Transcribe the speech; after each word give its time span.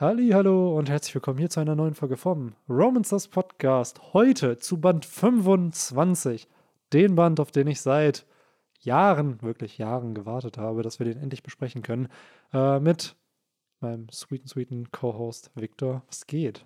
Hallo 0.00 0.78
und 0.78 0.88
herzlich 0.88 1.16
willkommen 1.16 1.40
hier 1.40 1.50
zu 1.50 1.58
einer 1.58 1.74
neuen 1.74 1.96
Folge 1.96 2.16
vom 2.16 2.54
Romans 2.68 3.08
das 3.08 3.26
Podcast. 3.26 4.12
Heute 4.12 4.56
zu 4.56 4.80
Band 4.80 5.04
25. 5.04 6.46
Den 6.92 7.16
Band, 7.16 7.40
auf 7.40 7.50
den 7.50 7.66
ich 7.66 7.80
seit 7.80 8.24
Jahren, 8.78 9.42
wirklich 9.42 9.76
Jahren 9.76 10.14
gewartet 10.14 10.56
habe, 10.56 10.82
dass 10.82 11.00
wir 11.00 11.06
den 11.06 11.20
endlich 11.20 11.42
besprechen 11.42 11.82
können. 11.82 12.06
Äh, 12.52 12.78
mit 12.78 13.16
meinem 13.80 14.08
sweeten, 14.10 14.46
sweeten 14.46 14.92
Co-Host 14.92 15.50
Victor. 15.56 16.04
Was 16.06 16.28
geht? 16.28 16.64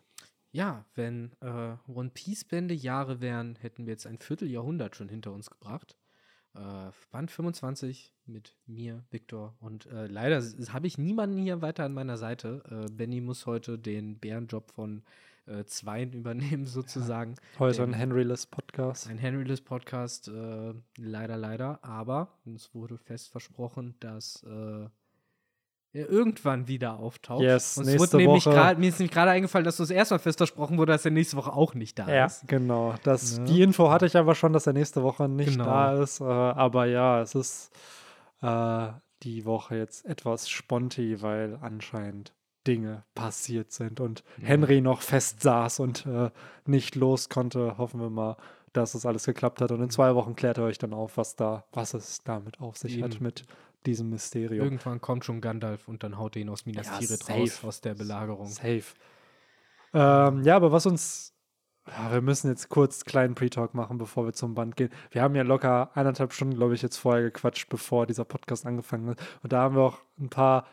Ja, 0.50 0.84
wenn 0.94 1.32
äh, 1.40 1.76
One 1.86 2.10
Piece 2.10 2.44
Bände 2.44 2.74
Jahre 2.74 3.22
wären, 3.22 3.56
hätten 3.56 3.86
wir 3.86 3.94
jetzt 3.94 4.06
ein 4.06 4.18
Vierteljahrhundert 4.18 4.94
schon 4.94 5.08
hinter 5.08 5.32
uns 5.32 5.48
gebracht. 5.48 5.96
Äh, 6.54 6.90
Band 7.10 7.30
25 7.30 8.12
mit 8.26 8.56
mir, 8.66 9.04
Victor. 9.10 9.54
Und 9.60 9.86
äh, 9.86 10.06
leider 10.06 10.42
habe 10.72 10.86
ich 10.86 10.98
niemanden 10.98 11.38
hier 11.38 11.62
weiter 11.62 11.84
an 11.84 11.94
meiner 11.94 12.18
Seite. 12.18 12.62
Äh, 12.70 12.92
Benny 12.92 13.20
muss 13.20 13.46
heute 13.46 13.78
den 13.78 14.18
Bärenjob 14.18 14.70
von 14.70 15.02
äh, 15.46 15.64
Zweien 15.64 16.12
übernehmen, 16.14 16.66
sozusagen. 16.66 17.36
Ja, 17.54 17.60
heute 17.60 17.82
ein 17.82 17.94
Henryless 17.94 18.46
Podcast. 18.46 19.08
Ein 19.08 19.18
Henryless 19.18 19.60
Podcast, 19.60 20.29
äh, 20.29 20.74
leider, 20.96 21.36
leider. 21.36 21.82
Aber 21.82 22.38
es 22.54 22.74
wurde 22.74 22.98
fest 22.98 23.30
versprochen, 23.30 23.94
dass 24.00 24.43
äh, 24.43 24.88
irgendwann 25.92 26.68
wieder 26.68 26.98
auftaucht. 26.98 27.42
Yes, 27.42 27.76
und 27.78 27.86
nächste 27.86 28.16
nämlich 28.16 28.46
Woche. 28.46 28.54
grad, 28.54 28.78
mir 28.78 28.88
ist 28.88 28.98
nämlich 28.98 29.12
gerade 29.12 29.30
eingefallen, 29.32 29.64
dass 29.64 29.78
uns 29.78 29.90
erstmal 29.90 30.18
fest 30.20 30.38
versprochen 30.38 30.78
wurde, 30.78 30.92
dass 30.92 31.04
er 31.04 31.10
nächste 31.10 31.36
Woche 31.36 31.52
auch 31.52 31.74
nicht 31.74 31.98
da 31.98 32.08
Ja, 32.08 32.27
ist. 32.27 32.46
genau. 32.48 32.94
Das, 33.02 33.38
Ja. 33.38 33.44
Die 33.44 33.62
Info 33.62 33.91
hatte 33.91 34.06
ich 34.06 34.16
aber 34.16 34.34
schon, 34.34 34.52
dass 34.52 34.66
er 34.66 34.72
nächste 34.72 35.02
Woche 35.02 35.28
nicht 35.28 35.52
Genau. 35.52 35.64
da 35.64 36.02
ist. 36.02 36.20
Äh, 36.20 36.24
aber 36.24 36.86
ja, 36.86 37.20
es 37.20 37.34
ist 37.34 37.70
äh, 38.42 38.88
die 39.22 39.44
Woche 39.44 39.77
jetzt 39.77 40.05
etwas 40.06 40.48
sponti, 40.48 41.20
weil 41.22 41.58
anscheinend 41.60 42.32
Dinge 42.66 43.04
passiert 43.14 43.72
sind 43.72 44.00
und 44.00 44.22
Ja. 44.40 44.48
Henry 44.48 44.80
noch 44.80 45.02
fest 45.02 45.42
saß 45.42 45.80
und 45.80 46.06
äh, 46.06 46.30
nicht 46.64 46.94
los 46.96 47.28
konnte. 47.28 47.77
Hoffen 47.77 48.00
wir 48.00 48.08
mal, 48.10 48.36
dass 48.72 48.94
es 48.94 49.04
alles 49.04 49.24
geklappt 49.27 49.60
hat. 49.60 49.70
Und 49.72 49.82
in 49.82 49.90
zwei 49.90 50.14
Wochen 50.14 50.36
klärt 50.36 50.58
er 50.58 50.64
euch 50.64 50.78
dann 50.78 50.94
auf, 50.94 51.16
was 51.16 51.36
da, 51.36 51.64
was 51.72 51.92
es 51.94 52.22
damit 52.24 52.60
auf 52.60 52.77
sich 52.78 53.02
hat 53.02 53.16
Eben. 53.16 53.24
mit 53.24 53.44
diesem 53.86 54.11
Mysterium. 54.11 54.64
Irgendwann 54.64 55.00
kommt 55.00 55.25
schon 55.25 55.41
Gandalf 55.41 55.88
und 55.88 56.02
dann 56.02 56.19
haut 56.19 56.36
er 56.36 56.42
ihn 56.42 56.48
aus 56.48 56.66
Minas 56.66 56.86
Ja, 56.86 56.98
Tirith 56.98 57.25
safe. 57.25 57.38
raus 57.41 57.64
aus 57.64 57.80
der 57.80 57.94
Belagerung. 57.94 58.47
Safe. 58.47 58.84
Ähm, 59.94 60.42
ja, 60.42 60.56
aber 60.56 60.72
was 60.72 60.86
uns. 60.86 61.34
Ja, 61.89 62.12
wir 62.12 62.20
müssen 62.20 62.48
jetzt 62.48 62.69
kurz 62.69 63.00
einen 63.00 63.06
kleinen 63.06 63.34
Pre-Talk 63.34 63.74
machen, 63.74 63.98
bevor 63.98 64.24
wir 64.24 64.33
zum 64.33 64.55
Band 64.55 64.77
gehen. 64.77 64.91
Wir 65.11 65.20
haben 65.22 65.34
ja 65.34 65.42
locker 65.42 65.91
eineinhalb 65.94 66.33
Stunden, 66.33 66.55
glaube 66.55 66.74
ich, 66.74 66.83
jetzt 66.83 66.97
vorher 66.97 67.24
gequatscht, 67.24 67.69
bevor 67.69 68.06
dieser 68.06 68.24
Podcast 68.24 68.64
angefangen 68.66 69.11
hat. 69.11 69.19
Und 69.42 69.52
da 69.52 69.62
haben 69.62 69.74
wir 69.74 69.83
auch 69.83 69.98
ein 70.20 70.28
paar 70.28 70.69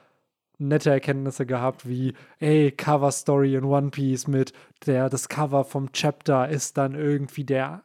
nette 0.60 0.92
Erkenntnisse 0.92 1.48
gehabt, 1.48 1.88
wie, 1.88 2.14
ey, 2.38 2.72
Cover 2.72 3.12
Story 3.12 3.56
in 3.56 3.64
One 3.64 3.90
Piece 3.90 4.28
mit 4.28 4.54
der, 4.86 5.10
das 5.10 5.30
Cover 5.30 5.64
vom 5.64 5.92
Chapter 5.94 6.48
ist 6.48 6.78
dann 6.78 6.94
irgendwie 6.94 7.44
der, 7.46 7.82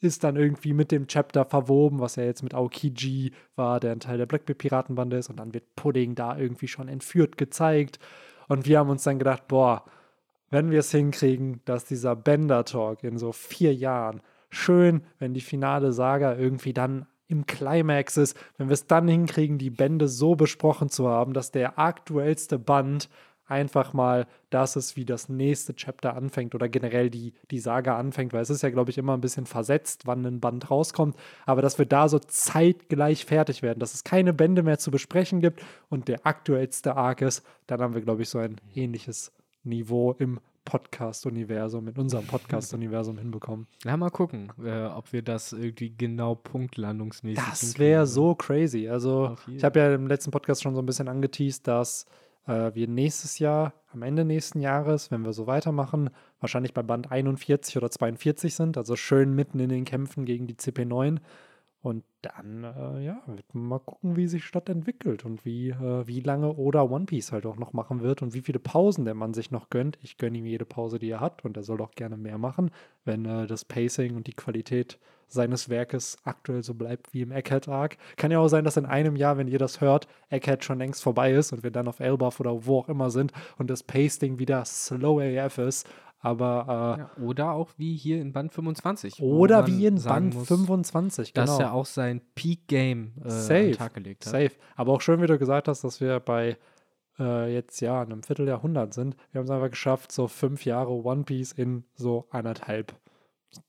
ist 0.00 0.24
dann 0.24 0.36
irgendwie 0.36 0.72
mit 0.72 0.92
dem 0.92 1.06
Chapter 1.06 1.44
verwoben, 1.44 2.00
was 2.00 2.16
ja 2.16 2.24
jetzt 2.24 2.42
mit 2.42 2.54
Aokiji 2.54 3.32
war, 3.54 3.80
der 3.80 3.92
ein 3.92 4.00
Teil 4.00 4.18
der 4.18 4.26
Blackbeard-Piratenbande 4.26 5.16
ist. 5.16 5.30
Und 5.30 5.38
dann 5.38 5.54
wird 5.54 5.74
Pudding 5.76 6.14
da 6.14 6.36
irgendwie 6.36 6.68
schon 6.68 6.88
entführt 6.88 7.36
gezeigt. 7.36 7.98
Und 8.48 8.66
wir 8.66 8.78
haben 8.78 8.90
uns 8.90 9.04
dann 9.04 9.18
gedacht, 9.18 9.48
boah, 9.48 9.84
wenn 10.50 10.70
wir 10.70 10.80
es 10.80 10.90
hinkriegen, 10.90 11.60
dass 11.64 11.84
dieser 11.84 12.14
Bender-Talk 12.14 13.02
in 13.02 13.18
so 13.18 13.32
vier 13.32 13.74
Jahren 13.74 14.20
schön, 14.50 15.02
wenn 15.18 15.34
die 15.34 15.40
finale 15.40 15.92
Saga 15.92 16.36
irgendwie 16.36 16.72
dann 16.72 17.06
im 17.28 17.46
Climax 17.46 18.16
ist, 18.16 18.38
wenn 18.56 18.68
wir 18.68 18.74
es 18.74 18.86
dann 18.86 19.08
hinkriegen, 19.08 19.58
die 19.58 19.70
Bände 19.70 20.06
so 20.08 20.36
besprochen 20.36 20.88
zu 20.88 21.08
haben, 21.08 21.32
dass 21.32 21.50
der 21.50 21.78
aktuellste 21.78 22.58
Band 22.58 23.08
einfach 23.46 23.92
mal 23.92 24.26
das 24.50 24.76
ist, 24.76 24.96
wie 24.96 25.04
das 25.04 25.28
nächste 25.28 25.74
Chapter 25.74 26.16
anfängt 26.16 26.54
oder 26.54 26.68
generell 26.68 27.10
die, 27.10 27.34
die 27.50 27.58
Saga 27.58 27.96
anfängt, 27.96 28.32
weil 28.32 28.42
es 28.42 28.50
ist 28.50 28.62
ja, 28.62 28.70
glaube 28.70 28.90
ich, 28.90 28.98
immer 28.98 29.14
ein 29.14 29.20
bisschen 29.20 29.46
versetzt, 29.46 30.06
wann 30.06 30.24
ein 30.24 30.40
Band 30.40 30.70
rauskommt, 30.70 31.16
aber 31.44 31.62
dass 31.62 31.78
wir 31.78 31.86
da 31.86 32.08
so 32.08 32.18
zeitgleich 32.18 33.24
fertig 33.24 33.62
werden, 33.62 33.80
dass 33.80 33.94
es 33.94 34.04
keine 34.04 34.32
Bände 34.32 34.62
mehr 34.62 34.78
zu 34.78 34.90
besprechen 34.90 35.40
gibt 35.40 35.62
und 35.88 36.08
der 36.08 36.26
aktuellste 36.26 36.96
Arc 36.96 37.22
ist, 37.22 37.44
dann 37.66 37.80
haben 37.80 37.94
wir, 37.94 38.02
glaube 38.02 38.22
ich, 38.22 38.28
so 38.28 38.38
ein 38.38 38.56
ähnliches 38.74 39.32
Niveau 39.64 40.12
im 40.12 40.40
Podcast-Universum, 40.66 41.88
in 41.88 41.96
unserem 41.96 42.26
Podcast-Universum 42.26 43.16
hinbekommen. 43.16 43.66
Ja, 43.84 43.96
mal 43.96 44.10
gucken, 44.10 44.52
äh, 44.64 44.86
ob 44.86 45.12
wir 45.12 45.22
das 45.22 45.52
irgendwie 45.52 45.90
genau 45.96 46.34
punktlandungsmäßig 46.34 47.42
Das 47.44 47.78
wäre 47.78 48.04
so 48.04 48.34
crazy. 48.34 48.88
Also, 48.88 49.36
ich 49.46 49.62
habe 49.62 49.78
ja 49.78 49.94
im 49.94 50.08
letzten 50.08 50.32
Podcast 50.32 50.62
schon 50.62 50.74
so 50.74 50.82
ein 50.82 50.86
bisschen 50.86 51.08
angeteased, 51.08 51.68
dass 51.68 52.04
äh, 52.46 52.74
wir 52.74 52.88
nächstes 52.88 53.38
Jahr, 53.38 53.74
am 53.92 54.02
Ende 54.02 54.24
nächsten 54.24 54.60
Jahres, 54.60 55.10
wenn 55.10 55.24
wir 55.24 55.32
so 55.32 55.46
weitermachen, 55.46 56.10
wahrscheinlich 56.40 56.74
bei 56.74 56.82
Band 56.82 57.10
41 57.10 57.76
oder 57.76 57.90
42 57.90 58.54
sind, 58.54 58.76
also 58.76 58.96
schön 58.96 59.34
mitten 59.34 59.58
in 59.58 59.68
den 59.68 59.84
Kämpfen 59.84 60.24
gegen 60.24 60.46
die 60.46 60.54
CP9. 60.54 61.18
Und 61.86 62.02
dann, 62.22 62.64
äh, 62.64 63.04
ja, 63.04 63.22
wird 63.26 63.54
man 63.54 63.64
mal 63.64 63.78
gucken, 63.78 64.16
wie 64.16 64.26
sich 64.26 64.44
Stadt 64.44 64.68
entwickelt 64.68 65.24
und 65.24 65.44
wie, 65.44 65.70
äh, 65.70 66.06
wie 66.06 66.18
lange 66.20 66.56
Oda 66.56 66.82
One 66.82 67.04
Piece 67.04 67.30
halt 67.30 67.46
auch 67.46 67.58
noch 67.58 67.72
machen 67.72 68.00
wird 68.00 68.22
und 68.22 68.34
wie 68.34 68.40
viele 68.40 68.58
Pausen 68.58 69.04
der 69.04 69.14
Mann 69.14 69.34
sich 69.34 69.52
noch 69.52 69.70
gönnt. 69.70 69.96
Ich 70.02 70.18
gönne 70.18 70.38
ihm 70.38 70.46
jede 70.46 70.64
Pause, 70.64 70.98
die 70.98 71.10
er 71.10 71.20
hat 71.20 71.44
und 71.44 71.56
er 71.56 71.62
soll 71.62 71.80
auch 71.80 71.92
gerne 71.92 72.16
mehr 72.16 72.38
machen, 72.38 72.72
wenn 73.04 73.24
äh, 73.24 73.46
das 73.46 73.64
Pacing 73.64 74.16
und 74.16 74.26
die 74.26 74.32
Qualität 74.32 74.98
seines 75.28 75.68
Werkes 75.68 76.16
aktuell 76.24 76.62
so 76.62 76.74
bleibt 76.74 77.12
wie 77.12 77.22
im 77.22 77.32
Egghead-Arc. 77.32 77.96
Kann 78.16 78.30
ja 78.30 78.38
auch 78.38 78.48
sein, 78.48 78.64
dass 78.64 78.76
in 78.76 78.86
einem 78.86 79.16
Jahr, 79.16 79.38
wenn 79.38 79.48
ihr 79.48 79.58
das 79.58 79.80
hört, 79.80 80.06
Egghead 80.30 80.64
schon 80.64 80.78
längst 80.78 81.02
vorbei 81.02 81.32
ist 81.32 81.52
und 81.52 81.62
wir 81.62 81.70
dann 81.70 81.88
auf 81.88 82.00
Elbaf 82.00 82.40
oder 82.40 82.66
wo 82.66 82.78
auch 82.78 82.88
immer 82.88 83.10
sind 83.10 83.32
und 83.58 83.68
das 83.70 83.82
Pacing 83.82 84.38
wieder 84.38 84.64
slow 84.64 85.20
AF 85.20 85.58
ist. 85.58 85.88
Aber, 86.20 86.96
äh, 86.96 87.00
Ja, 87.00 87.24
oder 87.24 87.52
auch 87.52 87.70
wie 87.76 87.94
hier 87.94 88.20
in 88.20 88.32
Band 88.32 88.52
25. 88.52 89.20
wo 89.20 89.38
oder 89.38 89.66
wie 89.66 89.86
in 89.86 90.02
Band 90.02 90.34
muss, 90.34 90.48
25, 90.48 91.32
Dass 91.32 91.50
genau. 91.50 91.60
er 91.60 91.72
auch 91.72 91.86
sein 91.86 92.20
Peak-Game 92.34 93.12
äh, 93.24 93.30
Safe, 93.30 93.62
den 93.62 93.72
Tag 93.74 93.94
gelegt 93.94 94.26
hat. 94.26 94.32
Safe. 94.32 94.50
Aber 94.74 94.92
auch 94.92 95.00
schön, 95.00 95.22
wie 95.22 95.26
du 95.26 95.38
gesagt 95.38 95.68
hast, 95.68 95.84
dass 95.84 96.00
wir 96.00 96.18
bei 96.20 96.56
äh, 97.18 97.52
jetzt 97.52 97.80
ja 97.80 98.02
einem 98.02 98.22
Vierteljahrhundert 98.22 98.94
sind. 98.94 99.16
Wir 99.30 99.38
haben 99.38 99.46
es 99.46 99.50
einfach 99.50 99.70
geschafft, 99.70 100.10
so 100.12 100.26
fünf 100.26 100.64
Jahre 100.64 100.92
One 100.92 101.24
Piece 101.24 101.52
in 101.52 101.84
so 101.94 102.26
anderthalb, 102.30 102.94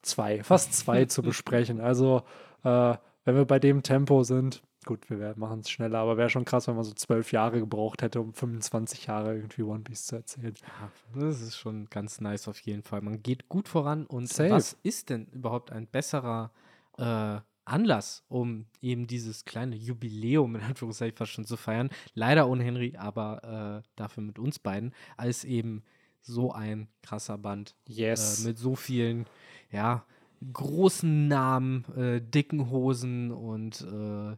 zwei, 0.01 0.43
fast 0.43 0.73
zwei 0.73 1.05
zu 1.05 1.21
besprechen. 1.23 1.81
Also, 1.81 2.23
äh, 2.63 2.95
wenn 3.25 3.35
wir 3.35 3.45
bei 3.45 3.59
dem 3.59 3.83
Tempo 3.83 4.23
sind, 4.23 4.61
gut, 4.87 5.09
wir 5.09 5.33
machen 5.35 5.59
es 5.59 5.69
schneller, 5.69 5.99
aber 5.99 6.17
wäre 6.17 6.29
schon 6.29 6.45
krass, 6.45 6.67
wenn 6.67 6.75
man 6.75 6.85
so 6.85 6.93
zwölf 6.93 7.31
Jahre 7.31 7.59
gebraucht 7.59 8.01
hätte, 8.01 8.21
um 8.21 8.33
25 8.33 9.05
Jahre 9.05 9.35
irgendwie 9.35 9.63
One 9.63 9.81
Piece 9.81 10.07
zu 10.07 10.15
erzählen. 10.15 10.53
Ja, 10.55 11.21
das 11.21 11.41
ist 11.41 11.57
schon 11.57 11.87
ganz 11.89 12.21
nice 12.21 12.47
auf 12.47 12.59
jeden 12.61 12.81
Fall. 12.81 13.01
Man 13.01 13.21
geht 13.21 13.49
gut 13.49 13.67
voran 13.67 14.05
und 14.05 14.29
Safe. 14.29 14.49
was 14.49 14.77
ist 14.83 15.09
denn 15.09 15.27
überhaupt 15.27 15.71
ein 15.71 15.87
besserer 15.87 16.51
äh, 16.97 17.39
Anlass, 17.65 18.23
um 18.29 18.65
eben 18.81 19.07
dieses 19.07 19.43
kleine 19.43 19.75
Jubiläum 19.75 20.55
in 20.55 20.61
Anführungszeichen 20.61 21.17
fast 21.17 21.33
schon 21.33 21.45
zu 21.45 21.57
feiern? 21.57 21.89
Leider 22.13 22.47
ohne 22.47 22.63
Henry, 22.63 22.95
aber 22.97 23.83
äh, 23.83 23.87
dafür 23.97 24.23
mit 24.23 24.39
uns 24.39 24.57
beiden, 24.57 24.93
als 25.17 25.43
eben 25.43 25.83
so 26.27 26.51
ein 26.51 26.87
krasser 27.01 27.37
Band 27.37 27.75
Yes. 27.87 28.43
äh, 28.43 28.47
mit 28.47 28.57
so 28.57 28.75
vielen, 28.75 29.25
ja, 29.71 30.05
großen 30.53 31.27
Namen, 31.27 31.85
äh, 31.95 32.21
dicken 32.21 32.69
Hosen 32.69 33.31
und 33.31 33.81
äh, 33.81 34.35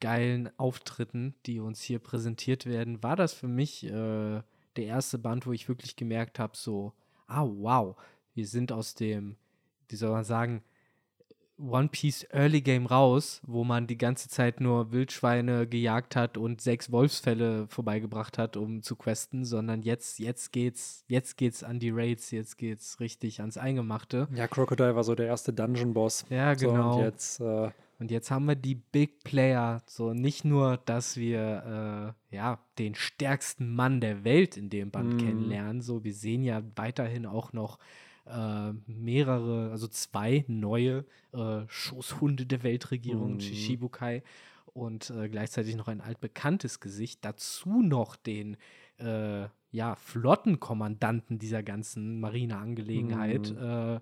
geilen 0.00 0.50
Auftritten, 0.58 1.34
die 1.46 1.60
uns 1.60 1.80
hier 1.80 1.98
präsentiert 1.98 2.66
werden, 2.66 3.02
war 3.02 3.16
das 3.16 3.32
für 3.32 3.48
mich 3.48 3.84
äh, 3.84 4.42
der 4.76 4.84
erste 4.86 5.18
Band, 5.18 5.46
wo 5.46 5.52
ich 5.52 5.68
wirklich 5.68 5.96
gemerkt 5.96 6.38
habe, 6.38 6.56
so, 6.56 6.92
ah, 7.26 7.46
wow, 7.46 7.96
wir 8.34 8.46
sind 8.46 8.72
aus 8.72 8.94
dem, 8.94 9.36
wie 9.88 9.96
soll 9.96 10.10
man 10.10 10.24
sagen, 10.24 10.62
One 11.56 11.88
Piece 11.88 12.26
Early 12.32 12.60
Game 12.62 12.86
raus, 12.86 13.40
wo 13.46 13.62
man 13.62 13.86
die 13.86 13.96
ganze 13.96 14.28
Zeit 14.28 14.60
nur 14.60 14.90
Wildschweine 14.90 15.66
gejagt 15.68 16.16
hat 16.16 16.36
und 16.36 16.60
sechs 16.60 16.90
Wolfsfälle 16.90 17.66
vorbeigebracht 17.68 18.38
hat, 18.38 18.56
um 18.56 18.82
zu 18.82 18.96
questen, 18.96 19.44
sondern 19.44 19.82
jetzt, 19.82 20.18
jetzt 20.18 20.52
geht's, 20.52 21.04
jetzt 21.06 21.36
geht's 21.36 21.62
an 21.62 21.78
die 21.78 21.90
Raids, 21.90 22.30
jetzt 22.32 22.58
geht's 22.58 22.98
richtig 22.98 23.40
ans 23.40 23.56
Eingemachte. 23.56 24.26
ja, 24.34 24.48
Crocodile 24.48 24.96
war 24.96 25.04
so 25.04 25.14
der 25.14 25.26
erste 25.26 25.52
Dungeon-Boss. 25.52 26.24
Ja, 26.28 26.58
So, 26.58 26.66
genau. 26.68 26.96
und 26.98 27.04
jetzt, 27.04 27.40
äh, 27.40 27.70
Und 28.00 28.10
jetzt 28.10 28.32
haben 28.32 28.46
wir 28.46 28.56
die 28.56 28.74
Big 28.74 29.22
Player. 29.22 29.82
So 29.86 30.12
nicht 30.12 30.44
nur, 30.44 30.78
dass 30.84 31.16
wir 31.16 32.14
äh, 32.32 32.34
ja 32.36 32.58
den 32.80 32.96
stärksten 32.96 33.72
Mann 33.72 34.00
der 34.00 34.24
Welt 34.24 34.56
in 34.56 34.68
dem 34.70 34.90
Band 34.90 35.14
Mhm. 35.14 35.18
kennenlernen. 35.18 35.80
So, 35.82 36.02
wir 36.02 36.12
sehen 36.14 36.42
ja 36.42 36.62
weiterhin 36.74 37.24
auch 37.26 37.52
noch 37.52 37.78
äh, 38.26 38.72
mehrere, 38.86 39.70
also 39.70 39.86
zwei 39.88 40.44
neue 40.48 41.04
äh, 41.32 41.62
Schoßhunde 41.68 42.46
der 42.46 42.62
Weltregierung, 42.62 43.34
Mhm. 43.34 43.40
Shishibukai. 43.40 44.22
Und 44.66 45.10
äh, 45.10 45.28
gleichzeitig 45.28 45.76
noch 45.76 45.86
ein 45.88 46.00
altbekanntes 46.00 46.80
Gesicht. 46.80 47.24
Dazu 47.24 47.80
noch 47.82 48.16
den 48.16 48.56
äh, 48.98 49.46
ja, 49.70 49.94
Flottenkommandanten 49.94 51.38
dieser 51.38 51.62
ganzen 51.62 52.18
Marineangelegenheit 52.20 53.50
äh, 53.52 54.00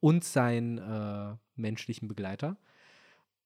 und 0.00 0.24
seinen 0.24 0.78
äh, 0.78 1.36
menschlichen 1.56 2.08
Begleiter. 2.08 2.56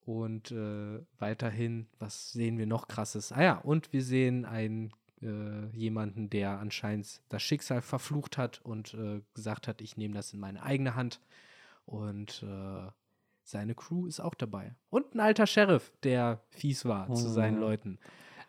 Und 0.05 0.51
äh, 0.51 1.01
weiterhin, 1.19 1.87
was 1.99 2.33
sehen 2.33 2.59
wir 2.59 2.67
noch 2.67 2.89
krasses? 2.89 3.33
Ah 3.33 3.43
ja, 3.43 3.59
und 3.59 3.93
wir 3.93 4.03
sehen 4.03 4.45
ein 4.45 4.93
äh, 5.23 5.77
jemanden, 5.77 6.31
der 6.31 6.59
anscheinend 6.59 7.21
das 7.29 7.43
Schicksal 7.43 7.83
verflucht 7.83 8.39
hat 8.39 8.61
und 8.63 8.95
äh, 8.95 9.23
gesagt 9.35 9.69
hat, 9.69 9.81
ich 9.81 9.97
nehme 9.97 10.15
das 10.15 10.33
in 10.33 10.41
meine 10.41 10.63
eigene 10.63 10.95
Hand. 10.95 11.21
Und 11.85 12.43
äh, 12.43 12.91
seine 13.43 13.75
Crew 13.75 14.07
ist 14.07 14.21
auch 14.21 14.35
dabei. 14.35 14.75
Und 14.91 15.15
ein 15.15 15.21
alter 15.21 15.47
Sheriff, 15.47 15.93
der 16.03 16.41
fies 16.51 16.85
war 16.85 17.11
oh. 17.11 17.15
zu 17.15 17.29
seinen 17.29 17.57
mhm. 17.57 17.61
Leuten. 17.61 17.99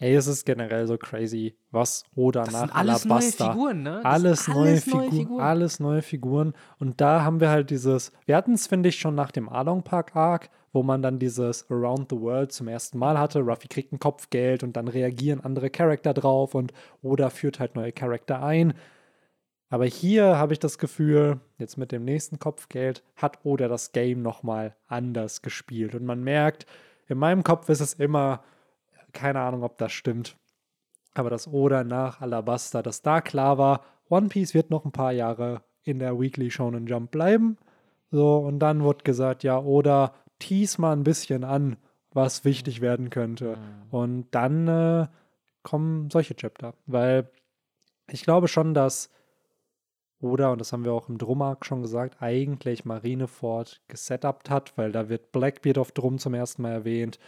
Ey, 0.03 0.15
es 0.15 0.27
ist 0.27 0.45
generell 0.45 0.85
so 0.85 0.97
crazy, 0.97 1.55
was 1.71 2.03
oder 2.13 2.43
das 2.43 2.51
nach 2.51 2.59
sind 2.59 2.75
alles 2.75 3.05
Alabaster. 3.05 3.45
Neue 3.45 3.53
Figuren, 3.53 3.83
ne? 3.83 4.01
Alles, 4.03 4.47
neue, 4.49 4.57
alles 4.57 4.83
Figu 4.83 4.97
neue, 4.97 5.09
Figuren. 5.11 5.41
Alles 5.41 5.79
neue 5.79 6.01
Figuren. 6.01 6.53
Und 6.77 6.99
da 6.99 7.23
haben 7.23 7.39
wir 7.39 7.49
halt 7.49 7.69
dieses, 7.69 8.11
wir 8.25 8.35
hatten 8.35 8.51
es, 8.51 8.67
finde 8.67 8.89
ich, 8.89 8.99
schon 8.99 9.15
nach 9.15 9.31
dem 9.31 9.47
Along 9.47 9.83
Park 9.83 10.13
Arc, 10.13 10.49
wo 10.73 10.83
man 10.83 11.01
dann 11.01 11.19
dieses 11.19 11.71
Around 11.71 12.09
the 12.09 12.19
World 12.19 12.51
zum 12.51 12.67
ersten 12.67 12.97
Mal 12.97 13.17
hatte. 13.17 13.39
Ruffy 13.39 13.69
kriegt 13.69 13.93
ein 13.93 13.99
Kopfgeld 13.99 14.61
und 14.61 14.75
dann 14.75 14.89
reagieren 14.89 15.39
andere 15.39 15.69
Charakter 15.69 16.13
drauf 16.13 16.53
und 16.53 16.73
oder 17.01 17.29
führt 17.29 17.61
halt 17.61 17.75
neue 17.75 17.93
Charakter 17.93 18.43
ein. 18.43 18.73
Aber 19.69 19.85
hier 19.85 20.37
habe 20.37 20.51
ich 20.51 20.59
das 20.59 20.79
Gefühl, 20.79 21.39
jetzt 21.59 21.77
mit 21.77 21.93
dem 21.93 22.03
nächsten 22.03 22.39
Kopfgeld 22.39 23.03
hat 23.15 23.39
Oda 23.45 23.69
das 23.69 23.93
Game 23.93 24.21
nochmal 24.21 24.75
anders 24.85 25.41
gespielt. 25.41 25.95
Und 25.95 26.03
man 26.03 26.21
merkt, 26.21 26.65
in 27.07 27.17
meinem 27.17 27.45
Kopf 27.45 27.69
ist 27.69 27.79
es 27.79 27.93
immer, 27.93 28.43
keine 29.13 29.41
Ahnung, 29.41 29.63
ob 29.63 29.77
das 29.77 29.91
stimmt, 29.91 30.37
aber 31.13 31.29
das 31.29 31.47
Oda 31.47 31.83
nach 31.83 32.21
Alabasta, 32.21 32.81
dass 32.81 33.01
da 33.01 33.21
klar 33.21 33.57
war, 33.57 33.85
One 34.09 34.27
Piece 34.29 34.53
wird 34.53 34.69
noch 34.69 34.85
ein 34.85 34.91
paar 34.91 35.11
Jahre 35.11 35.61
in 35.83 35.99
der 35.99 36.19
Weekly 36.19 36.51
Shonen 36.51 36.87
Jump 36.87 37.11
bleiben. 37.11 37.57
So, 38.11 38.37
und 38.37 38.59
dann 38.59 38.83
wurde 38.83 39.03
gesagt, 39.03 39.43
ja, 39.43 39.59
Oda 39.59 40.13
tease 40.39 40.79
mal 40.79 40.93
ein 40.93 41.03
bisschen 41.03 41.43
an, 41.43 41.77
was 42.11 42.45
wichtig 42.45 42.81
werden 42.81 43.09
könnte. 43.09 43.57
Mhm. 43.57 43.89
Und 43.89 44.27
dann 44.31 44.67
äh, 44.67 45.07
kommen 45.63 46.09
solche 46.09 46.35
Chapter, 46.35 46.73
weil 46.85 47.29
ich 48.07 48.23
glaube 48.23 48.47
schon, 48.47 48.73
dass 48.73 49.09
oder, 50.23 50.53
und 50.53 50.61
das 50.61 50.71
haben 50.71 50.85
wir 50.85 50.93
auch 50.93 51.09
im 51.09 51.17
Drummark 51.17 51.65
schon 51.65 51.81
gesagt, 51.81 52.21
eigentlich 52.21 52.85
Marineford 52.85 53.81
gesetupt 53.89 54.49
hat, 54.49 54.77
weil 54.77 54.93
da 54.93 55.09
wird 55.09 55.33
Blackbeard 55.33 55.77
auf 55.77 55.91
Drum 55.91 56.17
zum 56.17 56.33
ersten 56.33 56.61
Mal 56.61 56.71
erwähnt, 56.71 57.19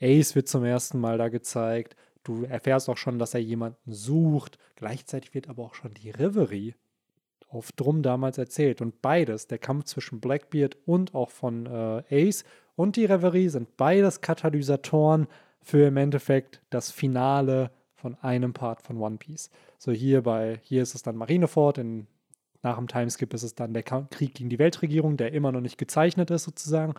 Ace 0.00 0.34
wird 0.34 0.48
zum 0.48 0.64
ersten 0.64 0.98
Mal 0.98 1.18
da 1.18 1.28
gezeigt, 1.28 1.96
du 2.22 2.44
erfährst 2.44 2.88
auch 2.88 2.96
schon, 2.96 3.18
dass 3.18 3.34
er 3.34 3.40
jemanden 3.40 3.92
sucht, 3.92 4.58
gleichzeitig 4.74 5.34
wird 5.34 5.48
aber 5.48 5.64
auch 5.64 5.74
schon 5.74 5.94
die 5.94 6.10
Reverie 6.10 6.74
auf 7.48 7.72
Drum 7.72 8.02
damals 8.02 8.38
erzählt 8.38 8.80
und 8.80 9.00
beides, 9.02 9.46
der 9.46 9.58
Kampf 9.58 9.84
zwischen 9.84 10.20
Blackbeard 10.20 10.76
und 10.84 11.14
auch 11.14 11.30
von 11.30 11.66
äh, 11.66 12.28
Ace 12.28 12.44
und 12.74 12.96
die 12.96 13.04
Reverie 13.04 13.48
sind 13.48 13.76
beides 13.76 14.20
Katalysatoren 14.20 15.28
für 15.62 15.86
im 15.86 15.96
Endeffekt 15.96 16.60
das 16.70 16.90
Finale 16.90 17.70
von 17.94 18.16
einem 18.16 18.52
Part 18.52 18.82
von 18.82 18.98
One 18.98 19.16
Piece. 19.16 19.50
So 19.78 19.92
hier 19.92 20.22
bei, 20.22 20.60
hier 20.62 20.82
ist 20.82 20.94
es 20.94 21.02
dann 21.02 21.16
Marineford 21.16 21.78
in 21.78 22.06
nach 22.66 22.78
dem 22.78 22.88
Timeskip 22.88 23.32
ist 23.32 23.44
es 23.44 23.54
dann 23.54 23.74
der 23.74 23.84
Krieg 23.84 24.34
gegen 24.34 24.50
die 24.50 24.58
Weltregierung, 24.58 25.16
der 25.16 25.32
immer 25.32 25.52
noch 25.52 25.60
nicht 25.60 25.78
gezeichnet 25.78 26.32
ist, 26.32 26.42
sozusagen. 26.42 26.94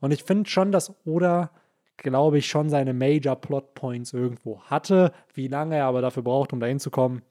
Und 0.00 0.12
ich 0.12 0.22
finde 0.22 0.48
schon, 0.48 0.70
dass 0.70 0.94
Oda, 1.04 1.50
glaube 1.98 2.38
ich, 2.38 2.48
schon 2.48 2.70
seine 2.70 2.94
Major 2.94 3.36
Plot 3.36 3.74
Points 3.74 4.12
irgendwo 4.12 4.62
hatte. 4.62 5.12
Wie 5.34 5.48
lange 5.48 5.76
er 5.76 5.84
aber 5.84 6.00
dafür 6.00 6.22
braucht, 6.22 6.52
um 6.52 6.60
dahin 6.60 6.80
zu 6.80 6.90
kommen, 6.90 7.22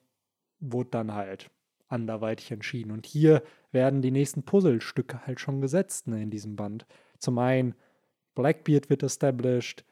wurde 0.59 0.89
dann 0.91 1.13
halt 1.13 1.49
anderweitig 1.87 2.51
entschieden. 2.51 2.91
Und 2.91 3.05
hier 3.05 3.41
werden 3.71 4.01
die 4.01 4.11
nächsten 4.11 4.43
Puzzlestücke 4.43 5.25
halt 5.25 5.39
schon 5.39 5.61
gesetzt 5.61 6.07
ne, 6.07 6.21
in 6.21 6.29
diesem 6.29 6.55
Band. 6.55 6.85
Zum 7.17 7.39
einen, 7.39 7.75
Blackbeard 8.35 8.89
wird 8.89 9.03
established. 9.03 9.83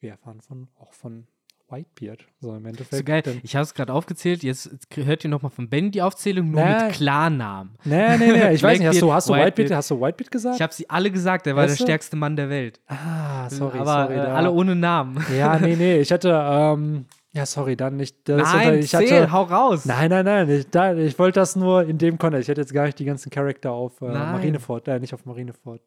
Wir 0.00 0.10
erfahren 0.10 0.40
von, 0.40 0.68
auch 0.78 0.92
von 0.92 1.26
Whitebeard. 1.74 2.24
So 2.40 2.54
im 2.54 2.66
Endeffekt. 2.66 2.94
So 2.94 3.04
geil. 3.04 3.22
Ich 3.42 3.56
habe 3.56 3.62
es 3.62 3.74
gerade 3.74 3.92
aufgezählt. 3.92 4.42
Jetzt 4.42 4.70
hört 4.94 5.24
ihr 5.24 5.30
nochmal 5.30 5.50
von 5.50 5.68
Ben 5.68 5.90
die 5.90 6.02
Aufzählung 6.02 6.50
nur 6.50 6.64
nee. 6.64 6.84
mit 6.84 6.92
Klarnamen. 6.92 7.76
Nee, 7.84 8.16
nee, 8.18 8.32
nee. 8.32 8.52
Ich 8.52 8.62
weiß 8.62 8.78
nicht. 8.78 8.88
Hast 8.88 9.02
du, 9.02 9.12
hast 9.12 9.28
du 9.28 9.32
Whitebeard, 9.32 9.58
Whitebeard, 9.58 9.76
hast 9.76 9.90
du 9.90 10.00
Whitebeard 10.00 10.30
gesagt? 10.30 10.56
Ich 10.56 10.62
habe 10.62 10.72
sie 10.72 10.88
alle 10.88 11.10
gesagt. 11.10 11.46
Er 11.46 11.56
war 11.56 11.64
weißt 11.64 11.80
der 11.80 11.84
stärkste 11.84 12.16
Mann 12.16 12.36
der 12.36 12.48
Welt. 12.48 12.80
Ah, 12.86 13.48
sorry. 13.50 13.78
Aber 13.78 14.06
sorry, 14.06 14.14
äh, 14.14 14.20
alle 14.20 14.52
ohne 14.52 14.76
Namen. 14.76 15.24
Ja, 15.36 15.58
nee, 15.58 15.76
nee. 15.78 16.00
Ich 16.00 16.12
hatte. 16.12 16.30
Ähm, 16.30 17.06
ja, 17.32 17.46
sorry, 17.46 17.76
dann 17.76 17.96
nicht. 17.96 18.28
Nein, 18.28 18.78
ich 18.78 18.90
zähl, 18.90 19.22
hatte, 19.22 19.32
hau 19.32 19.42
raus. 19.42 19.84
Nein, 19.86 20.08
nein, 20.08 20.24
nein. 20.24 20.48
Ich, 20.48 20.70
da, 20.70 20.94
ich 20.94 21.18
wollte 21.18 21.40
das 21.40 21.56
nur 21.56 21.82
in 21.82 21.98
dem 21.98 22.16
Kontext. 22.16 22.44
Ich 22.44 22.48
hätte 22.48 22.60
jetzt 22.60 22.72
gar 22.72 22.86
nicht 22.86 22.98
die 22.98 23.04
ganzen 23.04 23.30
Charakter 23.30 23.72
auf 23.72 24.00
äh, 24.00 24.06
Marineford, 24.06 24.86
äh, 24.86 25.00
nicht 25.00 25.14
auf 25.14 25.26
Marineford, 25.26 25.80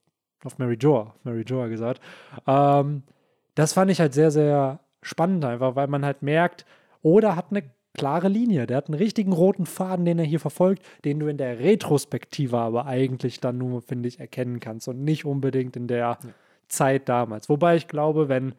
auf 0.44 0.58
Mary 0.58 0.76
Joa, 0.76 1.16
Mary 1.24 1.44
Joa 1.44 1.68
gesagt. 1.68 2.02
Ähm, 2.46 3.04
das 3.56 3.72
fand 3.72 3.90
ich 3.90 4.02
halt 4.02 4.14
sehr, 4.14 4.30
sehr 4.30 4.82
spannend 5.02 5.46
einfach, 5.46 5.76
weil 5.76 5.88
man 5.88 6.06
halt 6.06 6.22
merkt, 6.22 6.66
Oda 7.02 7.36
hat 7.36 7.48
eine 7.52 7.64
klare 7.98 8.30
Linie. 8.30 8.68
Der 8.68 8.78
hat 8.78 8.88
einen 8.88 8.98
richtigen 8.98 9.34
roten 9.34 9.66
Faden, 9.66 10.06
den 10.06 10.20
er 10.20 10.26
hier 10.26 10.40
verfolgt, 10.40 10.84
den 11.04 11.20
du 11.20 11.28
in 11.28 11.38
der 11.38 11.60
Retrospektive 11.60 12.58
aber 12.58 12.86
eigentlich 12.86 13.40
dann 13.40 13.58
nur, 13.58 13.82
finde 13.82 14.08
ich, 14.08 14.20
erkennen 14.20 14.60
kannst 14.60 14.88
und 14.88 15.04
nicht 15.04 15.26
unbedingt 15.26 15.76
in 15.76 15.88
der 15.88 15.98
ja. 15.98 16.18
Zeit 16.68 17.10
damals. 17.10 17.50
Wobei 17.50 17.76
ich 17.76 17.88
glaube, 17.88 18.30
wenn 18.30 18.54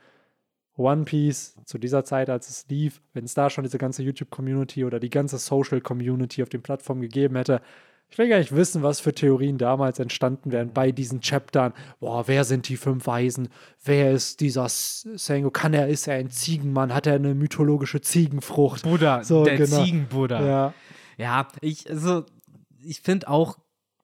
One 0.77 1.05
Piece 1.05 1.57
zu 1.65 1.79
dieser 1.79 2.05
Zeit, 2.05 2.31
als 2.31 2.49
es 2.49 2.67
lief, 2.69 3.01
wenn 3.13 3.25
es 3.25 3.35
da 3.35 3.51
schon 3.51 3.65
diese 3.65 3.79
ganze 3.79 4.03
YouTube-Community 4.03 4.85
oder 4.85 5.01
die 5.01 5.11
ganze 5.11 5.39
Social-Community 5.39 6.43
auf 6.43 6.49
den 6.49 6.63
Plattformen 6.63 7.03
gegeben 7.03 7.37
hätte, 7.37 7.61
ich 8.11 8.19
will 8.19 8.29
gar 8.29 8.39
nicht 8.39 8.55
wissen, 8.55 8.83
was 8.83 9.01
für 9.01 9.13
Theorien 9.13 9.59
damals 9.59 9.99
entstanden 9.99 10.51
wären 10.51 10.73
bei 10.73 10.93
diesen 10.93 11.21
Chaptern. 11.21 11.73
Boah, 12.01 12.27
wer 12.27 12.45
sind 12.45 12.69
die 12.69 12.77
fünf 12.77 13.07
Weisen? 13.07 13.49
Wer 13.85 14.13
ist 14.13 14.41
dieser 14.41 14.67
Sengo? 14.69 15.51
Kann 15.51 15.75
er, 15.75 15.89
ist 15.89 16.09
er 16.09 16.15
ein 16.15 16.31
Ziegenmann? 16.31 16.95
Hat 16.95 17.07
er 17.07 17.15
eine 17.15 17.35
mythologische 17.35 18.01
Ziegenfrucht? 18.01 18.83
Buddha, 18.83 19.23
so, 19.25 19.45
der 19.45 19.57
genau. 19.57 19.85
Ziegenbuddha. 19.85 20.47
Ja. 20.47 20.75
ja, 21.17 21.49
ich, 21.61 21.89
also, 21.91 22.25
ich 22.83 23.01
finde 23.03 23.29
auch 23.29 23.59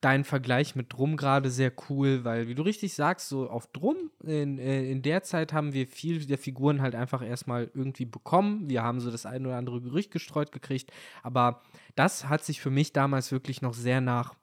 deinen 0.04 0.24
Vergleich 0.24 0.76
mit 0.76 0.92
Drum 0.92 1.16
gerade 1.16 1.50
sehr 1.50 1.72
cool, 1.88 2.24
weil, 2.24 2.46
wie 2.46 2.54
du 2.54 2.62
richtig 2.62 2.94
sagst, 2.94 3.28
so 3.28 3.48
auf 3.48 3.66
Drum, 3.68 3.96
in, 4.22 4.58
äh, 4.58 4.90
in 4.90 5.02
der 5.02 5.22
Zeit 5.22 5.52
haben 5.52 5.72
wir 5.72 5.86
viel 5.86 6.26
der 6.26 6.38
Figuren 6.38 6.82
halt 6.82 6.94
einfach 6.94 7.22
erstmal 7.22 7.70
irgendwie 7.74 8.04
bekommen. 8.04 8.68
Wir 8.68 8.82
haben 8.82 9.00
so 9.00 9.10
das 9.10 9.24
ein 9.24 9.46
oder 9.46 9.56
andere 9.56 9.80
Gerücht 9.80 10.10
gestreut 10.10 10.52
gekriegt, 10.52 10.92
aber 11.22 11.62
das 11.94 12.28
hat 12.28 12.44
sich 12.44 12.60
für 12.60 12.70
mich 12.70 12.92
damals 12.92 13.32
wirklich 13.32 13.62
noch 13.62 13.74
sehr 13.74 14.00
nach 14.00 14.34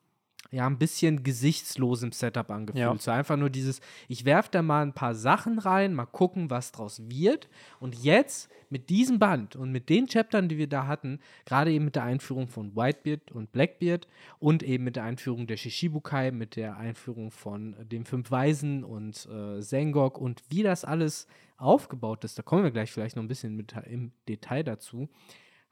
ja, 0.49 0.67
ein 0.67 0.77
bisschen 0.77 1.23
gesichtslosem 1.23 2.11
Setup 2.11 2.51
angefühlt. 2.51 2.83
Ja. 2.83 2.97
So 2.97 3.11
einfach 3.11 3.37
nur 3.37 3.49
dieses, 3.49 3.79
ich 4.09 4.25
werfe 4.25 4.49
da 4.51 4.61
mal 4.61 4.81
ein 4.81 4.93
paar 4.93 5.15
Sachen 5.15 5.59
rein, 5.59 5.93
mal 5.93 6.05
gucken, 6.05 6.49
was 6.49 6.71
draus 6.73 7.01
wird. 7.09 7.47
Und 7.79 7.95
jetzt 7.95 8.49
mit 8.69 8.89
diesem 8.89 9.17
Band 9.17 9.55
und 9.55 9.71
mit 9.71 9.89
den 9.89 10.07
Chaptern, 10.07 10.49
die 10.49 10.57
wir 10.57 10.67
da 10.67 10.87
hatten, 10.87 11.19
gerade 11.45 11.71
eben 11.71 11.85
mit 11.85 11.95
der 11.95 12.03
Einführung 12.03 12.47
von 12.47 12.75
Whitebeard 12.75 13.31
und 13.31 13.51
Blackbeard 13.51 14.07
und 14.39 14.63
eben 14.63 14.83
mit 14.83 14.97
der 14.97 15.03
Einführung 15.03 15.47
der 15.47 15.57
Shishibukai, 15.57 16.31
mit 16.31 16.57
der 16.57 16.77
Einführung 16.77 17.31
von 17.31 17.75
den 17.87 18.05
Fünf 18.05 18.29
Weisen 18.29 18.83
und 18.83 19.27
äh, 19.27 19.61
Sengok 19.61 20.17
und 20.17 20.41
wie 20.49 20.63
das 20.63 20.83
alles 20.83 21.27
aufgebaut 21.57 22.23
ist, 22.23 22.39
da 22.39 22.43
kommen 22.43 22.63
wir 22.63 22.71
gleich 22.71 22.91
vielleicht 22.91 23.15
noch 23.15 23.23
ein 23.23 23.27
bisschen 23.27 23.55
mit, 23.55 23.73
im 23.85 24.11
Detail 24.27 24.63
dazu 24.63 25.07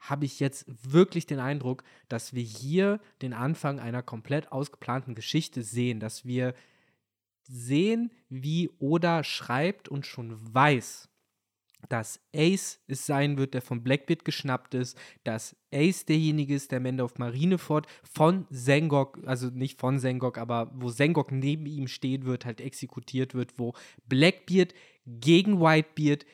habe 0.00 0.24
ich 0.24 0.40
jetzt 0.40 0.64
wirklich 0.66 1.26
den 1.26 1.38
Eindruck, 1.38 1.84
dass 2.08 2.34
wir 2.34 2.42
hier 2.42 3.00
den 3.22 3.32
Anfang 3.32 3.78
einer 3.78 4.02
komplett 4.02 4.50
ausgeplanten 4.50 5.14
Geschichte 5.14 5.62
sehen, 5.62 6.00
dass 6.00 6.24
wir 6.24 6.54
sehen, 7.42 8.10
wie 8.28 8.70
Oda 8.78 9.24
schreibt 9.24 9.88
und 9.88 10.06
schon 10.06 10.54
weiß, 10.54 11.08
dass 11.88 12.20
Ace 12.34 12.78
es 12.86 13.06
sein 13.06 13.38
wird, 13.38 13.54
der 13.54 13.62
von 13.62 13.82
Blackbeard 13.82 14.24
geschnappt 14.24 14.74
ist, 14.74 14.98
dass 15.24 15.56
Ace 15.72 16.04
derjenige 16.04 16.54
ist, 16.54 16.70
der 16.70 16.78
am 16.78 16.86
Ende 16.86 17.04
auf 17.04 17.18
Marineford 17.18 17.86
von 18.02 18.46
Sengok, 18.50 19.18
also 19.26 19.48
nicht 19.48 19.80
von 19.80 19.98
Sengok, 19.98 20.38
aber 20.38 20.70
wo 20.74 20.88
Sengok 20.90 21.32
neben 21.32 21.66
ihm 21.66 21.88
stehen 21.88 22.24
wird, 22.24 22.44
halt 22.44 22.60
exekutiert 22.60 23.34
wird, 23.34 23.58
wo 23.58 23.74
Blackbeard 24.06 24.74
gegen 25.06 25.60
Whitebeard 25.60 26.26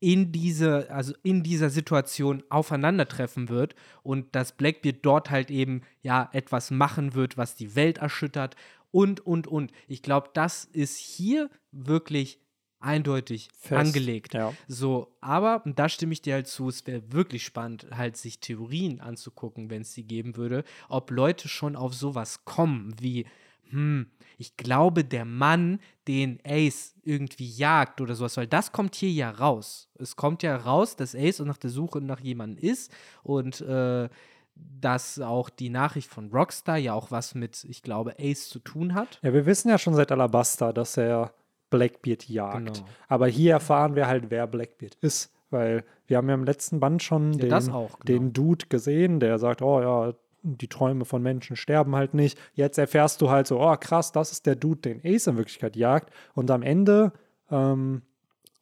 in 0.00 0.32
diese, 0.32 0.90
also 0.90 1.12
in 1.22 1.42
dieser 1.42 1.70
Situation 1.70 2.42
aufeinandertreffen 2.50 3.48
wird 3.48 3.74
und 4.02 4.34
dass 4.34 4.52
Blackbeard 4.52 4.98
dort 5.02 5.30
halt 5.30 5.50
eben 5.50 5.82
ja 6.02 6.28
etwas 6.32 6.70
machen 6.70 7.14
wird, 7.14 7.36
was 7.36 7.56
die 7.56 7.74
Welt 7.74 7.98
erschüttert 7.98 8.54
und 8.90 9.20
und 9.26 9.46
und. 9.46 9.72
Ich 9.86 10.02
glaube, 10.02 10.30
das 10.34 10.64
ist 10.64 10.96
hier 10.96 11.50
wirklich 11.72 12.40
eindeutig 12.80 13.48
Fest, 13.58 13.72
angelegt. 13.72 14.34
Ja. 14.34 14.52
So, 14.68 15.16
aber 15.20 15.62
und 15.64 15.78
da 15.78 15.88
stimme 15.88 16.12
ich 16.12 16.22
dir 16.22 16.34
halt 16.34 16.46
zu, 16.46 16.68
es 16.68 16.86
wäre 16.86 17.12
wirklich 17.12 17.44
spannend, 17.44 17.88
halt 17.90 18.16
sich 18.16 18.40
Theorien 18.40 19.00
anzugucken, 19.00 19.68
wenn 19.70 19.82
es 19.82 19.94
sie 19.94 20.04
geben 20.04 20.36
würde, 20.36 20.64
ob 20.88 21.10
Leute 21.10 21.48
schon 21.48 21.76
auf 21.76 21.94
sowas 21.94 22.44
kommen 22.44 22.94
wie 23.00 23.26
hm, 23.70 24.06
ich 24.38 24.56
glaube, 24.56 25.04
der 25.04 25.24
Mann, 25.24 25.80
den 26.06 26.38
Ace 26.44 26.94
irgendwie 27.02 27.48
jagt 27.48 28.00
oder 28.00 28.14
sowas, 28.14 28.36
weil 28.36 28.46
das 28.46 28.72
kommt 28.72 28.94
hier 28.94 29.10
ja 29.10 29.30
raus. 29.30 29.88
Es 29.98 30.16
kommt 30.16 30.42
ja 30.42 30.56
raus, 30.56 30.96
dass 30.96 31.14
Ace 31.14 31.40
nach 31.40 31.58
der 31.58 31.70
Suche 31.70 32.00
nach 32.00 32.20
jemandem 32.20 32.62
ist 32.64 32.92
und 33.22 33.60
äh, 33.62 34.08
dass 34.54 35.20
auch 35.20 35.50
die 35.50 35.70
Nachricht 35.70 36.08
von 36.08 36.30
Rockstar 36.30 36.76
ja 36.78 36.92
auch 36.92 37.10
was 37.10 37.34
mit, 37.34 37.64
ich 37.64 37.82
glaube, 37.82 38.14
Ace 38.18 38.48
zu 38.48 38.58
tun 38.58 38.94
hat. 38.94 39.20
Ja, 39.22 39.32
wir 39.32 39.46
wissen 39.46 39.68
ja 39.68 39.78
schon 39.78 39.94
seit 39.94 40.10
Alabasta, 40.12 40.72
dass 40.72 40.96
er 40.96 41.32
Blackbeard 41.70 42.28
jagt. 42.28 42.74
Genau. 42.74 42.88
Aber 43.08 43.28
hier 43.28 43.52
erfahren 43.52 43.94
wir 43.94 44.06
halt, 44.06 44.30
wer 44.30 44.46
Blackbeard 44.46 44.96
ist, 45.00 45.32
Weil 45.50 45.84
wir 46.06 46.18
haben 46.18 46.28
ja 46.28 46.34
im 46.34 46.44
letzten 46.44 46.80
Band 46.80 47.02
schon 47.02 47.32
Ja, 47.34 47.58
den, 47.58 47.72
auch, 47.72 47.98
genau. 48.00 48.04
den 48.04 48.32
Dude 48.32 48.66
gesehen, 48.68 49.20
der 49.20 49.38
sagt, 49.38 49.62
oh 49.62 49.80
ja, 49.80 50.14
die 50.56 50.68
Träume 50.68 51.04
von 51.04 51.22
Menschen 51.22 51.56
sterben 51.56 51.94
halt 51.94 52.14
nicht. 52.14 52.38
Jetzt 52.54 52.78
erfährst 52.78 53.20
du 53.20 53.30
halt 53.30 53.46
so, 53.46 53.60
oh 53.60 53.76
krass, 53.76 54.12
das 54.12 54.32
ist 54.32 54.46
der 54.46 54.56
Dude, 54.56 54.80
den 54.80 55.00
Ace 55.04 55.26
in 55.26 55.36
Wirklichkeit 55.36 55.76
jagt. 55.76 56.10
Und 56.34 56.50
am 56.50 56.62
Ende 56.62 57.12
ähm, 57.50 58.02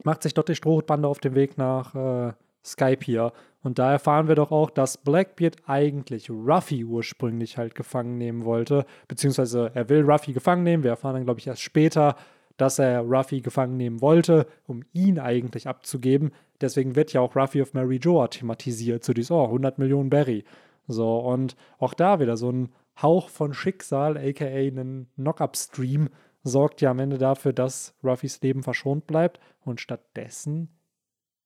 macht 0.03 0.23
sich 0.23 0.35
dort 0.35 0.49
die 0.49 0.55
Strohhutbande 0.55 1.07
auf 1.07 1.19
den 1.19 1.35
Weg 1.35 1.59
nach 1.59 1.95
äh, 1.95 2.33
Skype 2.65 3.05
hier. 3.05 3.33
Und 3.63 3.79
da 3.79 3.93
erfahren 3.93 4.29
wir 4.29 4.35
doch 4.35 4.53
auch, 4.53 4.71
dass 4.71 4.99
Blackbeard 4.99 5.57
eigentlich 5.67 6.31
Ruffy 6.31 6.85
ursprünglich 6.85 7.59
halt 7.59 7.75
gefangen 7.75 8.17
nehmen 8.19 8.45
wollte. 8.45 8.87
Beziehungsweise 9.09 9.71
er 9.75 9.89
will 9.89 10.03
Ruffy 10.03 10.33
gefangen 10.33 10.63
nehmen. 10.63 10.85
Wir 10.85 10.91
erfahren 10.91 11.15
dann, 11.15 11.25
glaube 11.25 11.41
ich, 11.41 11.47
erst 11.47 11.63
später, 11.63 12.17
dass 12.57 12.79
er 12.79 13.01
Ruffy 13.01 13.41
gefangen 13.41 13.77
nehmen 13.77 14.01
wollte, 14.01 14.47
um 14.67 14.83
ihn 14.93 15.19
eigentlich 15.19 15.69
abzugeben. 15.69 16.31
Deswegen 16.61 16.97
wird 16.97 17.13
ja 17.13 17.21
auch 17.21 17.37
Ruffy 17.37 17.61
of 17.61 17.75
Mary 17.75 17.97
Joa 17.97 18.29
thematisiert. 18.29 19.05
So 19.05 19.13
dieses, 19.13 19.31
oh, 19.31 19.45
100 19.45 19.79
Millionen 19.79 20.11
Berry. 20.11 20.45
So, 20.87 21.19
und 21.19 21.57
auch 21.79 21.95
da 21.95 22.21
wieder 22.21 22.37
so 22.37 22.51
ein 22.51 22.73
Hauch 23.01 23.29
von 23.29 23.53
Schicksal, 23.53 24.17
aka 24.17 24.47
einen 24.47 25.09
Knock-Up-Stream, 25.17 26.09
sorgt 26.43 26.81
ja 26.81 26.91
am 26.91 26.99
Ende 26.99 27.19
dafür, 27.19 27.53
dass 27.53 27.95
Ruffys 28.03 28.41
Leben 28.41 28.63
verschont 28.63 29.07
bleibt 29.07 29.41
und 29.65 29.81
stattdessen 29.81 30.69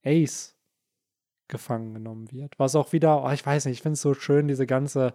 Ace 0.04 0.56
gefangen 1.48 1.94
genommen 1.94 2.30
wird. 2.30 2.58
Was 2.58 2.76
auch 2.76 2.92
wieder, 2.92 3.24
oh, 3.24 3.30
ich 3.30 3.44
weiß 3.44 3.66
nicht, 3.66 3.78
ich 3.78 3.82
finde 3.82 3.94
es 3.94 4.02
so 4.02 4.14
schön, 4.14 4.46
diese 4.46 4.66
ganze 4.66 5.12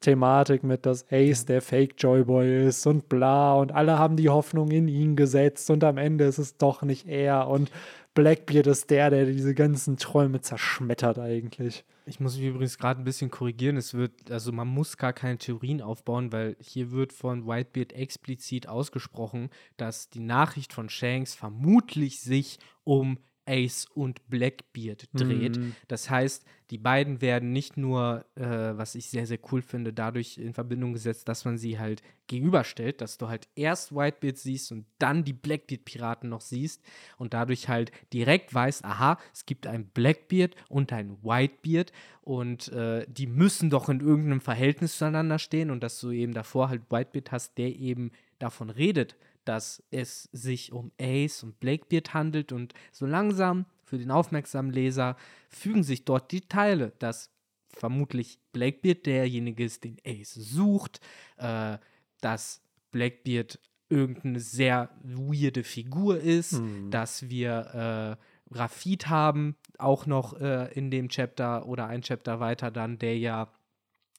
Thematik 0.00 0.64
mit, 0.64 0.86
dass 0.86 1.10
Ace 1.10 1.46
der 1.46 1.62
Fake 1.62 1.94
Joyboy 1.98 2.66
ist 2.66 2.86
und 2.86 3.08
bla 3.08 3.54
und 3.54 3.72
alle 3.72 3.98
haben 3.98 4.16
die 4.16 4.28
Hoffnung 4.28 4.70
in 4.70 4.88
ihn 4.88 5.16
gesetzt 5.16 5.70
und 5.70 5.84
am 5.84 5.98
Ende 5.98 6.24
ist 6.24 6.38
es 6.38 6.56
doch 6.56 6.82
nicht 6.82 7.06
er 7.06 7.48
und 7.48 7.70
Blackbeard 8.14 8.68
ist 8.68 8.90
der, 8.90 9.10
der 9.10 9.26
diese 9.26 9.54
ganzen 9.54 9.96
Träume 9.96 10.40
zerschmettert 10.40 11.18
eigentlich. 11.18 11.84
Ich 12.06 12.20
muss 12.20 12.36
mich 12.36 12.46
übrigens 12.46 12.78
gerade 12.78 13.00
ein 13.00 13.04
bisschen 13.04 13.30
korrigieren. 13.30 13.76
Es 13.76 13.94
wird, 13.94 14.30
also 14.30 14.52
man 14.52 14.68
muss 14.68 14.96
gar 14.96 15.12
keine 15.12 15.38
Theorien 15.38 15.82
aufbauen, 15.82 16.32
weil 16.32 16.56
hier 16.60 16.92
wird 16.92 17.12
von 17.12 17.46
Whitebeard 17.46 17.92
explizit 17.92 18.68
ausgesprochen, 18.68 19.50
dass 19.76 20.10
die 20.10 20.20
Nachricht 20.20 20.72
von 20.72 20.88
Shanks 20.88 21.34
vermutlich 21.34 22.20
sich 22.20 22.58
um 22.84 23.18
Ace 23.46 23.86
und 23.94 24.28
Blackbeard 24.28 25.08
dreht. 25.12 25.58
Mhm. 25.58 25.74
Das 25.88 26.08
heißt, 26.10 26.44
die 26.70 26.78
beiden 26.78 27.20
werden 27.20 27.52
nicht 27.52 27.76
nur, 27.76 28.24
äh, 28.36 28.42
was 28.42 28.94
ich 28.94 29.06
sehr, 29.06 29.26
sehr 29.26 29.38
cool 29.52 29.60
finde, 29.60 29.92
dadurch 29.92 30.38
in 30.38 30.54
Verbindung 30.54 30.94
gesetzt, 30.94 31.28
dass 31.28 31.44
man 31.44 31.58
sie 31.58 31.78
halt 31.78 32.02
gegenüberstellt, 32.26 33.00
dass 33.00 33.18
du 33.18 33.28
halt 33.28 33.48
erst 33.54 33.94
Whitebeard 33.94 34.38
siehst 34.38 34.72
und 34.72 34.86
dann 34.98 35.24
die 35.24 35.34
Blackbeard-Piraten 35.34 36.28
noch 36.28 36.40
siehst 36.40 36.82
und 37.18 37.34
dadurch 37.34 37.68
halt 37.68 37.92
direkt 38.12 38.54
weißt, 38.54 38.84
aha, 38.84 39.18
es 39.32 39.44
gibt 39.44 39.66
ein 39.66 39.86
Blackbeard 39.86 40.56
und 40.68 40.92
ein 40.92 41.18
Whitebeard 41.22 41.92
und 42.22 42.72
äh, 42.72 43.06
die 43.08 43.26
müssen 43.26 43.68
doch 43.68 43.90
in 43.90 44.00
irgendeinem 44.00 44.40
Verhältnis 44.40 44.96
zueinander 44.96 45.38
stehen 45.38 45.70
und 45.70 45.82
dass 45.82 46.00
du 46.00 46.10
eben 46.12 46.32
davor 46.32 46.70
halt 46.70 46.90
Whitebeard 46.90 47.30
hast, 47.30 47.58
der 47.58 47.76
eben 47.76 48.10
davon 48.38 48.70
redet, 48.70 49.16
dass 49.44 49.82
es 49.90 50.28
sich 50.32 50.72
um 50.72 50.92
Ace 51.00 51.42
und 51.42 51.60
Blackbeard 51.60 52.14
handelt 52.14 52.52
und 52.52 52.74
so 52.92 53.06
langsam 53.06 53.66
für 53.84 53.98
den 53.98 54.10
aufmerksamen 54.10 54.72
Leser 54.72 55.16
fügen 55.48 55.82
sich 55.82 56.04
dort 56.04 56.32
die 56.32 56.42
Teile, 56.42 56.92
dass 56.98 57.30
vermutlich 57.68 58.38
Blackbeard 58.52 59.06
derjenige 59.06 59.64
ist, 59.64 59.84
den 59.84 59.98
Ace 60.06 60.34
sucht, 60.34 61.00
äh, 61.36 61.78
dass 62.20 62.62
Blackbeard 62.90 63.58
irgendeine 63.88 64.40
sehr 64.40 64.90
weirde 65.02 65.62
Figur 65.64 66.18
ist, 66.18 66.52
Hm. 66.52 66.90
dass 66.90 67.28
wir 67.28 68.18
äh, 68.50 68.54
Rafid 68.56 69.08
haben, 69.08 69.56
auch 69.78 70.06
noch 70.06 70.40
äh, 70.40 70.72
in 70.74 70.90
dem 70.90 71.08
Chapter 71.08 71.66
oder 71.66 71.86
ein 71.86 72.02
Chapter 72.02 72.40
weiter 72.40 72.70
dann, 72.70 72.98
der 72.98 73.18
ja 73.18 73.52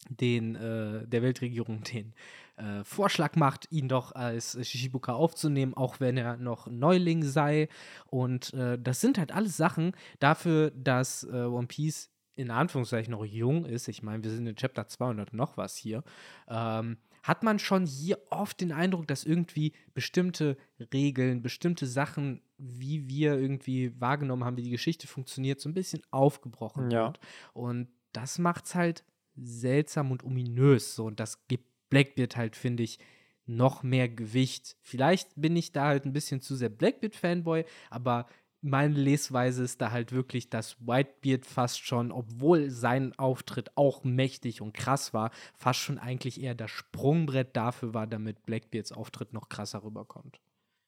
den, 0.10 0.56
äh, 0.56 1.08
der 1.08 1.22
Weltregierung 1.22 1.84
den 1.84 2.14
äh, 2.58 2.84
Vorschlag 2.84 3.36
macht, 3.36 3.72
ihn 3.72 3.88
doch 3.90 4.14
als 4.14 4.58
Shishibuka 4.68 5.14
aufzunehmen, 5.14 5.74
auch 5.74 6.00
wenn 6.00 6.18
er 6.18 6.38
noch 6.38 6.68
Neuling 6.68 7.24
sei. 7.24 7.68
Und 8.08 8.54
äh, 8.54 8.78
das 8.80 9.02
sind 9.02 9.18
halt 9.18 9.32
alles 9.32 9.58
Sachen 9.58 9.94
dafür, 10.20 10.72
dass 10.72 11.24
äh, 11.24 11.44
One 11.44 11.68
Piece 11.68 12.10
in 12.36 12.52
Anführungszeichen 12.52 13.12
noch 13.12 13.24
jung 13.26 13.66
ist. 13.66 13.88
Ich 13.88 14.04
meine, 14.04 14.24
wir 14.24 14.32
sind 14.32 14.46
in 14.48 14.56
Chapter 14.56 14.88
200 14.88 15.34
noch 15.34 15.58
was 15.58 15.76
hier. 15.78 16.04
Ähm, 16.50 16.98
hat 17.24 17.44
man 17.44 17.58
schon 17.60 17.86
hier 17.88 18.20
oft 18.30 18.62
den 18.62 18.72
Eindruck, 18.72 19.08
dass 19.08 19.24
irgendwie 19.24 19.74
bestimmte 19.94 20.58
Regeln, 20.94 21.42
bestimmte 21.42 21.88
Sachen, 21.88 22.42
wie 22.58 23.08
wir 23.10 23.34
irgendwie 23.40 24.00
wahrgenommen 24.00 24.44
haben, 24.44 24.58
wie 24.58 24.64
die 24.64 24.70
Geschichte 24.70 25.08
funktioniert, 25.08 25.60
so 25.60 25.68
ein 25.70 25.74
bisschen 25.74 26.02
aufgebrochen 26.12 26.92
Ja. 26.92 27.06
wird. 27.08 27.20
Und 27.54 27.88
das 28.12 28.38
macht 28.38 28.66
es 28.66 28.76
halt 28.76 29.04
seltsam 29.36 30.12
und 30.12 30.24
ominös. 30.24 30.96
So, 30.96 31.06
und 31.06 31.20
das 31.20 31.48
gibt 31.48 31.66
Blackbeard 31.90 32.36
halt, 32.36 32.56
finde 32.56 32.84
ich, 32.84 33.00
noch 33.46 33.84
mehr 33.84 34.10
Gewicht. 34.10 34.76
Vielleicht 34.82 35.30
bin 35.36 35.56
ich 35.56 35.72
da 35.72 35.86
halt 35.86 36.06
ein 36.06 36.14
bisschen 36.14 36.42
zu 36.42 36.56
sehr 36.56 36.70
Blackbeard-Fanboy, 36.70 37.66
aber 37.90 38.26
meine 38.62 38.96
Lesweise 38.96 39.64
ist 39.64 39.80
da 39.80 39.92
halt 39.92 40.12
wirklich, 40.12 40.50
dass 40.50 40.76
Whitebeard 40.80 41.46
fast 41.46 41.86
schon, 41.86 42.12
obwohl 42.12 42.72
sein 42.72 43.14
Auftritt 43.18 43.78
auch 43.78 44.04
mächtig 44.04 44.60
und 44.62 44.74
krass 44.74 45.14
war, 45.14 45.30
fast 45.54 45.80
schon 45.80 46.00
eigentlich 46.00 46.42
eher 46.42 46.56
das 46.56 46.72
Sprungbrett 46.72 47.56
dafür 47.56 47.94
war, 47.94 48.08
damit 48.08 48.44
Blackbeards 48.44 48.92
Auftritt 48.92 49.34
noch 49.34 49.50
krasser 49.50 49.84
rüberkommt. 49.84 50.40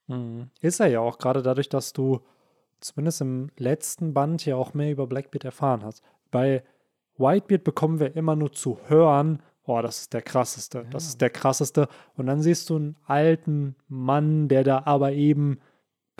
Mhm. 0.08 0.50
Ist 0.60 0.80
er 0.80 0.88
ja 0.88 1.02
auch, 1.02 1.20
gerade 1.20 1.44
dadurch, 1.44 1.70
dass 1.70 1.94
du 1.94 2.22
zumindest 2.80 3.22
im 3.22 3.52
letzten 3.58 4.14
Band 4.14 4.46
ja 4.46 4.56
auch 4.56 4.74
mehr 4.74 4.92
über 4.92 5.06
Blackbeard 5.06 5.46
erfahren 5.46 5.84
hast. 5.84 6.04
Bei 6.32 6.64
Whitebeard 7.18 7.64
bekommen 7.64 8.00
wir 8.00 8.16
immer 8.16 8.36
nur 8.36 8.54
zu 8.54 8.80
hören, 8.88 9.42
oh, 9.68 9.82
das 9.82 10.00
ist 10.00 10.14
der 10.14 10.22
krasseste, 10.24 10.86
das 10.90 11.04
Ja. 11.04 11.10
ist 11.10 11.22
der 11.22 11.30
krasseste. 11.30 11.88
Und 12.16 12.26
dann 12.26 12.42
siehst 12.42 12.70
du 12.70 12.78
einen 12.78 12.96
alten 13.06 13.76
Mann, 13.88 14.48
der 14.48 14.64
da 14.64 14.82
aber 14.86 15.12
eben 15.14 15.60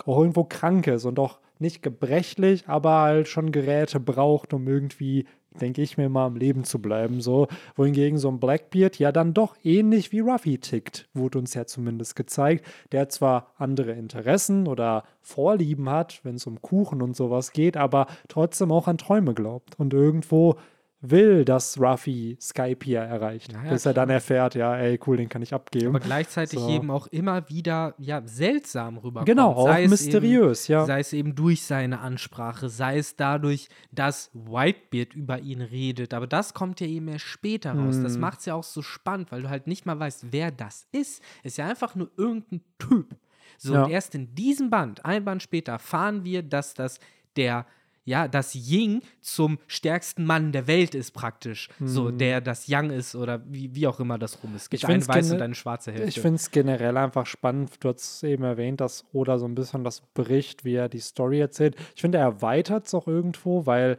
auch 0.06 0.20
irgendwo 0.20 0.44
krank 0.44 0.86
ist 0.86 1.04
und 1.04 1.18
auch 1.18 1.40
nicht 1.58 1.82
gebrechlich, 1.82 2.68
aber 2.68 3.00
halt 3.00 3.26
schon 3.26 3.50
Geräte 3.50 3.98
braucht, 3.98 4.54
um 4.54 4.68
irgendwie, 4.68 5.26
denke 5.60 5.82
ich 5.82 5.96
mir 5.98 6.08
mal, 6.08 6.26
am 6.26 6.36
Leben 6.36 6.62
zu 6.62 6.80
bleiben. 6.80 7.20
So, 7.20 7.48
wohingegen 7.74 8.16
so 8.16 8.28
ein 8.28 8.38
Blackbeard 8.38 8.96
ja 9.00 9.10
dann 9.10 9.34
doch 9.34 9.56
ähnlich 9.64 10.12
wie 10.12 10.20
Ruffy 10.20 10.58
tickt, 10.58 11.08
wurde 11.14 11.38
uns 11.40 11.54
ja 11.54 11.66
zumindest 11.66 12.14
gezeigt, 12.14 12.64
der 12.92 13.08
zwar 13.08 13.54
andere 13.56 13.90
Interessen 13.92 14.68
oder 14.68 15.02
Vorlieben 15.20 15.88
hat, 15.90 16.20
wenn 16.22 16.36
es 16.36 16.46
um 16.46 16.62
Kuchen 16.62 17.02
und 17.02 17.16
sowas 17.16 17.50
geht, 17.50 17.76
aber 17.76 18.06
trotzdem 18.28 18.70
auch 18.70 18.86
an 18.86 18.98
Träume 18.98 19.34
glaubt 19.34 19.80
und 19.80 19.92
irgendwo 19.94 20.54
will, 21.00 21.44
dass 21.44 21.78
Ruffy 21.80 22.36
Skype 22.40 22.78
hier 22.84 22.98
erreicht, 23.00 23.52
Ja, 23.52 23.62
ja, 23.64 23.70
bis 23.70 23.86
er 23.86 23.94
dann 23.94 24.06
klar. 24.06 24.14
erfährt, 24.16 24.54
ja, 24.56 24.76
ey, 24.76 24.98
cool, 25.06 25.16
den 25.16 25.28
kann 25.28 25.42
ich 25.42 25.54
abgeben. 25.54 25.88
Aber 25.88 26.00
gleichzeitig 26.00 26.58
So. 26.58 26.68
eben 26.68 26.90
auch 26.90 27.06
immer 27.06 27.48
wieder 27.48 27.94
ja, 27.98 28.20
seltsam 28.24 28.98
rüberkommt. 28.98 29.26
Genau, 29.26 29.52
auch 29.52 29.66
Sei 29.68 29.84
es 29.84 29.90
mysteriös, 29.90 30.68
eben, 30.68 30.72
ja. 30.80 30.86
Sei 30.86 31.00
es 31.00 31.12
eben 31.12 31.34
durch 31.36 31.62
seine 31.62 32.00
Ansprache, 32.00 32.68
sei 32.68 32.98
es 32.98 33.14
dadurch, 33.14 33.68
dass 33.92 34.30
Whitebeard 34.34 35.14
über 35.14 35.38
ihn 35.38 35.60
redet. 35.62 36.12
Aber 36.14 36.26
das 36.26 36.52
kommt 36.52 36.80
ja 36.80 36.86
eben 36.88 37.06
erst 37.08 37.26
später 37.26 37.74
raus. 37.74 38.00
Das 38.02 38.14
Mhm. 38.14 38.20
macht 38.20 38.40
es 38.40 38.46
ja 38.46 38.54
auch 38.54 38.64
so 38.64 38.82
spannend, 38.82 39.30
weil 39.30 39.42
du 39.42 39.48
halt 39.50 39.68
nicht 39.68 39.86
mal 39.86 39.98
weißt, 40.00 40.32
wer 40.32 40.50
das 40.50 40.88
ist. 40.90 41.22
Ist 41.44 41.58
ja 41.58 41.68
einfach 41.68 41.94
nur 41.94 42.10
irgendein 42.16 42.62
Typ. 42.78 43.14
So, 43.56 43.74
Ja. 43.74 43.84
und 43.84 43.90
erst 43.90 44.14
in 44.16 44.34
diesem 44.34 44.68
Band, 44.70 45.04
ein 45.04 45.24
Band 45.24 45.42
später, 45.42 45.72
erfahren 45.72 46.24
wir, 46.24 46.42
dass 46.42 46.74
das 46.74 46.98
der 47.36 47.66
ja, 48.08 48.26
dass 48.26 48.54
Ying 48.54 49.02
zum 49.20 49.58
stärksten 49.66 50.24
Mann 50.24 50.50
der 50.52 50.66
Welt 50.66 50.94
ist 50.94 51.12
praktisch. 51.12 51.68
So, 51.78 52.10
der 52.10 52.40
das 52.40 52.66
Yang 52.66 52.90
ist 52.90 53.14
oder 53.14 53.42
wie, 53.46 53.74
wie 53.74 53.86
auch 53.86 54.00
immer 54.00 54.18
das 54.18 54.42
rum 54.42 54.54
ist. 54.56 54.62
Es 54.62 54.70
gibt 54.70 54.82
Ich 54.82 54.88
eine 54.88 55.06
weiße 55.06 55.34
und 55.34 55.42
eine 55.42 55.54
schwarze 55.54 55.92
Hälfte. 55.92 56.08
Ich 56.08 56.20
finde 56.20 56.36
es 56.36 56.50
generell 56.50 56.96
einfach 56.96 57.26
spannend. 57.26 57.72
Du 57.80 57.90
hast 57.90 58.24
eben 58.24 58.44
erwähnt, 58.44 58.80
dass 58.80 59.04
Oda 59.12 59.38
so 59.38 59.44
ein 59.46 59.54
bisschen 59.54 59.84
das 59.84 60.00
bricht, 60.14 60.64
wie 60.64 60.74
er 60.74 60.88
die 60.88 61.00
Story 61.00 61.40
erzählt. 61.40 61.76
Ich 61.94 62.00
finde, 62.00 62.18
er 62.18 62.24
erweitert 62.24 62.86
es 62.86 62.94
auch 62.94 63.06
irgendwo, 63.06 63.66
weil 63.66 63.98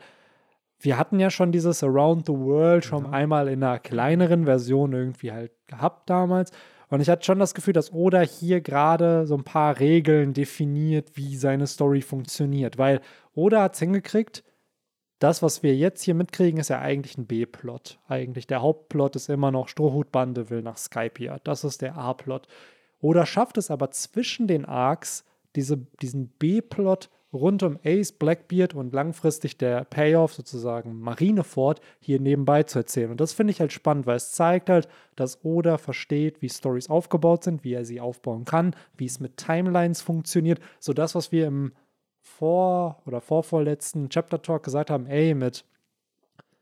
wir 0.79 0.97
hatten 0.97 1.19
ja 1.19 1.29
schon 1.29 1.51
dieses 1.51 1.83
Around 1.83 2.25
the 2.25 2.33
World 2.33 2.85
schon 2.85 3.05
Ja. 3.05 3.11
einmal 3.11 3.47
in 3.47 3.63
einer 3.63 3.79
kleineren 3.79 4.45
Version 4.45 4.93
irgendwie 4.93 5.31
halt 5.31 5.51
gehabt 5.67 6.09
damals. 6.09 6.51
Und 6.91 7.01
ich 7.01 7.09
hatte 7.09 7.23
schon 7.23 7.37
das 7.37 7.53
Gefühl, 7.53 7.73
dass 7.73 7.93
Oda 7.93 8.21
hier 8.21 8.61
gerade 8.61 9.27
so 9.27 9.35
ein 9.35 9.43
paar 9.43 9.79
Regeln 9.79 10.33
definiert, 10.33 11.11
wie 11.15 11.35
seine 11.35 11.67
Story 11.67 12.01
funktioniert. 12.01 12.79
Weil 12.79 13.01
Oda 13.39 13.63
hat 13.63 13.73
es 13.73 13.79
hingekriegt, 13.79 14.43
das, 15.19 15.41
was 15.41 15.63
wir 15.63 15.75
jetzt 15.75 16.01
hier 16.03 16.13
mitkriegen, 16.13 16.59
ist 16.59 16.69
ja 16.69 16.79
eigentlich 16.79 17.17
ein 17.17 17.25
B-Plot. 17.25 17.99
Eigentlich 18.07 18.47
der 18.47 18.61
Hauptplot 18.61 19.15
ist 19.15 19.29
immer 19.29 19.51
noch 19.51 19.67
Strohhutbande 19.67 20.49
will 20.49 20.61
nach 20.61 20.77
Skypia. 20.77 21.39
Das 21.43 21.63
ist 21.63 21.81
der 21.81 21.97
A-Plot. 21.97 22.47
Oder 23.01 23.25
schafft 23.25 23.57
es 23.57 23.71
aber 23.71 23.91
zwischen 23.91 24.47
den 24.47 24.65
Arcs, 24.65 25.25
diese, 25.55 25.77
diesen 26.01 26.29
B-Plot 26.29 27.09
rund 27.31 27.63
um 27.63 27.79
Ace, 27.83 28.11
Blackbeard 28.11 28.73
und 28.73 28.93
langfristig 28.93 29.57
der 29.57 29.83
Payoff, 29.85 30.33
sozusagen 30.33 30.99
Marineford, 30.99 31.79
hier 31.99 32.19
nebenbei 32.19 32.63
zu 32.63 32.79
erzählen. 32.79 33.11
Und 33.11 33.21
das 33.21 33.33
finde 33.33 33.51
ich 33.51 33.59
halt 33.59 33.71
spannend, 33.71 34.05
weil 34.05 34.17
es 34.17 34.31
zeigt 34.31 34.69
halt, 34.69 34.87
dass 35.15 35.43
Oda 35.45 35.77
versteht, 35.77 36.41
wie 36.41 36.49
Stories 36.49 36.89
aufgebaut 36.89 37.43
sind, 37.43 37.63
wie 37.63 37.73
er 37.73 37.85
sie 37.85 38.01
aufbauen 38.01 38.45
kann, 38.45 38.75
wie 38.97 39.05
es 39.05 39.19
mit 39.19 39.37
Timelines 39.37 40.01
funktioniert. 40.01 40.59
So 40.79 40.93
das, 40.93 41.13
was 41.13 41.31
wir 41.31 41.47
im 41.47 41.73
vor 42.37 43.01
oder 43.05 43.21
vorvorletzten 43.21 44.09
Chapter 44.09 44.41
Talk 44.41 44.63
gesagt 44.63 44.89
haben, 44.89 45.07
ey, 45.07 45.33
mit 45.33 45.65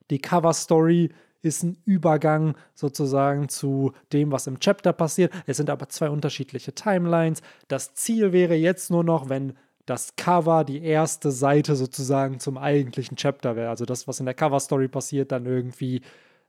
die 0.10 0.20
Cover 0.20 0.54
Story 0.54 1.12
ist 1.42 1.64
ein 1.64 1.78
Übergang 1.86 2.56
sozusagen 2.74 3.50
zu 3.50 3.94
dem, 4.12 4.32
was 4.32 4.48
im 4.48 4.60
Chapter 4.60 4.94
passiert. 4.94 5.34
Es 5.46 5.58
sind 5.58 5.70
aber 5.70 5.90
zwei 5.90 6.10
unterschiedliche 6.10 6.74
Timelines. 6.74 7.42
Das 7.68 7.94
Ziel 7.94 8.32
wäre 8.32 8.56
jetzt 8.56 8.90
nur 8.90 9.04
noch, 9.04 9.30
wenn 9.30 9.54
das 9.86 10.16
Cover 10.16 10.64
die 10.64 10.84
erste 10.84 11.32
Seite 11.32 11.76
sozusagen 11.76 12.40
zum 12.40 12.58
eigentlichen 12.58 13.16
Chapter 13.16 13.56
wäre. 13.56 13.70
Also 13.70 13.86
das, 13.86 14.08
was 14.08 14.20
in 14.20 14.26
der 14.26 14.36
Cover 14.36 14.60
Story 14.60 14.88
passiert, 14.88 15.32
dann 15.32 15.46
irgendwie 15.46 16.02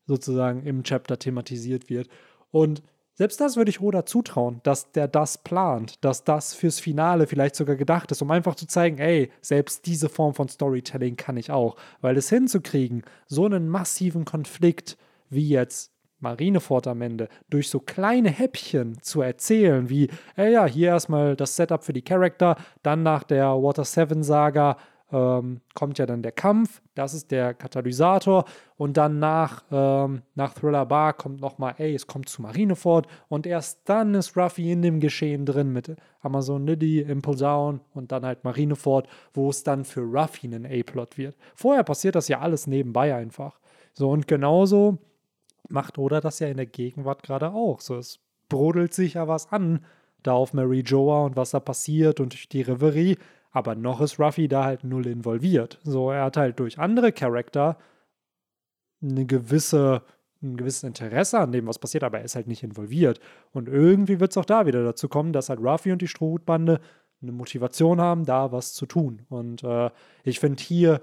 sozusagen 0.07 0.65
im 0.65 0.83
Chapter 0.83 1.19
thematisiert 1.19 1.91
wird. 1.91 2.09
Und 2.51 2.83
selbst 3.19 3.41
das 3.41 3.57
würde 3.57 3.71
ich 3.71 3.81
Oda 3.81 4.07
zutrauen, 4.07 4.61
dass 4.63 4.93
der 4.93 5.09
das 5.09 5.39
plant, 5.39 6.05
dass 6.05 6.23
das 6.23 6.55
fürs 6.55 6.79
Finale 6.79 7.27
vielleicht 7.27 7.57
sogar 7.57 7.75
gedacht 7.75 8.13
ist, 8.13 8.23
um 8.23 8.31
einfach 8.31 8.55
zu 8.55 8.69
zeigen, 8.69 8.99
ey, 8.99 9.33
selbst 9.41 9.87
diese 9.87 10.09
Form 10.09 10.35
von 10.35 10.49
Storytelling 10.49 11.17
kann 11.17 11.37
ich 11.37 11.51
auch. 11.51 11.75
Weil 12.01 12.17
es 12.17 12.29
hinzukriegen, 12.29 13.03
so 13.27 13.45
einen 13.45 13.69
massiven 13.69 14.25
Konflikt 14.25 14.97
wie 15.31 15.49
jetzt 15.49 15.91
Marineford 16.21 16.87
am 16.87 17.03
Ende, 17.03 17.29
durch 17.51 17.71
so 17.71 17.81
kleine 17.81 18.31
Häppchen 18.31 19.03
zu 19.03 19.21
erzählen, 19.21 19.89
wie, 19.89 20.11
ey 20.37 20.53
ja, 20.53 20.67
hier 20.67 20.91
erstmal 20.91 21.35
das 21.35 21.57
Setup 21.57 21.83
für 21.83 21.93
die 21.93 22.03
Charakter, 22.03 22.55
dann 22.85 23.03
nach 23.03 23.25
der 23.25 23.49
Water 23.49 23.85
7 23.85 24.23
Saga 24.23 24.77
ähm, 25.11 25.61
kommt 25.75 25.99
ja 25.99 26.07
dann 26.07 26.23
der 26.23 26.33
Kampf, 26.33 26.83
das 26.95 27.15
ist 27.15 27.31
der 27.31 27.55
Katalysator 27.55 28.45
und 28.77 28.97
dann 28.97 29.19
nach, 29.19 29.65
ähm, 29.71 30.23
nach 30.35 30.55
Thriller 30.55 30.85
Bar 30.87 31.15
kommt 31.15 31.41
nochmal, 31.41 31.75
ey, 31.79 31.95
es 31.95 32.07
kommt 32.07 32.29
zu 32.29 32.43
Marineford 32.43 33.07
und 33.29 33.47
erst 33.47 33.89
dann 33.89 34.15
ist 34.15 34.37
Ruffy 34.37 34.73
in 34.73 34.83
dem 34.83 35.01
Geschehen 35.01 35.47
drin 35.47 35.73
mit 35.73 35.97
Amazon 36.21 36.67
Lily, 36.67 37.01
Impulse 37.01 37.45
Down 37.45 37.81
und 37.95 38.13
dann 38.13 38.27
halt 38.27 38.45
Marineford, 38.45 39.09
wo 39.33 39.49
es 39.49 39.63
dann 39.63 39.85
für 39.85 40.03
Ruffy 40.03 40.47
ein 40.49 40.67
A-Plot 40.67 41.17
wird. 41.17 41.37
Vorher 41.55 41.85
passiert 41.85 42.15
das 42.15 42.29
ja 42.29 42.41
alles 42.41 42.67
nebenbei 42.67 43.15
einfach. 43.15 43.61
So 43.95 44.11
und 44.11 44.29
genauso 44.29 44.99
macht 45.69 45.99
Oda 45.99 46.21
das 46.21 46.39
ja 46.39 46.49
in 46.49 46.57
der 46.57 46.67
Gegenwart 46.67 47.23
gerade 47.23 47.53
auch. 47.53 47.81
So, 47.81 47.97
es 47.97 48.21
brodelt 48.49 48.95
sich 48.95 49.15
ja 49.15 49.29
was 49.29 49.53
an 49.53 49.81
da 50.23 50.33
auf 50.33 50.53
Mary 50.53 50.81
Joa 50.81 51.25
und 51.25 51.37
was 51.37 51.51
da 51.51 51.61
passiert 51.61 52.21
und 52.21 52.53
die 52.53 52.63
Reverie 52.63 53.17
aber 53.59 53.75
noch 53.75 54.01
ist 54.01 54.21
Ruffy 54.21 54.47
da 54.47 54.65
halt 54.65 54.85
null 54.85 55.07
involviert. 55.09 55.81
So, 55.83 56.13
er 56.13 56.25
hat 56.25 56.37
halt 56.37 56.61
durch 56.61 56.79
andere 56.79 57.11
Charakter 57.11 57.77
eine 59.03 59.27
gewisse, 59.27 60.03
ein 60.41 60.57
gewisses 60.57 60.85
Interesse 60.85 61.41
an 61.41 61.51
dem, 61.51 61.67
was 61.67 61.81
passiert, 61.81 62.05
aber 62.05 62.19
er 62.19 62.25
ist 62.25 62.37
halt 62.37 62.47
nicht 62.47 62.63
involviert. 62.63 63.19
Und 63.51 63.69
irgendwie 63.69 64.21
wird 64.21 64.31
es 64.31 64.37
auch 64.37 64.45
da 64.45 64.65
wieder 64.67 64.85
dazu 64.85 65.09
kommen, 65.09 65.33
dass 65.33 65.49
halt 65.49 65.59
Ruffy 65.59 65.91
und 65.91 66.01
die 66.01 66.07
Strohhutbande 66.07 66.81
eine 67.21 67.33
Motivation 67.33 68.01
haben, 68.01 68.25
da 68.25 68.53
was 68.53 68.75
zu 68.75 68.87
tun. 68.87 69.27
Und 69.29 69.65
äh, 69.65 69.91
ich 70.23 70.39
finde, 70.39 70.63
hier 70.63 71.03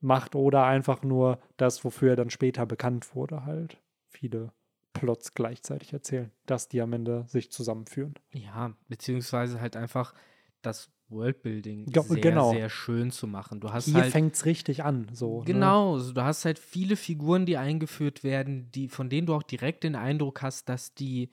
macht 0.00 0.34
Oda 0.34 0.66
einfach 0.66 1.04
nur 1.04 1.38
das, 1.56 1.84
wofür 1.84 2.10
er 2.10 2.16
dann 2.16 2.30
später 2.30 2.66
bekannt 2.66 3.14
wurde, 3.14 3.46
halt 3.46 3.78
viele 4.08 4.50
Plots 4.92 5.34
gleichzeitig 5.34 5.92
erzählen, 5.92 6.32
dass 6.46 6.66
die 6.66 6.80
am 6.80 6.92
Ende 6.92 7.24
sich 7.28 7.52
zusammenführen. 7.52 8.14
Ja, 8.32 8.72
beziehungsweise 8.88 9.60
halt 9.60 9.76
einfach 9.76 10.14
das 10.62 10.90
Worldbuilding 11.12 11.86
ja, 11.94 12.02
sehr, 12.02 12.20
genau. 12.20 12.52
sehr 12.52 12.68
schön 12.70 13.10
zu 13.10 13.26
machen. 13.26 13.60
Du 13.60 13.72
hast 13.72 13.86
Hier 13.86 13.94
halt, 14.02 14.12
fängt 14.12 14.34
es 14.34 14.44
richtig 14.44 14.82
an. 14.84 15.06
So, 15.12 15.40
ne? 15.40 15.44
Genau, 15.44 15.98
ne? 15.98 16.12
du 16.12 16.22
hast 16.22 16.44
halt 16.44 16.58
viele 16.58 16.96
Figuren, 16.96 17.46
die 17.46 17.56
eingeführt 17.56 18.24
werden, 18.24 18.70
die, 18.72 18.88
von 18.88 19.08
denen 19.08 19.26
du 19.26 19.34
auch 19.34 19.42
direkt 19.42 19.84
den 19.84 19.94
Eindruck 19.94 20.42
hast, 20.42 20.68
dass 20.68 20.94
die 20.94 21.30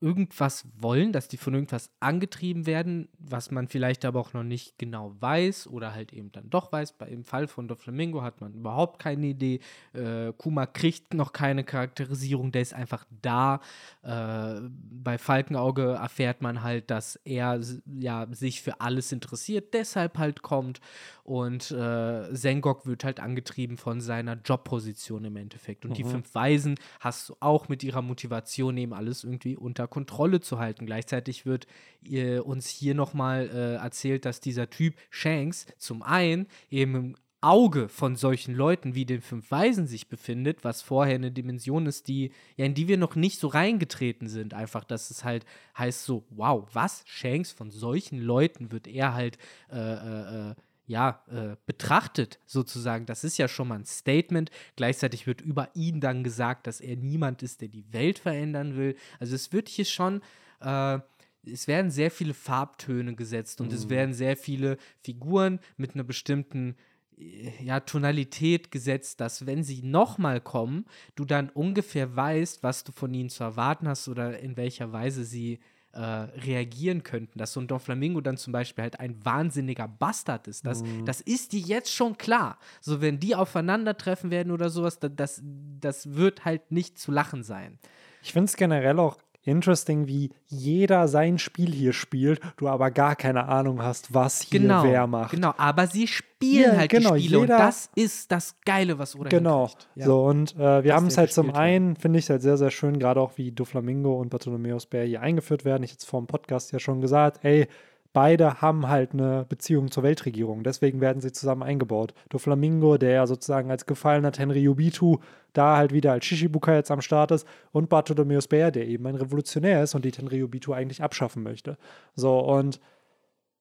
irgendwas 0.00 0.66
wollen, 0.78 1.12
dass 1.12 1.28
die 1.28 1.38
von 1.38 1.54
irgendwas 1.54 1.90
angetrieben 2.00 2.66
werden, 2.66 3.08
was 3.18 3.50
man 3.50 3.66
vielleicht 3.68 4.04
aber 4.04 4.20
auch 4.20 4.34
noch 4.34 4.42
nicht 4.42 4.78
genau 4.78 5.14
weiß 5.20 5.68
oder 5.68 5.94
halt 5.94 6.12
eben 6.12 6.30
dann 6.32 6.50
doch 6.50 6.70
weiß. 6.70 6.92
Bei, 6.92 7.06
Im 7.08 7.24
Fall 7.24 7.48
von 7.48 7.66
Doflamingo 7.66 8.22
hat 8.22 8.40
man 8.40 8.52
überhaupt 8.54 8.98
keine 8.98 9.26
Idee. 9.26 9.60
Äh, 9.94 10.32
Kuma 10.36 10.66
kriegt 10.66 11.14
noch 11.14 11.32
keine 11.32 11.64
Charakterisierung, 11.64 12.52
der 12.52 12.62
ist 12.62 12.74
einfach 12.74 13.04
da. 13.22 13.60
Äh, 14.02 14.60
bei 14.68 15.16
Falkenauge 15.18 15.94
erfährt 16.00 16.42
man 16.42 16.62
halt, 16.62 16.90
dass 16.90 17.16
er 17.24 17.60
ja 17.86 18.26
sich 18.30 18.60
für 18.62 18.80
alles 18.80 19.12
interessiert, 19.12 19.72
deshalb 19.72 20.18
halt 20.18 20.42
kommt. 20.42 20.80
Und 21.26 21.72
äh, 21.72 22.32
Sengok 22.36 22.86
wird 22.86 23.02
halt 23.02 23.18
angetrieben 23.18 23.78
von 23.78 24.00
seiner 24.00 24.34
Jobposition 24.34 25.24
im 25.24 25.34
Endeffekt. 25.34 25.84
Und 25.84 25.90
mhm. 25.90 25.94
die 25.94 26.04
fünf 26.04 26.32
Weisen 26.36 26.76
hast 27.00 27.28
du 27.28 27.36
auch 27.40 27.68
mit 27.68 27.82
ihrer 27.82 28.00
Motivation 28.00 28.76
eben 28.76 28.94
alles 28.94 29.24
irgendwie 29.24 29.56
unter 29.56 29.88
Kontrolle 29.88 30.40
zu 30.40 30.60
halten. 30.60 30.86
Gleichzeitig 30.86 31.44
wird 31.44 31.66
äh, 32.08 32.38
uns 32.38 32.68
hier 32.68 32.94
nochmal 32.94 33.50
äh, 33.52 33.74
erzählt, 33.74 34.24
dass 34.24 34.38
dieser 34.38 34.70
Typ 34.70 34.94
Shanks 35.10 35.66
zum 35.78 36.04
einen 36.04 36.46
eben 36.70 36.94
im 36.94 37.16
Auge 37.40 37.88
von 37.88 38.16
solchen 38.16 38.54
Leuten 38.54 38.94
wie 38.94 39.04
den 39.04 39.20
fünf 39.20 39.50
Weisen 39.50 39.86
sich 39.86 40.08
befindet, 40.08 40.64
was 40.64 40.80
vorher 40.80 41.16
eine 41.16 41.30
Dimension 41.30 41.86
ist, 41.86 42.08
die, 42.08 42.32
ja, 42.56 42.64
in 42.64 42.74
die 42.74 42.88
wir 42.88 42.98
noch 42.98 43.14
nicht 43.14 43.38
so 43.38 43.48
reingetreten 43.48 44.28
sind. 44.28 44.54
Einfach, 44.54 44.84
dass 44.84 45.10
es 45.10 45.24
halt 45.24 45.44
heißt 45.76 46.04
so, 46.04 46.24
wow, 46.30 46.66
was? 46.72 47.02
Shanks 47.06 47.52
von 47.52 47.70
solchen 47.70 48.20
Leuten 48.20 48.72
wird 48.72 48.86
er 48.86 49.14
halt 49.14 49.38
äh, 49.70 49.76
äh, 49.76 50.50
äh 50.50 50.54
ja, 50.86 51.22
äh, 51.28 51.56
betrachtet, 51.66 52.38
sozusagen. 52.46 53.06
Das 53.06 53.24
ist 53.24 53.38
ja 53.38 53.48
schon 53.48 53.68
mal 53.68 53.78
ein 53.78 53.84
Statement. 53.84 54.50
Gleichzeitig 54.76 55.26
wird 55.26 55.40
über 55.40 55.68
ihn 55.74 56.00
dann 56.00 56.22
gesagt, 56.22 56.66
dass 56.66 56.80
er 56.80 56.96
niemand 56.96 57.42
ist, 57.42 57.60
der 57.60 57.68
die 57.68 57.92
Welt 57.92 58.20
verändern 58.20 58.76
will. 58.76 58.96
Also 59.18 59.34
es 59.34 59.52
wird 59.52 59.68
hier 59.68 59.84
schon, 59.84 60.22
äh, 60.60 61.00
es 61.44 61.66
werden 61.66 61.90
sehr 61.90 62.10
viele 62.10 62.34
Farbtöne 62.34 63.14
gesetzt 63.14 63.60
und 63.60 63.68
mhm. 63.68 63.74
es 63.74 63.88
werden 63.88 64.14
sehr 64.14 64.36
viele 64.36 64.78
Figuren 65.02 65.58
mit 65.76 65.94
einer 65.94 66.04
bestimmten 66.04 66.76
äh, 67.18 67.50
ja, 67.64 67.80
Tonalität 67.80 68.70
gesetzt, 68.70 69.20
dass 69.20 69.44
wenn 69.44 69.64
sie 69.64 69.82
nochmal 69.82 70.40
kommen, 70.40 70.86
du 71.16 71.24
dann 71.24 71.50
ungefähr 71.50 72.14
weißt, 72.14 72.62
was 72.62 72.84
du 72.84 72.92
von 72.92 73.12
ihnen 73.12 73.30
zu 73.30 73.42
erwarten 73.42 73.88
hast 73.88 74.08
oder 74.08 74.38
in 74.38 74.56
welcher 74.56 74.92
Weise 74.92 75.24
sie 75.24 75.58
äh, 75.96 76.00
reagieren 76.40 77.02
könnten, 77.02 77.38
dass 77.38 77.52
so 77.52 77.60
ein 77.60 77.66
Doflamingo 77.66 78.20
dann 78.20 78.36
zum 78.36 78.52
Beispiel 78.52 78.82
halt 78.82 79.00
ein 79.00 79.24
wahnsinniger 79.24 79.88
Bastard 79.88 80.46
ist. 80.46 80.66
Das, 80.66 80.82
mhm. 80.82 81.06
das 81.06 81.22
ist 81.22 81.52
dir 81.52 81.60
jetzt 81.60 81.92
schon 81.92 82.18
klar. 82.18 82.58
So, 82.80 83.00
wenn 83.00 83.18
die 83.18 83.34
aufeinandertreffen 83.34 84.30
werden 84.30 84.52
oder 84.52 84.68
sowas, 84.68 84.98
das, 84.98 85.42
das 85.80 86.14
wird 86.14 86.44
halt 86.44 86.70
nicht 86.70 86.98
zu 86.98 87.12
lachen 87.12 87.42
sein. 87.42 87.78
Ich 88.22 88.32
finde 88.32 88.46
es 88.46 88.56
generell 88.56 88.98
auch 88.98 89.18
interesting, 89.46 90.06
wie 90.06 90.30
jeder 90.46 91.08
sein 91.08 91.38
Spiel 91.38 91.72
hier 91.72 91.92
spielt, 91.92 92.40
du 92.56 92.68
aber 92.68 92.90
gar 92.90 93.16
keine 93.16 93.46
Ahnung 93.46 93.82
hast, 93.82 94.12
was 94.12 94.42
hier 94.42 94.60
genau, 94.60 94.84
wer 94.84 95.06
macht. 95.06 95.30
Genau, 95.32 95.54
aber 95.56 95.86
sie 95.86 96.06
spielen 96.06 96.72
ja, 96.72 96.76
halt 96.76 96.90
genau, 96.90 97.14
die 97.14 97.22
Spiele 97.22 97.40
jeder, 97.40 97.54
und 97.54 97.60
das 97.60 97.90
ist 97.94 98.32
das 98.32 98.56
Geile, 98.64 98.98
was 98.98 99.16
Oda 99.16 99.28
Genau, 99.28 99.70
ja. 99.94 100.06
so 100.06 100.24
und 100.24 100.56
äh, 100.56 100.84
wir 100.84 100.94
haben 100.94 101.06
es 101.06 101.16
halt 101.16 101.32
zum 101.32 101.54
einen, 101.54 101.96
finde 101.96 102.18
ich 102.18 102.28
halt 102.28 102.42
sehr, 102.42 102.56
sehr 102.56 102.70
schön, 102.70 102.98
gerade 102.98 103.20
auch 103.20 103.32
wie 103.36 103.52
Doflamingo 103.52 104.20
und 104.20 104.30
Bartholomeus 104.30 104.86
Bär 104.86 105.04
hier 105.04 105.20
eingeführt 105.20 105.64
werden. 105.64 105.82
Ich 105.82 105.92
jetzt 105.92 106.04
vor 106.04 106.20
dem 106.20 106.26
Podcast 106.26 106.72
ja 106.72 106.78
schon 106.78 107.00
gesagt, 107.00 107.44
ey, 107.44 107.68
beide 108.16 108.62
haben 108.62 108.88
halt 108.88 109.12
eine 109.12 109.44
Beziehung 109.46 109.90
zur 109.90 110.02
Weltregierung. 110.02 110.62
Deswegen 110.62 111.02
werden 111.02 111.20
sie 111.20 111.32
zusammen 111.32 111.62
eingebaut. 111.62 112.14
Doflamingo, 112.30 112.96
der 112.96 113.10
ja 113.10 113.26
sozusagen 113.26 113.70
als 113.70 113.84
gefallener 113.84 114.32
Tenryubitu 114.32 115.18
da 115.52 115.76
halt 115.76 115.92
wieder 115.92 116.12
als 116.12 116.24
Shishibuka 116.24 116.74
jetzt 116.74 116.90
am 116.90 117.02
Start 117.02 117.30
ist 117.32 117.46
und 117.72 117.90
Bartholomeus 117.90 118.48
Bär, 118.48 118.70
der 118.70 118.88
eben 118.88 119.06
ein 119.06 119.16
Revolutionär 119.16 119.82
ist 119.82 119.94
und 119.94 120.06
die 120.06 120.12
Tenryubitu 120.12 120.72
eigentlich 120.72 121.02
abschaffen 121.02 121.42
möchte. 121.42 121.76
So, 122.14 122.38
und 122.38 122.80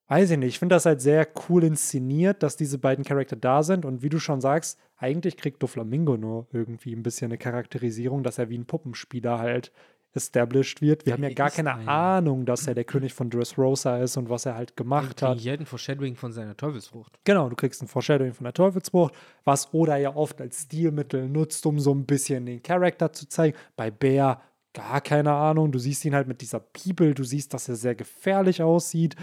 weiß 0.08 0.32
ich 0.32 0.38
nicht, 0.38 0.48
ich 0.48 0.60
finde 0.60 0.76
das 0.76 0.86
halt 0.86 1.02
sehr 1.02 1.28
cool 1.50 1.66
inszeniert, 1.66 2.42
dass 2.42 2.56
diese 2.56 2.78
beiden 2.78 3.04
Charakter 3.04 3.36
da 3.36 3.62
sind 3.62 3.84
und 3.84 4.04
wie 4.04 4.10
du 4.10 4.20
schon 4.20 4.40
sagst, 4.40 4.80
eigentlich 4.96 5.36
kriegt 5.36 5.62
Doflamingo 5.64 6.16
nur 6.16 6.48
irgendwie 6.54 6.96
ein 6.96 7.04
bisschen 7.04 7.26
eine 7.26 7.38
Charakterisierung, 7.38 8.24
dass 8.24 8.38
er 8.38 8.48
wie 8.48 8.58
ein 8.58 8.68
Puppenspieler 8.68 9.38
halt 9.38 9.74
established 10.16 10.82
wird. 10.82 11.06
Wir 11.06 11.14
haben 11.14 11.24
ja 11.24 11.34
gar 11.34 11.50
keine 11.50 11.76
ein. 11.76 11.88
Ahnung, 11.88 12.46
dass 12.46 12.68
er 12.68 12.74
der 12.74 12.84
König 12.84 13.14
von 13.14 13.30
Dressrosa 13.30 13.98
ist 13.98 14.18
und 14.18 14.30
was 14.30 14.46
er 14.46 14.56
halt 14.56 14.78
gemacht 14.78 15.22
hat. 15.22 15.40
Hier 15.40 15.54
ein 15.54 15.66
Foreshadowing 15.66 16.16
von 16.16 16.32
seiner 16.32 16.56
Teufelsfrucht. 16.56 17.20
Genau, 17.24 17.50
du 17.50 17.56
kriegst 17.56 17.82
ein 17.82 17.88
Foreshadowing 17.88 18.34
von 18.34 18.46
der 18.46 18.54
Teufelsfrucht, 18.54 19.14
was 19.44 19.74
Oda 19.74 19.98
ja 19.98 20.16
oft 20.16 20.40
als 20.42 20.64
Stilmittel 20.64 21.28
nutzt, 21.28 21.66
um 21.66 21.80
so 21.80 21.94
ein 21.94 22.06
bisschen 22.06 22.46
den 22.46 22.64
Charakter 22.64 23.12
zu 23.12 23.28
zeigen. 23.28 23.58
Bei 23.76 23.92
Bär 23.92 24.42
gar 24.74 25.02
keine 25.02 25.34
Ahnung. 25.34 25.72
Du 25.72 25.80
siehst 25.80 26.06
ihn 26.06 26.16
halt 26.16 26.28
mit 26.28 26.42
dieser 26.42 26.60
Bibel, 26.60 27.14
du 27.14 27.24
siehst, 27.24 27.54
dass 27.54 27.70
er 27.70 27.76
sehr 27.76 27.96
gefährlich 27.96 28.62
aussieht. 28.62 29.16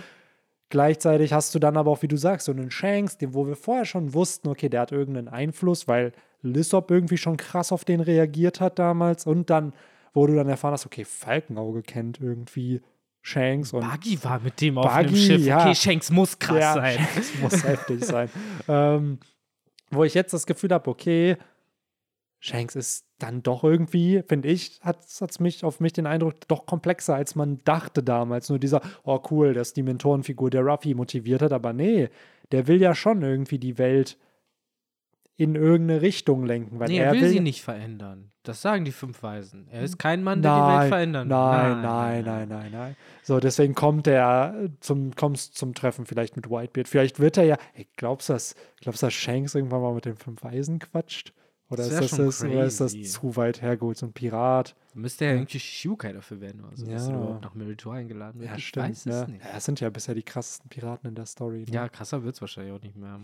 Gleichzeitig 0.71 1.35
hast 1.35 1.55
du 1.55 1.59
dann 1.59 1.77
aber 1.77 1.91
auch, 1.91 2.01
wie 2.01 2.09
du 2.09 2.17
sagst, 2.17 2.47
so 2.47 2.53
einen 2.53 2.71
Shanks, 2.71 3.19
den, 3.19 3.35
wo 3.35 3.47
wir 3.47 3.57
vorher 3.57 3.85
schon 3.85 4.15
wussten, 4.15 4.49
okay, 4.49 4.71
der 4.71 4.81
hat 4.81 4.93
irgendeinen 4.93 5.29
Einfluss, 5.29 5.87
weil 5.87 6.13
Lissop 6.41 6.91
irgendwie 6.91 7.19
schon 7.19 7.37
krass 7.37 7.73
auf 7.73 7.85
den 7.85 8.01
reagiert 8.01 8.61
hat 8.61 8.79
damals 8.79 9.27
und 9.27 9.51
dann 9.51 9.75
wo 10.13 10.27
du 10.27 10.35
dann 10.35 10.49
erfahren 10.49 10.73
hast, 10.73 10.87
okay, 10.87 11.05
Falkenauge 11.05 11.83
kennt 11.83 12.21
irgendwie 12.21 12.81
Shanks 13.23 13.73
und. 13.73 13.89
Buggy 13.89 14.23
war 14.25 14.41
mit 14.41 14.61
dem 14.61 14.79
auf 14.79 14.99
dem 14.99 15.17
Schiff. 15.17 15.45
Ja. 15.45 15.61
Okay, 15.61 15.75
Shanks 15.75 16.11
muss 16.11 16.39
krass 16.39 16.59
ja, 16.59 16.75
sein. 16.75 16.99
Shanks 17.15 17.39
muss 17.41 17.65
heftig 17.65 18.05
sein. 18.05 18.29
Ähm, 18.69 19.19
wo 19.91 20.05
ich 20.05 20.15
jetzt 20.15 20.33
das 20.33 20.47
Gefühl 20.47 20.71
habe, 20.71 20.91
okay, 20.91 21.37
Shanks 22.41 22.75
ist 22.75 23.07
dann 23.19 23.45
doch 23.45 23.63
irgendwie, 23.63 24.25
finde 24.27 24.49
ich, 24.49 24.81
hat 24.83 25.05
es 25.05 25.39
mich 25.39 25.65
auf 25.65 25.79
mich 25.79 25.93
den 25.93 26.07
Eindruck, 26.07 26.35
doch 26.49 26.67
komplexer, 26.67 27.15
als 27.15 27.37
man 27.37 27.61
dachte 27.65 28.03
damals. 28.03 28.49
Nur 28.49 28.59
dieser, 28.59 28.81
oh 29.05 29.21
cool, 29.31 29.55
das 29.55 29.69
ist 29.69 29.77
die 29.77 29.85
Mentorenfigur, 29.85 30.51
der 30.51 30.63
Ruffy 30.63 30.95
motiviert 30.95 31.43
hat, 31.43 31.53
aber 31.53 31.73
nee, 31.73 32.09
der 32.51 32.67
will 32.67 32.83
ja 32.83 32.97
schon 32.97 33.23
irgendwie 33.23 33.61
die 33.61 33.79
Welt 33.79 34.19
in 35.43 35.55
irgendeine 35.55 36.03
Richtung 36.03 36.45
lenken. 36.45 36.79
Weil 36.79 36.89
Nee, 36.89 36.99
er 36.99 37.13
will 37.13 37.23
will 37.23 37.29
sie 37.29 37.41
nicht 37.41 37.63
verändern. 37.63 38.31
Das 38.43 38.61
sagen 38.61 38.85
die 38.85 38.93
fünf 38.93 39.23
Weisen. 39.23 39.69
Er 39.71 39.83
ist 39.83 39.99
kein 39.99 40.25
Mann, 40.25 40.43
der 40.43 40.53
die 40.53 40.61
Nein, 40.61 40.81
Welt 40.81 40.89
verändern 40.89 41.29
will. 41.29 41.37
Nein, 41.37 41.83
nein, 41.83 42.25
nein, 42.25 42.49
nein, 42.49 42.73
nein. 42.73 42.97
So, 43.23 43.39
deswegen 43.39 43.75
kommt 43.75 44.09
er 44.09 44.69
zum, 44.81 45.15
kommst 45.15 45.57
zum 45.57 45.75
Treffen 45.75 46.07
vielleicht 46.07 46.35
mit 46.35 46.51
Whitebeard. 46.51 46.89
Vielleicht 46.89 47.21
wird 47.21 47.37
er 47.37 47.45
ja, 47.45 47.57
ey, 47.75 47.87
glaubst 47.97 48.29
du, 48.29 48.33
dass, 48.33 48.57
glaubst 48.81 49.03
du, 49.03 49.07
dass 49.07 49.15
Shanks 49.15 49.55
irgendwann 49.55 49.83
mal 49.83 49.95
mit 49.95 50.07
den 50.07 50.17
fünf 50.17 50.43
Weisen 50.43 50.81
quatscht? 50.81 51.33
Oder 51.73 51.85
Das 51.89 51.93
ist 51.93 52.13
das, 52.13 52.19
das, 52.19 52.45
oder 52.45 52.65
ist 52.65 52.81
das 52.81 52.93
zu 53.13 53.37
weit 53.37 53.63
hergeholt, 53.63 53.97
so 53.97 54.07
ein 54.07 54.13
Pirat? 54.13 54.75
Müsste 54.95 55.25
ja 55.25 55.33
irgendwie 55.33 55.59
Shiukai 55.59 56.13
dafür 56.13 56.41
werden 56.41 56.63
oder 56.65 56.77
so, 56.77 56.85
dass 56.87 57.09
Ja. 57.09 57.15
überhaupt 57.17 57.43
nach 57.43 57.55
Meritor 57.55 57.95
eingeladen 57.95 58.41
wird. 58.41 58.51
Ja, 58.51 58.57
ich 58.57 58.69
stimmt. 58.69 58.89
weiß 58.91 59.05
ja. 59.07 59.23
es 59.23 59.29
nicht. 59.29 59.43
ja, 59.45 59.53
das 59.53 59.65
sind 59.65 59.81
ja 59.81 59.89
bisher 59.91 60.15
die 60.15 60.23
krassesten 60.23 60.69
Piraten 60.69 61.09
in 61.09 61.15
der 61.15 61.25
Story. 61.27 61.61
Ne? 61.67 61.73
Ja, 61.73 61.89
krasser 61.89 62.23
wird 62.25 62.35
es 62.35 62.41
wahrscheinlich 62.43 62.75
auch 62.75 62.83
nicht 62.83 62.97
mehr. 62.97 63.21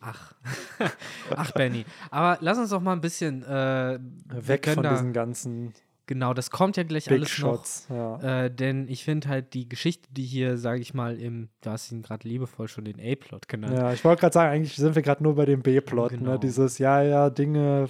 Ach. 0.00 0.34
Ach, 1.36 1.50
Benny. 1.52 1.84
Aber 2.10 2.38
lass 2.40 2.56
uns 2.58 2.70
doch 2.70 2.80
mal 2.80 2.92
ein 2.92 3.00
bisschen 3.02 3.42
äh, 3.42 3.98
Weg 4.28 4.66
von 4.68 4.82
da, 4.82 4.92
diesen 4.92 5.12
ganzen 5.12 5.74
Genau, 6.06 6.34
das 6.34 6.50
kommt 6.50 6.76
ja 6.76 6.82
gleich 6.82 7.04
Big 7.04 7.18
alles 7.18 7.30
Shots. 7.30 7.86
Ja. 7.88 7.94
noch. 7.94 8.22
Äh, 8.22 8.50
denn 8.50 8.88
ich 8.88 9.04
finde 9.04 9.28
halt 9.28 9.54
die 9.54 9.68
Geschichte, 9.68 10.08
die 10.10 10.24
hier, 10.24 10.58
sage 10.58 10.80
ich 10.80 10.94
mal, 10.94 11.18
im, 11.18 11.48
du 11.60 11.70
hast 11.70 11.92
ihn 11.92 12.02
gerade 12.02 12.28
liebevoll 12.28 12.68
schon 12.68 12.84
den 12.84 13.00
A-Plot 13.00 13.48
genannt. 13.48 13.76
ja, 13.76 13.92
ich 13.92 14.04
wollte 14.04 14.20
gerade 14.20 14.34
sagen, 14.34 14.52
eigentlich 14.52 14.74
sind 14.74 14.94
wir 14.94 15.02
gerade 15.02 15.22
nur 15.22 15.36
bei 15.36 15.44
dem 15.44 15.62
B-Plot. 15.62 16.10
Genau. 16.10 16.32
Ne? 16.32 16.38
Dieses, 16.38 16.78
ja, 16.78 17.02
ja, 17.02 17.30
Dinge 17.30 17.88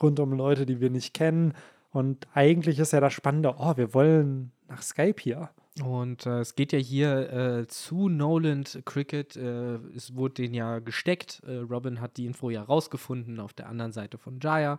rund 0.00 0.20
um 0.20 0.32
Leute, 0.32 0.66
die 0.66 0.80
wir 0.80 0.90
nicht 0.90 1.14
kennen. 1.14 1.54
Und 1.90 2.28
eigentlich 2.32 2.78
ist 2.78 2.92
ja 2.92 3.00
das 3.00 3.12
Spannende, 3.12 3.54
oh, 3.58 3.76
wir 3.76 3.92
wollen 3.94 4.52
nach 4.68 4.82
Skype 4.82 5.16
hier. 5.20 5.50
Und 5.82 6.26
äh, 6.26 6.40
es 6.40 6.54
geht 6.54 6.72
ja 6.72 6.78
hier 6.78 7.32
äh, 7.32 7.66
zu 7.66 8.08
Noland 8.08 8.80
Cricket. 8.84 9.36
Äh, 9.36 9.76
es 9.96 10.14
wurde 10.14 10.34
den 10.34 10.54
ja 10.54 10.80
gesteckt. 10.80 11.42
Äh, 11.46 11.58
Robin 11.58 12.00
hat 12.00 12.16
die 12.16 12.26
Info 12.26 12.50
ja 12.50 12.62
rausgefunden 12.62 13.40
auf 13.40 13.52
der 13.52 13.68
anderen 13.68 13.92
Seite 13.92 14.18
von 14.18 14.38
Jaya, 14.40 14.78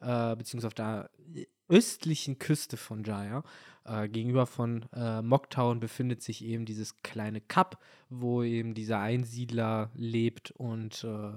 äh, 0.00 0.36
beziehungsweise 0.36 0.68
auf 0.68 0.74
der 0.74 1.10
östlichen 1.68 2.38
Küste 2.38 2.76
von 2.76 3.04
Jaya. 3.04 3.42
Äh, 3.84 4.08
gegenüber 4.08 4.46
von 4.46 4.84
äh, 4.92 5.22
Mocktown 5.22 5.80
befindet 5.80 6.22
sich 6.22 6.44
eben 6.44 6.64
dieses 6.64 7.02
kleine 7.02 7.40
Kap, 7.40 7.82
wo 8.10 8.42
eben 8.42 8.74
dieser 8.74 9.00
Einsiedler 9.00 9.90
lebt 9.94 10.50
und 10.52 11.04
äh, 11.04 11.32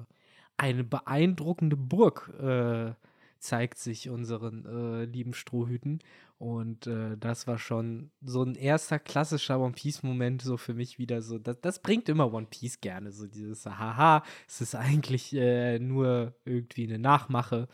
eine 0.57 0.83
beeindruckende 0.83 1.77
Burg 1.77 2.29
äh, 2.39 2.93
zeigt 3.39 3.79
sich 3.79 4.09
unseren 4.09 4.65
äh, 4.65 5.05
lieben 5.05 5.33
Strohhüten. 5.33 5.99
Und 6.37 6.89
das 7.19 7.45
war 7.45 7.59
schon 7.59 8.09
so 8.23 8.41
ein 8.41 8.55
erster 8.55 8.97
klassischer 8.97 9.59
One 9.59 9.73
Piece-Moment, 9.73 10.41
so 10.41 10.57
für 10.57 10.73
mich 10.73 10.97
wieder 10.97 11.21
so. 11.21 11.37
Das, 11.37 11.61
das 11.61 11.83
bringt 11.83 12.09
immer 12.09 12.33
One 12.33 12.47
Piece 12.49 12.81
gerne, 12.81 13.11
so 13.11 13.27
dieses 13.27 13.67
Haha, 13.67 14.23
es 14.47 14.59
ist 14.59 14.73
eigentlich 14.73 15.33
nur 15.33 16.33
irgendwie 16.43 16.87
eine 16.87 16.97
Nachmache. 16.97 17.67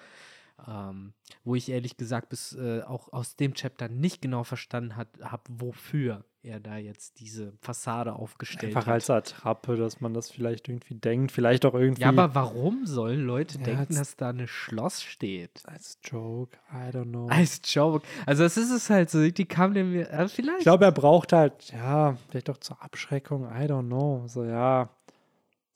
Ähm, 0.68 1.14
wo 1.44 1.56
ich 1.56 1.70
ehrlich 1.70 1.98
gesagt 1.98 2.30
bis 2.30 2.54
äh, 2.54 2.82
auch 2.82 3.14
aus 3.14 3.36
dem 3.36 3.54
Chapter 3.54 3.90
nicht 3.90 4.22
genau 4.22 4.44
verstanden 4.44 4.96
habe, 4.96 5.42
wofür 5.50 6.26
er 6.42 6.60
da 6.60 6.78
jetzt 6.78 7.20
diese 7.20 7.54
Fassade 7.62 8.14
aufgestellt 8.14 8.68
Einfach 8.76 8.88
hat. 8.88 8.94
als 8.94 9.10
Attrappe, 9.10 9.76
dass 9.76 10.00
man 10.02 10.14
das 10.14 10.32
vielleicht 10.32 10.68
irgendwie 10.70 10.96
denkt. 10.96 11.32
Vielleicht 11.32 11.66
auch 11.66 11.74
irgendwie 11.74 12.02
ja, 12.02 12.10
aber 12.10 12.34
warum 12.34 12.86
sollen 12.86 13.24
Leute 13.26 13.58
Ja, 13.60 13.66
denken, 13.66 13.96
dass 13.96 14.16
da 14.16 14.30
eine 14.30 14.48
Schloss 14.48 15.04
steht? 15.04 15.62
als 15.66 16.00
Joke. 16.04 16.58
I 16.72 16.90
don't 16.96 17.10
know. 17.10 17.28
Als 17.28 17.62
Joke. 17.66 18.08
Also 18.26 18.44
das 18.44 18.58
ist 18.58 18.72
es 18.72 18.90
halt 18.90 19.10
so, 19.10 19.30
die 19.30 19.46
kam 19.46 19.74
mir, 19.74 20.10
äh, 20.10 20.28
vielleicht. 20.28 20.60
Ich 20.60 20.64
glaube, 20.64 20.86
er 20.86 20.92
braucht 20.92 21.34
halt, 21.34 21.72
ja, 21.72 22.18
vielleicht 22.30 22.50
auch 22.50 22.58
zur 22.58 22.82
Abschreckung, 22.82 23.44
I 23.46 23.66
don't 23.66 23.86
know. 23.88 24.24
So, 24.28 24.44
ja, 24.44 24.90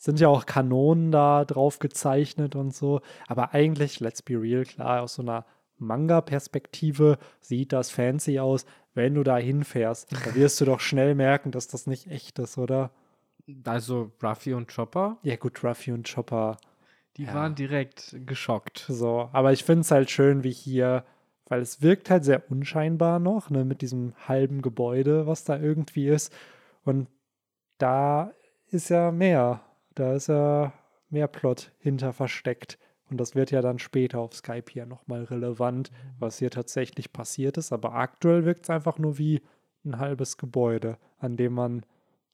sind 0.03 0.19
ja 0.19 0.29
auch 0.29 0.47
Kanonen 0.47 1.11
da 1.11 1.45
drauf 1.45 1.77
gezeichnet 1.77 2.55
und 2.55 2.73
so. 2.73 3.01
Aber 3.27 3.53
eigentlich, 3.53 3.99
let's 3.99 4.23
be 4.23 4.33
real, 4.33 4.63
klar, 4.65 5.03
aus 5.03 5.13
so 5.13 5.21
einer 5.21 5.45
Manga-Perspektive 5.77 7.17
sieht 7.39 7.71
das 7.71 7.91
fancy 7.91 8.39
aus. 8.39 8.65
Wenn 8.95 9.13
du 9.13 9.23
da 9.23 9.37
hinfährst, 9.37 10.11
da 10.25 10.33
wirst 10.35 10.59
du 10.59 10.65
doch 10.65 10.79
schnell 10.79 11.13
merken, 11.13 11.51
dass 11.51 11.67
das 11.67 11.85
nicht 11.85 12.07
echt 12.09 12.39
ist, 12.39 12.57
oder? 12.57 12.89
also 13.65 14.11
Ruffy 14.23 14.53
und 14.53 14.73
Chopper, 14.73 15.17
Ja, 15.23 15.35
gut, 15.35 15.63
Ruffy 15.63 15.91
und 15.91 16.11
Chopper, 16.11 16.57
die 17.17 17.25
Ja. 17.25 17.33
waren 17.35 17.53
direkt 17.55 18.15
geschockt. 18.25 18.85
so. 18.87 19.29
Aber 19.33 19.51
ich 19.51 19.63
finde 19.63 19.81
es 19.81 19.91
halt 19.91 20.09
schön, 20.09 20.43
wie 20.43 20.51
hier, 20.51 21.03
weil 21.45 21.61
es 21.61 21.81
wirkt 21.83 22.09
halt 22.09 22.23
sehr 22.25 22.49
unscheinbar 22.49 23.19
noch, 23.19 23.49
ne, 23.51 23.65
mit 23.65 23.81
diesem 23.81 24.13
halben 24.27 24.61
Gebäude, 24.63 25.27
was 25.27 25.43
da 25.43 25.59
irgendwie 25.59 26.07
ist. 26.07 26.33
Und 26.85 27.07
da 27.77 28.31
ist 28.67 28.89
ja 28.89 29.11
mehr. 29.11 29.61
Da 29.95 30.13
ist 30.13 30.27
ja 30.27 30.73
mehr 31.09 31.27
Plot 31.27 31.71
hinter 31.79 32.13
versteckt. 32.13 32.77
Und 33.09 33.17
das 33.17 33.35
wird 33.35 33.51
ja 33.51 33.61
dann 33.61 33.77
später 33.77 34.19
auf 34.19 34.33
Skype 34.33 34.71
hier 34.71 34.85
nochmal 34.85 35.25
relevant, 35.25 35.91
was 36.17 36.39
hier 36.39 36.49
tatsächlich 36.49 37.11
passiert 37.11 37.57
ist. 37.57 37.73
Aber 37.73 37.93
aktuell 37.93 38.45
wirkt 38.45 38.63
es 38.63 38.69
einfach 38.69 38.97
nur 38.97 39.17
wie 39.17 39.41
ein 39.83 39.99
halbes 39.99 40.37
Gebäude, 40.37 40.97
an 41.17 41.35
dem 41.35 41.53
man 41.53 41.85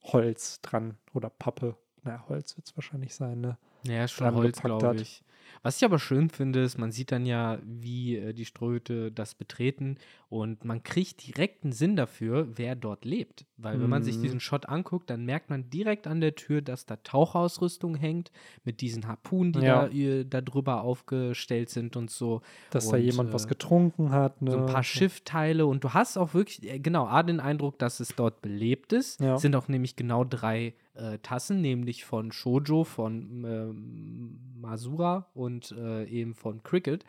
Holz 0.04 0.62
dran 0.62 0.98
oder 1.14 1.30
Pappe, 1.30 1.76
naja, 2.04 2.24
Holz 2.30 2.56
wird 2.58 2.68
es 2.68 2.78
wahrscheinlich 2.78 3.16
sein, 3.16 3.42
ne? 3.42 3.58
Ja, 3.84 4.08
schon 4.08 4.36
Holz, 4.36 4.62
glaube 4.62 5.00
hat. 5.00 5.24
Was 5.64 5.78
ich 5.78 5.86
aber 5.86 6.00
schön 6.00 6.30
finde, 6.30 6.62
ist, 6.62 6.78
man 6.78 6.92
sieht 6.92 7.12
dann 7.12 7.26
ja, 7.26 7.60
wie 7.66 8.18
äh, 8.18 8.34
die 8.34 8.46
Ströte 8.46 9.12
das 9.12 9.36
betreten 9.36 9.98
und 10.30 10.66
man 10.66 10.84
kriegt 10.84 11.26
direkt 11.28 11.64
einen 11.64 11.74
Sinn 11.74 11.96
dafür, 11.96 12.48
wer 12.56 12.76
dort 12.76 13.06
lebt. 13.06 13.46
Weil 13.58 13.82
wenn 13.82 13.90
man 13.90 14.04
sich 14.04 14.18
Mhm. 14.18 14.22
diesen 14.22 14.40
Shot 14.40 14.68
anguckt, 14.68 15.10
dann 15.10 15.26
merkt 15.26 15.50
man 15.50 15.70
direkt 15.70 16.06
an 16.08 16.22
der 16.22 16.36
Tür, 16.36 16.62
dass 16.62 16.86
da 16.86 16.98
Tauchausrüstung 16.98 17.96
hängt 17.96 18.32
mit 18.64 18.82
diesen 18.82 19.08
Harpunen, 19.08 19.54
die 19.54 19.60
Ja. 19.62 19.88
da, 19.88 19.94
äh, 19.94 20.26
da 20.26 20.42
drüber 20.42 20.82
aufgestellt 20.82 21.70
sind 21.70 21.96
und 21.96 22.12
so. 22.12 22.42
Dass 22.72 22.90
da 22.90 22.98
Und, 22.98 23.04
jemand 23.04 23.30
äh, 23.30 23.34
was 23.34 23.48
getrunken 23.48 24.12
hat. 24.12 24.42
Ne? 24.42 24.52
so 24.52 24.58
ein 24.58 24.66
paar 24.66 24.84
Schiffteile 24.84 25.66
und 25.66 25.84
du 25.84 25.94
hast 25.94 26.18
auch 26.18 26.34
wirklich, 26.34 26.64
äh, 26.70 26.80
genau, 26.80 27.06
A, 27.08 27.24
den 27.24 27.40
Eindruck, 27.40 27.80
dass 27.80 28.00
es 28.00 28.10
dort 28.16 28.42
belebt 28.42 28.94
ist. 28.94 29.20
Ja. 29.22 29.36
Es 29.36 29.42
sind 29.42 29.56
auch 29.56 29.68
nämlich 29.68 29.96
genau 29.96 30.24
drei 30.24 30.74
äh, 30.94 31.20
Tassen, 31.20 31.62
nämlich 31.62 32.06
von 32.06 32.32
Shoujo, 32.32 32.84
von 32.84 33.44
ähm, 33.46 34.40
Masura 34.60 35.28
und 35.38 35.72
äh, 35.72 36.06
eben 36.06 36.34
von 36.36 36.64
Cricket, 36.64 37.06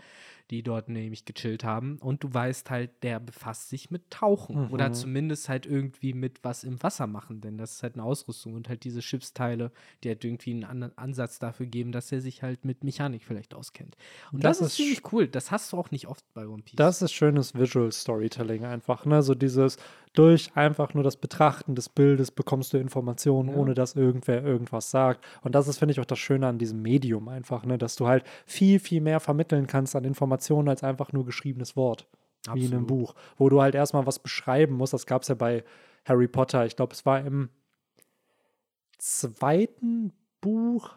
die 0.50 0.62
dort 0.62 0.88
nämlich 0.88 1.26
gechillt 1.26 1.62
haben. 1.62 1.98
Und 1.98 2.24
du 2.24 2.32
weißt 2.32 2.70
halt, 2.70 2.90
der 3.02 3.20
befasst 3.20 3.68
sich 3.68 3.90
mit 3.90 4.08
Tauchen 4.10 4.70
oder 4.70 4.88
Mhm. 4.88 4.94
zumindest 4.94 5.48
halt 5.50 5.66
irgendwie 5.66 6.14
mit 6.14 6.42
was 6.42 6.64
im 6.64 6.82
Wasser 6.82 7.06
machen, 7.06 7.40
denn 7.42 7.58
das 7.58 7.72
ist 7.74 7.82
halt 7.82 7.94
eine 7.94 8.04
Ausrüstung 8.04 8.54
und 8.54 8.68
halt 8.68 8.84
diese 8.84 9.02
Schiffsteile, 9.02 9.70
die 10.02 10.08
halt 10.08 10.24
irgendwie 10.24 10.52
einen 10.52 10.64
anderen 10.64 10.96
Ansatz 10.96 11.38
dafür 11.38 11.66
geben, 11.66 11.92
dass 11.92 12.10
er 12.12 12.20
sich 12.22 12.42
halt 12.42 12.64
mit 12.64 12.82
Mechanik 12.82 13.24
vielleicht 13.24 13.52
auskennt. 13.54 13.96
Und 14.32 14.42
das, 14.42 14.58
Das 14.58 14.68
ist 14.68 14.72
ist 14.72 14.76
ziemlich 14.76 15.12
cool. 15.12 15.28
Das 15.28 15.50
hast 15.50 15.72
du 15.72 15.76
auch 15.76 15.90
nicht 15.90 16.08
oft 16.08 16.24
bei 16.32 16.46
One 16.48 16.62
Piece. 16.62 16.76
Das 16.76 17.02
ist 17.02 17.12
schönes 17.12 17.54
Visual 17.54 17.92
Storytelling 17.92 18.64
einfach, 18.64 19.04
ne? 19.04 19.22
So 19.22 19.34
dieses 19.34 19.76
durch 20.18 20.50
einfach 20.56 20.94
nur 20.94 21.04
das 21.04 21.16
Betrachten 21.16 21.74
des 21.76 21.88
Bildes 21.88 22.30
bekommst 22.32 22.72
du 22.72 22.78
Informationen, 22.78 23.50
Ja. 23.50 23.54
ohne 23.56 23.74
dass 23.74 23.94
irgendwer 23.94 24.42
irgendwas 24.42 24.90
sagt. 24.90 25.24
Und 25.42 25.54
das 25.54 25.68
ist, 25.68 25.78
finde 25.78 25.92
ich, 25.92 26.00
auch 26.00 26.04
das 26.04 26.18
Schöne 26.18 26.46
an 26.48 26.58
diesem 26.58 26.82
Medium 26.82 27.28
einfach, 27.28 27.64
ne? 27.64 27.78
Dass 27.78 27.94
du 27.94 28.08
halt 28.08 28.24
viel, 28.44 28.80
viel 28.80 29.00
mehr 29.00 29.20
vermitteln 29.20 29.66
kannst 29.68 29.94
an 29.94 30.04
Informationen 30.04 30.68
als 30.68 30.82
einfach 30.82 31.12
nur 31.12 31.24
geschriebenes 31.24 31.76
Wort. 31.76 32.08
Wie 32.52 32.64
in 32.64 32.72
einem 32.72 32.82
Absolut. 32.84 32.86
Buch, 32.88 33.14
wo 33.36 33.48
du 33.48 33.60
halt 33.62 33.74
erstmal 33.74 34.06
was 34.06 34.18
beschreiben 34.18 34.74
musst. 34.74 34.92
Das 34.92 35.06
gab 35.06 35.22
es 35.22 35.28
ja 35.28 35.34
bei 35.34 35.64
Harry 36.04 36.28
Potter. 36.28 36.64
Ich 36.66 36.76
glaube, 36.76 36.94
es 36.94 37.04
war 37.06 37.20
im 37.20 37.50
zweiten 38.98 40.12
Buch, 40.40 40.90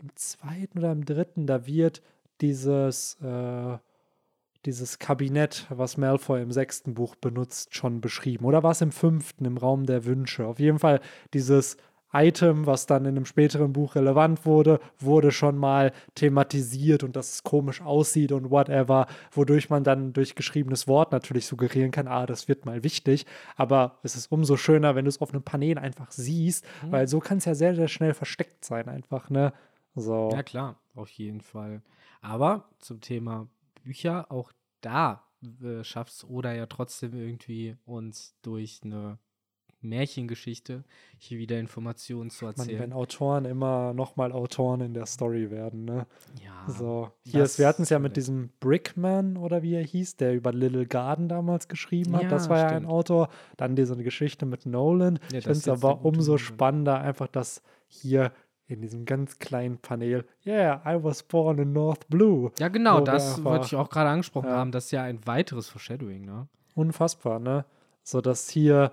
im 0.00 0.14
zweiten 0.14 0.78
oder 0.78 0.92
im 0.92 1.04
dritten, 1.04 1.46
da 1.46 1.66
wird 1.66 2.02
dieses, 2.40 3.14
äh, 3.22 3.78
dieses 4.66 4.98
Kabinett, 4.98 5.66
was 5.70 5.96
Malfoy 5.96 6.42
im 6.42 6.52
sechsten 6.52 6.94
Buch 6.94 7.14
benutzt, 7.16 7.74
schon 7.74 8.00
beschrieben. 8.00 8.44
Oder 8.44 8.62
war 8.62 8.72
es 8.72 8.80
im 8.80 8.92
fünften, 8.92 9.44
im 9.44 9.56
Raum 9.56 9.86
der 9.86 10.04
Wünsche? 10.04 10.46
Auf 10.46 10.58
jeden 10.58 10.78
Fall 10.78 11.00
dieses 11.32 11.76
Item, 12.16 12.64
was 12.64 12.86
dann 12.86 13.06
in 13.06 13.16
einem 13.16 13.26
späteren 13.26 13.72
Buch 13.72 13.96
relevant 13.96 14.46
wurde, 14.46 14.78
wurde 15.00 15.32
schon 15.32 15.58
mal 15.58 15.90
thematisiert 16.14 17.02
und 17.02 17.16
dass 17.16 17.32
es 17.32 17.42
komisch 17.42 17.82
aussieht 17.82 18.30
und 18.30 18.50
whatever, 18.52 19.06
wodurch 19.32 19.68
man 19.68 19.82
dann 19.82 20.12
durch 20.12 20.36
geschriebenes 20.36 20.86
Wort 20.86 21.10
natürlich 21.10 21.46
suggerieren 21.46 21.90
kann, 21.90 22.06
ah, 22.06 22.24
das 22.24 22.46
wird 22.46 22.66
mal 22.66 22.84
wichtig. 22.84 23.26
Aber 23.56 23.98
es 24.04 24.14
ist 24.14 24.30
umso 24.30 24.56
schöner, 24.56 24.94
wenn 24.94 25.04
du 25.04 25.08
es 25.08 25.20
auf 25.20 25.32
einem 25.32 25.42
Panel 25.42 25.76
einfach 25.76 26.12
siehst, 26.12 26.64
Mhm. 26.84 26.92
weil 26.92 27.08
so 27.08 27.18
kann 27.18 27.38
es 27.38 27.46
ja 27.46 27.54
sehr, 27.56 27.74
sehr 27.74 27.88
schnell 27.88 28.14
versteckt 28.14 28.64
sein, 28.64 28.88
einfach, 28.88 29.28
ne? 29.28 29.52
So. 29.96 30.30
Ja, 30.32 30.42
klar, 30.44 30.76
auf 30.94 31.08
jeden 31.10 31.40
Fall. 31.40 31.82
Aber 32.20 32.64
zum 32.78 33.00
Thema 33.00 33.48
Bücher, 33.84 34.30
auch 34.32 34.52
da 34.80 35.22
äh, 35.62 35.84
schafft 35.84 36.12
es 36.12 36.24
Oda 36.28 36.52
ja 36.52 36.66
trotzdem 36.66 37.14
irgendwie 37.14 37.76
uns 37.84 38.34
durch 38.42 38.80
eine 38.84 39.18
Märchengeschichte 39.80 40.82
hier 41.18 41.38
wieder 41.38 41.58
Informationen 41.60 42.30
zu 42.30 42.46
Man, 42.46 42.54
erzählen. 42.54 42.78
wenn 42.80 42.92
Autoren 42.94 43.44
immer 43.44 43.92
nochmal 43.92 44.32
Autoren 44.32 44.80
in 44.80 44.94
der 44.94 45.04
Story 45.06 45.50
werden, 45.50 45.84
ne? 45.84 46.06
ja, 46.42 46.66
So, 46.72 47.10
hier 47.22 47.44
ist, 47.44 47.58
wir 47.58 47.68
hatten 47.68 47.82
es 47.82 47.90
ja 47.90 47.98
mit 47.98 48.12
stimmt. 48.12 48.16
diesem 48.16 48.50
Brickman 48.60 49.36
oder 49.36 49.62
wie 49.62 49.74
er 49.74 49.84
hieß, 49.84 50.16
der 50.16 50.34
über 50.34 50.52
Little 50.52 50.86
Garden 50.86 51.28
damals 51.28 51.68
geschrieben 51.68 52.16
hat. 52.16 52.22
Ja, 52.22 52.28
das 52.30 52.48
war 52.48 52.58
ja 52.58 52.68
ein 52.68 52.76
stimmt. 52.84 52.90
Autor. 52.92 53.28
Dann 53.58 53.76
diese 53.76 53.94
Geschichte 53.96 54.46
mit 54.46 54.64
Nolan. 54.66 55.18
Ja, 55.30 55.38
ich 55.38 55.44
finde 55.44 55.58
es 55.58 55.68
aber 55.68 56.04
umso 56.04 56.38
spannender, 56.38 57.00
einfach, 57.00 57.28
dass 57.28 57.62
hier 57.86 58.32
in 58.66 58.80
diesem 58.80 59.04
ganz 59.04 59.38
kleinen 59.38 59.78
Panel, 59.78 60.24
yeah, 60.46 60.80
I 60.86 61.02
was 61.02 61.22
born 61.22 61.58
in 61.58 61.72
North 61.72 62.08
Blue. 62.08 62.50
ja, 62.58 62.68
genau, 62.68 62.98
wir 63.00 63.04
das 63.04 63.36
einfach- 63.36 63.44
wollte 63.50 63.66
ich 63.66 63.76
auch 63.76 63.90
gerade 63.90 64.08
angesprochen 64.10 64.48
Ja. 64.48 64.56
haben. 64.56 64.72
Das 64.72 64.86
ist 64.86 64.90
ja 64.92 65.02
ein 65.02 65.26
weiteres 65.26 65.68
Foreshadowing, 65.68 66.24
ne? 66.24 66.48
Unfassbar, 66.74 67.38
ne? 67.40 67.64
So 68.02 68.20
dass 68.20 68.48
hier, 68.48 68.90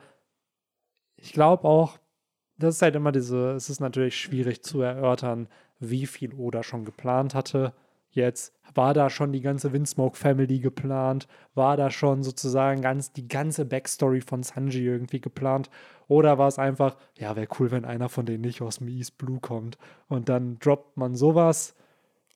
ich 1.15 1.33
glaube 1.33 1.63
auch, 1.65 1.97
das 2.57 2.75
ist 2.75 2.81
halt 2.81 2.95
immer 2.95 3.11
diese, 3.11 3.51
es 3.51 3.69
ist 3.69 3.79
natürlich 3.79 4.15
schwierig 4.17 4.61
zu 4.63 4.81
erörtern, 4.81 5.47
wie 5.79 6.05
viel 6.05 6.33
Oda 6.33 6.63
schon 6.63 6.85
geplant 6.85 7.33
hatte. 7.33 7.73
Jetzt 8.11 8.53
war 8.73 8.93
da 8.93 9.09
schon 9.09 9.31
die 9.33 9.41
ganze 9.41 9.71
Windsmoke 9.73 10.17
Family 10.17 10.59
geplant, 10.59 11.27
war 11.55 11.77
da 11.77 11.89
schon 11.89 12.23
sozusagen 12.23 12.81
ganz 12.81 13.11
die 13.13 13.27
ganze 13.27 13.65
Backstory 13.65 14.21
von 14.21 14.43
Sanji 14.43 14.85
irgendwie 14.85 15.21
geplant, 15.21 15.69
oder 16.07 16.37
war 16.37 16.47
es 16.47 16.59
einfach, 16.59 16.97
ja, 17.17 17.35
wäre 17.35 17.47
cool, 17.59 17.71
wenn 17.71 17.85
einer 17.85 18.09
von 18.09 18.25
denen 18.25 18.41
nicht 18.41 18.61
aus 18.61 18.77
dem 18.79 18.87
East 18.89 19.17
Blue 19.17 19.39
kommt 19.39 19.77
und 20.09 20.27
dann 20.29 20.59
droppt 20.59 20.97
man 20.97 21.15
sowas 21.15 21.73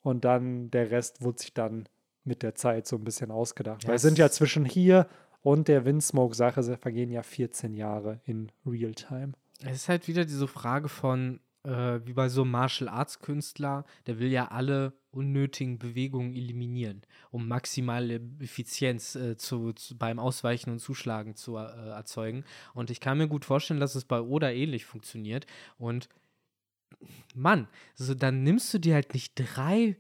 und 0.02 0.24
dann 0.26 0.72
der 0.72 0.92
Rest 0.92 1.22
wurde 1.22 1.40
sich 1.40 1.54
dann 1.54 1.88
mit 2.24 2.42
der 2.42 2.56
Zeit 2.56 2.88
so 2.88 2.96
ein 2.96 3.04
bisschen 3.04 3.32
ausgedacht. 3.32 3.84
Ja, 3.84 3.90
Weil 3.90 3.96
es 3.98 4.02
sind 4.02 4.18
ja 4.18 4.30
zwischen 4.30 4.66
hier 4.66 5.08
und 5.42 5.68
der 5.68 5.86
Windsmoke-Sache 5.86 6.64
se- 6.64 6.78
vergehen 6.78 7.12
ja 7.12 7.22
14 7.22 7.74
Jahre 7.74 8.20
in 8.26 8.52
Realtime. 8.66 9.34
Es 9.64 9.76
ist 9.78 9.90
halt 9.90 10.08
wieder 10.08 10.26
diese 10.26 10.48
Frage 10.48 10.90
von, 10.90 11.40
äh, 11.66 12.06
wie 12.06 12.14
bei 12.14 12.30
so 12.30 12.44
einem 12.44 12.52
Martial 12.52 12.88
Arts 12.88 13.20
Künstler, 13.20 13.86
der 14.08 14.20
will 14.20 14.32
ja 14.32 14.48
alle 14.48 14.94
unnötigen 15.12 15.80
Bewegungen 15.80 16.34
eliminieren, 16.34 17.02
um 17.32 17.48
maximale 17.48 18.22
Effizienz 18.40 19.16
äh, 19.16 19.38
zu, 19.38 19.74
zu, 19.74 19.98
beim 19.98 20.20
Ausweichen 20.20 20.72
und 20.72 20.80
Zuschlagen 20.80 21.36
zu 21.36 21.58
äh, 21.58 21.90
erzeugen. 21.90 22.44
Und 22.74 22.90
ich 22.90 23.00
kann 23.00 23.18
mir 23.18 23.28
gut 23.28 23.46
vorstellen, 23.46 23.80
dass 23.80 23.96
es 23.96 24.06
bei 24.06 24.22
Oda 24.22 24.52
ähnlich 24.52 24.86
funktioniert. 24.86 25.46
Und 25.78 26.10
Mann, 27.34 27.68
so 27.96 28.14
dann 28.14 28.44
nimmst 28.44 28.74
du 28.74 28.80
dir 28.80 28.94
halt 28.94 29.14
nicht 29.14 29.34
drei 29.36 29.98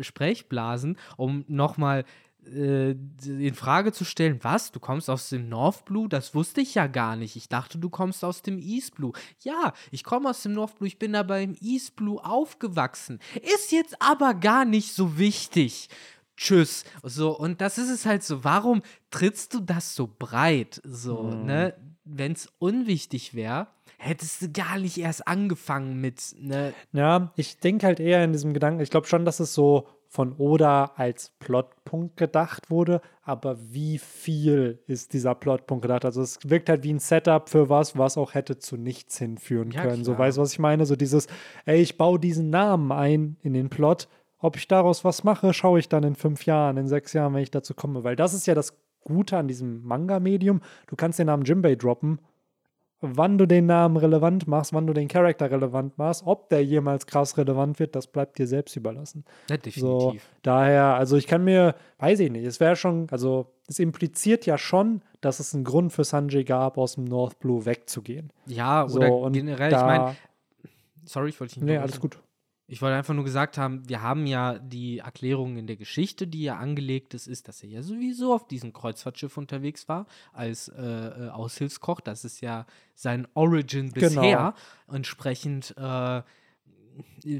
Sprechblasen, 0.00 0.96
um 1.16 1.44
nochmal 1.48 2.04
äh, 2.54 2.90
in 3.26 3.54
Frage 3.54 3.92
zu 3.92 4.04
stellen, 4.04 4.38
was, 4.42 4.72
du 4.72 4.80
kommst 4.80 5.08
aus 5.10 5.28
dem 5.28 5.48
North 5.48 5.84
Blue? 5.84 6.08
Das 6.08 6.34
wusste 6.34 6.60
ich 6.60 6.74
ja 6.74 6.86
gar 6.86 7.16
nicht. 7.16 7.36
Ich 7.36 7.48
dachte, 7.48 7.78
du 7.78 7.90
kommst 7.90 8.24
aus 8.24 8.42
dem 8.42 8.58
East 8.58 8.94
Blue. 8.96 9.12
Ja, 9.42 9.72
ich 9.90 10.04
komme 10.04 10.30
aus 10.30 10.42
dem 10.42 10.52
North 10.54 10.76
Blue, 10.76 10.88
ich 10.88 10.98
bin 10.98 11.14
aber 11.14 11.40
im 11.40 11.56
East 11.60 11.96
Blue 11.96 12.24
aufgewachsen. 12.24 13.20
Ist 13.54 13.72
jetzt 13.72 14.00
aber 14.00 14.34
gar 14.34 14.64
nicht 14.64 14.92
so 14.94 15.18
wichtig. 15.18 15.88
Tschüss. 16.36 16.84
So, 17.02 17.36
und 17.36 17.60
das 17.60 17.78
ist 17.78 17.90
es 17.90 18.06
halt 18.06 18.22
so. 18.22 18.44
Warum 18.44 18.82
trittst 19.10 19.54
du 19.54 19.60
das 19.60 19.94
so 19.94 20.08
breit? 20.18 20.80
So, 20.84 21.24
Mhm. 21.24 21.44
ne? 21.44 21.74
Wenn 22.10 22.32
es 22.32 22.48
unwichtig 22.58 23.34
wäre, 23.34 23.66
hättest 23.98 24.40
du 24.40 24.50
gar 24.50 24.78
nicht 24.78 24.96
erst 24.96 25.26
angefangen 25.28 26.00
mit, 26.00 26.34
ne? 26.38 26.72
Ja, 26.92 27.32
ich 27.36 27.58
denke 27.58 27.86
halt 27.86 28.00
eher 28.00 28.24
in 28.24 28.32
diesem 28.32 28.54
Gedanken, 28.54 28.80
ich 28.80 28.88
glaube 28.90 29.06
schon, 29.08 29.24
dass 29.26 29.40
es 29.40 29.52
so 29.52 29.88
von 30.10 30.34
Oda 30.38 30.92
als 30.96 31.32
Plotpunkt 31.38 32.16
gedacht 32.16 32.70
wurde, 32.70 33.02
aber 33.22 33.58
wie 33.60 33.98
viel 33.98 34.78
ist 34.86 35.12
dieser 35.12 35.34
Plotpunkt 35.34 35.82
gedacht? 35.82 36.06
Also 36.06 36.22
es 36.22 36.38
wirkt 36.44 36.70
halt 36.70 36.82
wie 36.82 36.94
ein 36.94 36.98
Setup 36.98 37.48
für 37.48 37.68
was, 37.68 37.96
was 37.98 38.16
auch 38.16 38.32
hätte 38.32 38.58
zu 38.58 38.78
nichts 38.78 39.18
hinführen 39.18 39.70
Ja, 39.70 39.82
können. 39.82 40.04
So 40.04 40.14
klar. 40.14 40.26
weißt 40.26 40.38
du, 40.38 40.42
was 40.42 40.52
ich 40.52 40.58
meine? 40.58 40.86
So 40.86 40.96
dieses, 40.96 41.26
ey, 41.66 41.80
ich 41.82 41.98
baue 41.98 42.18
diesen 42.18 42.48
Namen 42.48 42.90
ein 42.90 43.36
in 43.42 43.52
den 43.52 43.68
Plot. 43.68 44.08
Ob 44.38 44.56
ich 44.56 44.66
daraus 44.66 45.04
was 45.04 45.24
mache, 45.24 45.52
schaue 45.52 45.78
ich 45.78 45.88
dann 45.88 46.04
in 46.04 46.14
fünf 46.14 46.46
Jahren, 46.46 46.78
in 46.78 46.88
sechs 46.88 47.12
Jahren, 47.12 47.34
wenn 47.34 47.42
ich 47.42 47.50
dazu 47.50 47.74
komme. 47.74 48.02
Weil 48.02 48.16
das 48.16 48.32
ist 48.32 48.46
ja 48.46 48.54
das 48.54 48.78
Gute 49.04 49.36
an 49.36 49.46
diesem 49.48 49.84
Manga-Medium. 49.84 50.60
Du 50.86 50.96
kannst 50.96 51.18
den 51.18 51.26
Namen 51.26 51.44
Jimbei 51.44 51.74
droppen 51.74 52.18
wann 53.00 53.38
du 53.38 53.46
den 53.46 53.66
Namen 53.66 53.96
relevant 53.96 54.46
machst, 54.48 54.72
wann 54.72 54.86
du 54.86 54.92
den 54.92 55.08
Charakter 55.08 55.50
relevant 55.50 55.98
machst, 55.98 56.22
ob 56.26 56.48
der 56.48 56.64
jemals 56.64 57.06
krass 57.06 57.36
relevant 57.38 57.78
wird, 57.78 57.94
das 57.94 58.06
bleibt 58.08 58.38
dir 58.38 58.46
selbst 58.46 58.74
überlassen. 58.76 59.24
Ja, 59.48 59.56
So, 59.56 59.60
definitiv. 59.98 60.28
daher, 60.42 60.94
also 60.94 61.16
ich 61.16 61.26
kann 61.26 61.44
mir, 61.44 61.74
weiß 61.98 62.20
ich 62.20 62.30
nicht, 62.30 62.44
es 62.44 62.58
wäre 62.60 62.76
schon, 62.76 63.06
also 63.10 63.46
es 63.68 63.78
impliziert 63.78 64.46
ja 64.46 64.58
schon, 64.58 65.02
dass 65.20 65.40
es 65.40 65.54
einen 65.54 65.64
Grund 65.64 65.92
für 65.92 66.04
Sanjay 66.04 66.44
gab, 66.44 66.78
aus 66.78 66.94
dem 66.96 67.04
North 67.04 67.38
Blue 67.40 67.64
wegzugehen. 67.66 68.32
Ja, 68.46 68.88
So, 68.88 68.98
oder 69.00 69.30
generell, 69.30 69.70
da, 69.70 69.78
ich 69.80 69.84
meine, 69.86 70.16
sorry, 71.04 71.28
ich 71.30 71.40
wollte 71.40 71.54
dich 71.54 71.62
nicht 71.62 71.70
Nee, 71.70 71.78
alles 71.78 72.00
gut. 72.00 72.18
Ich 72.70 72.82
wollte 72.82 72.96
einfach 72.96 73.14
nur 73.14 73.24
gesagt 73.24 73.56
haben, 73.56 73.88
wir 73.88 74.02
haben 74.02 74.26
ja 74.26 74.58
die 74.58 74.98
Erklärung 74.98 75.56
in 75.56 75.66
der 75.66 75.76
Geschichte, 75.76 76.26
die 76.26 76.42
ja 76.42 76.58
angelegt 76.58 77.14
ist, 77.14 77.26
ist, 77.26 77.48
dass 77.48 77.62
er 77.62 77.70
ja 77.70 77.82
sowieso 77.82 78.34
auf 78.34 78.46
diesem 78.46 78.74
Kreuzfahrtschiff 78.74 79.38
unterwegs 79.38 79.88
war 79.88 80.06
als 80.34 80.68
äh, 80.68 80.82
äh, 80.82 81.28
Aushilfskoch. 81.30 82.00
Das 82.02 82.26
ist 82.26 82.42
ja 82.42 82.66
sein 82.94 83.26
Origin 83.32 83.90
Genau. 83.92 84.20
bisher. 84.20 84.54
Entsprechend 84.86 85.74
äh, 85.78 86.22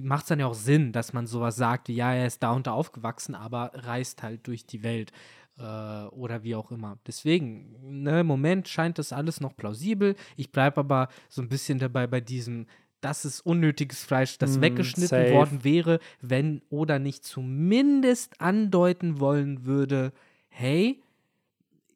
macht 0.01 0.23
es 0.23 0.29
dann 0.29 0.41
ja 0.41 0.47
auch 0.47 0.55
Sinn, 0.55 0.93
dass 0.93 1.12
man 1.12 1.27
sowas 1.27 1.57
sagt, 1.57 1.88
wie 1.88 1.95
ja, 1.95 2.14
er 2.14 2.27
ist 2.27 2.43
da 2.43 2.53
und 2.53 2.67
da 2.67 2.73
aufgewachsen, 2.73 3.35
aber 3.35 3.73
reist 3.75 4.23
halt 4.23 4.47
durch 4.47 4.64
die 4.64 4.83
Welt 4.83 5.12
äh, 5.59 5.62
oder 6.07 6.43
wie 6.43 6.55
auch 6.55 6.71
immer. 6.71 6.99
Deswegen, 7.07 8.03
ne, 8.03 8.21
im 8.21 8.27
Moment 8.27 8.67
scheint 8.69 8.99
das 8.99 9.12
alles 9.12 9.41
noch 9.41 9.57
plausibel. 9.57 10.14
Ich 10.37 10.53
bleibe 10.53 10.79
aber 10.79 11.09
so 11.29 11.43
ein 11.43 11.49
bisschen 11.49 11.79
dabei 11.79 12.07
bei 12.07 12.21
diesem, 12.21 12.67
das 13.01 13.25
ist 13.25 13.41
unnötiges 13.41 14.05
Fleisch, 14.05 14.39
das 14.39 14.59
Mm, 14.59 14.63
weggeschnitten 14.63 15.09
safe. 15.09 15.33
worden 15.33 15.65
wäre, 15.65 16.01
wenn 16.21 16.63
oder 16.71 16.99
nicht 16.99 17.25
zumindest 17.25 18.41
andeuten 18.41 19.21
wollen 19.21 19.65
würde, 19.67 20.13
hey, 20.49 21.01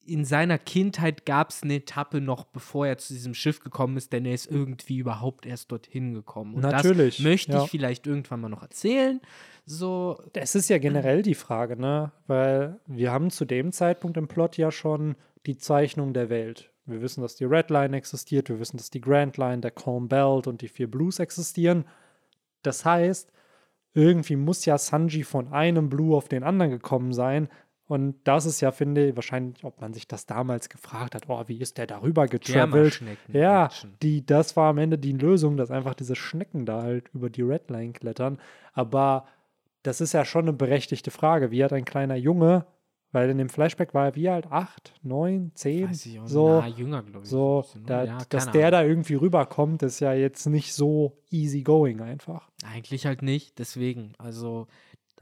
in 0.05 0.25
seiner 0.25 0.59
Kindheit 0.59 1.27
gab 1.27 1.51
es 1.51 1.63
eine 1.63 1.77
Etappe 1.77 2.21
noch, 2.21 2.45
bevor 2.45 2.87
er 2.87 2.99
zu 2.99 3.13
diesem 3.15 3.35
Schiff 3.35 3.61
gekommen 3.61 3.97
ist, 3.97 4.13
denn 4.13 4.25
er 4.25 4.35
ist 4.35 4.51
irgendwie 4.51 4.99
überhaupt 4.99 5.47
erst 5.47 5.71
dorthin 5.71 6.13
gekommen. 6.13 6.55
Und 6.55 6.63
Natürlich, 6.63 7.19
das 7.19 7.25
möchte 7.25 7.53
ja. 7.53 7.65
ich 7.65 7.71
vielleicht 7.71 8.07
irgendwann 8.07 8.41
mal 8.41 8.49
noch 8.49 8.63
erzählen. 8.63 9.21
So, 9.65 10.21
Das 10.33 10.57
ist 10.57 10.69
ja 10.69 10.79
generell 10.79 11.23
die 11.23 11.37
Frage, 11.37 11.77
ne? 11.77 12.11
Weil 12.27 12.81
wir 12.87 13.13
haben 13.13 13.31
zu 13.31 13.45
dem 13.45 13.71
Zeitpunkt 13.71 14.17
im 14.17 14.27
Plot 14.27 14.57
ja 14.57 14.73
schon 14.73 15.15
die 15.47 15.57
Zeichnung 15.57 16.13
der 16.15 16.31
Welt. 16.31 16.72
Wir 16.85 17.01
wissen, 17.01 17.23
dass 17.23 17.37
die 17.37 17.45
Red 17.45 17.71
Line 17.71 17.97
existiert, 17.97 18.49
wir 18.49 18.59
wissen, 18.59 18.77
dass 18.77 18.91
die 18.91 19.01
Grand 19.01 19.37
Line, 19.37 19.61
der 19.61 19.71
Calm 19.71 20.09
Belt 20.09 20.47
und 20.47 20.63
die 20.63 20.69
vier 20.69 20.91
Blues 20.91 21.19
existieren. 21.19 21.85
Das 22.63 22.85
heißt, 22.85 23.33
irgendwie 23.95 24.37
muss 24.37 24.65
ja 24.65 24.79
Sanji 24.79 25.23
von 25.23 25.53
einem 25.53 25.89
Blue 25.89 26.17
auf 26.17 26.29
den 26.29 26.43
anderen 26.43 26.71
gekommen 26.71 27.13
sein. 27.13 27.49
Und 27.87 28.17
das 28.25 28.47
ist 28.47 28.61
ja, 28.61 28.73
finde 28.73 29.09
ich, 29.09 29.17
wahrscheinlich, 29.17 29.65
ob 29.65 29.81
man 29.81 29.93
sich 29.93 30.09
das 30.09 30.25
damals 30.25 30.69
gefragt 30.71 31.15
hat, 31.15 31.29
oh, 31.29 31.43
wie 31.47 31.59
ist 31.59 31.77
der 31.77 31.87
darüber 31.87 32.27
getravelt? 32.27 33.03
Ja, 33.29 33.69
die, 34.01 34.25
das 34.25 34.57
war 34.57 34.71
am 34.71 34.79
Ende 34.79 34.99
die 34.99 35.13
Lösung, 35.13 35.57
dass 35.57 35.71
einfach 35.71 35.95
diese 35.95 36.17
Schnecken 36.17 36.65
da 36.65 36.83
halt 36.83 37.11
über 37.13 37.29
die 37.29 37.43
Redline 37.43 37.93
klettern. 37.93 38.39
Aber 38.73 39.27
das 39.83 40.01
ist 40.01 40.15
ja 40.15 40.25
schon 40.25 40.45
eine 40.45 40.53
berechtigte 40.55 41.11
Frage. 41.11 41.51
Wie 41.51 41.63
hat 41.63 41.73
ein 41.73 41.85
kleiner 41.85 42.17
Junge, 42.17 42.65
weil 43.13 43.31
in 43.31 43.39
dem 43.39 43.49
Flashback 43.49 43.95
war 43.95 44.07
er 44.07 44.17
wie 44.17 44.29
alt? 44.29 44.51
Acht, 44.51 44.95
neun, 45.03 45.53
zehn? 45.55 45.89
Weiß 45.91 46.07
ich 46.07 46.19
auch 46.19 46.27
so, 46.27 46.49
Na, 46.61 46.67
jünger, 46.67 47.03
glaube 47.03 47.25
ich. 47.25 47.31
so 47.31 47.65
da, 47.87 48.05
Ja, 48.05 48.19
dass 48.29 48.51
der 48.51 48.69
Ahnung. 48.69 48.71
da 48.73 48.83
irgendwie 48.85 49.15
rüberkommt, 49.15 49.83
ist 49.83 50.01
ja 50.01 50.13
jetzt 50.15 50.47
nicht 50.47 50.75
so 50.75 51.17
easy 51.31 51.63
going 51.63 52.01
einfach. 52.01 52.51
Eigentlich 52.65 53.07
halt 53.07 53.23
nicht, 53.23 53.59
deswegen. 53.59 54.13
Also 54.19 54.67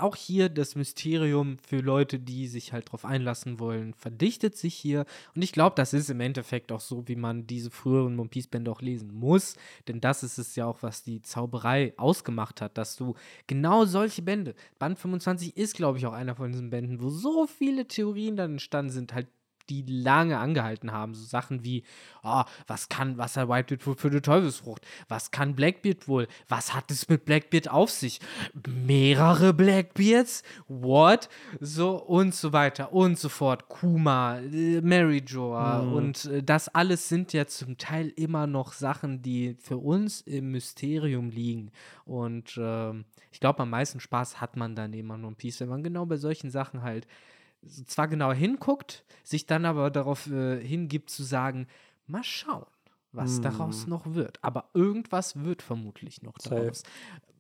auch 0.01 0.17
hier 0.17 0.49
das 0.49 0.75
Mysterium 0.75 1.59
für 1.59 1.81
Leute, 1.81 2.19
die 2.19 2.47
sich 2.47 2.73
halt 2.73 2.91
drauf 2.91 3.05
einlassen 3.05 3.59
wollen, 3.59 3.95
verdichtet 3.95 4.57
sich 4.57 4.75
hier. 4.75 5.05
Und 5.35 5.43
ich 5.43 5.53
glaube, 5.53 5.77
das 5.77 5.93
ist 5.93 6.11
im 6.11 6.21
Endeffekt 6.21 6.73
auch 6.73 6.81
so, 6.81 7.07
wie 7.09 7.17
man 7.17 7.47
diese 7.47 7.71
früheren 7.71 8.19
One 8.19 8.29
Piece 8.29 8.49
Bände 8.49 8.71
auch 8.71 8.83
lesen 8.83 9.15
muss. 9.15 9.57
Denn 9.89 10.01
das 10.01 10.23
ist 10.23 10.39
es 10.39 10.57
ja 10.57 10.67
auch, 10.67 10.83
was 10.83 11.03
die 11.03 11.23
Zauberei 11.23 11.95
ausgemacht 11.97 12.61
hat, 12.61 12.79
dass 12.79 12.97
du 12.97 13.15
genau 13.47 13.85
solche 13.85 14.23
Bände, 14.23 14.55
Band 14.79 14.99
25 14.99 15.57
ist, 15.57 15.75
glaube 15.75 15.99
ich, 15.99 16.07
auch 16.07 16.13
einer 16.13 16.35
von 16.35 16.53
diesen 16.53 16.71
Bänden, 16.71 17.01
wo 17.03 17.11
so 17.11 17.47
viele 17.47 17.87
Theorien 17.87 18.37
dann 18.37 18.53
entstanden 18.53 18.91
sind, 18.91 19.15
halt 19.15 19.29
die 19.71 19.85
lange 19.87 20.39
angehalten 20.39 20.91
haben. 20.91 21.15
So 21.15 21.25
Sachen 21.25 21.63
wie, 21.65 21.85
oh, 22.25 22.43
was 22.67 22.89
kann 22.89 23.17
Wasser 23.19 23.49
Whitebeard 23.49 23.87
wohl 23.87 23.95
für 23.97 24.09
eine 24.09 24.21
Teufelsfrucht? 24.21 24.85
Was 25.09 25.31
kann 25.31 25.55
Blackbeard 25.55 26.09
wohl? 26.09 26.27
Was 26.49 26.75
hat 26.75 26.91
es 26.91 27.09
mit 27.09 27.25
Blackbeard 27.25 27.71
auf 27.71 27.91
sich? 27.91 28.19
Mehrere 28.67 29.55
Blackbeards? 29.55 30.43
What? 30.69 31.29
So 31.61 31.97
und 31.97 32.35
so 32.35 32.53
weiter 32.53 32.93
und 32.93 33.19
so 33.19 33.29
fort. 33.29 33.69
Kuma, 33.69 34.39
äh, 34.41 34.81
Mary 34.81 35.23
Joa 35.25 35.83
Mhm. 35.83 35.93
und 35.93 36.25
äh, 36.27 36.43
das 36.43 36.69
alles 36.69 37.09
sind 37.09 37.33
ja 37.33 37.47
zum 37.47 37.79
Teil 37.79 38.09
immer 38.17 38.47
noch 38.47 38.73
Sachen, 38.73 39.23
die 39.23 39.57
für 39.61 39.77
uns 39.79 40.21
im 40.23 40.51
Mysterium 40.51 41.31
liegen. 41.31 41.71
Und 42.05 42.59
ähm, 42.61 43.05
ich 43.31 43.39
glaube, 43.41 43.61
am 43.61 43.71
meisten 43.71 44.01
Spaß 44.01 44.41
hat 44.41 44.57
man 44.57 44.75
dann 44.75 44.93
eben 44.93 45.11
an 45.13 45.25
One 45.25 45.37
Piece, 45.37 45.61
wenn 45.61 45.69
man 45.69 45.83
genau 45.85 46.07
bei 46.07 46.17
solchen 46.17 46.51
Sachen 46.51 46.83
halt 46.83 47.07
zwar 47.87 48.09
genauer 48.09 48.35
hinguckt, 48.35 49.05
sich 49.23 49.47
dann 49.47 49.65
aber 49.65 49.91
darauf 49.91 50.27
äh, 50.31 50.61
hingibt 50.61 51.11
zu 51.11 51.23
sagen, 51.23 51.67
mal 52.07 52.25
schauen. 52.25 52.67
was 53.13 53.37
Hm. 53.37 53.43
daraus 53.43 53.87
noch 53.89 54.15
wird. 54.15 54.39
Aber 54.43 54.71
irgendwas 54.73 55.43
wird 55.43 55.63
vermutlich 55.63 56.23
noch 56.23 56.39
Safe. 56.39 56.55
daraus. 56.55 56.83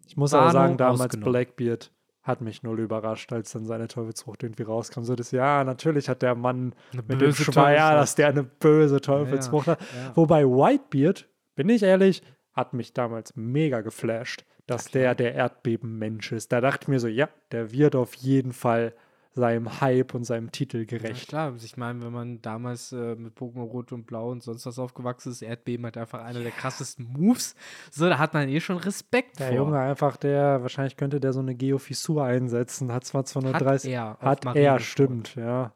Ich 0.06 0.16
muss 0.16 0.34
aber 0.34 0.46
Wano 0.46 0.52
sagen, 0.52 0.76
damals. 0.76 1.16
Blackbeard 1.16 1.92
hat 2.22 2.40
mich 2.40 2.62
null 2.62 2.80
überrascht, 2.80 3.32
als 3.32 3.52
dann 3.52 3.64
seine 3.64 3.86
Teufelsfrucht 3.88 4.42
irgendwie 4.42 4.64
rauskam. 4.64 5.04
So 5.04 5.14
das, 5.14 5.30
ja, 5.30 5.62
natürlich 5.64 6.08
hat 6.08 6.22
der 6.22 6.34
Mann 6.34 6.74
Eine 6.92 7.02
mit 7.06 7.20
dem 7.20 7.32
Schweier, 7.32 7.94
dass 7.94 8.14
der 8.16 8.28
eine 8.28 8.42
böse 8.42 9.00
Teufelsfrucht 9.00 9.68
hat. 9.68 9.80
Ja. 9.80 10.16
Wobei 10.16 10.44
Whitebeard, 10.44 11.28
bin 11.54 11.68
ich 11.68 11.82
ehrlich, 11.82 12.22
hat 12.52 12.74
mich 12.74 12.92
damals 12.92 13.36
mega 13.36 13.80
geflasht, 13.80 14.44
dass 14.66 14.86
der 14.86 15.14
der 15.14 15.34
Erdbebenmensch 15.34 16.32
ist. 16.32 16.52
Da 16.52 16.60
dachte 16.60 16.84
ich 16.84 16.88
mir 16.88 17.00
so, 17.00 17.08
ja, 17.08 17.28
der 17.52 17.72
wird 17.72 17.94
auf 17.96 18.14
jeden 18.14 18.52
Fall 18.52 18.92
seinem 19.32 19.80
Hype 19.80 20.14
und 20.14 20.24
seinem 20.24 20.50
Titel 20.50 20.78
Ja, 20.78 20.84
gerecht. 20.84 21.28
klar, 21.28 21.54
ich 21.62 21.76
meine, 21.76 22.02
wenn 22.02 22.12
man 22.12 22.42
damals 22.42 22.92
äh, 22.92 23.14
mit 23.14 23.36
Pokémon 23.38 23.62
Rot 23.62 23.92
und 23.92 24.06
Blau 24.06 24.30
und 24.30 24.42
sonst 24.42 24.66
was 24.66 24.78
aufgewachsen 24.78 25.30
ist, 25.30 25.42
Erdbeben 25.42 25.86
hat 25.86 25.96
einfach 25.96 26.22
einer 26.24 26.40
der 26.40 26.50
krassesten 26.50 27.06
Moves. 27.12 27.54
So, 27.92 28.08
da 28.08 28.18
hat 28.18 28.34
man 28.34 28.48
eh 28.48 28.60
schon 28.60 28.76
Respekt 28.78 29.38
Der 29.38 29.48
vor. 29.48 29.56
Junge 29.56 29.78
einfach, 29.78 30.16
der, 30.16 30.62
wahrscheinlich 30.62 30.96
könnte 30.96 31.20
der 31.20 31.32
so 31.32 31.40
eine 31.40 31.54
Geofissur 31.54 32.24
einsetzen, 32.24 32.92
hat 32.92 33.04
zwar 33.04 33.24
230, 33.24 33.92
er 33.92 34.16
auf 34.16 34.22
hat 34.22 34.56
er, 34.56 34.78
stimmt, 34.80 35.36
ja. 35.36 35.72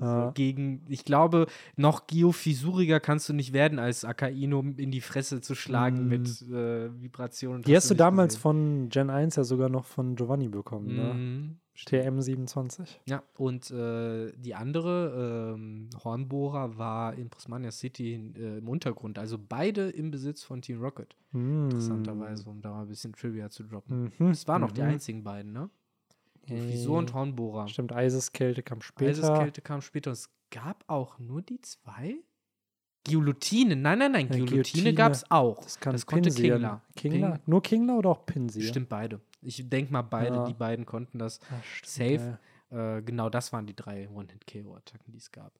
So, 0.00 0.04
Ja. 0.04 0.30
Gegen, 0.32 0.84
ich 0.88 1.04
glaube, 1.04 1.46
noch 1.76 2.06
geofissuriger 2.06 3.00
kannst 3.00 3.28
du 3.28 3.32
nicht 3.32 3.52
werden, 3.54 3.78
als 3.78 4.04
Akaino 4.04 4.60
in 4.76 4.90
die 4.90 5.00
Fresse 5.00 5.40
zu 5.40 5.54
schlagen 5.54 6.06
Mm. 6.06 6.08
mit 6.08 6.42
äh, 6.42 6.90
Vibrationen. 7.02 7.62
Die 7.62 7.74
hast 7.76 7.90
du 7.90 7.94
damals 7.94 8.36
von 8.36 8.88
Gen 8.90 9.08
1 9.10 9.36
ja 9.36 9.44
sogar 9.44 9.68
noch 9.70 9.84
von 9.86 10.14
Giovanni 10.16 10.48
bekommen, 10.48 10.94
ne? 10.94 11.58
Mhm. 11.86 11.96
TM27. 11.96 12.86
Ja, 13.06 13.22
und 13.36 13.70
äh, 13.70 14.32
die 14.36 14.54
andere, 14.54 15.54
ähm, 15.54 15.90
Hornbohrer, 16.02 16.76
war 16.78 17.14
in 17.14 17.30
Prismania 17.30 17.70
City 17.70 18.32
äh, 18.36 18.58
im 18.58 18.68
Untergrund. 18.68 19.18
Also 19.18 19.38
beide 19.38 19.88
im 19.90 20.10
Besitz 20.10 20.42
von 20.42 20.62
Team 20.62 20.80
Rocket. 20.80 21.16
Interessanterweise, 21.32 22.48
um 22.48 22.60
da 22.62 22.70
mal 22.70 22.82
ein 22.82 22.88
bisschen 22.88 23.12
Trivia 23.12 23.50
zu 23.50 23.64
droppen. 23.64 24.12
Mhm. 24.18 24.28
Es 24.28 24.48
waren 24.48 24.62
noch 24.62 24.72
die 24.72 24.82
mhm. 24.82 24.88
einzigen 24.88 25.22
beiden, 25.22 25.52
ne? 25.52 25.70
Frisur 26.46 26.98
und 26.98 27.12
Hornbohrer. 27.12 27.68
Stimmt, 27.68 27.92
Eiseskälte 27.92 28.62
kam 28.62 28.80
später. 28.80 29.10
Eiseskälte 29.10 29.60
kam 29.60 29.82
später. 29.82 30.10
Und 30.10 30.14
es 30.14 30.30
gab 30.50 30.82
auch 30.86 31.18
nur 31.18 31.42
die 31.42 31.60
zwei? 31.60 32.16
Guillotine. 33.06 33.76
Nein, 33.76 33.98
nein, 33.98 34.12
nein. 34.12 34.28
Guillotine 34.28 34.50
Guillotine, 34.50 34.94
gab 34.94 35.12
es 35.12 35.30
auch. 35.30 35.62
Das 35.62 35.78
kann 35.80 35.92
das 35.92 36.06
konnte 36.06 36.30
Pinsir. 36.30 36.54
Kingler. 36.54 36.82
Kingler? 36.96 37.30
Ping- 37.32 37.40
Nur 37.46 37.62
Kingler 37.62 37.98
oder 37.98 38.10
auch 38.10 38.26
Pinsir? 38.26 38.62
Stimmt, 38.62 38.88
beide. 38.88 39.20
Ich 39.40 39.68
denke 39.68 39.92
mal, 39.92 40.02
beide, 40.02 40.36
Ja. 40.36 40.46
die 40.46 40.54
beiden 40.54 40.84
konnten 40.86 41.18
das. 41.18 41.40
Ah, 41.50 41.62
stimmt, 41.62 42.20
Safe. 42.20 42.38
Äh, 42.70 43.02
genau, 43.02 43.30
das 43.30 43.52
waren 43.52 43.66
die 43.66 43.74
drei 43.76 44.08
One-Hit-KO-Attacken, 44.10 45.12
die 45.12 45.18
es 45.18 45.30
gab. 45.32 45.52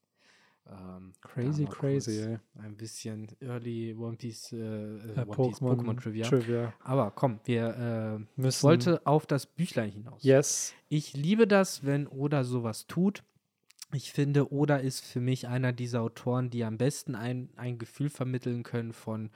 Ähm, 0.70 1.12
Crazy, 1.22 1.64
crazy, 1.64 2.20
ey. 2.20 2.38
Ein 2.62 2.76
bisschen 2.76 3.26
Early 3.40 3.94
One 3.94 4.16
Piece, 4.18 4.52
äh, 4.52 4.56
äh, 4.58 5.20
Äh, 5.20 5.24
Pokémon 5.24 5.98
Trivia. 5.98 6.26
Trivia. 6.28 6.74
Aber 6.80 7.10
komm, 7.12 7.40
wir 7.44 8.20
äh, 8.36 8.40
Müssen, 8.40 8.62
wollte 8.64 9.06
auf 9.06 9.24
das 9.26 9.46
Büchlein 9.46 9.90
hinaus. 9.90 10.22
Yes. 10.22 10.74
Ich 10.90 11.14
liebe 11.14 11.46
das, 11.46 11.86
wenn 11.86 12.06
Oda 12.06 12.44
sowas 12.44 12.86
tut. 12.86 13.22
Ich 13.94 14.12
finde, 14.12 14.52
Oda 14.52 14.76
ist 14.76 15.02
für 15.06 15.20
mich 15.20 15.48
einer 15.48 15.72
dieser 15.72 16.02
Autoren, 16.02 16.50
die 16.50 16.62
am 16.64 16.76
besten 16.76 17.14
ein, 17.14 17.48
ein 17.56 17.78
Gefühl 17.78 18.10
vermitteln 18.10 18.62
können 18.62 18.92
von, 18.92 19.30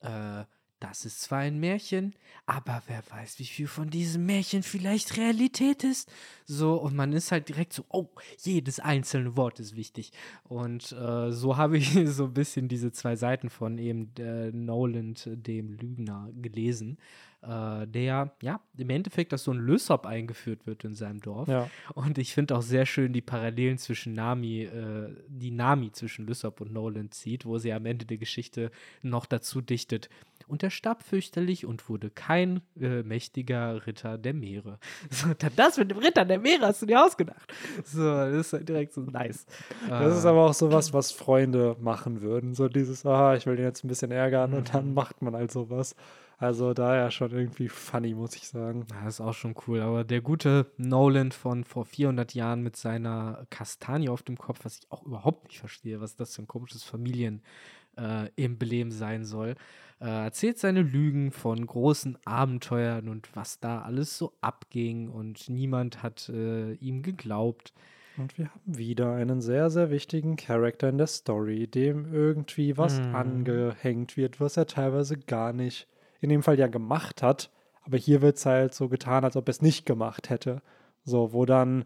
äh, 0.00 0.42
das 0.80 1.04
ist 1.04 1.20
zwar 1.20 1.40
ein 1.40 1.58
Märchen, 1.58 2.14
aber 2.46 2.82
wer 2.86 3.02
weiß, 3.10 3.38
wie 3.38 3.44
viel 3.44 3.66
von 3.66 3.90
diesem 3.90 4.26
Märchen 4.26 4.62
vielleicht 4.62 5.16
Realität 5.16 5.84
ist. 5.84 6.10
So, 6.44 6.74
und 6.74 6.94
man 6.94 7.12
ist 7.12 7.32
halt 7.32 7.48
direkt 7.48 7.72
so, 7.72 7.84
oh, 7.88 8.08
jedes 8.38 8.78
einzelne 8.80 9.36
Wort 9.36 9.60
ist 9.60 9.76
wichtig. 9.76 10.12
Und 10.44 10.92
äh, 10.92 11.32
so 11.32 11.56
habe 11.56 11.78
ich 11.78 11.92
so 12.06 12.24
ein 12.24 12.34
bisschen 12.34 12.68
diese 12.68 12.92
zwei 12.92 13.16
Seiten 13.16 13.50
von 13.50 13.78
eben 13.78 14.12
äh, 14.18 14.50
Noland, 14.52 15.28
dem 15.32 15.72
Lügner, 15.72 16.28
gelesen, 16.40 16.98
äh, 17.42 17.86
der, 17.86 18.32
ja, 18.42 18.60
im 18.76 18.90
Endeffekt, 18.90 19.32
dass 19.32 19.44
so 19.44 19.52
ein 19.52 19.58
Lysop 19.58 20.06
eingeführt 20.06 20.66
wird 20.66 20.84
in 20.84 20.94
seinem 20.94 21.20
Dorf. 21.20 21.48
Ja. 21.48 21.70
Und 21.94 22.18
ich 22.18 22.34
finde 22.34 22.56
auch 22.56 22.62
sehr 22.62 22.84
schön 22.84 23.12
die 23.12 23.20
Parallelen 23.20 23.78
zwischen 23.78 24.12
Nami, 24.12 24.62
äh, 24.62 25.14
die 25.28 25.50
Nami 25.50 25.92
zwischen 25.92 26.26
Lysop 26.26 26.60
und 26.60 26.72
Nolan 26.72 27.10
zieht, 27.12 27.46
wo 27.46 27.58
sie 27.58 27.72
am 27.72 27.86
Ende 27.86 28.06
der 28.06 28.18
Geschichte 28.18 28.70
noch 29.02 29.26
dazu 29.26 29.60
dichtet. 29.60 30.08
Und 30.48 30.62
er 30.62 30.70
starb 30.70 31.02
fürchterlich 31.02 31.66
und 31.66 31.88
wurde 31.88 32.10
kein 32.10 32.60
äh, 32.80 33.02
mächtiger 33.02 33.86
Ritter 33.86 34.18
der 34.18 34.34
Meere. 34.34 34.78
So, 35.10 35.28
das 35.56 35.76
mit 35.78 35.90
dem 35.90 35.98
Ritter 35.98 36.24
der 36.24 36.38
Meere 36.38 36.66
hast 36.66 36.82
du 36.82 36.86
dir 36.86 37.04
ausgedacht. 37.04 37.52
So, 37.84 38.02
das 38.04 38.34
ist 38.34 38.52
halt 38.52 38.68
direkt 38.68 38.92
so 38.94 39.02
nice. 39.02 39.46
Das 39.88 40.16
ist 40.16 40.24
Äh, 40.24 40.28
aber 40.28 40.46
auch 40.46 40.54
sowas, 40.54 40.92
was 40.92 41.12
Freunde 41.12 41.76
machen 41.80 42.20
würden. 42.20 42.54
So 42.54 42.68
dieses, 42.68 43.04
ah, 43.06 43.34
ich 43.36 43.46
will 43.46 43.56
den 43.56 43.64
jetzt 43.66 43.84
ein 43.84 43.88
bisschen 43.88 44.10
ärgern 44.10 44.52
und 44.54 44.68
Mhm. 44.68 44.72
dann 44.72 44.94
macht 44.94 45.22
man 45.22 45.34
halt 45.34 45.52
sowas. 45.52 45.94
Also 46.40 46.72
daher 46.72 47.10
schon 47.10 47.32
irgendwie 47.32 47.68
funny, 47.68 48.14
muss 48.14 48.36
ich 48.36 48.46
sagen. 48.48 48.86
Ja, 48.90 49.04
das 49.06 49.14
ist 49.14 49.20
auch 49.20 49.34
schon 49.34 49.56
cool. 49.66 49.80
Aber 49.80 50.04
der 50.04 50.20
gute 50.20 50.66
Nolan 50.76 51.32
von 51.32 51.64
vor 51.64 51.84
400 51.84 52.32
Jahren 52.34 52.62
mit 52.62 52.76
seiner 52.76 53.44
Kastanie 53.50 54.08
auf 54.08 54.22
dem 54.22 54.38
Kopf, 54.38 54.60
was 54.64 54.78
ich 54.78 54.92
auch 54.92 55.04
überhaupt 55.04 55.48
nicht 55.48 55.58
verstehe, 55.58 56.00
was 56.00 56.14
das 56.14 56.36
für 56.36 56.42
ein 56.42 56.46
komisches 56.46 56.84
Familienemblem 56.84 58.88
äh, 58.88 58.92
sein 58.92 59.24
soll, 59.24 59.56
äh, 60.00 60.06
erzählt 60.24 60.58
seine 60.58 60.82
Lügen 60.82 61.32
von 61.32 61.66
großen 61.66 62.18
Abenteuern 62.24 63.08
und 63.08 63.34
was 63.34 63.58
da 63.60 63.82
alles 63.82 64.16
so 64.18 64.32
abging 64.40 65.08
und 65.08 65.48
niemand 65.48 66.02
hat 66.02 66.28
äh, 66.28 66.72
ihm 66.74 67.02
geglaubt. 67.02 67.72
Und 68.16 68.36
wir 68.36 68.46
haben 68.52 68.78
wieder 68.78 69.12
einen 69.14 69.40
sehr, 69.40 69.70
sehr 69.70 69.90
wichtigen 69.90 70.36
Charakter 70.36 70.88
in 70.88 70.98
der 70.98 71.06
Story, 71.06 71.66
dem 71.68 72.12
irgendwie 72.12 72.76
was 72.76 73.00
Mhm. 73.00 73.14
angehängt 73.14 74.16
wird, 74.16 74.40
was 74.40 74.56
er 74.56 74.66
teilweise 74.66 75.16
gar 75.18 75.52
nicht 75.52 75.86
in 76.20 76.28
dem 76.30 76.42
Fall 76.42 76.58
ja 76.58 76.66
gemacht 76.66 77.22
hat. 77.22 77.50
Aber 77.82 77.96
hier 77.96 78.20
wird 78.20 78.36
es 78.36 78.44
halt 78.46 78.74
so 78.74 78.88
getan, 78.88 79.24
als 79.24 79.36
ob 79.36 79.48
er 79.48 79.52
es 79.52 79.62
nicht 79.62 79.86
gemacht 79.86 80.30
hätte. 80.30 80.62
So, 81.04 81.32
wo 81.32 81.46
dann 81.46 81.84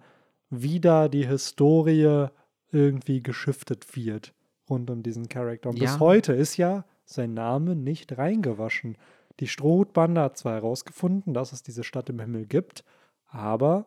wieder 0.50 1.08
die 1.08 1.26
Historie 1.26 2.26
irgendwie 2.70 3.22
geschiftet 3.22 3.94
wird 3.96 4.32
rund 4.70 4.90
um 4.90 5.02
diesen 5.02 5.28
Charakter. 5.28 5.68
Und 5.68 5.76
Ja. 5.76 5.82
bis 5.82 6.00
heute 6.00 6.32
ist 6.32 6.56
ja 6.56 6.84
sein 7.04 7.34
Name 7.34 7.74
nicht 7.76 8.16
reingewaschen. 8.16 8.96
Die 9.40 9.48
Strohhutbande 9.48 10.20
hat 10.20 10.36
zwar 10.36 10.54
herausgefunden, 10.54 11.34
dass 11.34 11.52
es 11.52 11.62
diese 11.62 11.84
Stadt 11.84 12.08
im 12.10 12.20
Himmel 12.20 12.46
gibt, 12.46 12.84
aber 13.26 13.86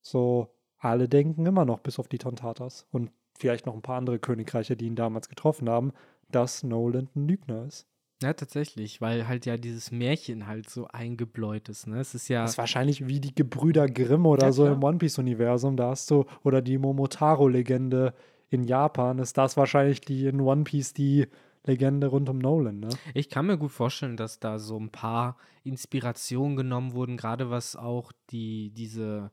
so 0.00 0.48
alle 0.78 1.08
denken 1.08 1.46
immer 1.46 1.64
noch, 1.64 1.80
bis 1.80 1.98
auf 1.98 2.08
die 2.08 2.18
Tontatas 2.18 2.86
und 2.90 3.10
vielleicht 3.38 3.66
noch 3.66 3.74
ein 3.74 3.82
paar 3.82 3.96
andere 3.96 4.18
Königreiche, 4.18 4.76
die 4.76 4.86
ihn 4.86 4.96
damals 4.96 5.28
getroffen 5.28 5.68
haben, 5.68 5.92
dass 6.30 6.62
Noland 6.62 7.14
ein 7.16 7.26
Lügner 7.26 7.64
ist. 7.64 7.86
Ja, 8.22 8.32
tatsächlich, 8.32 9.00
weil 9.00 9.26
halt 9.26 9.44
ja 9.44 9.56
dieses 9.56 9.90
Märchen 9.90 10.46
halt 10.46 10.70
so 10.70 10.86
eingebläut 10.86 11.68
ist. 11.68 11.86
Ne? 11.86 11.98
Es 12.00 12.14
ist 12.14 12.28
ja. 12.28 12.42
Das 12.42 12.52
ist 12.52 12.58
wahrscheinlich 12.58 13.06
wie 13.06 13.20
die 13.20 13.34
Gebrüder 13.34 13.88
Grimm 13.88 14.24
oder 14.24 14.46
Ja, 14.46 14.52
so 14.52 14.64
klar. 14.64 14.74
im 14.76 14.84
One 14.84 14.98
Piece-Universum. 14.98 15.76
Da 15.76 15.90
hast 15.90 16.10
du, 16.10 16.24
oder 16.42 16.62
die 16.62 16.78
Momotaro-Legende 16.78 18.14
in 18.50 18.64
Japan, 18.64 19.18
ist 19.18 19.36
das 19.36 19.56
wahrscheinlich 19.56 20.00
die 20.00 20.26
in 20.26 20.40
One 20.40 20.64
Piece 20.64 20.92
die 20.94 21.26
Legende 21.66 22.08
rund 22.08 22.28
um 22.28 22.38
Nolan, 22.38 22.80
ne? 22.80 22.90
Ich 23.14 23.30
kann 23.30 23.46
mir 23.46 23.56
gut 23.56 23.72
vorstellen, 23.72 24.16
dass 24.16 24.38
da 24.38 24.58
so 24.58 24.78
ein 24.78 24.90
paar 24.90 25.36
Inspirationen 25.62 26.56
genommen 26.56 26.92
wurden, 26.92 27.16
gerade 27.16 27.48
was 27.50 27.74
auch 27.74 28.12
die, 28.30 28.70
diese, 28.70 29.30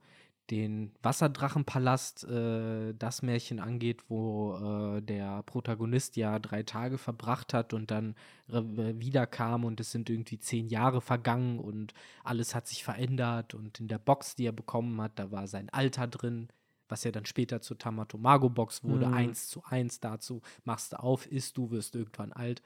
den 0.50 0.94
Wasserdrachenpalast, 1.04 2.24
äh, 2.24 2.94
das 2.94 3.22
Märchen 3.22 3.60
angeht, 3.60 4.10
wo 4.10 4.56
äh, 4.98 5.02
der 5.02 5.44
Protagonist 5.44 6.15
ja 6.15 6.39
drei 6.39 6.63
Tage 6.63 6.98
verbracht 6.98 7.54
hat 7.54 7.74
und 7.74 7.91
dann 7.91 8.15
re- 8.48 8.98
wiederkam 9.00 9.65
und 9.65 9.82
es 9.82 9.91
sind 9.91 10.10
irgendwie 10.10 10.39
zehn 10.39 10.67
Jahre 10.70 11.02
vergangen 11.02 11.60
und 11.60 11.94
alles 12.24 12.56
hat 12.56 12.65
sich 12.65 12.84
verändert 12.86 13.54
und 13.54 13.82
in 13.82 13.89
der 13.89 14.00
Box, 14.00 14.36
die 14.36 14.46
er 14.46 14.54
bekommen 14.54 15.02
hat, 15.02 15.20
da 15.20 15.32
war 15.32 15.48
sein 15.48 15.70
Alter 15.70 16.08
drin, 16.08 16.48
was 16.92 17.04
ja 17.04 17.12
dann 17.12 17.26
später 17.26 17.62
zur 17.62 17.78
Tamatomago-Box 17.78 18.84
wurde, 18.84 19.08
Mhm. 19.08 19.14
eins 19.14 19.48
zu 19.48 19.64
eins 19.64 20.00
dazu, 20.00 20.42
machst 20.66 20.94
du 20.94 21.00
auf, 21.00 21.26
isst 21.26 21.58
du, 21.58 21.72
wirst 21.72 21.96
irgendwann 21.96 22.34
alt. 22.34 22.62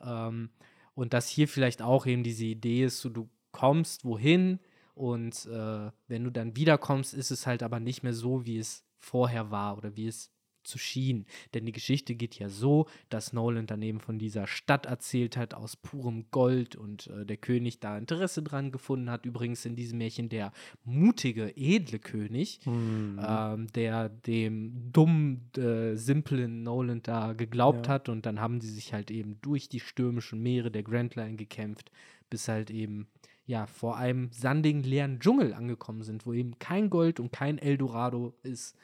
Ähm, 0.00 0.50
und 0.94 1.12
dass 1.14 1.28
hier 1.28 1.48
vielleicht 1.48 1.82
auch 1.82 2.06
eben 2.06 2.22
diese 2.22 2.44
Idee 2.44 2.84
ist, 2.84 3.00
so 3.00 3.08
du 3.08 3.28
kommst 3.52 4.04
wohin 4.04 4.60
und 4.94 5.46
äh, 5.46 5.90
wenn 6.08 6.24
du 6.24 6.30
dann 6.30 6.56
wiederkommst, 6.56 7.14
ist 7.14 7.30
es 7.30 7.46
halt 7.46 7.62
aber 7.62 7.80
nicht 7.80 8.02
mehr 8.02 8.12
so, 8.12 8.44
wie 8.44 8.58
es 8.58 8.84
vorher 8.98 9.50
war 9.50 9.78
oder 9.78 9.96
wie 9.96 10.06
es 10.08 10.30
zu 10.64 10.78
schien. 10.78 11.26
Denn 11.54 11.66
die 11.66 11.72
Geschichte 11.72 12.14
geht 12.14 12.38
ja 12.38 12.48
so, 12.48 12.86
dass 13.08 13.32
Nolan 13.32 13.66
dann 13.66 13.82
eben 13.82 14.00
von 14.00 14.18
dieser 14.18 14.46
Stadt 14.46 14.86
erzählt 14.86 15.36
hat 15.36 15.54
aus 15.54 15.76
purem 15.76 16.26
Gold 16.30 16.76
und 16.76 17.06
äh, 17.08 17.24
der 17.26 17.36
König 17.36 17.80
da 17.80 17.96
Interesse 17.98 18.42
dran 18.42 18.70
gefunden 18.72 19.10
hat. 19.10 19.26
Übrigens 19.26 19.64
in 19.64 19.76
diesem 19.76 19.98
Märchen 19.98 20.28
der 20.28 20.52
mutige, 20.84 21.56
edle 21.56 21.98
König, 21.98 22.60
ähm, 22.66 23.66
der 23.74 24.08
dem 24.08 24.92
dummen, 24.92 25.50
äh, 25.56 25.96
simplen 25.96 26.62
Nolan 26.62 27.02
da 27.02 27.32
geglaubt 27.32 27.86
Ja. 27.86 27.94
hat. 27.94 28.08
Und 28.08 28.26
dann 28.26 28.40
haben 28.40 28.60
sie 28.60 28.70
sich 28.70 28.92
halt 28.92 29.10
eben 29.10 29.38
durch 29.42 29.68
die 29.68 29.80
stürmischen 29.80 30.42
Meere 30.42 30.70
der 30.70 30.82
Grand 30.82 31.14
Line 31.16 31.36
gekämpft, 31.36 31.90
bis 32.28 32.48
halt 32.48 32.70
eben 32.70 33.08
ja 33.46 33.66
vor 33.66 33.96
einem 33.96 34.30
sandigen, 34.32 34.82
leeren 34.84 35.18
Dschungel 35.18 35.54
angekommen 35.54 36.02
sind, 36.02 36.24
wo 36.26 36.32
eben 36.32 36.58
kein 36.58 36.88
Gold 36.90 37.18
und 37.18 37.32
kein 37.32 37.58
Eldorado 37.58 38.34
ist. 38.42 38.76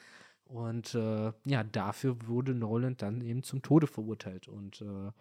Und 0.47 0.95
äh, 0.95 1.33
ja, 1.45 1.63
dafür 1.63 2.27
wurde 2.27 2.53
Nolan 2.53 2.95
dann 2.97 3.21
eben 3.21 3.43
zum 3.43 3.61
Tode 3.61 3.87
verurteilt. 3.87 4.47
Und 4.47 4.81
äh, 4.81 5.11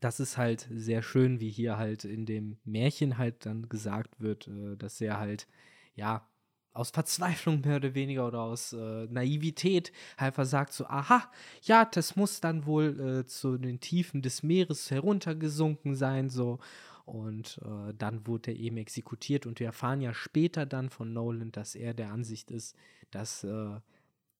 das 0.00 0.20
ist 0.20 0.36
halt 0.36 0.68
sehr 0.70 1.02
schön, 1.02 1.40
wie 1.40 1.50
hier 1.50 1.78
halt 1.78 2.04
in 2.04 2.26
dem 2.26 2.58
Märchen 2.64 3.18
halt 3.18 3.46
dann 3.46 3.68
gesagt 3.68 4.20
wird, 4.20 4.48
äh, 4.48 4.76
dass 4.76 5.00
er 5.00 5.18
halt, 5.18 5.46
ja, 5.94 6.28
aus 6.74 6.90
Verzweiflung 6.90 7.62
mehr 7.62 7.76
oder 7.76 7.94
weniger 7.94 8.28
oder 8.28 8.42
aus 8.42 8.72
äh, 8.72 9.06
Naivität 9.06 9.92
einfach 10.16 10.44
sagt 10.44 10.72
so, 10.72 10.86
aha, 10.86 11.30
ja, 11.62 11.84
das 11.84 12.14
muss 12.14 12.40
dann 12.40 12.66
wohl 12.66 13.00
äh, 13.00 13.26
zu 13.26 13.58
den 13.58 13.80
Tiefen 13.80 14.22
des 14.22 14.42
Meeres 14.42 14.90
heruntergesunken 14.90 15.96
sein, 15.96 16.28
so. 16.30 16.58
Und 17.04 17.58
äh, 17.64 17.94
dann 17.96 18.26
wurde 18.26 18.52
er 18.52 18.58
eben 18.58 18.76
exekutiert 18.76 19.46
und 19.46 19.60
wir 19.60 19.68
erfahren 19.68 20.02
ja 20.02 20.12
später 20.12 20.66
dann 20.66 20.90
von 20.90 21.14
Nolan, 21.14 21.50
dass 21.52 21.74
er 21.74 21.94
der 21.94 22.12
Ansicht 22.12 22.50
ist, 22.50 22.76
dass 23.10 23.44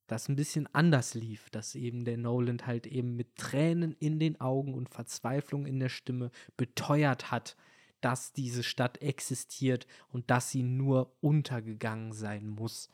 das 0.09 0.28
ein 0.28 0.36
bisschen 0.36 0.66
anders 0.74 1.14
lief, 1.14 1.50
dass 1.50 1.74
eben 1.74 2.04
der 2.04 2.16
Nolan 2.16 2.66
halt 2.66 2.86
eben 2.86 3.14
mit 3.14 3.36
Tränen 3.36 3.92
in 3.92 4.18
den 4.18 4.40
Augen 4.40 4.74
und 4.74 4.88
Verzweiflung 4.88 5.66
in 5.66 5.78
der 5.78 5.90
Stimme 5.90 6.30
beteuert 6.56 7.30
hat, 7.30 7.56
dass 8.00 8.32
diese 8.32 8.62
Stadt 8.62 9.02
existiert 9.02 9.86
und 10.09 10.30
dass 10.30 10.50
sie 10.50 10.62
nur 10.62 11.12
untergegangen 11.20 12.12
sein 12.12 12.48
muss. 12.48 12.90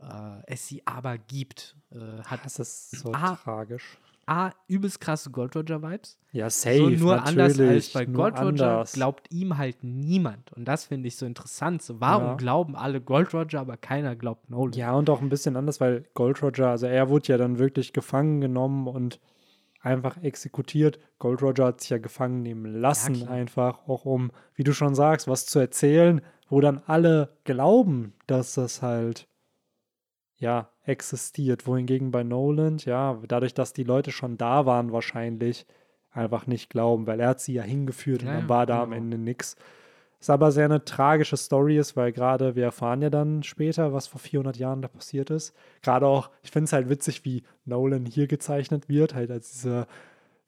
Äh, 0.00 0.42
es 0.46 0.66
sie 0.66 0.86
aber 0.86 1.18
gibt. 1.18 1.76
Äh, 1.90 2.22
hat 2.24 2.44
Das 2.44 2.58
ist 2.58 2.90
so 2.90 3.12
Ah, 3.12 3.36
tragisch. 3.36 3.98
A, 4.26 4.50
übelst 4.66 5.00
krasse 5.00 5.30
Gold 5.30 5.54
Roger-Vibes. 5.54 6.18
Ja, 6.32 6.50
safe. 6.50 6.76
So 6.96 7.04
nur 7.04 7.22
anders 7.22 7.52
als 7.52 7.58
natürlich, 7.58 7.92
bei 7.94 8.06
Gold 8.06 8.34
Roger 8.40 8.72
anders. 8.72 8.92
glaubt 8.92 9.32
ihm 9.32 9.56
halt 9.56 9.84
niemand. 9.84 10.52
Und 10.52 10.64
das 10.66 10.84
finde 10.84 11.06
ich 11.06 11.16
so 11.16 11.26
interessant. 11.26 11.80
So, 11.80 12.00
warum 12.00 12.24
Ja. 12.30 12.34
glauben 12.34 12.74
alle 12.74 13.00
Gold 13.00 13.32
Roger, 13.32 13.60
aber 13.60 13.76
keiner 13.76 14.16
glaubt 14.16 14.50
Nolan? 14.50 14.72
Ja, 14.72 14.92
und 14.94 15.08
auch 15.10 15.20
ein 15.22 15.28
bisschen 15.28 15.56
anders, 15.56 15.80
weil 15.80 16.04
Gold 16.14 16.42
Roger, 16.42 16.70
also 16.70 16.86
er 16.86 17.08
wurde 17.08 17.28
ja 17.28 17.38
dann 17.38 17.58
wirklich 17.60 17.92
gefangen 17.92 18.40
genommen 18.40 18.88
und 18.88 19.20
einfach 19.80 20.16
exekutiert. 20.20 20.98
Gold 21.20 21.42
Roger 21.42 21.66
hat 21.66 21.80
sich 21.80 21.90
ja 21.90 21.98
gefangen 21.98 22.42
nehmen 22.42 22.80
lassen, 22.80 23.14
klar. 23.14 23.30
einfach, 23.30 23.86
auch 23.86 24.04
um, 24.04 24.32
wie 24.54 24.64
du 24.64 24.72
schon 24.72 24.96
sagst, 24.96 25.28
was 25.28 25.46
zu 25.46 25.60
erzählen, 25.60 26.20
wo 26.48 26.60
dann 26.60 26.82
alle 26.86 27.36
glauben, 27.44 28.12
dass 28.26 28.54
das 28.54 28.82
halt, 28.82 29.28
ja, 30.38 30.68
existiert. 30.86 31.66
Wohingegen 31.66 32.10
bei 32.10 32.22
Nolan, 32.22 32.78
ja, 32.78 33.18
dadurch, 33.28 33.54
dass 33.54 33.72
die 33.72 33.84
Leute 33.84 34.12
schon 34.12 34.36
da 34.36 34.66
waren, 34.66 34.92
wahrscheinlich 34.92 35.66
einfach 36.10 36.46
nicht 36.46 36.70
glauben, 36.70 37.06
weil 37.06 37.20
er 37.20 37.28
hat 37.30 37.40
sie 37.40 37.54
ja 37.54 37.62
hingeführt 37.62 38.22
Ja, 38.22 38.30
und 38.30 38.34
dann 38.36 38.48
war 38.48 38.66
da 38.66 38.82
am 38.82 38.90
genau. 38.90 39.02
Ende 39.02 39.18
nix. 39.18 39.56
Was 40.18 40.30
aber 40.30 40.50
sehr 40.50 40.64
eine 40.64 40.84
tragische 40.84 41.36
Story 41.36 41.76
ist, 41.76 41.94
weil 41.94 42.10
gerade 42.10 42.56
wir 42.56 42.64
erfahren 42.64 43.02
ja 43.02 43.10
dann 43.10 43.42
später, 43.42 43.92
was 43.92 44.06
vor 44.06 44.18
400 44.18 44.56
Jahren 44.56 44.80
da 44.80 44.88
passiert 44.88 45.28
ist. 45.30 45.54
Gerade 45.82 46.06
auch, 46.06 46.30
ich 46.42 46.50
finde 46.50 46.64
es 46.64 46.72
halt 46.72 46.88
witzig, 46.88 47.24
wie 47.24 47.42
Nolan 47.66 48.06
hier 48.06 48.26
gezeichnet 48.26 48.88
wird, 48.88 49.14
halt 49.14 49.30
als 49.30 49.52
diese 49.52 49.86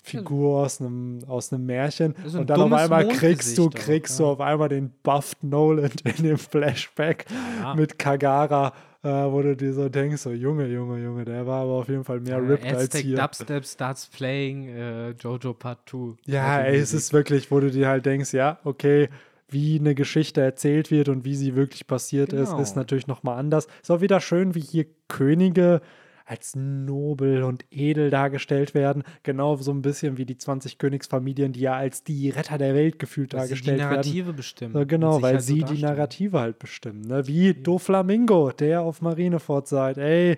Figur 0.03 0.63
aus 0.63 0.81
einem, 0.81 1.19
aus 1.27 1.53
einem 1.53 1.67
Märchen. 1.67 2.15
Ein 2.17 2.37
und 2.41 2.51
dann 2.51 2.61
auf 2.61 2.73
einmal 2.73 3.09
kriegst 3.09 3.59
du, 3.59 3.63
Mondgesicht 3.65 3.83
auch, 3.83 3.87
kriegst 3.87 4.19
ja. 4.19 4.25
du 4.25 4.33
auf 4.33 4.41
einmal 4.41 4.69
den 4.71 4.91
buffed 5.03 5.45
Nolan 5.45 5.91
in 6.05 6.23
dem 6.23 6.39
Flashback 6.39 7.27
Ja. 7.61 7.75
mit 7.75 7.99
Kagara, 7.99 8.73
äh, 9.03 9.09
wo 9.09 9.43
du 9.43 9.57
dir 9.57 9.73
so 9.73 9.89
denkst, 9.89 10.21
so 10.23 10.31
Junge, 10.31 10.67
Junge, 10.67 11.03
Junge, 11.03 11.25
der 11.25 11.47
war 11.47 11.63
aber 11.63 11.73
auf 11.73 11.89
jeden 11.89 12.05
Fall 12.05 12.21
mehr 12.21 12.39
ripped 12.47 12.65
als 12.67 12.85
Aztec 12.85 13.05
hier. 13.05 13.17
Dubstep 13.17 13.65
starts 13.65 14.07
playing 14.07 14.69
äh, 14.69 15.11
Jojo 15.11 15.55
Part 15.55 15.89
2. 15.89 16.17
Ja, 16.27 16.61
ey, 16.61 16.79
es 16.79 16.93
ist 16.93 17.13
wirklich, 17.13 17.51
wo 17.51 17.61
du 17.61 17.71
dir 17.71 17.89
halt 17.89 18.07
denkst, 18.07 18.33
ja, 18.33 18.59
okay, 18.65 19.09
wie 19.51 19.79
eine 19.79 19.95
Geschichte 19.95 20.41
erzählt 20.43 20.91
wird 20.91 21.09
und 21.09 21.25
wie 21.25 21.35
sie 21.35 21.55
wirklich 21.57 21.87
passiert 21.87 22.33
ist, 22.33 22.51
Genau. 22.51 22.61
ist 22.63 22.77
natürlich 22.77 23.07
nochmal 23.07 23.39
anders. 23.39 23.67
Ist 23.83 23.91
auch 23.91 24.01
wieder 24.03 24.21
schön, 24.21 24.55
wie 24.55 24.61
hier 24.61 24.85
Könige 25.09 25.81
als 26.29 26.55
nobel 26.55 27.43
und 27.43 27.65
edel 27.71 28.11
dargestellt 28.11 28.75
werden. 28.75 29.03
Genau 29.23 29.57
so 29.57 29.73
ein 29.73 29.81
bisschen 29.81 30.19
wie 30.19 30.27
die 30.27 30.37
20 30.37 30.77
Königsfamilien, 30.77 31.53
die 31.53 31.61
ja 31.61 31.75
als 31.75 32.05
die 32.05 32.29
Retter 32.29 32.59
der 32.59 32.75
Welt 32.75 32.99
gefühlt 32.99 33.33
Weil 33.33 33.47
sie 33.47 33.55
die 33.55 33.61
dargestellt 33.63 33.79
werden. 33.79 33.91
Narrative 33.91 34.33
bestimmen. 34.35 34.73
So, 34.75 34.81
und 34.81 34.89
genau, 34.89 35.23
weil 35.23 35.35
halt 35.35 35.43
so 35.43 35.47
sie 35.47 35.55
die 35.55 35.61
darstellen. 35.61 35.81
Narrative 35.83 36.41
halt 36.41 36.59
bestimmen. 36.59 37.01
Ne? 37.01 37.27
Wie 37.27 37.55
Doflamingo, 37.55 38.53
der 38.53 38.83
auf 38.83 39.01
Marineford 39.01 39.69
sagt, 39.69 39.97
ey, 39.97 40.37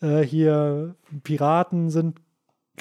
äh, 0.00 0.20
hier 0.22 0.94
Piraten 1.22 1.90
sind 1.90 2.20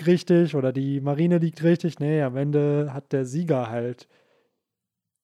richtig 0.06 0.56
oder 0.56 0.72
die 0.72 1.02
Marine 1.02 1.40
liegt 1.40 1.64
richtig. 1.64 2.00
Nee, 2.00 2.22
am 2.22 2.38
Ende 2.38 2.94
hat 2.94 3.12
der 3.12 3.26
Sieger 3.26 3.70
halt. 3.70 4.08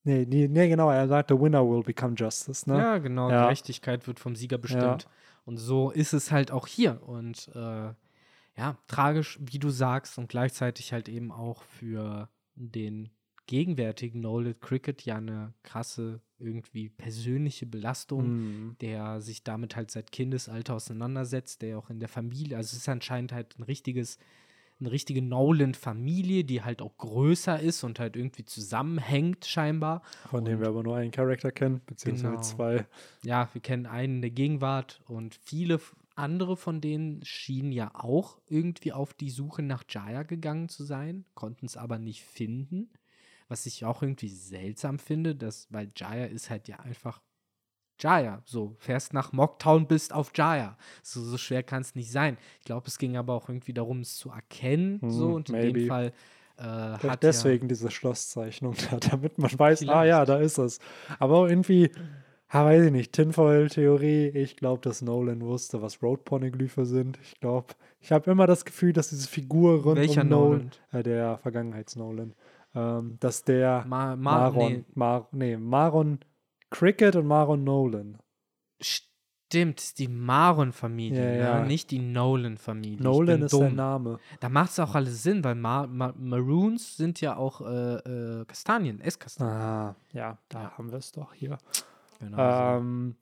Nee, 0.04 0.26
nee, 0.28 0.50
nee 0.50 0.68
genau, 0.68 0.92
er 0.92 1.08
sagt, 1.08 1.30
the 1.30 1.40
winner 1.40 1.66
will 1.66 1.84
become 1.84 2.16
justice. 2.18 2.70
Ne? 2.70 2.78
Ja, 2.78 2.98
genau. 2.98 3.30
Ja. 3.30 3.44
Gerechtigkeit 3.44 4.06
wird 4.08 4.20
vom 4.20 4.36
Sieger 4.36 4.58
bestimmt. 4.58 5.08
Und 5.46 5.58
so 5.58 5.92
ist 5.92 6.14
es 6.14 6.32
halt 6.32 6.52
auch 6.52 6.68
hier. 6.68 7.04
Und 7.04 7.50
äh, 7.54 7.94
ja, 8.56 8.78
tragisch, 8.88 9.40
wie 9.42 9.60
du 9.60 9.70
sagst, 9.70 10.18
und 10.18 10.30
gleichzeitig 10.30 10.94
halt 10.94 11.10
eben 11.10 11.32
auch 11.32 11.64
für 11.64 12.30
den 12.56 13.10
gegenwärtigen 13.46 14.22
Nolan 14.22 14.58
Cricket 14.62 15.02
ja 15.04 15.18
eine 15.18 15.54
krasse, 15.64 16.22
irgendwie 16.40 16.90
persönliche 16.90 17.66
Belastung, 17.66 18.24
Hm. 18.24 18.76
der 18.80 19.22
sich 19.22 19.44
damit 19.44 19.76
halt 19.76 19.92
seit 19.92 20.12
Kindesalter 20.12 20.76
auseinandersetzt, 20.76 21.62
der 21.62 21.78
auch 21.78 21.90
in 21.90 22.00
der 22.00 22.10
Familie, 22.10 22.56
also 22.58 22.68
es 22.68 22.78
ist 22.84 22.90
anscheinend 22.90 23.34
halt 23.34 23.58
ein 23.60 23.64
richtiges, 23.64 24.18
eine 24.84 24.92
richtige 24.92 25.22
Nolan-Familie, 25.22 26.44
die 26.44 26.62
halt 26.62 26.82
auch 26.82 26.98
größer 26.98 27.60
ist 27.60 27.84
und 27.84 28.00
halt 28.00 28.16
irgendwie 28.16 28.46
zusammenhängt 28.46 29.46
scheinbar. 29.46 30.02
Von 30.30 30.46
dem 30.46 30.60
wir 30.60 30.68
aber 30.68 30.84
nur 30.84 30.96
einen 30.98 31.12
Charakter 31.12 31.52
kennen, 31.52 31.82
beziehungsweise 31.86 32.32
Genau. 32.34 32.42
zwei. 32.42 32.86
ja, 33.24 33.50
wir 33.54 33.62
kennen 33.62 33.86
einen 33.86 34.16
in 34.16 34.22
der 34.22 34.32
Gegenwart 34.32 35.02
und 35.08 35.36
viele 35.36 35.80
andere 36.16 36.58
von 36.58 36.80
denen 36.80 37.24
schienen 37.26 37.72
ja 37.72 37.92
auch 37.96 38.40
irgendwie 38.48 38.94
auf 38.94 39.14
die 39.14 39.32
Suche 39.32 39.64
nach 39.64 39.84
Jaya 39.90 40.24
gegangen 40.24 40.70
zu 40.70 40.84
sein, 40.84 41.26
konnten 41.34 41.66
es 41.66 41.76
aber 41.78 41.98
nicht 41.98 42.24
finden. 42.24 42.92
Was 43.48 43.66
ich 43.66 43.84
auch 43.86 44.02
irgendwie 44.04 44.30
seltsam 44.30 45.00
finde, 45.00 45.36
dass, 45.36 45.68
weil 45.72 45.92
Jaya 45.96 46.26
ist 46.26 46.50
halt 46.50 46.68
ja 46.68 46.80
einfach 46.80 47.22
Jaya. 48.00 48.42
So, 48.46 48.76
fährst 48.80 49.14
nach 49.14 49.32
Mocktown, 49.32 49.88
bist 49.88 50.14
auf 50.14 50.32
Jaya. 50.36 50.78
So, 51.02 51.22
so 51.22 51.38
schwer 51.38 51.64
kann 51.64 51.82
es 51.82 51.96
nicht 51.96 52.12
sein. 52.12 52.38
Ich 52.60 52.66
glaube, 52.66 52.88
es 52.88 52.98
ging 52.98 53.18
aber 53.18 53.34
auch 53.34 53.50
irgendwie 53.50 53.74
darum, 53.74 54.02
es 54.02 54.18
zu 54.18 54.30
erkennen. 54.30 55.02
Hm, 55.02 55.10
so, 55.12 55.34
und 55.34 55.50
in 55.50 55.56
maybe. 55.56 55.80
dem 55.80 55.88
Fall 55.88 56.14
äh, 56.58 56.64
hat 56.64 57.24
deswegen 57.24 57.68
diese 57.68 57.90
Schlosszeichnung 57.92 58.76
da, 58.90 58.98
damit 59.12 59.38
man 59.38 59.52
weiß, 59.58 59.82
ah 59.84 59.86
Vielleicht. 59.86 60.10
ja, 60.10 60.26
da 60.26 60.38
ist 60.38 60.58
es. 60.58 60.80
Aber 61.20 61.38
auch 61.38 61.48
irgendwie, 61.48 61.92
ah, 62.50 62.66
weiß 62.66 62.86
ich 62.86 62.92
nicht, 62.92 63.14
Tinfoil-Theorie, 63.14 64.28
ich 64.30 64.56
glaube, 64.56 64.82
dass 64.82 65.02
Nolan 65.02 65.42
wusste, 65.42 65.82
was 65.82 66.02
Road-Poneglyphe 66.04 66.86
sind. 66.86 67.20
Ich 67.24 67.40
glaube, 67.40 67.74
ich 68.00 68.12
habe 68.12 68.30
immer 68.30 68.48
das 68.48 68.66
Gefühl, 68.66 68.94
dass 68.94 69.10
diese 69.10 69.28
Figur 69.28 69.84
rund 69.84 69.98
Welcher 69.98 70.22
um 70.22 70.30
Nolan, 70.30 70.52
Nolan? 70.52 70.72
äh, 70.92 71.04
der 71.04 71.38
Vergangenheits-Nolan, 71.40 72.34
ähm, 72.76 73.18
dass 73.20 73.44
der 73.44 73.86
Ma 73.88 74.16
Ma 74.16 74.50
Maron, 74.50 74.74
nee, 74.74 74.86
Mar 74.94 75.28
nee, 75.32 75.58
Maron 75.58 76.20
Cricket 76.74 77.16
und 77.16 77.28
Maron 77.28 77.64
Nolan. 77.64 78.18
Stimmt, 78.82 80.00
die 80.00 80.08
Maron-Familie, 80.08 81.38
Ja, 81.38 81.44
ja. 81.44 81.60
Ne? 81.62 81.68
nicht 81.68 81.92
die 81.92 82.00
Nolan-Familie. 82.00 83.04
Nolan 83.04 83.44
ist 83.44 83.54
dumm. 83.54 83.62
der 83.62 83.72
Name. 83.72 84.18
Da 84.40 84.50
macht 84.50 84.72
es 84.72 84.80
auch 84.80 84.96
alles 84.96 85.22
Sinn, 85.22 85.44
weil 85.44 85.54
Ma 85.56 85.86
Ma 85.86 86.12
Maroons 86.18 86.98
sind 86.98 87.22
ja 87.22 87.36
auch 87.38 87.62
äh, 87.62 87.96
äh, 87.98 88.46
Kastanien, 88.46 89.00
Esskastanien. 89.00 89.56
Ah, 89.56 89.96
ja, 90.12 90.38
da 90.50 90.72
haben 90.78 90.92
wir 90.92 90.98
es 90.98 91.12
doch 91.12 91.34
hier. 91.34 91.60
Genau 92.20 92.38
so. 92.38 92.78
Ähm, 92.80 93.16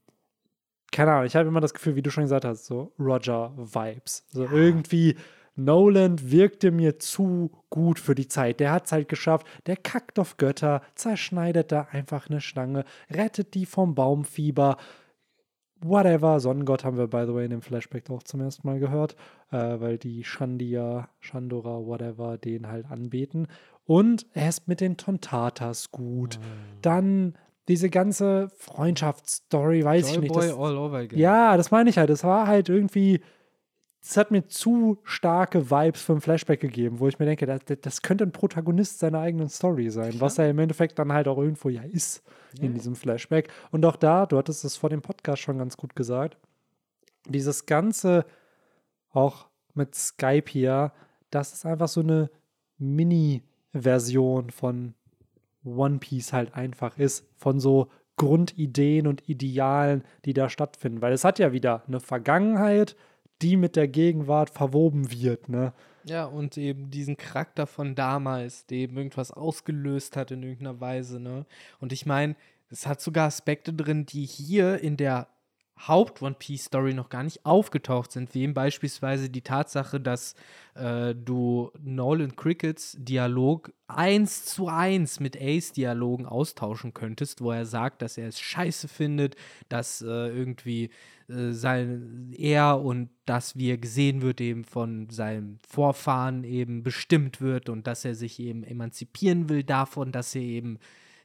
keine 0.91 1.11
Ahnung, 1.11 1.25
ich 1.25 1.35
habe 1.35 1.47
immer 1.47 1.59
das 1.61 1.73
Gefühl, 1.73 1.95
wie 1.95 2.01
du 2.01 2.11
schon 2.11 2.23
gesagt 2.23 2.45
hast, 2.45 2.65
so 2.65 2.93
Roger-Vibes. 2.99 4.25
So 4.29 4.45
irgendwie, 4.45 5.17
Nolan 5.55 6.31
wirkte 6.31 6.71
mir 6.71 6.97
zu 6.99 7.51
gut 7.69 7.99
für 7.99 8.15
die 8.15 8.27
Zeit. 8.27 8.59
Der 8.59 8.71
hat 8.71 8.85
es 8.85 8.91
halt 8.91 9.09
geschafft. 9.09 9.45
Der 9.65 9.75
kackt 9.77 10.17
auf 10.19 10.37
Götter, 10.37 10.81
zerschneidet 10.95 11.71
da 11.71 11.87
einfach 11.91 12.29
eine 12.29 12.41
Schlange, 12.41 12.85
rettet 13.09 13.53
die 13.53 13.65
vom 13.65 13.95
Baumfieber. 13.95 14.77
Whatever. 15.83 16.39
Sonnengott 16.39 16.83
haben 16.83 16.97
wir, 16.97 17.07
by 17.07 17.23
the 17.25 17.33
way, 17.33 17.45
in 17.45 17.51
dem 17.51 17.61
Flashback 17.61 18.09
auch 18.11 18.23
zum 18.23 18.41
ersten 18.41 18.67
Mal 18.67 18.79
gehört, 18.79 19.15
äh, 19.51 19.57
weil 19.79 19.97
die 19.97 20.23
Shandia, 20.23 21.09
Shandora, 21.19 21.85
whatever, 21.85 22.37
den 22.37 22.67
halt 22.67 22.85
anbeten. 22.91 23.47
Und 23.85 24.27
er 24.33 24.49
ist 24.49 24.67
mit 24.67 24.79
den 24.79 24.95
Tontatas 24.97 25.91
gut. 25.91 26.39
Dann 26.83 27.35
diese 27.67 27.89
ganze 27.89 28.49
Freundschaftsstory, 28.57 29.83
weiß 29.83 30.11
ich 30.11 30.19
nicht. 30.19 30.35
Joyboy 30.35 30.47
Das, 30.47 30.57
all 30.57 30.77
over 30.77 30.97
again. 30.97 31.17
ja, 31.19 31.57
das 31.57 31.71
meine 31.71 31.89
ich 31.89 31.97
halt. 31.97 32.09
Es 32.09 32.23
war 32.23 32.45
halt 32.47 32.69
irgendwie, 32.69 33.21
es 34.03 34.17
hat 34.17 34.31
mir 34.31 34.47
zu 34.47 34.97
starke 35.03 35.69
Vibes 35.69 36.01
für 36.01 36.13
ein 36.13 36.21
Flashback 36.21 36.59
gegeben, 36.59 36.99
wo 36.99 37.07
ich 37.07 37.19
mir 37.19 37.25
denke, 37.25 37.45
das, 37.45 37.61
das 37.81 38.01
könnte 38.01 38.23
ein 38.23 38.31
Protagonist 38.31 38.99
seiner 38.99 39.19
eigenen 39.19 39.49
Story 39.49 39.89
sein, 39.91 40.19
was 40.19 40.39
er 40.39 40.49
im 40.49 40.59
Endeffekt 40.59 40.97
dann 40.97 41.13
halt 41.13 41.27
auch 41.27 41.37
irgendwo 41.37 41.69
ja 41.69 41.83
ist 41.83 42.23
in 42.59 42.73
diesem 42.73 42.95
Flashback. 42.95 43.49
Und 43.69 43.85
auch 43.85 43.95
da, 43.95 44.25
du 44.25 44.37
hattest 44.37 44.65
es 44.65 44.75
vor 44.75 44.89
dem 44.89 45.01
Podcast 45.01 45.41
schon 45.41 45.59
ganz 45.59 45.77
gut 45.77 45.95
gesagt, 45.95 46.37
dieses 47.27 47.67
Ganze 47.67 48.25
auch 49.11 49.47
mit 49.73 49.93
Skype 49.95 50.49
hier, 50.49 50.91
das 51.29 51.53
ist 51.53 51.65
einfach 51.65 51.87
so 51.87 52.01
eine 52.01 52.29
Mini-Version 52.79 54.49
von 54.49 54.95
One 55.63 55.99
Piece 55.99 56.33
halt 56.33 56.55
einfach 56.55 56.97
ist, 56.97 57.27
von 57.37 57.59
so 57.59 57.89
Grundideen 58.17 59.07
und 59.07 59.29
Idealen, 59.29 60.03
die 60.25 60.33
da 60.33 60.49
stattfinden. 60.49 61.01
Weil 61.01 61.13
es 61.13 61.23
hat 61.23 61.39
ja 61.39 61.53
wieder 61.53 61.83
eine 61.87 61.99
Vergangenheit, 61.99 62.95
die 63.41 63.57
mit 63.57 63.75
der 63.75 63.87
Gegenwart 63.87 64.49
verwoben 64.49 65.11
wird, 65.11 65.49
ne? 65.49 65.73
Ja, 66.03 66.25
und 66.25 66.57
eben 66.57 66.89
diesen 66.89 67.15
Charakter 67.15 67.67
von 67.67 67.93
damals, 67.93 68.65
der 68.65 68.79
eben 68.79 68.97
irgendwas 68.97 69.31
ausgelöst 69.31 70.15
hat 70.17 70.31
in 70.31 70.41
irgendeiner 70.41 70.79
Weise, 70.81 71.19
ne? 71.19 71.45
Und 71.79 71.93
ich 71.93 72.05
meine, 72.05 72.35
es 72.69 72.87
hat 72.87 73.01
sogar 73.01 73.27
Aspekte 73.27 73.73
drin, 73.73 74.05
die 74.05 74.25
hier 74.25 74.79
in 74.79 74.97
der 74.97 75.27
Haupt-One 75.87 76.35
Piece-Story 76.37 76.93
noch 76.93 77.09
gar 77.09 77.23
nicht 77.23 77.45
aufgetaucht 77.45 78.11
sind, 78.11 78.33
wie 78.33 78.43
eben 78.43 78.53
beispielsweise 78.53 79.29
die 79.29 79.41
Tatsache, 79.41 79.99
dass 79.99 80.35
äh, 80.75 81.15
du 81.15 81.71
Nolan 81.81 82.35
Crickets 82.35 82.95
Dialog 82.99 83.71
eins 83.87 84.45
zu 84.45 84.67
eins 84.67 85.19
mit 85.19 85.35
Ace-Dialogen 85.39 86.25
austauschen 86.25 86.93
könntest, 86.93 87.41
wo 87.41 87.51
er 87.51 87.65
sagt, 87.65 88.01
dass 88.01 88.17
er 88.17 88.27
es 88.27 88.39
scheiße 88.39 88.87
findet, 88.87 89.35
dass 89.69 90.01
äh, 90.01 90.05
irgendwie 90.05 90.89
äh, 91.27 91.51
sein, 91.51 92.33
er 92.37 92.81
und 92.81 93.09
das, 93.25 93.57
wie 93.57 93.71
er 93.71 93.77
gesehen 93.77 94.21
wird, 94.21 94.41
eben 94.41 94.63
von 94.63 95.09
seinem 95.09 95.57
Vorfahren 95.67 96.43
eben 96.43 96.83
bestimmt 96.83 97.41
wird 97.41 97.69
und 97.69 97.87
dass 97.87 98.05
er 98.05 98.15
sich 98.15 98.39
eben 98.39 98.63
emanzipieren 98.63 99.49
will 99.49 99.63
davon, 99.63 100.11
dass 100.11 100.35
er 100.35 100.41
eben 100.41 100.79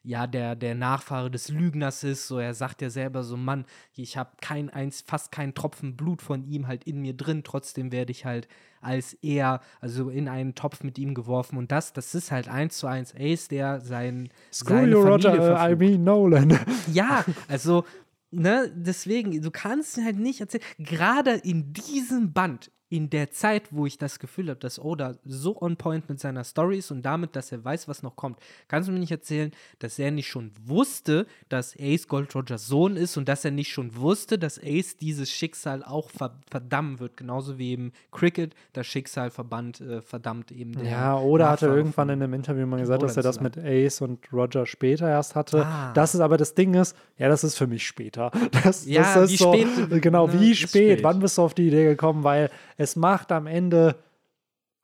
ja, 0.06 0.28
der, 0.28 0.54
der 0.54 0.76
Nachfahre 0.76 1.30
des 1.32 1.48
Lügners 1.48 2.04
ist. 2.04 2.28
So, 2.28 2.38
er 2.38 2.54
sagt 2.54 2.80
ja 2.80 2.90
selber 2.90 3.24
so, 3.24 3.36
Mann, 3.36 3.64
ich 3.94 4.16
habe 4.16 4.30
kein 4.40 4.70
eins, 4.70 5.02
fast 5.04 5.32
keinen 5.32 5.52
Tropfen 5.52 5.96
Blut 5.96 6.22
von 6.22 6.44
ihm 6.44 6.68
halt 6.68 6.84
in 6.84 7.00
mir 7.00 7.12
drin, 7.12 7.42
trotzdem 7.42 7.90
werde 7.90 8.12
ich 8.12 8.24
halt 8.24 8.46
als 8.80 9.14
er, 9.14 9.60
also 9.80 10.10
in 10.10 10.28
einen 10.28 10.54
Topf 10.54 10.84
mit 10.84 10.96
ihm 10.96 11.12
geworfen. 11.12 11.58
Und 11.58 11.72
das, 11.72 11.92
das 11.92 12.14
ist 12.14 12.30
halt 12.30 12.46
eins 12.46 12.78
zu 12.78 12.86
eins 12.86 13.14
Ace, 13.18 13.48
der 13.48 13.80
sein 13.80 14.28
Screw 14.52 14.86
you, 14.86 15.02
Roger, 15.02 15.34
uh, 15.34 15.72
I 15.72 15.74
mean 15.74 16.04
Nolan. 16.04 16.56
Ja, 16.92 17.24
also 17.48 17.84
Ne, 18.32 18.70
deswegen, 18.74 19.40
du 19.40 19.50
kannst 19.52 19.96
halt 19.98 20.18
nicht 20.18 20.40
erzählen, 20.40 20.64
gerade 20.78 21.30
in 21.30 21.72
diesem 21.72 22.32
Band 22.32 22.72
in 22.88 23.10
der 23.10 23.30
Zeit, 23.30 23.64
wo 23.72 23.84
ich 23.86 23.98
das 23.98 24.20
Gefühl 24.20 24.48
habe, 24.48 24.60
dass 24.60 24.78
Oda 24.78 25.14
so 25.24 25.60
on 25.60 25.76
point 25.76 26.08
mit 26.08 26.20
seiner 26.20 26.44
Story 26.44 26.78
ist 26.78 26.92
und 26.92 27.02
damit, 27.02 27.34
dass 27.34 27.50
er 27.50 27.64
weiß, 27.64 27.88
was 27.88 28.02
noch 28.02 28.14
kommt, 28.14 28.38
kannst 28.68 28.88
du 28.88 28.92
mir 28.92 29.00
nicht 29.00 29.10
erzählen, 29.10 29.50
dass 29.80 29.98
er 29.98 30.12
nicht 30.12 30.28
schon 30.28 30.52
wusste, 30.64 31.26
dass 31.48 31.74
Ace 31.80 32.06
Gold 32.06 32.34
Rogers 32.34 32.66
Sohn 32.68 32.96
ist 32.96 33.16
und 33.16 33.28
dass 33.28 33.44
er 33.44 33.50
nicht 33.50 33.72
schon 33.72 33.96
wusste, 33.96 34.38
dass 34.38 34.60
Ace 34.62 34.96
dieses 34.96 35.30
Schicksal 35.32 35.82
auch 35.82 36.10
verdammen 36.48 37.00
wird, 37.00 37.16
genauso 37.16 37.58
wie 37.58 37.72
eben 37.72 37.92
Cricket 38.12 38.54
das 38.72 38.86
Schicksal 38.86 39.30
verbannt, 39.30 39.80
äh, 39.80 40.00
verdammt 40.00 40.52
eben. 40.52 40.72
ja, 40.84 41.18
oder 41.18 41.48
hatte 41.48 41.66
irgendwann 41.66 42.08
in 42.10 42.22
einem 42.22 42.34
Interview 42.34 42.66
mal 42.66 42.78
gesagt, 42.78 43.02
dass 43.02 43.16
er 43.16 43.24
das 43.24 43.40
mit 43.40 43.58
Ace 43.58 44.00
und 44.00 44.32
Roger 44.32 44.64
später 44.64 45.08
erst 45.08 45.34
hatte. 45.34 45.66
Ah. 45.66 45.92
Das 45.92 46.14
ist 46.14 46.20
aber 46.20 46.36
das 46.36 46.54
Ding 46.54 46.74
ist, 46.74 46.96
ja, 47.18 47.28
das 47.28 47.42
ist 47.42 47.58
für 47.58 47.66
mich 47.66 47.86
später. 47.86 48.30
Das, 48.62 48.86
ja, 48.86 49.02
das 49.02 49.24
ist 49.24 49.32
wie 49.32 49.36
so, 49.36 49.52
spät, 49.52 50.02
genau, 50.02 50.26
ne, 50.26 50.40
wie 50.40 50.54
spät, 50.54 50.68
spät, 50.68 51.02
wann 51.02 51.20
bist 51.20 51.36
du 51.36 51.42
auf 51.42 51.54
die 51.54 51.68
Idee 51.68 51.84
gekommen, 51.84 52.24
weil 52.24 52.50
es 52.76 52.96
macht 52.96 53.32
am 53.32 53.46
Ende 53.46 53.96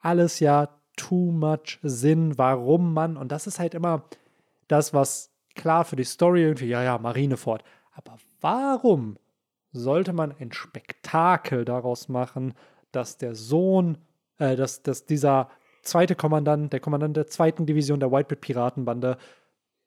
alles 0.00 0.40
ja 0.40 0.68
too 0.96 1.30
much 1.30 1.78
Sinn, 1.82 2.36
warum 2.38 2.92
man, 2.92 3.16
und 3.16 3.32
das 3.32 3.46
ist 3.46 3.58
halt 3.58 3.74
immer 3.74 4.04
das, 4.68 4.92
was 4.92 5.30
klar 5.54 5.84
für 5.84 5.96
die 5.96 6.04
Story 6.04 6.42
irgendwie, 6.42 6.68
ja, 6.68 6.82
ja, 6.82 6.98
Marineford, 6.98 7.62
aber 7.92 8.16
warum 8.40 9.16
sollte 9.72 10.12
man 10.12 10.34
ein 10.38 10.52
Spektakel 10.52 11.64
daraus 11.64 12.08
machen, 12.08 12.54
dass 12.90 13.16
der 13.16 13.34
Sohn, 13.34 13.98
äh, 14.38 14.56
dass, 14.56 14.82
dass 14.82 15.06
dieser 15.06 15.50
zweite 15.82 16.14
Kommandant, 16.14 16.72
der 16.72 16.80
Kommandant 16.80 17.16
der 17.16 17.26
zweiten 17.26 17.66
Division 17.66 18.00
der 18.00 18.12
Whitebeard 18.12 18.40
Piratenbande, 18.40 19.16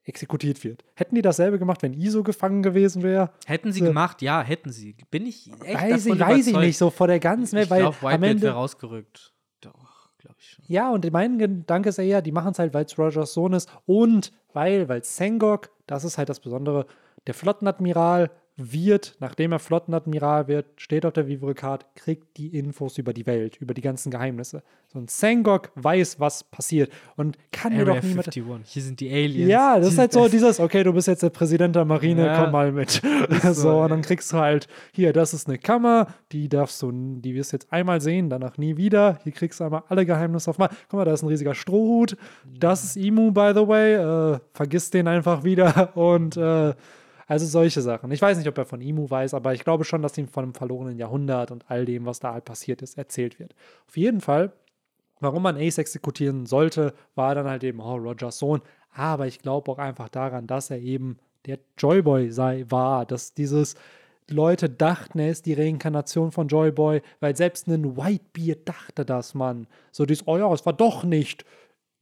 exekutiert 0.05 0.63
wird. 0.63 0.83
Hätten 0.95 1.15
die 1.15 1.21
dasselbe 1.21 1.59
gemacht, 1.59 1.81
wenn 1.81 1.93
ISO 1.93 2.23
gefangen 2.23 2.63
gewesen 2.63 3.03
wäre? 3.03 3.31
Hätten 3.45 3.71
sie 3.73 3.79
so. 3.79 3.85
gemacht, 3.85 4.21
ja, 4.21 4.41
hätten 4.41 4.71
sie. 4.71 4.95
Bin 5.09 5.25
ich 5.25 5.51
echt 5.63 5.81
Weiß, 5.81 6.05
ich, 6.05 6.19
weiß 6.19 6.47
ich 6.47 6.57
nicht, 6.57 6.77
so 6.77 6.89
vor 6.89 7.07
der 7.07 7.19
ganzen 7.19 7.55
Welt, 7.55 7.65
ich 7.65 7.71
weil 7.71 7.81
glaub, 7.81 8.03
am 8.03 8.23
Ende 8.23 8.43
wäre 8.43 8.53
rausgerückt. 8.53 9.33
Doch, 9.61 10.11
glaube 10.19 10.35
ich 10.39 10.51
schon. 10.51 10.65
Ja, 10.67 10.91
und 10.91 11.11
mein 11.11 11.39
Gedanke 11.39 11.89
ist 11.89 11.97
eher, 11.97 12.21
die 12.21 12.31
machen 12.31 12.51
es 12.51 12.59
halt, 12.59 12.73
weil 12.73 12.85
es 12.85 12.97
Rogers 12.97 13.33
Sohn 13.33 13.53
ist 13.53 13.69
und 13.85 14.31
weil, 14.53 14.87
weil 14.87 15.03
Sengok, 15.03 15.71
das 15.87 16.03
ist 16.03 16.17
halt 16.17 16.29
das 16.29 16.39
Besondere, 16.39 16.85
der 17.27 17.33
Flottenadmiral 17.33 18.29
wird, 18.57 19.15
nachdem 19.19 19.51
er 19.51 19.59
Flottenadmiral 19.59 20.47
wird, 20.47 20.65
steht 20.77 21.05
auf 21.05 21.11
der 21.13 21.27
Vivre-Card, 21.27 21.85
kriegt 21.95 22.37
die 22.37 22.57
Infos 22.57 22.97
über 22.97 23.11
die 23.11 23.25
Welt, 23.25 23.57
über 23.57 23.73
die 23.73 23.81
ganzen 23.81 24.11
Geheimnisse. 24.11 24.63
So 24.87 24.99
ein 24.99 25.09
Sengok 25.09 25.71
weiß, 25.75 26.21
was 26.21 26.45
passiert 26.45 26.89
und 27.17 27.37
kann 27.51 27.73
mir 27.73 27.81
Area 27.81 27.95
doch 27.95 28.03
niemand. 28.03 28.27
51. 28.27 28.71
Hier 28.71 28.81
sind 28.81 28.99
die 29.01 29.11
Aliens. 29.11 29.49
Ja, 29.49 29.77
das 29.77 29.89
ist 29.89 29.97
halt 29.97 30.13
so 30.13 30.29
dieses, 30.29 30.61
okay, 30.61 30.83
du 30.83 30.93
bist 30.93 31.07
jetzt 31.09 31.21
der 31.23 31.31
Präsident 31.31 31.75
der 31.75 31.83
Marine, 31.83 32.25
Ja. 32.27 32.43
komm 32.43 32.53
mal 32.53 32.71
mit. 32.71 33.01
so, 33.43 33.51
so, 33.53 33.81
und 33.81 33.89
dann 33.89 34.01
kriegst 34.01 34.31
du 34.31 34.37
halt, 34.37 34.67
hier, 34.93 35.11
das 35.11 35.33
ist 35.33 35.47
eine 35.47 35.57
Kammer, 35.57 36.07
die 36.31 36.47
darfst 36.47 36.81
du, 36.81 36.91
die 36.93 37.35
wirst 37.35 37.51
du 37.51 37.57
jetzt 37.57 37.73
einmal 37.73 37.99
sehen, 37.99 38.29
danach 38.29 38.57
nie 38.57 38.77
wieder. 38.77 39.19
Hier 39.23 39.33
kriegst 39.33 39.59
du 39.59 39.65
einmal 39.65 39.83
alle 39.89 40.05
Geheimnisse 40.05 40.49
auf 40.49 40.57
mal. 40.57 40.69
Guck 40.87 40.97
mal, 40.99 41.05
da 41.05 41.11
ist 41.13 41.23
ein 41.23 41.27
riesiger 41.27 41.55
Strohhut. 41.55 42.15
Das 42.57 42.85
ist 42.85 42.95
Imu, 42.95 43.31
by 43.31 43.51
the 43.53 43.67
way. 43.67 43.95
Äh, 44.35 44.39
vergiss 44.53 44.91
den 44.91 45.09
einfach 45.09 45.43
wieder. 45.43 45.95
Und 45.97 46.37
äh, 46.37 46.73
also 47.27 47.45
solche 47.45 47.81
Sachen. 47.81 48.11
Ich 48.11 48.21
weiß 48.21 48.37
nicht, 48.37 48.47
ob 48.47 48.57
er 48.57 48.65
von 48.65 48.81
Imu 48.81 49.09
weiß, 49.09 49.33
aber 49.33 49.53
ich 49.53 49.63
glaube 49.63 49.83
schon, 49.83 50.01
dass 50.01 50.17
ihm 50.17 50.27
von 50.27 50.43
einem 50.43 50.53
verlorenen 50.53 50.97
Jahrhundert 50.97 51.51
und 51.51 51.65
all 51.69 51.85
dem, 51.85 52.05
was 52.05 52.19
da 52.19 52.33
halt 52.33 52.45
passiert 52.45 52.81
ist, 52.81 52.97
erzählt 52.97 53.39
wird. 53.39 53.55
Auf 53.87 53.97
jeden 53.97 54.21
Fall 54.21 54.53
Warum 55.19 55.43
man 55.43 55.57
Ace 55.57 55.77
exekutieren 55.77 56.45
sollte, 56.45 56.93
war 57.15 57.35
dann 57.35 57.47
halt 57.47 57.63
eben, 57.63 57.79
oh, 57.79 57.95
Rogers 57.95 58.37
Sohn. 58.37 58.61
Aber 58.91 59.27
ich 59.27 59.39
glaube 59.39 59.71
auch 59.71 59.77
einfach 59.77 60.09
daran, 60.09 60.47
dass 60.47 60.69
er 60.69 60.79
eben 60.79 61.17
der 61.45 61.59
Joyboy 61.77 62.31
sei, 62.31 62.65
war, 62.69 63.05
dass 63.05 63.33
dieses 63.33 63.75
Leute 64.29 64.69
dachten, 64.69 65.19
er 65.19 65.29
ist 65.29 65.45
die 65.45 65.53
Reinkarnation 65.53 66.31
von 66.31 66.47
Joyboy, 66.47 67.01
weil 67.19 67.35
selbst 67.35 67.67
ein 67.67 67.95
Whitebeard 67.95 68.67
dachte 68.67 69.05
das, 69.05 69.35
Mann. 69.35 69.67
So 69.91 70.05
dieses, 70.05 70.27
oh 70.27 70.37
ja, 70.37 70.51
es 70.51 70.65
war 70.65 70.73
doch 70.73 71.03
nicht 71.03 71.45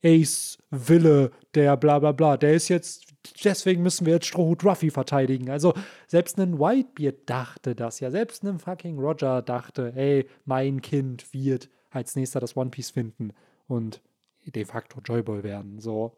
Ace 0.03 0.57
Wille, 0.69 1.32
der 1.53 1.78
bla 1.78 1.99
bla 1.99 2.13
bla, 2.13 2.38
der 2.38 2.53
ist 2.53 2.69
jetzt, 2.69 3.03
deswegen 3.43 3.84
müssen 3.84 4.05
wir 4.05 4.13
jetzt 4.13 4.28
Strohhut 4.28 4.63
Ruffy 4.63 4.89
verteidigen. 4.89 5.49
Also 5.49 5.74
selbst 6.07 6.39
ein 6.39 6.59
Whitebeard 6.59 7.17
dachte 7.26 7.76
das 7.76 7.99
ja, 7.99 8.11
selbst 8.11 8.43
ein 8.43 8.59
fucking 8.59 8.99
Roger 8.99 9.41
dachte, 9.41 9.93
ey, 9.95 10.28
mein 10.45 10.82
Kind 10.82 11.34
wird 11.34 11.69
als 11.89 12.15
nächster 12.15 12.39
das 12.39 12.57
One 12.57 12.69
Piece 12.69 12.91
finden 12.91 13.32
und 13.67 14.01
de 14.45 14.65
facto 14.65 14.99
Joyboy 14.99 15.43
werden. 15.43 15.80
So. 15.80 16.17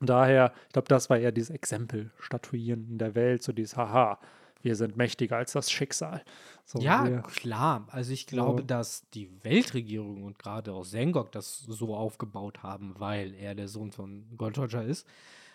Und 0.00 0.08
daher, 0.08 0.52
ich 0.66 0.72
glaube, 0.72 0.88
das 0.88 1.10
war 1.10 1.18
eher 1.18 1.32
dieses 1.32 1.50
Exempel 1.50 2.10
statuieren 2.18 2.86
in 2.88 2.98
der 2.98 3.14
Welt, 3.14 3.42
so 3.42 3.52
dieses 3.52 3.76
Haha, 3.76 4.18
wir 4.62 4.74
sind 4.76 4.96
mächtiger 4.96 5.36
als 5.36 5.52
das 5.52 5.70
Schicksal. 5.70 6.22
So, 6.64 6.80
Ja, 6.80 7.06
wir, 7.06 7.22
klar. 7.22 7.86
Also 7.90 8.12
ich 8.12 8.26
glaube, 8.26 8.62
So. 8.62 8.66
dass 8.66 9.08
die 9.14 9.30
Weltregierung 9.42 10.24
und 10.24 10.38
gerade 10.38 10.72
auch 10.72 10.84
Sengok 10.84 11.32
das 11.32 11.58
so 11.60 11.94
aufgebaut 11.94 12.62
haben, 12.62 12.94
weil 12.98 13.34
er 13.34 13.54
der 13.54 13.68
Sohn 13.68 13.92
von 13.92 14.26
Gold 14.36 14.58
Roger 14.58 14.84
ist. 14.84 15.06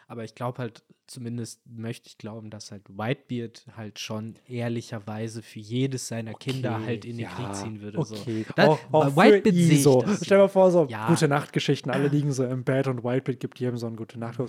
Aber 0.07 0.23
ich 0.23 0.35
glaube 0.35 0.57
halt, 0.59 0.83
zumindest 1.07 1.61
möchte 1.67 2.07
ich 2.07 2.17
glauben, 2.17 2.49
dass 2.49 2.71
halt 2.71 2.83
Whitebeard 2.89 3.65
halt 3.77 3.99
schon 3.99 4.35
ehrlicherweise 4.47 5.41
für 5.41 5.59
jedes 5.59 6.07
seiner 6.07 6.33
Kinder 6.33 6.75
Okay, 6.77 6.85
halt 6.85 7.05
in 7.05 7.17
den 7.17 7.25
ja, 7.25 7.29
Krieg 7.35 7.55
ziehen 7.55 7.81
würde. 7.81 7.99
Okay. 7.99 8.45
So. 8.47 8.53
Da, 8.55 8.67
auch, 8.67 8.79
auch 8.91 9.15
Whitebeard 9.15 9.55
sehe 9.55 9.65
ich 9.73 9.79
ISO. 9.79 10.01
das. 10.01 10.25
Stell 10.25 10.37
dir 10.37 10.43
mal 10.43 10.47
vor, 10.47 10.71
so 10.71 10.85
Ja. 10.89 11.07
gute 11.07 11.27
Nachtgeschichten, 11.27 11.91
alle 11.91 12.07
liegen 12.07 12.31
so 12.31 12.45
im 12.45 12.63
Bett 12.63 12.87
und 12.87 13.03
Whitebeard 13.03 13.39
gibt 13.39 13.59
jedem 13.59 13.77
so 13.77 13.87
ein 13.87 13.95
gute 13.95 14.17
Nacht. 14.19 14.39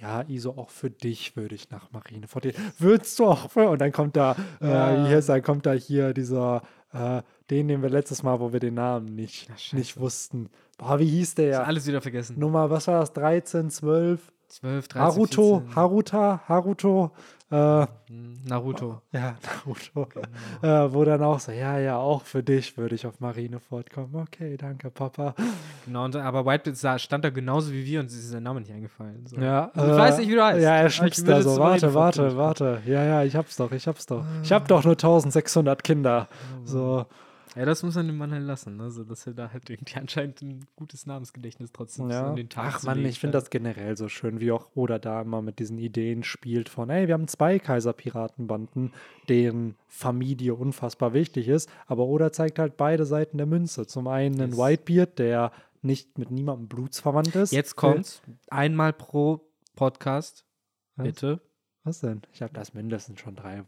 Ja, 0.00 0.22
ISO, 0.28 0.50
auch 0.52 0.70
für 0.70 0.90
dich 0.90 1.36
würde 1.36 1.54
ich 1.54 1.70
nach 1.70 1.90
Marineford 1.92 2.44
gehen. 2.44 2.54
Würdest 2.78 3.18
du 3.18 3.26
auch 3.26 3.50
für? 3.50 3.68
Und 3.70 3.80
dann 3.80 3.92
kommt 3.92 4.16
da, 4.16 4.36
Ja. 4.60 5.04
äh, 5.04 5.06
hier 5.08 5.18
ist 5.18 5.28
er, 5.28 5.40
kommt 5.40 5.66
da 5.66 5.72
hier 5.72 6.12
dieser, 6.14 6.62
äh, 6.92 7.22
den, 7.50 7.68
den 7.68 7.82
wir 7.82 7.90
letztes 7.90 8.22
Mal, 8.22 8.40
wo 8.40 8.52
wir 8.52 8.60
den 8.60 8.74
Namen 8.74 9.14
nicht, 9.14 9.48
Ach, 9.54 9.72
nicht 9.72 9.98
wussten. 9.98 10.48
Boah, 10.78 10.98
wie 10.98 11.06
hieß 11.06 11.34
der 11.36 11.46
ja? 11.46 11.62
alles 11.62 11.86
wieder 11.86 12.00
vergessen. 12.00 12.38
Nummer, 12.38 12.68
was 12.70 12.86
war 12.88 13.00
das? 13.00 13.12
13, 13.12 13.70
12? 13.70 14.32
12, 14.48 14.88
13, 14.88 15.02
Haruto, 15.02 15.58
14. 15.60 15.76
Haruta, 15.76 16.40
Haruto, 16.48 17.10
äh, 17.50 17.86
Hm, 18.08 18.34
Naruto. 18.46 19.00
ja, 19.12 19.34
Naruto. 19.42 20.06
Genau. 20.06 20.84
Äh, 20.86 20.92
wo 20.92 21.04
dann 21.04 21.22
auch 21.22 21.40
so, 21.40 21.52
ja, 21.52 21.78
ja, 21.78 21.96
auch 21.96 22.22
für 22.22 22.42
dich 22.42 22.76
würde 22.76 22.94
ich 22.94 23.06
auf 23.06 23.20
Marineford 23.20 23.90
kommen. 23.90 24.14
Okay, 24.14 24.56
danke, 24.56 24.90
Papa. 24.90 25.34
Genau, 25.86 26.04
und, 26.04 26.16
aber 26.16 26.44
Whitebeard 26.46 27.00
stand 27.00 27.24
da 27.24 27.30
genauso 27.30 27.72
wie 27.72 27.84
wir 27.84 28.00
und 28.00 28.08
sie 28.08 28.18
ist 28.18 28.30
sein 28.30 28.42
Name 28.42 28.60
nicht 28.60 28.72
eingefallen. 28.72 29.26
So. 29.26 29.36
Ja, 29.36 29.70
Ich 29.74 29.80
weiß 29.80 30.18
nicht, 30.18 30.28
wie 30.28 30.34
du 30.34 30.44
heißt. 30.44 30.60
Ja, 30.62 30.76
er 30.76 30.90
schnipst 30.90 31.26
da 31.26 31.42
so. 31.42 31.58
Warte, 31.58 31.94
warte, 31.94 32.36
warte. 32.36 32.82
Ja, 32.86 33.04
ja, 33.04 33.22
ich 33.24 33.34
hab's 33.36 33.56
doch, 33.56 33.72
ich 33.72 33.86
hab's 33.86 34.06
doch. 34.06 34.24
Ich 34.42 34.52
hab 34.52 34.66
doch 34.68 34.84
nur 34.84 34.92
1600 34.94 35.82
Kinder. 35.84 36.28
So, 36.64 37.06
Ja, 37.56 37.64
das 37.64 37.82
muss 37.82 37.94
man 37.94 38.06
dem 38.06 38.16
Mann 38.16 38.32
halt 38.32 38.42
lassen. 38.42 38.80
Also, 38.80 39.04
dass 39.04 39.26
er 39.26 39.34
da 39.34 39.52
halt 39.52 39.70
irgendwie 39.70 39.96
anscheinend 39.96 40.42
ein 40.42 40.66
gutes 40.74 41.06
Namensgedächtnis 41.06 41.70
trotzdem 41.72 42.10
ja. 42.10 42.28
an 42.28 42.36
den 42.36 42.48
Tag 42.48 42.74
Ach 42.76 42.82
man, 42.82 43.04
ich 43.04 43.20
finde 43.20 43.38
das 43.38 43.50
generell 43.50 43.96
so 43.96 44.08
schön, 44.08 44.40
wie 44.40 44.50
auch 44.50 44.70
Oda 44.74 44.98
da 44.98 45.22
immer 45.22 45.42
mit 45.42 45.58
diesen 45.58 45.78
Ideen 45.78 46.24
spielt 46.24 46.68
von, 46.68 46.90
ey, 46.90 47.06
wir 47.06 47.14
haben 47.14 47.28
zwei 47.28 47.58
Kaiserpiratenbanden, 47.58 48.92
deren 49.28 49.76
Familie 49.86 50.54
unfassbar 50.54 51.12
wichtig 51.12 51.48
ist, 51.48 51.70
aber 51.86 52.06
Oda 52.06 52.32
zeigt 52.32 52.58
halt 52.58 52.76
beide 52.76 53.06
Seiten 53.06 53.38
der 53.38 53.46
Münze. 53.46 53.86
Zum 53.86 54.08
einen 54.08 54.40
einen 54.40 54.52
Yes. 54.52 54.58
Whitebeard, 54.58 55.18
der 55.18 55.52
nicht 55.82 56.18
mit 56.18 56.30
niemandem 56.30 56.68
blutsverwandt 56.68 57.36
ist. 57.36 57.52
Jetzt 57.52 57.76
kommt's. 57.76 58.22
Einmal 58.48 58.92
pro 58.92 59.40
Podcast. 59.76 60.44
Was? 60.96 61.06
Bitte. 61.06 61.40
Was 61.84 62.00
denn? 62.00 62.22
Ich 62.32 62.42
habe 62.42 62.54
das 62.54 62.72
mindestens 62.72 63.20
schon 63.20 63.36
drei, 63.36 63.64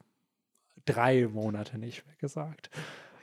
drei 0.87 1.29
Monate 1.29 1.79
nicht 1.79 2.07
mehr 2.07 2.17
gesagt. 2.17 2.71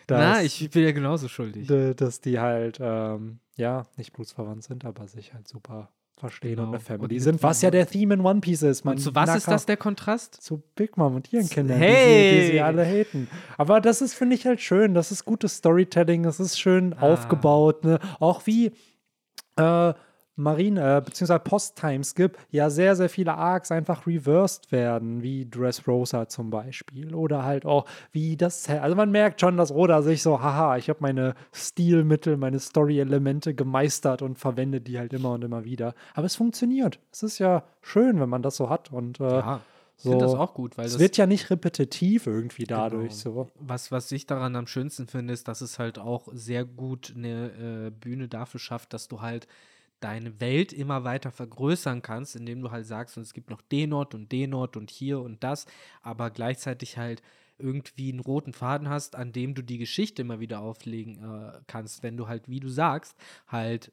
Na, 0.09 0.41
ich 0.43 0.69
bin 0.71 0.83
ja 0.83 0.91
genauso 0.91 1.27
schuldig. 1.27 1.67
dass 1.95 2.21
die 2.21 2.39
halt, 2.39 2.79
ähm, 2.81 3.39
ja, 3.55 3.83
nicht 3.97 4.13
blutsverwandt 4.13 4.63
sind, 4.63 4.85
aber 4.85 5.07
sich 5.07 5.33
halt 5.33 5.47
super 5.47 5.89
verstehen 6.15 6.51
und 6.59 6.65
Genau. 6.65 6.69
eine 6.71 6.79
Family 6.79 7.15
Und 7.15 7.21
sind, 7.21 7.43
was 7.43 7.61
ja 7.61 7.71
der 7.71 7.87
Theme 7.87 8.13
in 8.13 8.21
One 8.21 8.39
Piece 8.39 8.61
ist. 8.61 8.85
Man 8.85 8.95
Und 8.95 9.01
zu 9.01 9.13
was 9.15 9.35
ist 9.35 9.47
das 9.47 9.65
der 9.65 9.77
Kontrast? 9.77 10.35
zu 10.41 10.61
Big 10.75 10.95
Mom 10.95 11.15
und 11.15 11.33
ihren 11.33 11.49
Kindern, 11.49 11.79
die, 11.79 11.85
Hey! 11.85 12.29
sie, 12.29 12.45
die 12.45 12.51
sie 12.53 12.61
alle 12.61 12.85
haten. 12.85 13.27
Aber 13.57 13.81
das 13.81 14.01
ist, 14.01 14.13
finde 14.13 14.35
ich, 14.35 14.45
halt 14.45 14.61
schön. 14.61 14.93
Das 14.93 15.11
ist 15.11 15.25
gutes 15.25 15.57
Storytelling, 15.57 16.23
das 16.23 16.39
ist 16.39 16.59
schön 16.59 16.93
Ah. 16.93 17.01
aufgebaut. 17.13 17.83
Ne? 17.83 17.99
Auch 18.19 18.45
wie 18.45 18.71
äh, 19.57 19.93
Marine, 20.35 20.97
äh, 20.97 21.01
beziehungsweise 21.01 21.39
Post-Timeskip, 21.41 22.37
ja 22.49 22.69
sehr, 22.69 22.95
sehr 22.95 23.09
viele 23.09 23.35
Arcs 23.35 23.71
einfach 23.71 24.07
reversed 24.07 24.71
werden, 24.71 25.21
wie 25.21 25.47
Dressrosa 25.49 26.27
zum 26.27 26.49
Beispiel. 26.49 27.13
Oder 27.13 27.43
halt 27.43 27.65
auch 27.65 27.85
wie 28.11 28.35
das, 28.35 28.67
also 28.69 28.95
man 28.95 29.11
merkt 29.11 29.41
schon, 29.41 29.57
dass 29.57 29.71
Oda 29.71 30.01
sich 30.01 30.23
so, 30.23 30.41
haha, 30.41 30.77
ich 30.77 30.89
habe 30.89 30.99
meine 31.01 31.35
Stilmittel, 31.51 32.37
meine 32.37 32.59
Story-Elemente 32.59 33.53
gemeistert 33.53 34.21
und 34.21 34.39
verwende 34.39 34.81
die 34.81 34.97
halt 34.99 35.13
immer 35.13 35.31
und 35.31 35.43
immer 35.43 35.65
wieder. 35.65 35.93
Aber 36.13 36.25
es 36.25 36.35
funktioniert. 36.35 36.99
Es 37.11 37.23
ist 37.23 37.39
ja 37.39 37.63
schön, 37.81 38.19
wenn 38.19 38.29
man 38.29 38.41
das 38.41 38.55
so 38.55 38.69
hat 38.69 38.91
und 38.91 39.19
äh, 39.19 39.23
Ja, 39.23 39.61
ich 39.97 40.03
finde 40.03 40.17
das 40.19 40.31
so. 40.31 40.37
auch 40.39 40.53
gut, 40.55 40.77
weil 40.77 40.85
es 40.87 40.97
wird 40.97 41.17
ja 41.17 41.27
nicht 41.27 41.49
repetitiv 41.51 42.25
irgendwie 42.25 42.63
dadurch 42.63 43.23
Genau. 43.23 43.35
so. 43.45 43.51
was, 43.59 43.91
was 43.91 44.11
ich 44.11 44.25
daran 44.25 44.55
am 44.55 44.65
schönsten 44.67 45.07
finde, 45.07 45.33
ist, 45.33 45.47
dass 45.47 45.61
es 45.61 45.77
halt 45.77 45.99
auch 45.99 46.27
sehr 46.33 46.65
gut 46.65 47.13
eine 47.15 47.87
äh, 47.87 47.91
Bühne 47.91 48.27
dafür 48.27 48.59
schafft, 48.59 48.93
dass 48.93 49.07
du 49.07 49.21
halt 49.21 49.47
deine 50.03 50.39
Welt 50.39 50.73
immer 50.73 51.03
weiter 51.03 51.31
vergrößern 51.31 52.01
kannst, 52.01 52.35
indem 52.35 52.61
du 52.61 52.71
halt 52.71 52.85
sagst, 52.85 53.17
und 53.17 53.23
es 53.23 53.33
gibt 53.33 53.49
noch 53.49 53.61
den 53.61 53.93
Ort 53.93 54.13
und 54.13 54.31
den 54.31 54.53
Ort 54.53 54.77
und 54.77 54.89
hier 54.89 55.19
und 55.19 55.43
das, 55.43 55.65
aber 56.01 56.29
gleichzeitig 56.29 56.97
halt 56.97 57.21
irgendwie 57.57 58.11
einen 58.11 58.19
roten 58.19 58.53
Faden 58.53 58.89
hast, 58.89 59.15
an 59.15 59.31
dem 59.31 59.53
du 59.53 59.61
die 59.61 59.77
Geschichte 59.77 60.23
immer 60.23 60.39
wieder 60.39 60.59
auflegen 60.59 61.17
äh, 61.23 61.59
kannst, 61.67 62.03
wenn 62.03 62.17
du 62.17 62.27
halt, 62.27 62.49
wie 62.49 62.59
du 62.59 62.69
sagst, 62.69 63.15
halt 63.47 63.91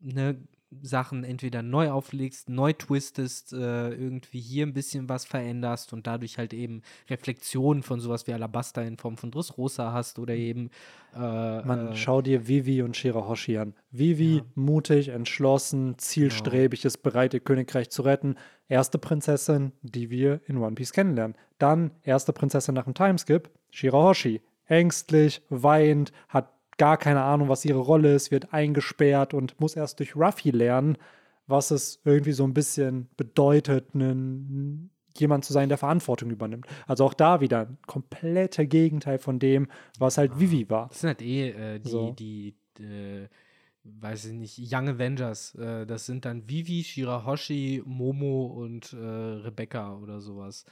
ne, 0.00 0.36
Sachen 0.82 1.24
entweder 1.24 1.62
neu 1.62 1.90
auflegst, 1.90 2.48
neu 2.48 2.72
twistest, 2.72 3.52
äh, 3.52 3.90
irgendwie 3.90 4.40
hier 4.40 4.66
ein 4.66 4.72
bisschen 4.72 5.08
was 5.08 5.24
veränderst 5.24 5.92
und 5.92 6.06
dadurch 6.06 6.38
halt 6.38 6.54
eben 6.54 6.82
Reflexionen 7.08 7.82
von 7.82 8.00
sowas 8.00 8.26
wie 8.26 8.32
Alabaster 8.32 8.84
in 8.84 8.96
Form 8.96 9.16
von 9.16 9.30
Dressrosa 9.30 9.92
hast 9.92 10.18
oder 10.18 10.34
eben 10.34 10.70
äh, 11.14 11.18
Man, 11.18 11.88
äh, 11.88 11.96
schau 11.96 12.22
dir 12.22 12.46
Vivi 12.46 12.82
und 12.82 12.96
Shirahoshi 12.96 13.58
an. 13.58 13.74
Vivi, 13.90 14.36
Ja. 14.36 14.44
mutig, 14.54 15.08
entschlossen, 15.08 15.98
zielstrebig, 15.98 16.84
ist 16.84 16.98
bereit, 16.98 17.34
ihr 17.34 17.40
Königreich 17.40 17.90
zu 17.90 18.02
retten. 18.02 18.36
Erste 18.68 18.98
Prinzessin, 18.98 19.72
die 19.82 20.10
wir 20.10 20.40
in 20.46 20.58
One 20.58 20.76
Piece 20.76 20.92
kennenlernen. 20.92 21.36
Dann 21.58 21.90
erste 22.04 22.32
Prinzessin 22.32 22.74
nach 22.74 22.84
dem 22.84 22.94
Timeskip, 22.94 23.50
Shirahoshi. 23.70 24.40
Ängstlich, 24.66 25.42
weint, 25.48 26.12
hat 26.28 26.52
gar 26.80 26.96
keine 26.96 27.20
Ahnung, 27.22 27.48
was 27.50 27.64
ihre 27.66 27.78
Rolle 27.78 28.14
ist, 28.14 28.30
wird 28.30 28.54
eingesperrt 28.54 29.34
und 29.34 29.60
muss 29.60 29.76
erst 29.76 29.98
durch 29.98 30.16
Ruffy 30.16 30.50
lernen, 30.50 30.96
was 31.46 31.70
es 31.70 32.00
irgendwie 32.06 32.32
so 32.32 32.44
ein 32.44 32.54
bisschen 32.54 33.08
bedeutet, 33.18 33.94
einen, 33.94 34.90
jemand 35.18 35.44
zu 35.44 35.52
sein, 35.52 35.68
der 35.68 35.76
Verantwortung 35.78 36.30
übernimmt. 36.30 36.66
Also 36.86 37.04
auch 37.04 37.12
da 37.14 37.40
wieder 37.42 37.66
ein 37.66 37.78
kompletter 37.86 38.64
Gegenteil 38.64 39.18
von 39.18 39.38
dem, 39.38 39.68
was 39.98 40.16
halt 40.16 40.38
Vivi 40.40 40.70
war. 40.70 40.88
das 40.88 41.00
sind 41.00 41.08
halt 41.08 41.22
eh 41.22 41.50
äh, 41.50 41.78
die, 41.80 41.88
So. 41.88 42.12
die 42.12 42.54
äh, 42.78 43.28
weiß 43.84 44.26
ich 44.26 44.32
nicht, 44.32 44.58
Young 44.72 44.88
Avengers. 44.88 45.54
Äh, 45.56 45.84
das 45.86 46.06
sind 46.06 46.24
dann 46.24 46.48
Vivi, 46.48 46.82
Shirahoshi, 46.84 47.82
Momo 47.84 48.46
und 48.46 48.92
äh, 48.94 48.96
Rebecca 48.96 49.96
oder 49.96 50.20
sowas. 50.20 50.64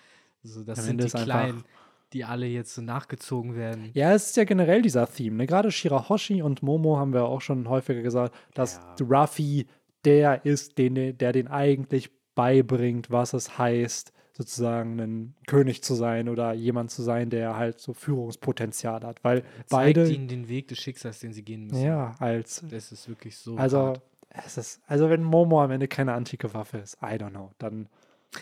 Also 0.45 0.63
das 0.65 0.85
sind 0.87 1.01
die 1.01 1.07
ist 1.07 1.15
einfach- 1.17 1.27
Kleinen, 1.27 1.65
die 2.13 2.25
alle 2.25 2.47
jetzt 2.47 2.75
so 2.75 2.83
nachgezogen 2.83 3.55
werden. 3.57 3.91
Ja, 3.95 4.13
es 4.15 4.27
ist 4.31 4.37
ja 4.37 4.45
generell 4.45 4.83
dieser 4.83 5.07
Theme. 5.07 5.37
Ne? 5.37 5.47
Gerade 5.47 5.71
Shirahoshi 5.71 6.43
und 6.43 6.63
Momo 6.63 6.97
haben 6.97 7.13
wir 7.13 7.25
auch 7.25 7.41
schon 7.41 7.69
häufiger 7.69 8.03
gesagt, 8.03 8.35
dass 8.55 8.81
Ja. 8.99 9.07
Ruffy 9.21 9.67
der 10.05 10.45
ist, 10.45 10.79
den, 10.79 11.19
der 11.19 11.33
den 11.33 11.49
eigentlich 11.49 12.11
beibringt, 12.35 13.11
was 13.11 13.33
es 13.35 13.59
heißt, 13.59 14.13
sozusagen 14.33 15.01
ein 15.01 15.35
König 15.49 15.83
zu 15.83 15.95
sein 15.95 16.29
oder 16.29 16.53
jemand 16.53 16.91
zu 16.93 17.03
sein, 17.03 17.29
der 17.31 17.57
halt 17.57 17.81
so 17.81 17.93
Führungspotenzial 17.93 19.03
hat. 19.03 19.23
Weil 19.25 19.43
Zeigt 19.67 19.97
beide, 19.97 20.09
ihnen 20.11 20.29
den 20.29 20.49
Weg 20.49 20.69
des 20.69 20.79
Schicksals, 20.79 21.19
den 21.19 21.33
sie 21.33 21.43
gehen 21.43 21.67
müssen. 21.67 21.83
ja, 21.85 22.15
als, 22.21 22.65
Das 22.71 22.93
ist 22.93 23.09
wirklich 23.09 23.37
so. 23.37 23.57
also, 23.57 23.79
hart. 23.79 24.03
es 24.31 24.57
ist, 24.57 24.81
also 24.87 25.11
wenn 25.11 25.25
Momo 25.25 25.61
am 25.63 25.73
Ende 25.73 25.89
keine 25.89 26.13
antike 26.13 26.55
Waffe 26.55 26.79
ist, 26.79 26.97
I 27.03 27.17
don't 27.17 27.31
know, 27.31 27.51
dann 27.59 27.89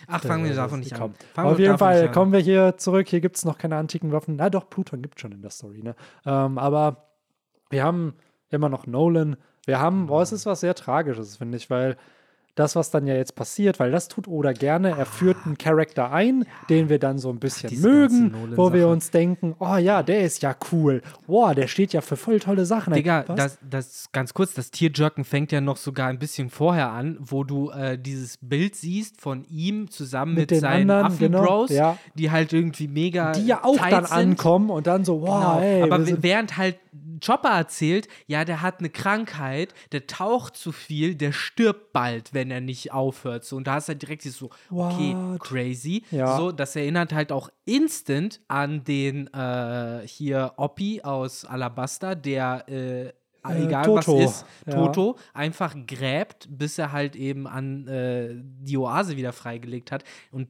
Ach, 0.09 0.23
fangen 0.23 0.45
wir 0.45 0.55
davon 0.55 0.81
nicht 0.81 0.93
an. 0.95 1.15
Auf 1.37 1.59
jeden 1.59 1.79
Fall 1.79 2.11
kommen 2.11 2.33
wir 2.33 2.41
hier 2.41 2.77
zurück. 2.77 3.09
Hier 3.09 3.21
gibt 3.21 3.37
es 3.37 3.45
noch 3.45 3.59
keine 3.59 3.77
antiken 3.77 4.13
Waffen. 4.13 4.37
Na 4.37 4.51
doch, 4.51 4.69
Pluton 4.69 5.03
gibt 5.03 5.17
es 5.17 5.23
schon 5.23 5.33
in 5.33 5.43
der 5.43 5.51
Story. 5.51 5.83
Ne? 5.83 5.95
Ähm, 6.25 6.59
aber 6.59 7.09
wir 7.71 7.85
haben 7.85 8.15
immer 8.51 8.69
noch 8.69 8.87
Nolan. 8.87 9.37
Wir 9.65 9.81
haben, 9.81 10.07
boah, 10.07 10.23
es 10.23 10.33
ist 10.33 10.47
was 10.47 10.61
sehr 10.61 10.75
Tragisches, 10.75 11.37
finde 11.37 11.57
ich, 11.57 11.71
weil 11.71 11.97
das, 12.57 12.75
was 12.75 12.91
dann 12.91 13.07
ja 13.07 13.15
jetzt 13.15 13.37
passiert, 13.37 13.79
weil 13.79 13.93
das 13.93 14.09
tut 14.09 14.27
Oda 14.27 14.53
gerne. 14.53 14.91
Er 14.97 15.07
führt 15.07 15.37
einen 15.45 15.57
Charakter 15.59 16.11
ein, 16.11 16.45
den 16.69 16.89
wir 16.89 16.99
dann 16.99 17.19
so 17.19 17.29
ein 17.31 17.39
bisschen 17.39 17.69
diese 17.71 17.87
mögen, 17.89 18.35
wo 18.57 18.73
wir 18.73 18.89
uns 18.89 19.11
denken, 19.11 19.55
oh 19.61 19.77
ja, 19.77 20.03
der 20.03 20.23
ist 20.23 20.43
ja 20.43 20.57
cool. 20.73 21.03
Boah, 21.27 21.55
der 21.55 21.69
steht 21.69 21.93
ja 21.93 22.01
für 22.01 22.17
voll 22.17 22.41
tolle 22.41 22.65
Sachen. 22.67 22.95
Digga, 22.95 23.23
das, 23.25 23.59
das 23.69 24.07
ganz 24.11 24.33
kurz, 24.35 24.55
das 24.55 24.71
Tierjerken 24.71 25.25
fängt 25.25 25.53
ja 25.53 25.61
noch 25.61 25.77
sogar 25.77 26.09
ein 26.09 26.19
bisschen 26.19 26.49
vorher 26.51 26.91
an, 26.91 27.19
wo 27.21 27.45
du 27.45 27.71
äh, 27.71 27.99
dieses 27.99 28.39
Bild 28.41 28.75
siehst 28.75 29.21
von 29.21 29.45
ihm 29.45 29.91
zusammen 29.91 30.35
mit, 30.35 30.51
Mit 30.51 30.61
seinen 30.61 30.91
anderen, 30.91 31.19
genau, 31.19 31.39
Affenbros, 31.41 31.71
ja. 31.71 31.99
die 32.15 32.31
halt 32.31 32.55
irgendwie 32.55 32.89
mega 32.89 33.33
die 33.33 33.47
ja 33.47 33.63
auch 33.65 33.77
dann 33.77 34.07
sind. 34.07 34.17
ankommen 34.17 34.71
und 34.71 34.87
dann 34.87 35.05
so, 35.05 35.21
wow, 35.21 35.27
Genau. 35.37 35.61
ey, 35.61 35.83
Aber 35.83 36.23
während 36.23 36.57
halt 36.57 36.79
Chopper 37.25 37.51
erzählt, 37.51 38.09
ja, 38.27 38.45
der 38.45 38.63
hat 38.63 38.81
eine 38.81 38.91
Krankheit, 38.91 39.75
der 39.93 40.07
taucht 40.07 40.57
zu 40.57 40.73
viel, 40.73 41.15
der 41.15 41.33
stirbt 41.33 41.93
bald, 41.93 42.35
wenn 42.35 42.51
er 42.51 42.61
nicht 42.61 42.93
aufhört. 42.93 43.45
So, 43.45 43.57
und 43.57 43.67
da 43.67 43.79
ist 43.79 43.89
halt 43.89 44.03
direkt 44.03 44.23
so, 44.23 44.51
okay, 44.71 45.15
What? 45.15 45.41
crazy. 45.41 46.03
Ja. 46.11 46.37
So, 46.37 46.53
das 46.53 46.77
erinnert 46.77 47.13
halt 47.13 47.33
auch 47.33 47.51
instant 47.65 48.41
an 48.49 48.85
den 48.85 49.33
äh, 49.33 50.07
hier 50.07 50.53
Oppi 50.57 51.03
aus 51.03 51.45
Alabasta, 51.45 52.15
der 52.15 52.69
äh, 52.69 53.13
egal 53.55 53.85
Toto, 53.85 54.19
was 54.19 54.25
ist, 54.25 54.47
ja. 54.67 54.75
Toto, 54.75 55.17
einfach 55.35 55.75
gräbt, 55.87 56.49
bis 56.51 56.79
er 56.79 56.93
halt 56.93 57.17
eben 57.17 57.47
an 57.47 57.87
äh, 57.87 58.35
die 58.35 58.77
Oase 58.77 59.17
wieder 59.17 59.33
freigelegt 59.33 59.93
hat. 59.93 60.05
Und 60.31 60.49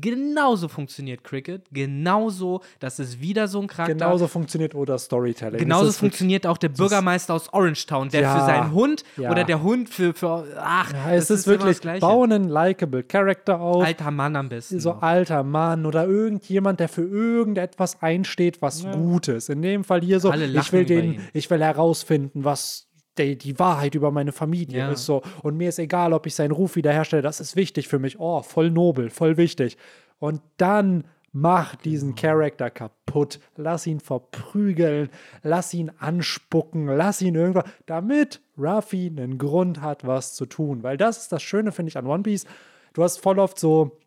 genauso 0.00 0.68
funktioniert 0.68 1.24
Cricket. 1.24 1.66
Genauso, 1.70 2.62
das 2.78 2.98
ist 2.98 3.20
wieder 3.20 3.48
so 3.48 3.60
ein 3.60 3.66
Charakter. 3.66 3.94
genauso 3.94 4.28
funktioniert 4.28 4.74
Oda 4.74 4.98
Storytelling. 4.98 5.58
Genauso 5.58 5.88
ist 5.88 5.98
funktioniert 5.98 6.46
auch 6.46 6.58
der 6.58 6.68
Bürgermeister 6.68 7.34
aus 7.34 7.52
Orangetown, 7.52 8.08
der 8.08 8.22
Ja, 8.22 8.38
für 8.38 8.46
seinen 8.46 8.72
Hund 8.72 9.04
ja. 9.16 9.30
oder 9.30 9.44
der 9.44 9.62
Hund 9.62 9.88
für, 9.88 10.14
für 10.14 10.46
ach, 10.58 10.92
Ja, 10.92 11.14
es 11.14 11.30
ist, 11.30 11.46
immer 11.46 11.64
wirklich, 11.64 12.00
bauen 12.00 12.32
einen 12.32 12.48
likable 12.48 13.02
Character 13.02 13.60
auf. 13.60 13.84
Alter 13.84 14.10
Mann 14.10 14.36
am 14.36 14.48
besten. 14.48 14.80
so 14.80 14.94
noch. 14.94 15.02
alter 15.02 15.42
Mann 15.42 15.86
oder 15.86 16.06
irgendjemand, 16.06 16.80
der 16.80 16.88
für 16.88 17.02
irgendetwas 17.02 18.02
einsteht, 18.02 18.62
was 18.62 18.84
gut 18.90 19.28
ist. 19.28 19.50
In 19.50 19.62
dem 19.62 19.84
Fall 19.84 20.00
hier 20.00 20.20
so, 20.20 20.32
ich 20.32 20.72
will 20.72 20.84
den, 20.84 21.14
ihn. 21.14 21.28
ich 21.32 21.48
will 21.50 21.62
herausfinden, 21.62 22.44
was 22.44 22.87
die, 23.18 23.36
die 23.36 23.58
Wahrheit 23.58 23.94
über 23.94 24.10
meine 24.10 24.32
Familie 24.32 24.78
Ja. 24.78 24.92
ist 24.92 25.04
so. 25.04 25.22
Und 25.42 25.56
mir 25.56 25.68
ist 25.68 25.78
egal, 25.78 26.12
ob 26.12 26.26
ich 26.26 26.34
seinen 26.34 26.52
Ruf 26.52 26.76
wiederherstelle, 26.76 27.22
das 27.22 27.40
ist 27.40 27.56
wichtig 27.56 27.88
für 27.88 27.98
mich. 27.98 28.18
Oh, 28.18 28.42
voll 28.42 28.70
nobel, 28.70 29.10
voll 29.10 29.36
wichtig. 29.36 29.76
Und 30.18 30.40
dann 30.56 31.04
mach 31.32 31.76
diesen 31.76 32.14
Charakter 32.14 32.70
kaputt. 32.70 33.38
Lass 33.56 33.86
ihn 33.86 34.00
verprügeln, 34.00 35.10
lass 35.42 35.74
ihn 35.74 35.92
anspucken, 35.98 36.86
lass 36.86 37.20
ihn 37.22 37.34
irgendwas, 37.34 37.64
damit 37.86 38.40
Ruffy 38.56 39.06
einen 39.08 39.38
Grund 39.38 39.80
hat, 39.82 40.06
was 40.06 40.34
zu 40.34 40.46
tun. 40.46 40.82
Weil 40.82 40.96
das 40.96 41.18
ist 41.18 41.32
das 41.32 41.42
Schöne, 41.42 41.70
finde 41.72 41.90
ich, 41.90 41.98
an 41.98 42.06
One 42.06 42.22
Piece. 42.22 42.46
Du 42.94 43.02
hast 43.02 43.18
voll 43.18 43.38
oft 43.38 43.58
so 43.58 43.98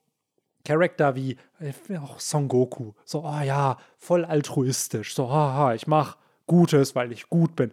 Charakter 0.65 1.15
wie 1.15 1.37
äh, 1.59 1.97
auch 1.97 2.19
Son 2.19 2.47
Goku. 2.47 2.91
So, 3.05 3.23
oh 3.23 3.41
ja, 3.43 3.77
voll 3.97 4.25
altruistisch. 4.25 5.15
So, 5.15 5.29
haha, 5.31 5.73
ich 5.73 5.87
mach 5.87 6.17
Gutes, 6.47 6.95
weil 6.95 7.11
ich 7.11 7.29
gut 7.29 7.55
bin. 7.55 7.71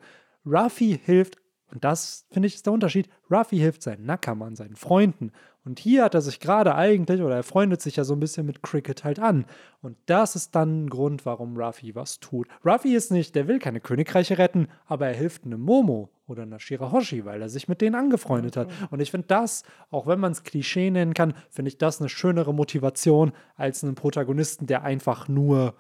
Ruffy 0.51 0.99
hilft, 1.05 1.37
und 1.71 1.85
das 1.85 2.27
finde 2.31 2.47
ich 2.47 2.55
ist 2.55 2.67
der 2.67 2.73
Unterschied, 2.73 3.09
Ruffy 3.31 3.59
hilft 3.59 3.83
seinen 3.83 4.07
Nackermann, 4.07 4.57
seinen 4.57 4.77
Freunden. 4.77 5.33
Und 5.65 5.81
hier 5.81 6.05
hat 6.05 6.15
er 6.15 6.23
sich 6.23 6.41
gerade 6.41 6.75
eigentlich, 6.75 7.21
oder 7.21 7.37
er 7.37 7.43
freundet 7.43 7.83
sich 7.83 7.97
ja 7.97 8.05
so 8.05 8.15
ein 8.15 8.21
bisschen 8.21 8.47
mit 8.47 8.63
Cricket 8.63 9.05
halt 9.05 9.19
an. 9.19 9.45
Und 9.83 9.99
das 10.07 10.35
ist 10.35 10.55
dann 10.55 10.85
ein 10.85 10.91
Grund, 10.91 11.27
warum 11.27 11.59
Ruffy 11.59 11.95
was 11.95 12.21
tut. 12.21 12.49
Ruffy 12.65 12.95
ist 12.95 13.13
nicht, 13.13 13.35
der 13.35 13.49
will 13.49 13.59
keine 13.59 13.81
Königreiche 13.81 14.39
retten, 14.39 14.69
aber 14.87 15.09
er 15.09 15.15
hilft 15.15 15.45
einem 15.45 15.61
Momo 15.61 16.09
oder 16.27 16.45
einer 16.45 16.59
Shirahoshi, 16.59 17.27
weil 17.27 17.43
er 17.43 17.51
sich 17.51 17.69
mit 17.69 17.83
denen 17.83 17.97
angefreundet 17.97 18.57
hat. 18.57 18.71
Und 18.91 19.01
ich 19.01 19.11
finde 19.11 19.27
das, 19.27 19.63
auch 19.91 20.07
wenn 20.07 20.21
man 20.21 20.33
es 20.33 20.43
Klischee 20.43 20.91
nennen 20.91 21.13
kann, 21.13 21.35
finde 21.51 21.69
ich 21.69 21.77
das 21.77 22.01
eine 22.01 22.09
schönere 22.09 22.55
Motivation 22.55 23.33
als 23.57 23.85
einen 23.85 23.95
Protagonisten, 23.95 24.67
der 24.67 24.85
einfach 24.85 25.29
nur, 25.29 25.75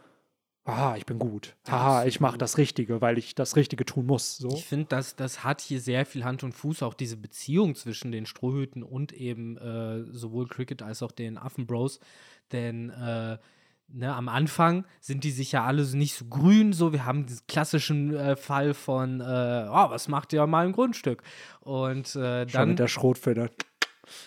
aha, 0.69 0.97
ich 0.97 1.07
bin 1.07 1.19
gut, 1.19 1.57
aha, 1.66 2.05
ich 2.05 2.21
mache 2.21 2.39
das 2.39 2.59
Richtige, 2.59 3.01
weil 3.01 3.19
ich 3.19 3.35
das 3.35 3.57
Richtige 3.57 3.85
tun 3.85 4.07
muss. 4.07 4.37
So. 4.37 4.51
Ich 4.51 4.64
finde, 4.64 4.87
das, 4.89 5.16
das 5.16 5.43
hat 5.43 5.61
hier 5.61 5.81
sehr 5.81 6.05
viel 6.05 6.25
Hand 6.25 6.45
und 6.45 6.53
Fuß, 6.53 6.83
auch 6.83 6.95
diese 6.95 7.16
Beziehung 7.16 7.75
zwischen 7.75 8.12
den 8.12 8.27
Strohhüten 8.27 8.83
und 8.83 9.12
eben 9.12 9.57
äh, 9.57 10.05
sowohl 10.12 10.47
Cricket 10.47 10.83
als 10.83 11.03
auch 11.03 11.12
den 11.12 11.39
Affenbros. 11.39 12.01
Denn 12.53 12.91
äh, 12.91 13.39
ne, 13.89 14.14
am 14.14 14.29
Anfang 14.29 14.85
sind 15.01 15.25
die 15.25 15.31
sich 15.31 15.53
ja 15.53 15.64
alle 15.64 15.85
so 15.85 15.97
nicht 15.97 16.14
so 16.14 16.27
grün, 16.27 16.73
so 16.73 16.93
wir 16.93 17.05
haben 17.07 17.27
diesen 17.27 17.47
klassischen 17.47 18.14
äh, 18.14 18.37
Fall 18.37 18.75
von, 18.75 19.21
äh, 19.21 19.66
oh, 19.69 19.91
was 19.91 20.09
macht 20.09 20.33
ihr 20.33 20.43
an 20.43 20.51
meinem 20.51 20.73
Grundstück? 20.73 21.23
Und 21.61 22.14
äh, 22.14 22.49
Schon 22.49 22.53
dann 22.53 22.69
mit 22.71 22.79
der 22.79 22.89
Schrotfeder. 22.89 23.51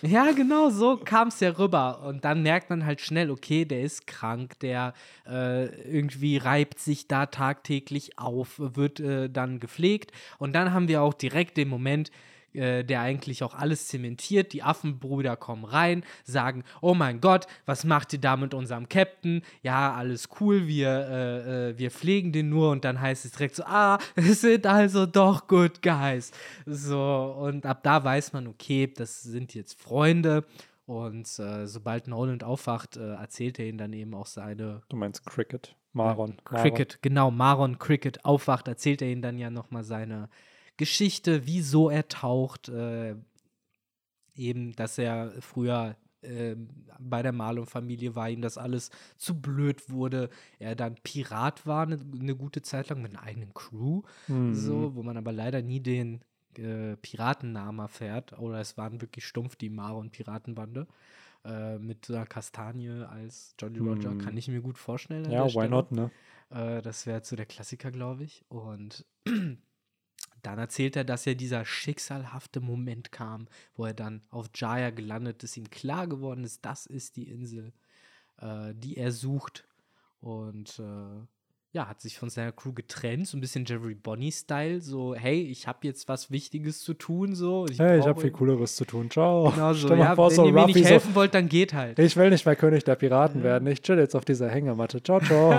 Ja, 0.02 0.32
genau, 0.32 0.70
so 0.70 0.96
kam 0.96 1.28
es 1.28 1.40
ja 1.40 1.50
rüber. 1.50 2.02
Und 2.02 2.24
dann 2.24 2.42
merkt 2.42 2.70
man 2.70 2.86
halt 2.86 3.00
schnell, 3.00 3.30
okay, 3.30 3.64
der 3.64 3.82
ist 3.82 4.06
krank, 4.06 4.58
der 4.60 4.94
äh, 5.26 5.66
irgendwie 5.90 6.36
reibt 6.36 6.78
sich 6.78 7.08
da 7.08 7.26
tagtäglich 7.26 8.18
auf, 8.18 8.54
wird 8.58 9.00
äh, 9.00 9.28
dann 9.28 9.60
gepflegt. 9.60 10.12
Und 10.38 10.52
dann 10.52 10.72
haben 10.72 10.88
wir 10.88 11.02
auch 11.02 11.14
direkt 11.14 11.56
den 11.56 11.68
Moment, 11.68 12.10
äh, 12.54 12.84
der 12.84 13.00
eigentlich 13.00 13.42
auch 13.42 13.54
alles 13.54 13.88
zementiert. 13.88 14.52
Die 14.52 14.62
Affenbrüder 14.62 15.36
kommen 15.36 15.64
rein, 15.64 16.04
sagen, 16.24 16.64
oh 16.80 16.94
mein 16.94 17.20
Gott, 17.20 17.46
was 17.66 17.84
macht 17.84 18.12
ihr 18.12 18.20
da 18.20 18.36
mit 18.36 18.54
unserem 18.54 18.88
Captain? 18.88 19.42
Ja, 19.62 19.94
alles 19.94 20.28
cool, 20.40 20.66
wir, 20.66 20.88
äh, 20.88 21.70
äh, 21.70 21.78
wir 21.78 21.90
pflegen 21.90 22.32
den 22.32 22.48
nur 22.48 22.70
und 22.70 22.84
dann 22.84 23.00
heißt 23.00 23.24
es 23.24 23.32
direkt 23.32 23.56
so, 23.56 23.64
ah, 23.64 23.98
es 24.16 24.40
sind 24.42 24.66
also 24.66 25.06
doch 25.06 25.46
Good 25.46 25.82
Guys. 25.82 26.32
So, 26.66 27.36
und 27.38 27.66
ab 27.66 27.82
da 27.82 28.02
weiß 28.04 28.32
man, 28.32 28.46
okay, 28.46 28.92
das 28.94 29.22
sind 29.22 29.54
jetzt 29.54 29.80
Freunde. 29.80 30.44
Und 30.84 31.38
äh, 31.38 31.66
sobald 31.66 32.08
Nolan 32.08 32.42
aufwacht, 32.42 32.96
äh, 32.96 33.14
erzählt 33.14 33.58
er 33.58 33.66
ihnen 33.66 33.78
dann 33.78 33.92
eben 33.92 34.14
auch 34.14 34.26
seine 34.26 34.82
Du 34.88 34.96
meinst 34.96 35.24
Cricket. 35.24 35.76
Maron. 35.92 36.36
Cricket, 36.44 37.00
genau, 37.02 37.30
Maron 37.30 37.78
Cricket 37.78 38.24
aufwacht, 38.24 38.66
erzählt 38.66 39.02
er 39.02 39.08
ihnen 39.08 39.22
dann 39.22 39.38
ja 39.38 39.50
nochmal 39.50 39.84
seine 39.84 40.28
Geschichte, 40.82 41.46
wieso 41.46 41.90
er 41.90 42.08
taucht. 42.08 42.68
Äh, 42.68 43.14
eben, 44.34 44.72
dass 44.76 44.98
er 44.98 45.32
früher 45.40 45.96
äh, 46.22 46.56
bei 46.98 47.22
der 47.22 47.32
Marlon-Familie 47.32 48.14
war, 48.16 48.30
ihm 48.30 48.42
das 48.42 48.56
alles 48.58 48.90
zu 49.16 49.40
blöd 49.40 49.90
wurde. 49.90 50.30
Er 50.58 50.74
dann 50.74 50.94
Pirat 51.02 51.66
war 51.66 51.82
eine 51.86 51.96
ne 51.98 52.34
gute 52.34 52.62
Zeit 52.62 52.88
lang 52.88 53.02
mit 53.02 53.12
einer 53.12 53.22
eigenen 53.22 53.52
Crew, 53.54 54.02
Mhm. 54.28 54.54
so, 54.54 54.94
wo 54.94 55.02
man 55.02 55.16
aber 55.16 55.32
leider 55.32 55.62
nie 55.62 55.80
den 55.80 56.20
äh, 56.58 56.96
Piratennamen 56.96 57.80
erfährt. 57.80 58.38
Oder 58.38 58.60
es 58.60 58.76
waren 58.76 59.00
wirklich 59.00 59.26
stumpf 59.26 59.56
die 59.56 59.70
Maron-Piratenbande. 59.70 60.86
Äh, 61.44 61.78
mit 61.78 62.04
so 62.06 62.14
einer 62.14 62.26
Kastanie 62.26 63.04
als 63.08 63.54
Roger, 63.62 64.10
Mhm. 64.14 64.18
kann 64.18 64.36
ich 64.36 64.48
mir 64.48 64.60
gut 64.60 64.78
vorstellen. 64.78 65.30
Ja, 65.30 65.44
why 65.46 65.50
Stelle. 65.50 65.68
not, 65.70 65.90
ne? 65.92 66.10
Äh, 66.50 66.82
das 66.82 67.06
wäre 67.06 67.22
so 67.24 67.36
der 67.36 67.46
Klassiker, 67.46 67.90
glaube 67.90 68.24
ich. 68.24 68.44
Und 68.48 69.04
dann 70.42 70.58
erzählt 70.58 70.96
er, 70.96 71.04
dass 71.04 71.24
ja 71.24 71.34
dieser 71.34 71.64
schicksalhafte 71.64 72.60
Moment 72.60 73.12
kam, 73.12 73.48
wo 73.74 73.84
er 73.84 73.94
dann 73.94 74.22
auf 74.30 74.50
Jaya 74.54 74.90
gelandet 74.90 75.42
ist, 75.44 75.56
ihm 75.56 75.70
klar 75.70 76.06
geworden 76.06 76.44
ist, 76.44 76.64
das 76.64 76.86
ist 76.86 77.16
die 77.16 77.30
Insel, 77.30 77.72
äh, 78.38 78.74
die 78.74 78.96
er 78.96 79.12
sucht. 79.12 79.66
Und 80.20 80.78
äh, 80.78 81.26
ja, 81.74 81.88
hat 81.88 82.02
sich 82.02 82.18
von 82.18 82.28
seiner 82.28 82.52
Crew 82.52 82.74
getrennt, 82.74 83.26
so 83.26 83.36
ein 83.36 83.40
bisschen 83.40 83.64
Jerry 83.64 83.94
Bonny-Style, 83.94 84.82
so, 84.82 85.14
hey, 85.14 85.40
ich 85.40 85.66
habe 85.66 85.78
jetzt 85.82 86.06
was 86.06 86.30
Wichtiges 86.30 86.80
zu 86.82 86.92
tun, 86.92 87.34
so. 87.34 87.66
Hey, 87.78 87.98
ich 87.98 88.06
habe 88.06 88.20
viel 88.20 88.30
Cooleres 88.30 88.76
zu 88.76 88.84
tun. 88.84 89.10
Ciao. 89.10 89.50
Genau 89.50 89.72
so, 89.72 89.94
ja, 89.94 90.14
vor, 90.14 90.28
wenn 90.28 90.36
so 90.36 90.44
ihr 90.46 90.52
mir 90.52 90.60
Ruffy 90.60 90.72
nicht 90.74 90.84
so, 90.84 90.90
helfen 90.90 91.14
wollt, 91.14 91.32
dann 91.32 91.48
geht 91.48 91.72
halt. 91.72 91.98
Ich 91.98 92.14
will 92.18 92.28
nicht 92.28 92.44
mehr 92.44 92.56
König 92.56 92.84
der 92.84 92.94
Piraten 92.96 93.42
werden. 93.42 93.66
Ich 93.68 93.80
chill 93.80 93.98
jetzt 93.98 94.14
auf 94.14 94.26
dieser 94.26 94.50
Hängematte. 94.50 95.02
Ciao, 95.02 95.18
ciao. 95.20 95.52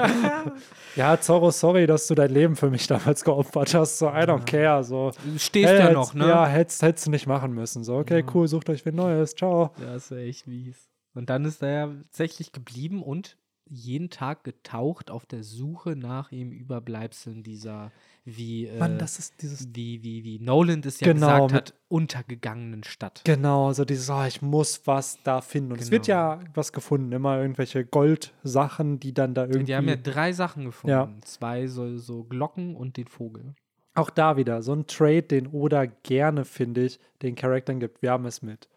ja, 0.95 1.20
Zorro, 1.20 1.49
sorry, 1.49 1.88
dass 1.88 2.05
du 2.05 2.14
dein 2.14 2.30
Leben 2.32 2.55
für 2.55 2.70
mich 2.70 2.86
damals 2.86 3.24
geopfert 3.24 3.74
hast. 3.74 3.97
So, 3.97 4.07
I 4.07 4.24
don't 4.24 4.45
care. 4.45 4.84
So, 4.84 5.11
Du 5.26 5.39
stehst 5.39 5.68
Hey, 5.70 5.80
ja 5.80 5.84
hätt's- 5.86 5.93
noch, 5.95 6.14
ne? 6.14 6.28
Ja, 6.28 6.45
hättest, 6.45 6.84
hättest 6.84 7.07
du 7.07 7.11
nicht 7.11 7.26
machen 7.26 7.53
müssen. 7.53 7.84
So, 7.84 7.95
okay, 7.97 8.24
cool, 8.36 8.47
sucht 8.47 8.70
euch 8.70 8.86
wen 8.86 8.95
Neues. 8.95 9.34
Ciao. 9.34 9.72
Ja, 9.82 9.95
ist 9.95 10.11
ja 10.11 10.18
echt 10.18 10.45
mies. 10.45 10.89
Und 11.16 11.32
dann 11.32 11.43
ist 11.45 11.64
er 11.64 11.70
ja 11.72 11.88
tatsächlich 12.03 12.51
geblieben 12.51 13.01
und 13.01 13.38
jeden 13.70 14.09
Tag 14.09 14.43
getaucht 14.43 15.09
auf 15.09 15.26
der 15.26 15.43
Suche 15.43 15.95
nach 15.95 16.32
ihm 16.32 16.51
Überbleibseln 16.51 17.43
dieser, 17.43 17.91
wie, 18.26 18.68
äh, 18.68 18.78
Mann, 18.78 18.99
das 18.99 19.20
ist 19.20 19.41
dieses. 19.41 19.68
wie, 19.74 20.03
wie, 20.03 20.24
wie 20.24 20.39
Nolan 20.39 20.82
das 20.82 20.99
ja 20.99 21.07
Genau, 21.11 21.28
gesagt 21.47 21.51
mit- 21.51 21.53
hat, 21.53 21.74
untergegangenen 21.89 22.84
Stadt. 22.84 23.22
Genau, 23.26 23.72
so 23.74 23.86
dieses, 23.86 24.09
oh, 24.09 24.24
ich 24.26 24.41
muss 24.41 24.82
was 24.86 25.18
da 25.24 25.41
finden. 25.41 25.72
Und 25.74 25.82
es 25.82 25.91
wird 25.91 26.05
Genau. 26.05 26.18
ja 26.18 26.39
was 26.53 26.72
gefunden, 26.74 27.11
immer 27.11 27.39
irgendwelche 27.39 27.86
Goldsachen, 27.86 28.99
die 28.99 29.14
dann 29.14 29.34
da 29.34 29.43
irgendwie. 29.45 29.66
Die 29.66 29.76
haben 29.76 29.88
ja 29.88 29.95
drei 29.95 30.34
Sachen 30.34 30.66
gefunden. 30.66 30.91
Ja. 30.91 31.09
Zwei 31.22 31.68
so, 31.68 31.97
so 31.97 32.24
Glocken 32.24 32.76
und 32.76 32.97
den 32.97 33.07
Vogel. 33.07 33.55
Auch 33.95 34.09
da 34.09 34.38
wieder 34.38 34.61
so 34.64 34.74
ein 34.74 34.88
Trade, 34.88 35.24
den 35.24 35.47
Oda 35.47 35.86
gerne, 35.86 36.45
finde 36.45 36.86
ich, 36.86 36.99
den 37.22 37.36
Charakteren 37.36 37.80
gibt. 37.80 38.01
Wir 38.01 38.11
haben 38.11 38.26
es 38.26 38.41
mit 38.41 38.68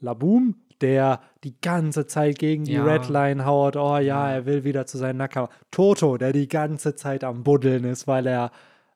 Laboom, 0.00 0.56
der 0.80 1.20
die 1.44 1.58
ganze 1.60 2.06
Zeit 2.06 2.38
gegen 2.38 2.64
die 2.64 2.74
Ja. 2.74 2.84
Redline 2.84 3.44
haut. 3.44 3.76
Oh 3.76 3.98
ja, 3.98 4.30
er 4.30 4.46
will 4.46 4.64
wieder 4.64 4.86
zu 4.86 4.98
seinen 4.98 5.16
Nakama. 5.16 5.48
Toto, 5.70 6.16
der 6.18 6.32
die 6.32 6.48
ganze 6.48 6.94
Zeit 6.94 7.24
am 7.24 7.42
Buddeln 7.44 7.84
ist, 7.84 8.06
weil 8.06 8.26
er, 8.26 8.50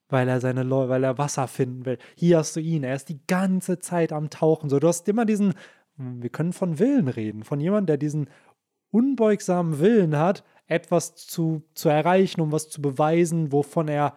weil 0.09 0.29
er 0.29 0.41
seine 0.41 0.63
Leu 0.63 0.89
weil 0.89 1.05
er 1.05 1.19
Wasser 1.19 1.49
finden 1.49 1.87
will. 1.87 1.99
Hier 2.17 2.39
hast 2.39 2.57
du 2.57 2.61
ihn, 2.61 2.85
er 2.85 2.95
ist 2.95 3.09
die 3.09 3.21
ganze 3.27 3.79
Zeit 3.79 4.13
am 4.13 4.31
Tauchen. 4.31 4.69
So, 4.69 4.79
du 4.79 4.89
hast 4.89 5.09
immer 5.09 5.25
diesen, 5.25 5.55
wir 5.97 6.31
können 6.31 6.53
von 6.53 6.79
Willen 6.79 7.09
reden, 7.09 7.45
von 7.45 7.61
jemandem, 7.61 7.87
der 7.87 7.97
diesen 7.99 8.29
unbeugsamen 8.91 9.79
Willen 9.81 10.17
hat, 10.19 10.45
etwas 10.67 11.15
zu, 11.17 11.63
zu 11.75 11.89
erreichen, 11.89 12.41
um 12.41 12.53
was 12.53 12.69
zu 12.69 12.83
beweisen, 12.83 13.53
wovon 13.53 13.89
er 13.89 14.17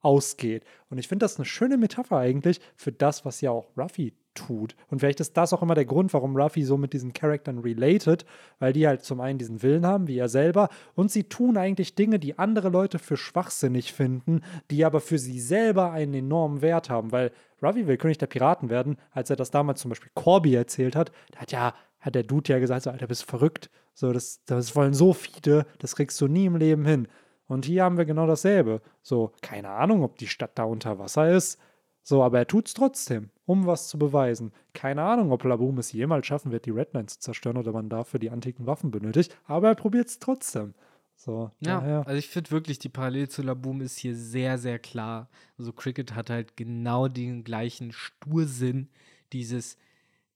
ausgeht. 0.00 0.64
Und 0.88 0.98
ich 0.98 1.08
finde 1.08 1.24
das 1.24 1.36
eine 1.36 1.44
schöne 1.44 1.76
Metapher 1.76 2.16
eigentlich 2.18 2.60
für 2.74 2.92
das, 2.92 3.24
was 3.24 3.40
ja 3.40 3.50
auch 3.50 3.76
Ruffy 3.76 4.14
tut. 4.34 4.74
Und 4.88 5.00
vielleicht 5.00 5.20
ist 5.20 5.36
das 5.36 5.52
auch 5.52 5.62
immer 5.62 5.74
der 5.74 5.84
Grund, 5.84 6.12
warum 6.12 6.36
Ruffy 6.36 6.62
so 6.62 6.76
mit 6.76 6.92
diesen 6.92 7.12
Charaktern 7.12 7.58
related, 7.58 8.24
weil 8.58 8.72
die 8.72 8.86
halt 8.86 9.04
zum 9.04 9.20
einen 9.20 9.38
diesen 9.38 9.62
Willen 9.62 9.86
haben, 9.86 10.06
wie 10.08 10.18
er 10.18 10.28
selber, 10.28 10.68
und 10.94 11.10
sie 11.10 11.24
tun 11.24 11.56
eigentlich 11.56 11.94
Dinge, 11.94 12.18
die 12.18 12.38
andere 12.38 12.68
Leute 12.68 12.98
für 12.98 13.16
schwachsinnig 13.16 13.92
finden, 13.92 14.42
die 14.70 14.84
aber 14.84 15.00
für 15.00 15.18
sie 15.18 15.40
selber 15.40 15.92
einen 15.92 16.14
enormen 16.14 16.62
Wert 16.62 16.90
haben, 16.90 17.12
weil 17.12 17.32
Ruffy 17.62 17.86
will 17.86 17.96
König 17.96 18.18
der 18.18 18.26
Piraten 18.26 18.70
werden, 18.70 18.96
als 19.10 19.30
er 19.30 19.36
das 19.36 19.50
damals 19.50 19.80
zum 19.80 19.90
Beispiel 19.90 20.10
Corby 20.14 20.54
erzählt 20.54 20.96
hat, 20.96 21.12
da 21.30 21.40
hat 21.40 21.52
ja, 21.52 21.74
hat 22.00 22.14
der 22.14 22.24
Dude 22.24 22.52
ja 22.52 22.58
gesagt, 22.58 22.82
so, 22.82 22.90
Alter, 22.90 23.06
bist 23.06 23.24
verrückt, 23.24 23.70
so, 23.94 24.12
das, 24.12 24.42
das 24.44 24.74
wollen 24.74 24.94
so 24.94 25.12
viele, 25.12 25.66
das 25.78 25.94
kriegst 25.94 26.20
du 26.20 26.26
nie 26.26 26.46
im 26.46 26.56
Leben 26.56 26.84
hin. 26.84 27.08
Und 27.46 27.66
hier 27.66 27.84
haben 27.84 27.98
wir 27.98 28.06
genau 28.06 28.26
dasselbe. 28.26 28.80
So, 29.02 29.32
keine 29.42 29.68
Ahnung, 29.68 30.02
ob 30.02 30.16
die 30.16 30.26
Stadt 30.26 30.52
da 30.54 30.64
unter 30.64 30.98
Wasser 30.98 31.30
ist. 31.30 31.58
So, 32.02 32.22
aber 32.22 32.38
er 32.38 32.46
tut 32.46 32.66
es 32.66 32.74
trotzdem, 32.74 33.30
um 33.46 33.66
was 33.66 33.88
zu 33.88 33.98
beweisen. 33.98 34.52
Keine 34.72 35.02
Ahnung, 35.02 35.30
ob 35.30 35.44
Laboom 35.44 35.78
es 35.78 35.92
jemals 35.92 36.26
schaffen 36.26 36.50
wird, 36.50 36.66
die 36.66 36.70
Redline 36.70 37.06
zu 37.06 37.18
zerstören 37.20 37.56
oder 37.56 37.72
man 37.72 37.88
dafür 37.88 38.18
die 38.18 38.30
antiken 38.30 38.66
Waffen 38.66 38.90
benötigt. 38.90 39.36
Aber 39.44 39.68
er 39.68 39.74
probiert 39.76 40.08
es 40.08 40.18
trotzdem. 40.18 40.74
So, 41.14 41.52
Ja, 41.60 41.78
daher- 41.80 42.06
also 42.06 42.18
ich 42.18 42.28
finde 42.28 42.50
wirklich, 42.50 42.80
die 42.80 42.88
Parallele 42.88 43.28
zu 43.28 43.42
Laboom 43.42 43.80
ist 43.82 43.98
hier 43.98 44.16
sehr, 44.16 44.58
sehr 44.58 44.80
klar. 44.80 45.28
Also 45.56 45.72
Cricket 45.72 46.14
hat 46.16 46.30
halt 46.30 46.56
genau 46.56 47.06
den 47.06 47.44
gleichen 47.44 47.92
Stursinn, 47.92 48.88
dieses 49.32 49.76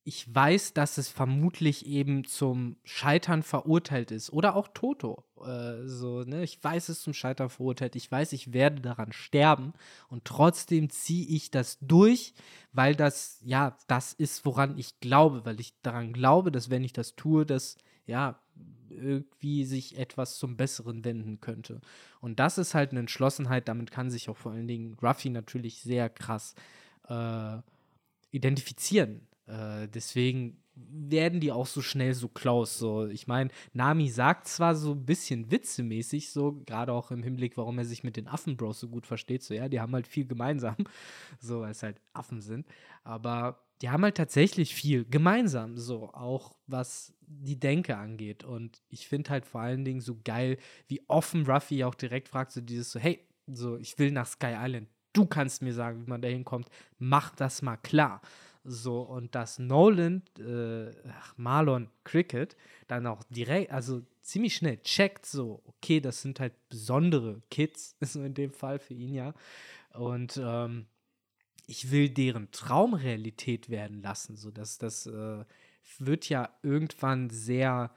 ich 0.06 0.32
weiß, 0.32 0.72
dass 0.72 0.98
es 0.98 1.08
vermutlich 1.08 1.84
eben 1.84 2.24
zum 2.24 2.76
Scheitern 2.84 3.42
verurteilt 3.42 4.12
ist. 4.12 4.32
Oder 4.32 4.54
auch 4.54 4.68
Toto. 4.68 5.24
Äh, 5.44 5.84
so, 5.88 6.22
ne? 6.22 6.44
Ich 6.44 6.62
weiß, 6.62 6.84
es 6.84 6.98
ist 6.98 7.02
zum 7.02 7.12
Scheitern 7.12 7.50
verurteilt. 7.50 7.96
Ich 7.96 8.08
weiß, 8.08 8.32
ich 8.32 8.52
werde 8.52 8.80
daran 8.80 9.10
sterben. 9.10 9.72
Und 10.08 10.24
trotzdem 10.24 10.90
ziehe 10.90 11.26
ich 11.26 11.50
das 11.50 11.78
durch, 11.80 12.34
weil 12.72 12.94
das, 12.94 13.40
ja, 13.44 13.76
das 13.88 14.12
ist, 14.12 14.46
woran 14.46 14.78
ich 14.78 15.00
glaube. 15.00 15.44
Weil 15.44 15.58
ich 15.58 15.74
daran 15.82 16.12
glaube, 16.12 16.52
dass 16.52 16.70
wenn 16.70 16.84
ich 16.84 16.92
das 16.92 17.16
tue, 17.16 17.44
dass, 17.44 17.76
ja, 18.06 18.38
irgendwie 18.88 19.64
sich 19.64 19.98
etwas 19.98 20.38
zum 20.38 20.56
Besseren 20.56 21.04
wenden 21.04 21.40
könnte. 21.40 21.80
Und 22.20 22.38
das 22.38 22.58
ist 22.58 22.76
halt 22.76 22.92
eine 22.92 23.00
Entschlossenheit, 23.00 23.66
damit 23.66 23.90
kann 23.90 24.12
sich 24.12 24.28
auch 24.28 24.36
vor 24.36 24.52
allen 24.52 24.68
Dingen 24.68 24.96
Ruffy 25.02 25.30
natürlich 25.30 25.82
sehr 25.82 26.08
krass 26.08 26.54
äh, 27.08 27.56
identifizieren. 28.30 29.26
Äh, 29.46 29.88
deswegen 29.88 30.58
werden 30.76 31.40
die 31.40 31.52
auch 31.52 31.66
so 31.66 31.80
schnell 31.80 32.12
so 32.14 32.28
close. 32.28 32.78
So, 32.78 33.06
ich 33.06 33.26
meine, 33.26 33.50
Nami 33.72 34.10
sagt 34.10 34.46
zwar 34.46 34.74
so 34.74 34.92
ein 34.92 35.06
bisschen 35.06 35.50
witzemäßig, 35.50 36.30
so 36.30 36.60
gerade 36.66 36.92
auch 36.92 37.10
im 37.10 37.22
Hinblick, 37.22 37.56
warum 37.56 37.78
er 37.78 37.86
sich 37.86 38.04
mit 38.04 38.16
den 38.16 38.28
Affenbros 38.28 38.80
so 38.80 38.88
gut 38.88 39.06
versteht. 39.06 39.42
So, 39.42 39.54
ja, 39.54 39.68
die 39.68 39.80
haben 39.80 39.94
halt 39.94 40.06
viel 40.06 40.26
gemeinsam, 40.26 40.76
so 41.40 41.60
weil 41.60 41.70
es 41.70 41.82
halt 41.82 42.00
Affen 42.12 42.42
sind. 42.42 42.66
Aber 43.04 43.62
die 43.80 43.90
haben 43.90 44.02
halt 44.04 44.16
tatsächlich 44.16 44.74
viel 44.74 45.04
gemeinsam, 45.04 45.76
so 45.78 46.12
auch 46.12 46.56
was 46.66 47.14
die 47.26 47.58
Denke 47.58 47.96
angeht. 47.96 48.44
Und 48.44 48.82
ich 48.88 49.08
finde 49.08 49.30
halt 49.30 49.46
vor 49.46 49.62
allen 49.62 49.84
Dingen 49.84 50.00
so 50.00 50.18
geil, 50.24 50.58
wie 50.88 51.02
offen 51.08 51.46
Ruffy 51.46 51.84
auch 51.84 51.94
direkt 51.94 52.28
fragt, 52.28 52.52
so 52.52 52.60
dieses 52.60 52.90
so, 52.90 53.00
hey, 53.00 53.20
so, 53.46 53.76
ich 53.78 53.98
will 53.98 54.10
nach 54.10 54.26
Sky 54.26 54.54
Island. 54.58 54.88
Du 55.12 55.24
kannst 55.24 55.62
mir 55.62 55.72
sagen, 55.72 56.02
wie 56.04 56.10
man 56.10 56.20
da 56.20 56.28
hinkommt. 56.28 56.68
Mach 56.98 57.34
das 57.34 57.62
mal 57.62 57.76
klar. 57.78 58.20
So, 58.68 59.00
und 59.02 59.34
dass 59.34 59.58
Nolan, 59.58 60.22
äh, 60.38 60.90
ach, 61.10 61.34
Marlon 61.36 61.88
Cricket, 62.04 62.56
dann 62.88 63.06
auch 63.06 63.22
direkt, 63.24 63.70
also 63.70 64.02
ziemlich 64.22 64.56
schnell 64.56 64.78
checkt, 64.78 65.24
so, 65.26 65.62
okay, 65.66 66.00
das 66.00 66.22
sind 66.22 66.40
halt 66.40 66.52
besondere 66.68 67.42
Kids, 67.50 67.96
so 68.00 68.22
in 68.24 68.34
dem 68.34 68.52
Fall 68.52 68.78
für 68.78 68.94
ihn 68.94 69.14
ja. 69.14 69.34
Und 69.94 70.40
ähm, 70.42 70.86
ich 71.66 71.90
will 71.90 72.08
deren 72.08 72.50
Traumrealität 72.50 73.70
werden 73.70 74.02
lassen. 74.02 74.36
So, 74.36 74.50
dass 74.50 74.78
das 74.78 75.06
äh, 75.06 75.44
wird 75.98 76.28
ja 76.28 76.50
irgendwann 76.62 77.30
sehr 77.30 77.92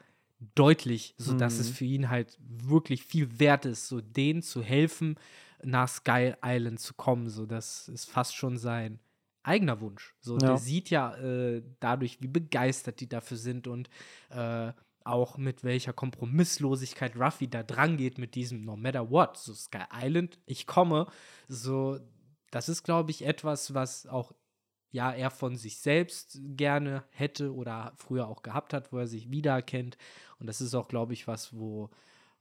deutlich, 0.55 1.15
sodass 1.17 1.59
Mhm. 1.59 1.61
es 1.61 1.69
für 1.69 1.85
ihn 1.85 2.09
halt 2.09 2.37
wirklich 2.39 3.03
viel 3.03 3.39
wert 3.39 3.65
ist, 3.65 3.87
so 3.87 4.01
denen 4.01 4.41
zu 4.41 4.63
helfen, 4.63 5.15
nach 5.63 5.89
Sky 5.89 6.33
Island 6.43 6.79
zu 6.79 6.93
kommen. 6.93 7.29
So, 7.29 7.45
das 7.45 7.89
ist 7.89 8.05
fast 8.09 8.35
schon 8.35 8.57
sein 8.57 8.99
eigener 9.43 9.79
Wunsch. 9.81 10.15
So, 10.19 10.37
Ja. 10.37 10.49
der 10.49 10.57
sieht 10.57 10.89
ja 10.89 11.15
äh, 11.17 11.63
dadurch, 11.79 12.21
wie 12.21 12.27
begeistert 12.27 12.99
die 12.99 13.09
dafür 13.09 13.37
sind 13.37 13.67
und 13.67 13.89
äh, 14.29 14.71
auch 15.03 15.37
mit 15.37 15.63
welcher 15.63 15.93
Kompromisslosigkeit 15.93 17.15
Ruffy 17.15 17.47
da 17.49 17.63
dran 17.63 17.97
geht 17.97 18.17
mit 18.17 18.35
diesem 18.35 18.63
No 18.63 18.75
matter 18.75 19.09
what, 19.09 19.37
so 19.37 19.53
Sky 19.53 19.83
Island, 19.93 20.39
ich 20.45 20.67
komme. 20.67 21.07
So, 21.47 21.99
das 22.51 22.69
ist, 22.69 22.83
glaube 22.83 23.11
ich, 23.11 23.25
etwas, 23.25 23.73
was 23.73 24.05
auch 24.05 24.33
ja 24.91 25.11
er 25.11 25.29
von 25.29 25.55
sich 25.55 25.77
selbst 25.79 26.39
gerne 26.43 27.03
hätte 27.11 27.53
oder 27.53 27.93
früher 27.95 28.27
auch 28.27 28.41
gehabt 28.41 28.73
hat, 28.73 28.91
wo 28.91 28.97
er 28.97 29.07
sich 29.07 29.29
wiedererkennt. 29.31 29.97
Und 30.39 30.47
das 30.47 30.61
ist 30.61 30.73
auch, 30.75 30.87
glaube 30.87 31.13
ich, 31.13 31.27
was, 31.27 31.55
wo 31.55 31.89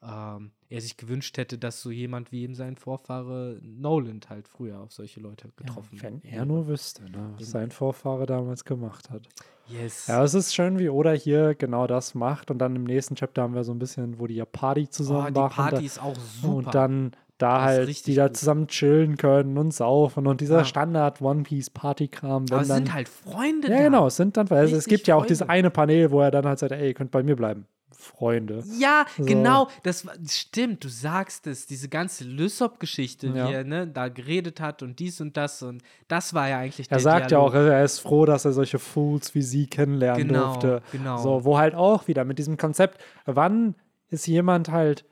ähm, 0.03 0.53
er 0.69 0.81
sich 0.81 0.97
gewünscht 0.97 1.37
hätte, 1.39 1.59
dass 1.59 1.81
so 1.83 1.91
jemand 1.91 2.31
wie 2.31 2.43
eben 2.43 2.55
sein 2.55 2.77
Vorfahre 2.77 3.59
Noland 3.63 4.31
halt 4.31 4.47
früher 4.49 4.81
auf 4.81 4.93
solche 4.93 5.21
Leute 5.21 5.49
getroffen 5.57 6.01
Wenn 6.01 6.23
wäre. 6.23 6.37
er 6.37 6.45
nur 6.45 6.69
wüsste, 6.69 7.11
ne, 7.11 7.35
was 7.37 7.51
sein 7.51 7.71
Vorfahre 7.71 8.27
damals 8.27 8.65
gemacht 8.65 9.11
hat. 9.11 9.29
Yes. 9.67 10.07
Ja, 10.07 10.25
es 10.25 10.35
ist 10.35 10.55
schön, 10.55 10.79
wie 10.79 10.89
Oda 10.89 11.13
hier 11.13 11.55
genau 11.55 11.87
das 11.87 12.15
macht. 12.15 12.51
Und 12.51 12.59
dann 12.59 12.75
im 12.75 12.85
nächsten 12.85 13.17
Chapter 13.17 13.43
haben 13.43 13.55
wir 13.55 13.65
so 13.65 13.73
ein 13.73 13.79
bisschen, 13.79 14.19
wo 14.19 14.27
die 14.27 14.37
ja 14.37 14.47
Party 14.47 14.89
zusammen 14.89 15.27
oh, 15.27 15.31
die 15.31 15.41
machen. 15.41 15.57
Party 15.57 15.77
da, 15.77 15.83
ist 15.83 16.03
auch 16.03 16.17
super. 16.17 16.55
Und 16.55 16.75
dann 16.75 17.13
da 17.39 17.63
halt, 17.63 18.07
die 18.07 18.15
da 18.15 18.27
gut. 18.27 18.37
zusammen 18.37 18.67
chillen 18.67 19.17
können 19.17 19.57
und 19.59 19.73
saufen. 19.73 20.27
Und 20.27 20.41
dieser 20.41 20.59
Ja. 20.59 20.65
Standard 20.65 21.23
One 21.23 21.45
Piece 21.45 21.71
Party-Kram. 21.71 22.45
Aber 22.45 22.51
wenn 22.57 22.61
es 22.63 22.69
dann, 22.69 22.77
sind 22.79 22.93
halt 22.95 23.09
Freunde 23.09 23.69
Ja, 23.69 23.77
da. 23.79 23.83
genau, 23.85 24.07
es 24.09 24.17
sind 24.17 24.37
dann, 24.37 24.49
also 24.51 24.77
es 24.77 24.87
gibt 24.87 25.07
ja 25.07 25.15
auch 25.17 25.25
dieses 25.27 25.49
eine 25.49 25.71
Panel, 25.71 26.11
wo 26.11 26.21
er 26.21 26.31
dann 26.31 26.45
halt 26.47 26.59
sagt, 26.59 26.73
ey, 26.73 26.89
ihr 26.89 26.95
könnt 26.95 27.11
bei 27.13 27.23
mir 27.23 27.37
bleiben. 27.37 27.67
Freunde. 27.91 28.63
Ja, 28.79 29.07
So. 29.17 29.25
genau, 29.25 29.69
das 29.83 30.07
stimmt, 30.31 30.85
du 30.85 30.89
sagst 30.89 31.47
es, 31.49 31.67
diese 31.67 31.89
ganze 31.89 32.25
Lysop-Geschichte, 32.25 33.29
Ja. 33.29 33.49
wie 33.49 33.53
er 33.55 33.65
ne, 33.65 33.87
da 33.87 34.09
geredet 34.09 34.61
hat 34.61 34.83
und 34.83 34.99
dies 34.99 35.21
und 35.21 35.37
das 35.37 35.63
und 35.63 35.83
das 36.07 36.33
war 36.35 36.49
ja 36.49 36.59
eigentlich 36.59 36.91
Er 36.91 37.01
sagt 37.01 37.31
Dialog. 37.31 37.55
ja 37.55 37.61
auch, 37.61 37.65
er 37.67 37.85
ist 37.85 37.99
froh, 38.01 38.25
dass 38.25 38.45
er 38.45 38.53
solche 38.53 38.79
Fools 38.79 39.35
wie 39.35 39.43
sie 39.43 39.67
kennenlernen 39.67 40.29
Genau, 40.29 40.45
durfte. 40.53 40.83
genau. 40.93 41.19
So, 41.19 41.45
wo 41.45 41.59
halt 41.59 41.75
auch 41.75 42.07
wieder 42.09 42.25
mit 42.25 42.39
diesem 42.39 42.57
Konzept, 42.57 43.01
wann 43.27 43.75
ist 44.11 44.27
jemand 44.27 44.71
halt, 44.71 45.05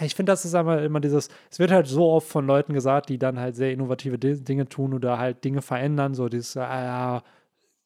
ich 0.00 0.14
finde, 0.14 0.32
das 0.32 0.44
ist 0.44 0.54
einmal 0.54 0.84
immer 0.84 1.00
dieses, 1.00 1.28
es 1.50 1.58
wird 1.58 1.70
halt 1.70 1.86
so 1.86 2.10
oft 2.10 2.28
von 2.28 2.46
Leuten 2.46 2.72
gesagt, 2.72 3.08
die 3.08 3.18
dann 3.18 3.38
halt 3.38 3.56
sehr 3.56 3.72
innovative 3.72 4.18
Di- 4.18 4.42
Dinge 4.42 4.68
tun 4.68 4.94
oder 4.94 5.18
halt 5.18 5.44
Dinge 5.44 5.62
verändern, 5.62 6.14
so 6.14 6.28
dieses, 6.28 6.56
ah, 6.56 6.84
ja, 6.84 7.22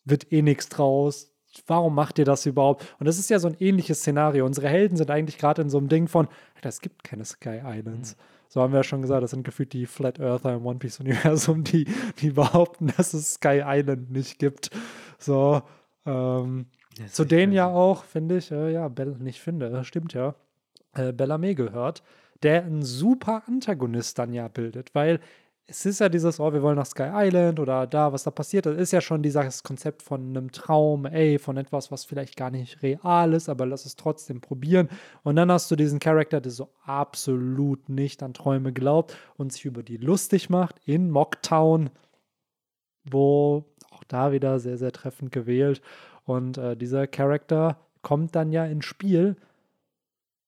wird 0.04 0.32
eh 0.32 0.42
nichts 0.42 0.68
draus. 0.68 1.32
Warum 1.66 1.94
macht 1.94 2.18
ihr 2.18 2.24
das 2.24 2.44
überhaupt? 2.46 2.86
Und 2.98 3.06
das 3.06 3.18
ist 3.18 3.30
ja 3.30 3.38
so 3.38 3.48
ein 3.48 3.56
ähnliches 3.58 4.00
Szenario. 4.00 4.44
Unsere 4.44 4.68
Helden 4.68 4.96
sind 4.96 5.10
eigentlich 5.10 5.38
gerade 5.38 5.62
in 5.62 5.70
so 5.70 5.78
einem 5.78 5.88
Ding 5.88 6.06
von, 6.06 6.28
Alter, 6.54 6.68
es 6.68 6.80
gibt 6.80 7.02
keine 7.02 7.24
Sky 7.24 7.60
Islands. 7.64 8.16
So 8.48 8.60
haben 8.60 8.72
wir 8.72 8.80
ja 8.80 8.84
schon 8.84 9.02
gesagt, 9.02 9.22
das 9.22 9.30
sind 9.30 9.44
gefühlt 9.44 9.72
die 9.72 9.86
Flat 9.86 10.20
Earther 10.20 10.54
im 10.54 10.66
One 10.66 10.78
Piece-Universum, 10.78 11.64
die, 11.64 11.86
die 12.20 12.30
behaupten, 12.30 12.92
dass 12.96 13.14
es 13.14 13.34
Sky 13.34 13.62
Island 13.64 14.10
nicht 14.10 14.38
gibt. 14.38 14.70
So, 15.18 15.62
ähm, 16.04 16.66
zu 17.08 17.24
denen 17.24 17.52
ja 17.52 17.66
crazy. 17.66 17.76
auch, 17.76 18.04
finde 18.04 18.36
ich, 18.36 18.50
äh, 18.52 18.72
ja, 18.72 18.86
Bell, 18.88 19.16
nicht 19.18 19.40
finde, 19.40 19.66
äh, 19.66 19.84
stimmt 19.84 20.12
ja, 20.12 20.34
äh, 20.96 21.12
Bellarmé 21.12 21.54
gehört, 21.54 22.02
der 22.42 22.64
einen 22.64 22.82
super 22.82 23.42
Antagonist 23.46 24.18
dann 24.18 24.32
ja 24.32 24.48
bildet, 24.48 24.94
weil 24.94 25.20
es 25.68 25.84
ist 25.84 25.98
ja 25.98 26.08
dieses, 26.08 26.38
oh, 26.38 26.52
wir 26.52 26.62
wollen 26.62 26.76
nach 26.76 26.86
Sky 26.86 27.10
Island 27.12 27.58
oder 27.58 27.88
da, 27.88 28.12
was 28.12 28.22
da 28.22 28.30
passiert, 28.30 28.66
das 28.66 28.76
ist 28.76 28.92
ja 28.92 29.00
schon 29.00 29.22
dieses 29.22 29.64
Konzept 29.64 30.02
von 30.02 30.28
einem 30.28 30.52
Traum, 30.52 31.06
ey, 31.06 31.40
von 31.40 31.56
etwas, 31.56 31.90
was 31.90 32.04
vielleicht 32.04 32.36
gar 32.36 32.50
nicht 32.50 32.82
real 32.82 33.32
ist, 33.32 33.48
aber 33.48 33.66
lass 33.66 33.84
es 33.84 33.96
trotzdem 33.96 34.40
probieren. 34.40 34.88
Und 35.24 35.34
dann 35.36 35.50
hast 35.50 35.68
du 35.70 35.74
diesen 35.74 35.98
Charakter, 35.98 36.40
der 36.40 36.52
so 36.52 36.70
absolut 36.84 37.88
nicht 37.88 38.22
an 38.22 38.32
Träume 38.32 38.72
glaubt 38.72 39.16
und 39.36 39.52
sich 39.52 39.64
über 39.64 39.82
die 39.82 39.96
lustig 39.96 40.50
macht 40.50 40.76
in 40.84 41.10
Mocktown, 41.10 41.90
wo 43.02 43.64
auch 43.90 44.04
da 44.04 44.30
wieder 44.30 44.60
sehr, 44.60 44.78
sehr 44.78 44.92
treffend 44.92 45.32
gewählt. 45.32 45.82
Und 46.24 46.58
äh, 46.58 46.76
dieser 46.76 47.08
Charakter 47.08 47.78
kommt 48.02 48.36
dann 48.36 48.52
ja 48.52 48.64
ins 48.66 48.84
Spiel 48.84 49.36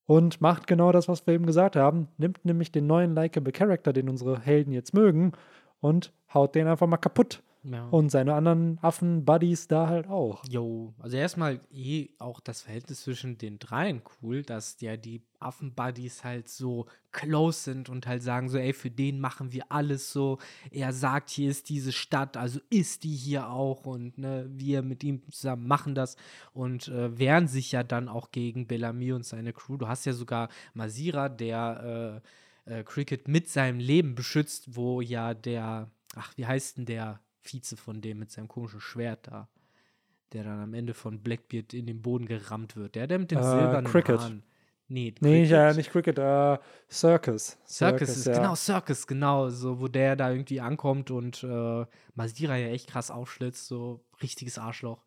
und 0.09 0.41
macht 0.41 0.67
genau 0.67 0.91
das, 0.91 1.07
was 1.07 1.27
wir 1.27 1.35
eben 1.35 1.45
gesagt 1.45 1.77
haben. 1.77 2.09
Nimmt 2.17 2.43
nämlich 2.43 2.73
den 2.73 2.87
neuen 2.87 3.15
likable 3.15 3.53
Charakter, 3.53 3.93
den 3.93 4.09
unsere 4.09 4.41
Helden 4.41 4.73
jetzt 4.73 4.95
mögen, 4.95 5.33
und 5.81 6.13
haut 6.33 6.55
den 6.55 6.67
einfach 6.67 6.87
mal 6.87 6.97
kaputt. 6.97 7.43
Ja. 7.65 7.89
Und 7.89 8.11
seine 8.11 8.35
anderen 8.35 8.79
Affen-Buddies 8.83 9.69
da 9.69 9.89
halt 9.89 10.07
auch. 10.09 10.45
Jo, 10.49 10.95
also 10.99 11.17
erstmal 11.17 11.61
eh 11.73 12.09
auch 12.19 12.41
das 12.41 12.63
Verhältnis 12.63 13.03
zwischen 13.03 13.37
den 13.37 13.59
dreien 13.59 14.03
cool, 14.23 14.43
dass 14.43 14.81
ja 14.81 14.97
die 14.97 15.23
Affen-Buddies 15.41 16.25
halt 16.25 16.49
so 16.49 16.87
close 17.11 17.61
sind 17.61 17.89
und 17.89 18.07
halt 18.07 18.23
sagen 18.23 18.49
so, 18.49 18.59
ey, 18.59 18.73
für 18.73 18.91
den 18.91 19.19
machen 19.19 19.53
wir 19.53 19.71
alles 19.71 20.13
so. 20.13 20.39
Er 20.71 20.93
sagt, 20.93 21.31
hier 21.31 21.51
ist 21.51 21.69
diese 21.69 21.93
Stadt, 21.93 22.37
also 22.37 22.61
ist 22.71 23.03
die 23.05 23.15
hier 23.15 23.51
auch 23.51 23.87
und 23.87 24.19
ne, 24.19 24.47
wir 24.49 24.83
mit 24.83 25.03
ihm 25.03 25.23
zusammen 25.31 25.67
machen 25.67 25.95
das 25.95 26.17
und 26.53 26.89
äh, 26.89 27.19
wehren 27.19 27.49
sich 27.49 27.73
ja 27.73 27.83
dann 27.83 28.09
auch 28.09 28.31
gegen 28.31 28.67
Bellamy 28.67 29.13
und 29.13 29.25
seine 29.25 29.53
Crew. 29.53 29.77
Du 29.77 29.89
hast 29.89 30.07
ja 30.07 30.13
sogar 30.13 30.49
Masira, 30.75 31.29
der 31.29 32.23
äh, 32.67 32.81
äh, 32.81 32.85
Cricket 32.85 33.29
mit 33.29 33.49
seinem 33.49 33.81
Leben 33.81 34.15
beschützt, 34.15 34.77
wo 34.77 35.01
ja 35.01 35.35
der, 35.35 35.91
ach, 36.15 36.33
wie 36.37 36.47
heißt 36.47 36.79
denn 36.79 36.87
der 36.87 37.21
Vize 37.49 37.77
von 37.77 38.01
dem 38.01 38.19
mit 38.19 38.31
seinem 38.31 38.49
komischen 38.49 38.81
Schwert 38.81 39.27
da? 39.29 39.49
der 40.35 40.45
dann 40.45 40.61
am 40.61 40.75
Ende 40.75 40.93
von 40.93 41.23
Blackbeard 41.23 41.73
in 41.73 41.87
den 41.87 42.03
Boden 42.03 42.27
gerammt 42.27 42.77
wird. 42.77 42.97
Der, 42.97 43.07
der 43.07 43.19
mit 43.19 43.31
den 43.31 43.39
Äh, 43.39 43.43
silbernen 43.45 43.91
Cricket. 43.91 44.21
Haaren. 44.21 44.43
Nee, 44.87 45.15
Nee, 45.21 45.37
Cricket. 45.41 45.51
ja, 45.51 45.73
nicht 45.73 45.91
Cricket, 45.91 46.19
äh, 46.19 46.59
Circus. 46.91 47.57
Circus 47.67 48.11
ist, 48.11 48.27
ja. 48.27 48.35
genau, 48.35 48.55
Circus, 48.55 49.07
genau, 49.07 49.49
so, 49.49 49.81
wo 49.81 49.89
der 49.89 50.17
da 50.17 50.31
irgendwie 50.31 50.61
ankommt 50.61 51.11
und 51.11 51.43
äh, 51.45 51.87
Masira 52.15 52.57
ja 52.59 52.69
echt 52.69 52.91
krass 52.91 53.11
aufschlitzt, 53.11 53.69
so 53.69 54.05
richtiges 54.23 54.59
Arschloch. 54.59 55.03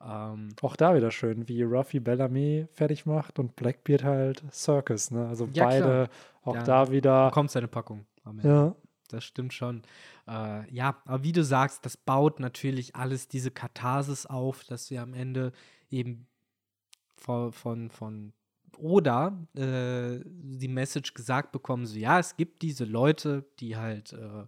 Ähm, 0.00 0.50
Auch 0.60 0.76
da 0.76 0.94
wieder 0.94 1.10
schön, 1.10 1.48
wie 1.48 1.62
Ruffy 1.64 1.98
Bellamy 1.98 2.66
fertig 2.72 3.04
macht 3.04 3.38
und 3.40 3.56
Blackbeard 3.56 4.04
halt 4.04 4.44
Circus, 4.52 5.10
ne? 5.10 5.26
Also 5.26 5.48
Ja, 5.52 5.64
beide, 5.66 5.84
klar. 5.84 6.08
auch 6.42 6.54
Ja. 6.54 6.62
da 6.62 6.90
wieder. 6.92 7.30
kommt 7.32 7.50
seine 7.50 7.66
Packung 7.68 8.06
am 8.24 8.38
Ende. 8.38 8.48
Ja, 8.48 8.74
Das 9.12 9.24
stimmt 9.24 9.52
schon. 9.52 9.82
Äh, 10.26 10.72
ja, 10.74 11.00
aber 11.04 11.22
wie 11.24 11.32
du 11.32 11.44
sagst, 11.44 11.84
das 11.86 11.96
baut 11.96 12.40
natürlich 12.40 12.96
alles 12.96 13.28
diese 13.28 13.50
Katharsis 13.50 14.26
auf, 14.26 14.64
dass 14.64 14.90
wir 14.90 15.02
am 15.02 15.14
Ende 15.14 15.52
eben 15.90 16.26
von, 17.16 17.52
von, 17.52 17.90
von 17.90 18.32
Oda 18.78 19.38
äh, 19.54 20.20
die 20.26 20.68
Message 20.68 21.14
gesagt 21.14 21.52
bekommen, 21.52 21.86
so 21.86 21.96
ja, 21.98 22.18
es 22.18 22.36
gibt 22.36 22.62
diese 22.62 22.84
Leute, 22.84 23.44
die 23.60 23.76
halt 23.76 24.12
äh, 24.14 24.46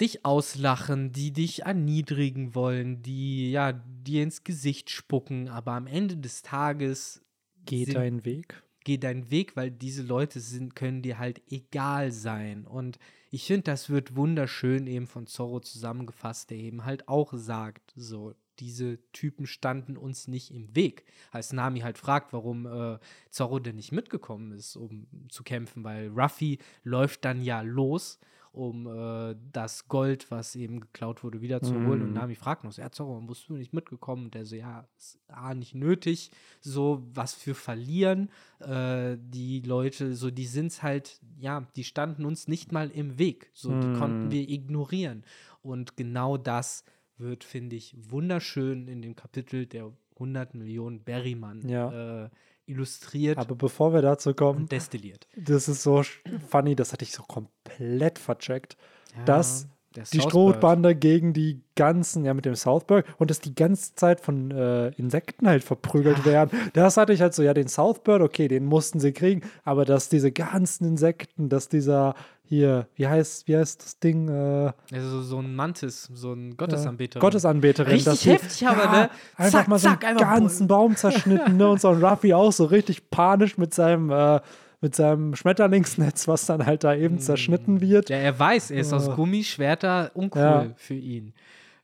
dich 0.00 0.24
auslachen, 0.24 1.12
die 1.12 1.32
dich 1.32 1.62
erniedrigen 1.62 2.54
wollen, 2.54 3.02
die 3.02 3.50
ja 3.50 3.72
dir 3.72 4.22
ins 4.22 4.44
Gesicht 4.44 4.90
spucken, 4.90 5.48
aber 5.48 5.72
am 5.72 5.86
Ende 5.86 6.18
des 6.18 6.42
Tages 6.42 7.22
geht 7.64 7.86
sind- 7.86 7.96
dein 7.96 8.24
Weg. 8.24 8.62
geh 8.84 8.98
deinen 8.98 9.30
Weg, 9.30 9.56
weil 9.56 9.70
diese 9.70 10.02
Leute 10.02 10.38
sind, 10.40 10.76
können 10.76 11.02
dir 11.02 11.18
halt 11.18 11.40
egal 11.50 12.12
sein. 12.12 12.66
Und 12.66 12.98
ich 13.30 13.46
finde, 13.46 13.64
das 13.64 13.90
wird 13.90 14.16
wunderschön 14.16 14.86
eben 14.86 15.06
von 15.06 15.26
Zorro 15.26 15.60
zusammengefasst, 15.60 16.50
der 16.50 16.58
eben 16.58 16.84
halt 16.84 17.08
auch 17.08 17.32
sagt, 17.34 17.92
so, 17.96 18.34
diese 18.58 18.98
Typen 19.12 19.46
standen 19.46 19.96
uns 19.96 20.28
nicht 20.28 20.50
im 20.50 20.74
Weg. 20.74 21.04
Als 21.30 21.52
Nami 21.52 21.80
halt 21.80 21.98
fragt, 21.98 22.32
warum 22.32 22.66
äh, 22.66 22.98
Zorro 23.30 23.58
denn 23.58 23.76
nicht 23.76 23.92
mitgekommen 23.92 24.52
ist, 24.52 24.76
um 24.76 25.06
zu 25.28 25.42
kämpfen, 25.42 25.84
weil 25.84 26.08
Ruffy 26.08 26.58
läuft 26.82 27.24
dann 27.24 27.42
ja 27.42 27.60
los, 27.60 28.18
um 28.56 28.86
äh, 28.86 29.36
das 29.52 29.86
Gold, 29.86 30.30
was 30.30 30.56
eben 30.56 30.80
geklaut 30.80 31.22
wurde, 31.22 31.42
wiederzuholen. 31.42 32.02
Und 32.02 32.08
Mhm. 32.08 32.14
Nami 32.14 32.34
fragt 32.34 32.64
noch, 32.64 32.72
ja, 32.76 32.90
Zorro, 32.90 33.10
warum 33.12 33.26
bist 33.26 33.48
du 33.48 33.54
nicht 33.54 33.72
mitgekommen? 33.74 34.24
Und 34.26 34.34
der 34.34 34.46
so, 34.46 34.56
ja, 34.56 34.88
ist 34.96 35.18
A, 35.28 35.54
nicht 35.54 35.74
nötig, 35.74 36.30
so 36.60 37.02
was 37.14 37.34
für 37.34 37.54
verlieren. 37.54 38.30
Äh, 38.60 39.18
die 39.20 39.60
Leute, 39.60 40.14
so, 40.14 40.30
die 40.30 40.46
sind's 40.46 40.82
halt, 40.82 41.20
ja, 41.38 41.66
die 41.76 41.84
standen 41.84 42.24
uns 42.24 42.48
nicht 42.48 42.72
mal 42.72 42.90
im 42.90 43.18
Weg. 43.18 43.50
So, 43.52 43.74
die 43.74 43.88
Mhm. 43.88 43.92
konnten 43.92 44.30
wir 44.30 44.48
ignorieren. 44.48 45.24
Und 45.62 45.96
genau 45.96 46.36
das 46.38 46.84
wird, 47.18 47.44
finde 47.44 47.76
ich, 47.76 47.94
wunderschön 47.98 48.88
in 48.88 49.02
dem 49.02 49.16
Kapitel 49.16 49.66
der 49.66 49.92
100 50.18 50.54
Millionen 50.54 51.02
Berryman 51.04 51.68
Ja. 51.68 52.24
äh, 52.24 52.30
illustriert 52.66 53.38
Aber 53.38 53.54
bevor 53.54 53.92
wir 53.92 54.02
dazu 54.02 54.34
kommen, 54.34 54.62
und 54.62 54.72
destilliert. 54.72 55.26
das 55.36 55.68
ist 55.68 55.82
so 55.82 56.02
funny, 56.48 56.76
das 56.76 56.92
hatte 56.92 57.04
ich 57.04 57.12
so 57.12 57.22
komplett 57.22 58.18
vercheckt, 58.18 58.76
dass 59.24 59.62
Der 59.62 59.75
die. 60.04 60.20
Strohbande 60.20 60.94
gegen 60.94 61.32
die 61.32 61.60
ganzen, 61.74 62.24
ja, 62.24 62.32
mit 62.34 62.44
dem 62.44 62.54
Southberg 62.54 63.04
und 63.18 63.30
dass 63.30 63.40
die 63.40 63.54
ganze 63.54 63.94
Zeit 63.94 64.20
von 64.20 64.50
äh, 64.50 64.88
Insekten 64.96 65.46
halt 65.48 65.62
verprügelt 65.64 66.24
werden. 66.24 66.50
Das 66.72 66.96
hatte 66.96 67.12
ich 67.12 67.20
halt 67.20 67.34
so, 67.34 67.42
ja, 67.42 67.52
den 67.54 67.68
Southbird, 67.68 68.22
okay, 68.22 68.48
den 68.48 68.64
mussten 68.64 69.00
sie 69.00 69.12
kriegen, 69.12 69.42
aber 69.64 69.84
dass 69.84 70.08
diese 70.08 70.32
ganzen 70.32 70.86
Insekten, 70.86 71.48
dass 71.48 71.68
dieser 71.68 72.14
hier, 72.48 72.86
wie 72.94 73.08
heißt, 73.08 73.48
wie 73.48 73.56
heißt 73.56 73.82
das 73.82 73.98
Ding? 73.98 74.28
Äh, 74.28 74.72
Also 74.92 75.20
so 75.22 75.40
ein 75.40 75.56
Mantis, 75.56 76.08
so 76.14 76.32
ein 76.32 76.56
Gottesanbeter. 76.56 77.18
Gottesanbeterin. 77.18 77.92
Richtig 77.92 78.20
sie- 78.20 78.30
heftig 78.34 78.66
aber, 78.68 78.90
ne? 78.96 79.10
Einfach 79.36 79.58
Zack, 79.60 79.68
mal 79.68 79.78
so 79.80 79.88
zack, 79.88 80.04
einen 80.04 80.18
ganzen 80.18 80.68
Baum 80.68 80.94
zerschnitten, 80.94 81.56
ne? 81.56 81.68
Und 81.68 81.80
so 81.80 81.88
ein 81.88 82.02
Ruffy 82.04 82.32
auch 82.34 82.52
so 82.52 82.66
richtig 82.66 83.10
panisch 83.10 83.58
mit 83.58 83.74
seinem, 83.74 84.10
äh, 84.10 84.40
mit 84.80 84.94
seinem 84.94 85.34
Schmetterlingsnetz, 85.34 86.28
was 86.28 86.46
dann 86.46 86.66
halt 86.66 86.84
da 86.84 86.94
eben 86.94 87.18
zerschnitten 87.18 87.80
wird. 87.80 88.10
Ja, 88.10 88.16
er 88.18 88.38
weiß, 88.38 88.70
er 88.70 88.80
ist 88.80 88.92
aus 88.92 89.08
Oh. 89.08 89.14
Gummi, 89.16 89.42
Schwerter, 89.44 90.10
uncool 90.14 90.40
Ja. 90.42 90.66
für 90.76 90.94
ihn. 90.94 91.32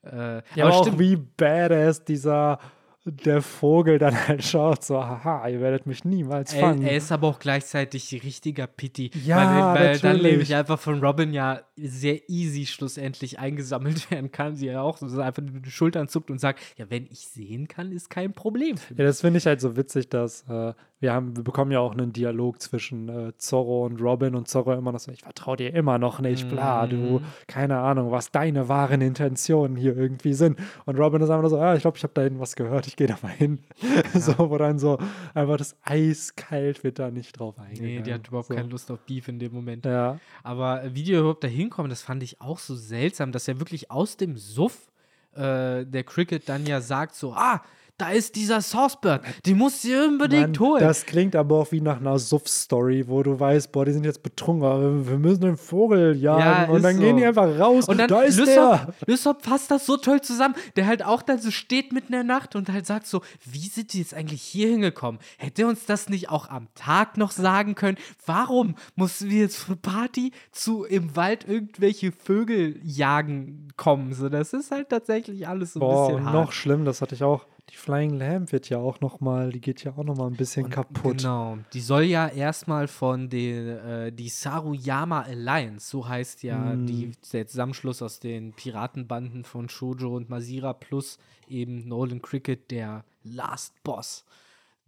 Äh, 0.04 0.42
Ja, 0.54 0.64
aber 0.66 0.74
auch 0.76 0.82
stimmt, 0.82 0.98
wie 0.98 1.16
badass 1.16 2.04
dieser 2.04 2.58
der 3.04 3.42
Vogel 3.42 3.98
dann 3.98 4.14
halt 4.28 4.44
schaut, 4.44 4.84
so, 4.84 4.96
haha, 5.04 5.48
ihr 5.48 5.60
werdet 5.60 5.86
mich 5.86 6.04
niemals 6.04 6.54
er, 6.54 6.60
fangen. 6.60 6.82
er 6.84 6.96
ist 6.96 7.10
aber 7.10 7.26
auch 7.26 7.40
gleichzeitig 7.40 8.12
richtiger 8.22 8.68
Pity. 8.68 9.10
Ja, 9.24 9.74
weil, 9.74 9.80
weil 9.80 9.98
dann 9.98 10.12
natürlich. 10.12 10.30
nämlich 10.32 10.54
einfach 10.54 10.78
von 10.78 11.02
Robin 11.02 11.32
ja 11.32 11.62
sehr 11.82 12.28
easy 12.28 12.66
schlussendlich 12.66 13.38
eingesammelt 13.38 14.10
werden 14.10 14.30
kann. 14.32 14.56
Sie 14.56 14.66
ja 14.66 14.82
auch 14.82 14.96
so 14.98 15.20
einfach 15.20 15.42
den 15.42 15.64
Schultern 15.64 16.08
zuckt 16.08 16.30
und 16.30 16.38
sagt, 16.40 16.60
ja, 16.76 16.86
wenn 16.90 17.06
ich 17.10 17.28
sehen 17.28 17.68
kann, 17.68 17.92
ist 17.92 18.10
kein 18.10 18.32
Problem 18.32 18.76
ja, 18.96 19.04
das 19.04 19.20
finde 19.20 19.38
ich 19.38 19.46
halt 19.46 19.60
so 19.60 19.76
witzig, 19.76 20.08
dass 20.08 20.42
äh, 20.48 20.72
wir 21.00 21.12
haben, 21.12 21.36
wir 21.36 21.42
bekommen 21.42 21.72
ja 21.72 21.80
auch 21.80 21.92
einen 21.92 22.12
Dialog 22.12 22.60
zwischen 22.62 23.08
äh, 23.08 23.32
Zorro 23.36 23.84
und 23.84 24.00
Robin 24.00 24.34
und 24.36 24.46
Zorro 24.48 24.72
immer 24.74 24.92
noch 24.92 25.00
so, 25.00 25.10
ich 25.10 25.22
vertraue 25.22 25.56
dir 25.56 25.74
immer 25.74 25.98
noch 25.98 26.20
nicht, 26.20 26.48
bla, 26.48 26.86
du, 26.86 26.96
Mhm. 26.96 27.24
keine 27.48 27.78
Ahnung, 27.78 28.10
was 28.12 28.30
deine 28.30 28.68
wahren 28.68 29.00
Intentionen 29.00 29.76
hier 29.76 29.96
irgendwie 29.96 30.32
sind. 30.32 30.58
Und 30.86 30.96
Robin 30.98 31.20
ist 31.20 31.28
einfach 31.30 31.40
nur 31.42 31.50
so, 31.50 31.58
ah, 31.58 31.74
ich 31.74 31.80
glaube, 31.82 31.96
ich 31.98 32.04
habe 32.04 32.12
da 32.14 32.22
hinten 32.22 32.38
was 32.40 32.54
gehört, 32.54 32.86
ich 32.86 32.94
gehe 32.96 33.08
da 33.08 33.18
mal 33.22 33.32
hin. 33.32 33.58
so, 34.14 34.50
wo 34.50 34.56
dann 34.58 34.78
so 34.78 34.98
einfach 35.34 35.56
das 35.56 35.76
eiskalt 35.82 36.84
wird 36.84 36.98
da 36.98 37.10
nicht 37.10 37.38
drauf 37.38 37.58
eingegangen. 37.58 37.96
Nee, 37.96 38.02
die 38.02 38.14
hat 38.14 38.28
überhaupt 38.28 38.48
so. 38.48 38.54
keine 38.54 38.68
Lust 38.68 38.90
auf 38.90 39.00
Beef 39.00 39.28
in 39.28 39.38
dem 39.38 39.52
Moment. 39.52 39.84
Ja, 39.84 40.18
Aber 40.42 40.82
wie 40.92 41.02
die 41.02 41.12
überhaupt 41.12 41.42
da 41.44 41.48
hinkommen, 41.72 41.90
das 41.90 42.02
fand 42.02 42.22
ich 42.22 42.40
auch 42.40 42.58
so 42.58 42.74
seltsam, 42.74 43.32
dass 43.32 43.48
er 43.48 43.58
wirklich 43.58 43.90
aus 43.90 44.16
dem 44.16 44.36
Suff 44.36 44.90
äh, 45.34 45.84
der 45.84 46.04
Cricket 46.04 46.48
dann 46.48 46.66
ja 46.66 46.80
sagt 46.80 47.14
so, 47.14 47.32
ah, 47.32 47.62
da 47.98 48.10
ist 48.10 48.34
dieser 48.34 48.60
Saucebird, 48.60 49.22
die 49.44 49.54
muss 49.54 49.82
sie 49.82 49.94
unbedingt 49.94 50.58
Mann, 50.58 50.68
holen. 50.68 50.82
Das 50.82 51.06
klingt 51.06 51.36
aber 51.36 51.56
auch 51.56 51.72
wie 51.72 51.80
nach 51.80 52.00
einer 52.00 52.18
Suff-Story, 52.18 53.04
wo 53.06 53.22
du 53.22 53.38
weißt, 53.38 53.70
boah, 53.70 53.84
die 53.84 53.92
sind 53.92 54.04
jetzt 54.04 54.22
betrunken, 54.22 54.64
aber 54.64 55.06
wir 55.06 55.18
müssen 55.18 55.42
den 55.42 55.56
Vogel 55.56 56.16
jagen. 56.16 56.40
Ja, 56.40 56.68
und 56.68 56.82
dann 56.82 56.96
so. 56.96 57.00
gehen 57.00 57.16
die 57.16 57.24
einfach 57.24 57.46
raus. 57.58 57.88
und 57.88 57.98
dann 57.98 58.08
da 58.08 58.22
ist 58.22 58.38
Lysop, 58.38 58.54
der. 58.54 58.94
Lysop 59.06 59.42
fasst 59.42 59.70
das 59.70 59.86
so 59.86 59.96
toll 59.96 60.20
zusammen, 60.20 60.54
der 60.74 60.86
halt 60.86 61.04
auch 61.04 61.22
dann 61.22 61.38
so 61.38 61.50
steht 61.50 61.92
mitten 61.92 62.08
in 62.08 62.12
der 62.12 62.24
Nacht 62.24 62.56
und 62.56 62.70
halt 62.72 62.86
sagt 62.86 63.06
so, 63.06 63.22
wie 63.44 63.68
sind 63.68 63.92
die 63.92 63.98
jetzt 63.98 64.14
eigentlich 64.14 64.42
hier 64.42 64.68
hingekommen? 64.68 65.20
Hätte 65.38 65.66
uns 65.66 65.86
das 65.86 66.08
nicht 66.08 66.28
auch 66.28 66.48
am 66.48 66.68
Tag 66.74 67.16
noch 67.18 67.30
sagen 67.30 67.74
können? 67.74 67.98
Warum 68.26 68.74
mussten 68.96 69.30
wir 69.30 69.42
jetzt 69.42 69.58
für 69.58 69.76
Party 69.76 70.32
zu 70.50 70.84
im 70.84 71.14
Wald 71.14 71.46
irgendwelche 71.46 72.10
Vögel 72.10 72.80
jagen 72.82 73.68
kommen? 73.76 74.12
So, 74.12 74.28
das 74.28 74.52
ist 74.52 74.70
halt 74.70 74.88
tatsächlich 74.88 75.46
alles 75.46 75.74
so 75.74 75.78
ein 75.78 75.80
Boah, 75.80 76.08
bisschen 76.08 76.24
hart. 76.24 76.34
noch 76.34 76.52
schlimm, 76.52 76.84
das 76.84 77.00
hatte 77.00 77.14
ich 77.14 77.22
auch. 77.22 77.46
Die 77.70 77.76
Flying 77.76 78.14
Lamb 78.14 78.52
wird 78.52 78.68
ja 78.68 78.78
auch 78.78 79.00
noch 79.00 79.20
mal, 79.20 79.50
die 79.50 79.60
geht 79.60 79.82
ja 79.84 79.92
auch 79.96 80.04
noch 80.04 80.16
mal 80.16 80.26
ein 80.26 80.36
bisschen 80.36 80.68
kaputt. 80.68 81.18
Genau. 81.18 81.58
Die 81.72 81.80
soll 81.80 82.02
ja 82.02 82.28
erstmal 82.28 82.88
von 82.88 83.28
den, 83.30 83.68
äh, 83.68 84.12
die 84.12 84.28
Saruyama 84.28 85.22
Alliance, 85.22 85.88
so 85.88 86.06
heißt 86.06 86.42
ja 86.42 86.74
Mm. 86.74 86.86
die, 86.86 87.12
der 87.32 87.46
Zusammenschluss 87.46 88.02
aus 88.02 88.20
den 88.20 88.52
Piratenbanden 88.52 89.44
von 89.44 89.68
Shoujo 89.68 90.16
und 90.16 90.28
Masira 90.28 90.72
plus 90.74 91.18
eben 91.48 91.86
Nolan 91.88 92.20
Cricket, 92.20 92.70
der 92.70 93.04
Last 93.22 93.82
Boss 93.84 94.24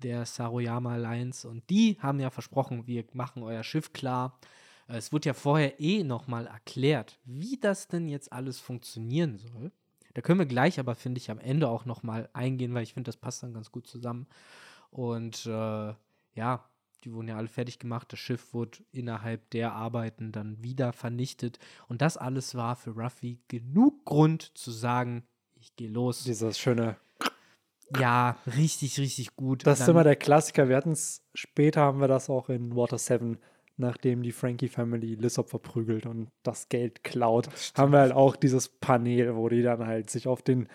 der 0.03 0.27
Saruyama 0.27 0.95
Alliance. 0.95 1.49
Und 1.49 1.71
die 1.71 1.97
haben 2.01 2.21
ja 2.21 2.29
versprochen, 2.29 2.87
wir 2.87 3.05
machen 3.15 3.43
euer 3.43 3.63
Schiff 3.63 3.93
klar. 3.93 4.39
Es 4.89 5.13
wurde 5.13 5.29
ja 5.29 5.33
vorher 5.35 5.81
eh 5.81 6.03
nochmal 6.05 6.47
erklärt, 6.47 7.19
wie 7.25 7.57
das 7.59 7.89
denn 7.89 8.09
jetzt 8.09 8.31
alles 8.33 8.59
funktionieren 8.59 9.39
soll. 9.39 9.73
Da 10.15 10.23
können 10.23 10.39
wir 10.39 10.47
gleich 10.47 10.79
aber, 10.81 10.95
finde 10.95 11.19
ich, 11.19 11.31
am 11.31 11.39
Ende 11.39 11.69
auch 11.69 11.85
nochmal 11.85 12.29
eingehen, 12.33 12.73
weil 12.75 12.83
ich 12.85 12.95
finde, 12.95 13.09
das 13.09 13.17
passt 13.17 13.43
dann 13.43 13.53
ganz 13.53 13.71
gut 13.71 13.87
zusammen. 13.87 14.27
Und 14.91 15.45
äh, 15.47 15.93
ja, 16.35 16.65
die 17.03 17.13
wurden 17.13 17.29
ja 17.29 17.37
alle 17.37 17.49
fertig 17.49 17.79
gemacht. 17.79 18.13
Das 18.13 18.19
Schiff 18.21 18.55
wurde 18.55 18.79
innerhalb 18.93 19.51
der 19.51 19.73
Arbeiten 19.73 20.33
dann 20.33 20.63
wieder 20.63 20.93
vernichtet. 20.93 21.59
Und 21.89 22.01
das 22.01 22.17
alles 22.17 22.55
war 22.55 22.77
für 22.77 22.91
Ruffy 22.93 23.41
genug 23.49 24.05
Grund 24.05 24.57
zu 24.57 24.71
sagen, 24.71 25.25
ich 25.57 25.75
gehe 25.77 25.91
los. 25.91 26.25
Dieses 26.25 26.59
schöne. 26.59 26.97
Ja, 27.99 28.39
richtig, 28.47 28.99
richtig 28.99 29.37
gut. 29.37 29.67
Das 29.67 29.81
ist 29.81 29.87
Dann- 29.87 29.95
immer 29.97 30.05
der 30.05 30.17
Klassiker. 30.17 30.69
Wir 30.69 30.77
hatten 30.77 30.93
es, 30.93 31.23
später 31.35 31.83
haben 31.83 32.01
wir 32.01 32.09
das 32.09 32.31
auch 32.31 32.49
in 32.49 32.75
Water 32.75 32.99
7, 32.99 33.39
nachdem 33.77 34.23
die 34.23 34.33
Frankie 34.33 34.69
Family 34.69 35.15
Lissop 35.15 35.51
verprügelt 35.51 36.07
und 36.07 36.29
das 36.43 36.69
Geld 36.69 37.05
klaut, 37.05 37.49
haben 37.77 37.93
wir 37.93 38.01
halt 38.01 38.13
auch 38.13 38.37
dieses 38.37 38.69
Panel, 38.69 39.37
wo 39.37 39.49
die 39.49 39.63
dann 39.63 39.87
halt 39.87 40.11
sich 40.11 40.29
auf 40.29 40.43
den 40.43 40.69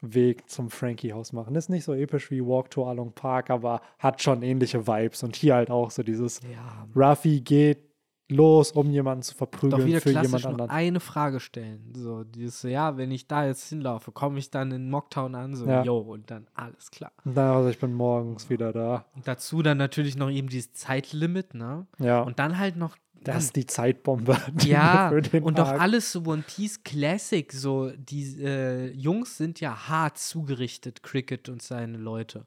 Weg 0.00 0.48
zum 0.50 0.70
Frankie-Haus 0.70 1.32
machen. 1.32 1.54
Ist 1.54 1.70
nicht 1.70 1.84
so 1.84 1.94
episch 1.94 2.30
wie 2.30 2.44
Walk 2.44 2.70
to 2.70 2.86
Along 2.86 3.12
Park, 3.12 3.50
aber 3.50 3.80
hat 3.98 4.22
schon 4.22 4.42
ähnliche 4.42 4.86
Vibes. 4.86 5.22
Und 5.22 5.36
hier 5.36 5.54
halt 5.54 5.70
auch 5.70 5.90
so 5.90 6.02
dieses 6.02 6.40
Ja, 6.42 6.86
Ruffy 6.94 7.40
geht 7.40 7.85
los, 8.28 8.72
um 8.72 8.90
jemanden 8.90 9.22
zu 9.22 9.32
doch 9.32 9.38
verprügeln 9.38 9.86
wieder 9.86 10.00
für 10.00 10.10
jemand 10.10 10.46
anderen. 10.46 10.70
eine 10.70 11.00
Frage 11.00 11.38
stellen. 11.40 11.92
So, 11.96 12.24
dieses, 12.24 12.62
ja, 12.62 12.96
wenn 12.96 13.10
ich 13.10 13.26
da 13.28 13.46
jetzt 13.46 13.68
hinlaufe, 13.68 14.10
komme 14.12 14.38
ich 14.38 14.50
dann 14.50 14.72
in 14.72 14.90
Mocktown 14.90 15.34
an? 15.34 15.54
So, 15.54 15.66
Ja. 15.66 15.82
yo, 15.84 15.98
und 15.98 16.30
dann 16.30 16.46
alles 16.54 16.90
klar. 16.90 17.12
Und 17.24 17.36
dann, 17.36 17.54
also 17.56 17.68
ich 17.68 17.78
bin 17.78 17.92
morgens 17.94 18.50
wieder 18.50 18.72
da. 18.72 19.04
Und 19.14 19.28
dazu 19.28 19.62
dann 19.62 19.78
natürlich 19.78 20.16
noch 20.16 20.30
eben 20.30 20.48
dieses 20.48 20.72
Zeitlimit, 20.72 21.54
ne? 21.54 21.86
Ja, 21.98 22.22
Und 22.22 22.38
dann 22.38 22.58
halt 22.58 22.76
noch 22.76 22.96
das 23.22 23.44
ist 23.46 23.56
die 23.56 23.66
Zeitbombe. 23.66 24.36
die 24.52 24.68
Ja, 24.68 25.08
und 25.42 25.58
doch 25.58 25.66
Arc- 25.68 25.80
alles 25.80 26.12
so 26.12 26.22
One 26.26 26.44
Piece 26.46 26.84
Classic. 26.84 27.52
So, 27.52 27.90
die 27.90 28.22
äh, 28.40 28.92
Jungs 28.92 29.36
sind 29.36 29.58
ja 29.60 29.88
hart 29.88 30.18
zugerichtet, 30.18 31.02
Cricket 31.02 31.48
und 31.48 31.60
seine 31.60 31.98
Leute. 31.98 32.46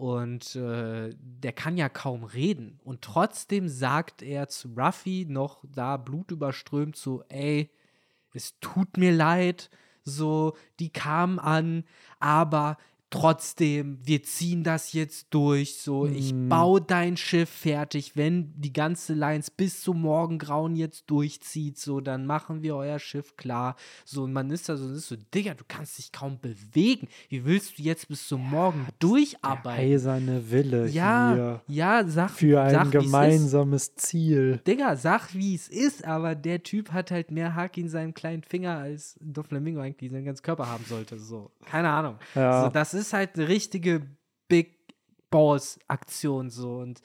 Und 0.00 0.56
äh, 0.56 1.14
der 1.18 1.52
kann 1.52 1.76
ja 1.76 1.90
kaum 1.90 2.24
reden. 2.24 2.80
Und 2.84 3.02
trotzdem 3.02 3.68
sagt 3.68 4.22
er 4.22 4.48
zu 4.48 4.72
Ruffy 4.74 5.26
noch 5.28 5.62
da 5.62 5.98
blutüberströmt 5.98 6.96
so, 6.96 7.22
ey, 7.28 7.70
es 8.32 8.58
tut 8.60 8.96
mir 8.96 9.12
leid, 9.12 9.68
so, 10.02 10.56
die 10.78 10.88
kamen 10.88 11.38
an, 11.38 11.84
aber 12.18 12.78
trotzdem, 13.10 13.98
wir 14.04 14.22
ziehen 14.22 14.62
das 14.64 14.92
jetzt 14.92 15.26
durch, 15.30 15.76
so, 15.78 16.06
ich 16.06 16.32
Mhm. 16.32 16.48
baue 16.48 16.80
dein 16.80 17.16
Schiff 17.16 17.50
fertig, 17.50 18.16
wenn 18.16 18.52
die 18.60 18.72
ganze 18.72 19.14
Lines 19.14 19.50
bis 19.50 19.82
zum 19.82 20.00
Morgengrauen 20.00 20.76
jetzt 20.76 21.10
durchzieht, 21.10 21.76
so, 21.78 22.00
dann 22.00 22.24
machen 22.24 22.62
wir 22.62 22.76
euer 22.76 22.98
Schiff 22.98 23.36
klar, 23.36 23.74
so, 24.04 24.22
und 24.22 24.32
man 24.32 24.50
ist 24.50 24.68
da 24.68 24.76
so, 24.76 24.88
ist 24.92 25.08
so, 25.08 25.16
Digga, 25.34 25.54
du 25.54 25.64
kannst 25.66 25.98
dich 25.98 26.12
kaum 26.12 26.38
bewegen, 26.40 27.08
wie 27.28 27.44
willst 27.44 27.78
du 27.78 27.82
jetzt 27.82 28.08
bis 28.08 28.28
zum 28.28 28.48
Morgen 28.48 28.84
Der 28.86 28.94
durcharbeiten? 29.00 29.84
eiserne 29.84 30.50
Wille 30.50 30.86
Ja, 30.88 31.34
hier 31.34 31.62
ja, 31.66 32.04
sag, 32.06 32.30
für 32.30 32.60
ein 32.62 32.70
sag, 32.70 32.90
gemeinsames 32.92 33.94
Ziel. 33.96 34.60
Digga, 34.66 34.94
sag 34.96 35.34
wie 35.34 35.54
es 35.54 35.68
ist, 35.68 36.04
aber 36.04 36.34
der 36.34 36.62
Typ 36.62 36.92
hat 36.92 37.10
halt 37.10 37.30
mehr 37.30 37.54
Haki 37.54 37.80
in 37.80 37.88
seinem 37.88 38.14
kleinen 38.14 38.42
Finger, 38.44 38.78
als 38.78 39.16
Doflamingo 39.20 39.80
eigentlich 39.80 40.12
seinen 40.12 40.24
ganzen 40.24 40.42
Körper 40.42 40.68
haben 40.68 40.84
sollte. 40.84 41.18
So, 41.18 41.50
keine 41.66 41.88
Ahnung. 41.88 42.16
Ja. 42.36 42.62
So, 42.64 42.68
das 42.70 42.94
ist 42.94 42.99
halt 43.12 43.36
eine 43.36 43.48
richtige 43.48 44.06
Big 44.48 44.78
Boss-Aktion 45.30 46.50
so 46.50 46.78
und 46.78 47.00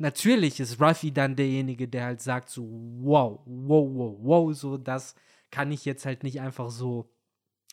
natürlich 0.00 0.60
ist 0.60 0.80
Ruffy 0.80 1.12
dann 1.12 1.36
derjenige, 1.36 1.86
der 1.86 2.04
halt 2.04 2.20
sagt 2.20 2.50
so, 2.50 2.66
wow, 3.00 3.40
wow, 3.44 3.88
wow, 3.92 4.16
wow, 4.20 4.54
so, 4.54 4.76
das 4.76 5.14
kann 5.50 5.70
ich 5.72 5.84
jetzt 5.84 6.06
halt 6.06 6.22
nicht 6.22 6.40
einfach 6.40 6.70
so 6.70 7.10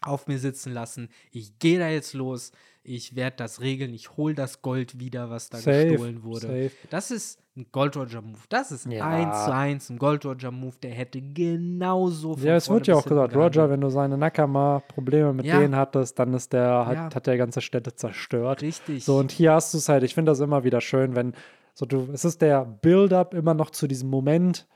auf 0.01 0.27
mir 0.27 0.37
sitzen 0.37 0.73
lassen. 0.73 1.09
Ich 1.31 1.57
gehe 1.59 1.79
da 1.79 1.89
jetzt 1.89 2.13
los, 2.13 2.51
ich 2.83 3.15
werde 3.15 3.37
das 3.37 3.61
regeln, 3.61 3.93
ich 3.93 4.15
hole 4.15 4.35
das 4.35 4.61
Gold 4.61 4.99
wieder, 4.99 5.29
was 5.29 5.49
da 5.49 5.57
Safe, 5.57 5.87
gestohlen 5.87 6.23
wurde. 6.23 6.47
safe. 6.47 6.71
Das 6.89 7.11
ist 7.11 7.39
ein 7.57 7.65
Gold 7.71 7.97
Roger 7.97 8.21
Move. 8.21 8.39
Das 8.49 8.71
ist 8.71 8.85
Ja. 8.85 9.07
eins 9.07 9.45
zu 9.45 9.53
eins 9.53 9.89
ein 9.89 9.97
Gold 9.97 10.25
Roger 10.25 10.51
Move. 10.51 10.75
Der 10.81 10.91
hätte 10.91 11.19
genauso 11.21 12.35
von 12.35 12.43
Ja, 12.43 12.55
es 12.55 12.69
wird 12.69 12.87
ja 12.87 12.95
auch 12.95 13.05
gesagt, 13.05 13.35
Roger, 13.35 13.69
wenn 13.69 13.81
du 13.81 13.89
seine 13.89 14.17
Nakama-Probleme 14.17 15.33
mit 15.33 15.45
Ja. 15.45 15.59
denen 15.59 15.75
hattest, 15.75 16.17
dann 16.19 16.33
ist 16.33 16.53
der, 16.53 16.85
hat, 16.85 16.95
Ja. 16.95 17.09
hat 17.15 17.27
der 17.27 17.37
ganze 17.37 17.61
Städte 17.61 17.95
zerstört. 17.95 18.61
Richtig. 18.61 19.03
So, 19.03 19.17
und 19.17 19.31
hier 19.31 19.53
hast 19.53 19.73
du 19.73 19.77
es 19.79 19.89
halt, 19.89 20.03
ich 20.03 20.13
finde 20.13 20.31
das 20.31 20.39
immer 20.39 20.63
wieder 20.63 20.81
schön, 20.81 21.15
wenn 21.15 21.33
so 21.73 21.85
du, 21.85 22.07
es 22.13 22.25
ist 22.25 22.41
der 22.41 22.65
Build-up 22.65 23.33
immer 23.33 23.53
noch 23.53 23.69
zu 23.71 23.87
diesem 23.87 24.09
Moment, 24.09 24.67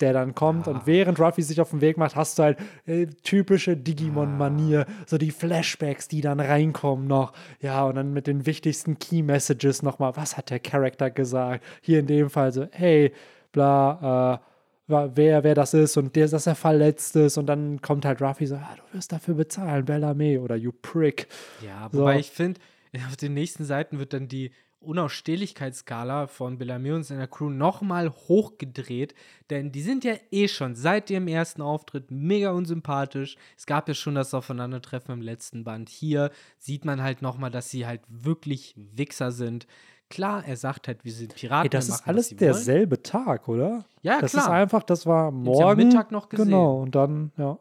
der 0.00 0.12
dann 0.12 0.34
kommt. 0.34 0.66
Ja. 0.66 0.72
Und 0.72 0.86
während 0.86 1.20
Ruffy 1.20 1.42
sich 1.42 1.60
auf 1.60 1.70
den 1.70 1.80
Weg 1.80 1.96
macht, 1.96 2.16
hast 2.16 2.38
du 2.38 2.42
halt 2.44 2.58
äh, 2.86 3.06
typische 3.06 3.76
Digimon-Manier, 3.76 4.86
so 5.06 5.18
die 5.18 5.30
Flashbacks, 5.30 6.08
die 6.08 6.20
dann 6.20 6.40
reinkommen 6.40 7.06
noch. 7.06 7.32
Ja, 7.60 7.84
und 7.84 7.96
dann 7.96 8.12
mit 8.12 8.26
den 8.26 8.46
wichtigsten 8.46 8.98
Key-Messages 8.98 9.82
nochmal, 9.82 10.16
was 10.16 10.36
hat 10.36 10.50
der 10.50 10.60
Charakter 10.60 11.10
gesagt? 11.10 11.64
Hier 11.80 12.00
in 12.00 12.06
dem 12.06 12.30
Fall 12.30 12.52
so, 12.52 12.66
hey, 12.72 13.12
bla, 13.52 14.40
äh, 14.42 14.54
wer, 14.86 15.44
wer 15.44 15.54
das 15.54 15.74
ist 15.74 15.96
und 15.96 16.14
der, 16.16 16.28
dass 16.28 16.46
er 16.46 16.54
verletzt 16.54 17.16
ist 17.16 17.38
und 17.38 17.46
dann 17.46 17.80
kommt 17.80 18.04
halt 18.04 18.20
Ruffy 18.20 18.46
so, 18.46 18.56
ah, 18.56 18.76
du 18.76 18.96
wirst 18.96 19.12
dafür 19.12 19.34
bezahlen, 19.34 19.84
Bellamy 19.84 20.38
oder 20.38 20.56
you 20.56 20.72
prick. 20.72 21.28
Ja, 21.64 21.88
wobei 21.92 22.14
so. 22.14 22.20
ich 22.20 22.30
finde, 22.30 22.60
auf 23.08 23.16
den 23.16 23.34
nächsten 23.34 23.64
Seiten 23.64 23.98
wird 23.98 24.12
dann 24.12 24.28
die 24.28 24.50
Unausstehlichkeitsskala 24.84 26.26
von 26.26 26.58
Bellamy 26.58 26.92
und 26.92 27.04
seiner 27.04 27.26
Crew 27.26 27.50
nochmal 27.50 28.10
hochgedreht, 28.10 29.14
denn 29.50 29.72
die 29.72 29.82
sind 29.82 30.04
ja 30.04 30.14
eh 30.30 30.48
schon 30.48 30.74
seit 30.74 31.10
ihrem 31.10 31.28
ersten 31.28 31.62
Auftritt 31.62 32.10
mega 32.10 32.52
unsympathisch. 32.52 33.36
Es 33.56 33.66
gab 33.66 33.88
ja 33.88 33.94
schon 33.94 34.14
das 34.14 34.34
Aufeinandertreffen 34.34 35.14
im 35.14 35.22
letzten 35.22 35.64
Band. 35.64 35.88
Hier 35.88 36.30
sieht 36.58 36.84
man 36.84 37.02
halt 37.02 37.22
nochmal, 37.22 37.50
dass 37.50 37.70
sie 37.70 37.86
halt 37.86 38.02
wirklich 38.08 38.74
Wichser 38.76 39.32
sind. 39.32 39.66
Klar, 40.10 40.44
er 40.46 40.56
sagt 40.56 40.86
halt, 40.86 41.04
wir 41.04 41.12
sind 41.12 41.34
Piraten. 41.34 41.64
Ey, 41.64 41.70
das 41.70 41.88
ist 41.88 42.06
alles 42.06 42.28
derselbe. 42.28 43.02
Tag, 43.02 43.48
oder? 43.48 43.84
Ja, 44.02 44.20
das 44.20 44.32
klar. 44.32 44.44
Das 44.44 44.44
ist 44.44 44.48
einfach, 44.48 44.82
das 44.82 45.06
war 45.06 45.30
morgen. 45.30 45.80
Ja 45.80 45.86
Mittag 45.86 46.12
noch 46.12 46.28
gesehen. 46.28 46.46
Genau, 46.46 46.82
und 46.82 46.94
dann, 46.94 47.32
ja. 47.36 47.58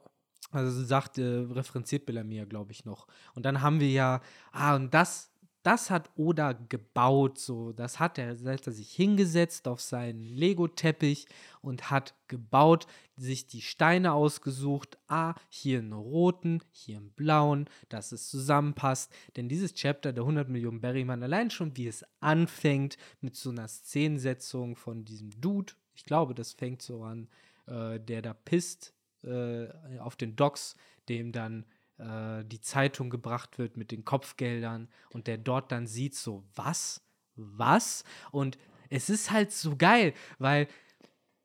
Also 0.51 0.83
sagt, 0.83 1.17
äh, 1.17 1.45
referenziert 1.51 2.05
Bellamy, 2.05 2.45
glaube 2.45 2.71
ich, 2.71 2.85
noch. 2.85 3.07
Und 3.33 3.45
dann 3.45 3.61
haben 3.61 3.79
wir 3.79 3.89
ja, 3.89 4.21
ah, 4.51 4.75
und 4.75 4.93
das 4.93 5.32
das 5.63 5.89
hat 5.89 6.09
Oda 6.17 6.51
gebaut, 6.51 7.39
so. 7.39 7.71
Das 7.71 7.99
hat 7.99 8.17
er, 8.17 8.37
hat 8.37 8.67
er 8.67 8.73
sich 8.73 8.91
hingesetzt 8.91 9.67
auf 9.67 9.81
seinen 9.81 10.21
Lego-Teppich 10.21 11.27
und 11.61 11.89
hat 11.89 12.13
gebaut, 12.27 12.85
sich 13.15 13.47
die 13.47 13.61
Steine 13.61 14.11
ausgesucht. 14.11 14.97
Ah, 15.07 15.35
hier 15.47 15.79
einen 15.79 15.93
roten, 15.93 16.61
hier 16.71 16.97
einen 16.97 17.11
blauen, 17.11 17.69
dass 17.87 18.11
es 18.11 18.29
zusammenpasst. 18.29 19.11
Denn 19.37 19.47
dieses 19.47 19.73
Chapter, 19.73 20.11
der 20.11 20.23
100 20.23 20.49
Millionen 20.49 20.81
Berryman, 20.81 21.23
allein 21.23 21.49
schon 21.49 21.77
wie 21.77 21.87
es 21.87 22.05
anfängt 22.19 22.97
mit 23.21 23.35
so 23.35 23.49
einer 23.49 23.67
Szenensetzung 23.69 24.75
von 24.75 25.05
diesem 25.05 25.31
Dude, 25.39 25.73
ich 25.95 26.03
glaube, 26.03 26.35
das 26.35 26.53
fängt 26.53 26.81
so 26.81 27.03
an, 27.03 27.29
äh, 27.67 27.99
der 27.99 28.21
da 28.21 28.33
pisst 28.33 28.93
äh, 29.23 29.69
auf 29.99 30.17
den 30.17 30.35
Docks, 30.35 30.75
dem 31.07 31.31
dann 31.31 31.65
äh, 31.97 32.43
die 32.45 32.61
Zeitung 32.61 33.09
gebracht 33.09 33.57
wird 33.57 33.77
mit 33.77 33.91
den 33.91 34.05
Kopfgeldern 34.05 34.89
und 35.09 35.27
der 35.27 35.37
dort 35.37 35.71
dann 35.71 35.87
sieht, 35.87 36.15
so, 36.15 36.43
was? 36.55 37.01
Was? 37.35 38.03
Und 38.31 38.57
es 38.89 39.09
ist 39.09 39.31
halt 39.31 39.51
so 39.51 39.75
geil, 39.75 40.13
weil 40.37 40.67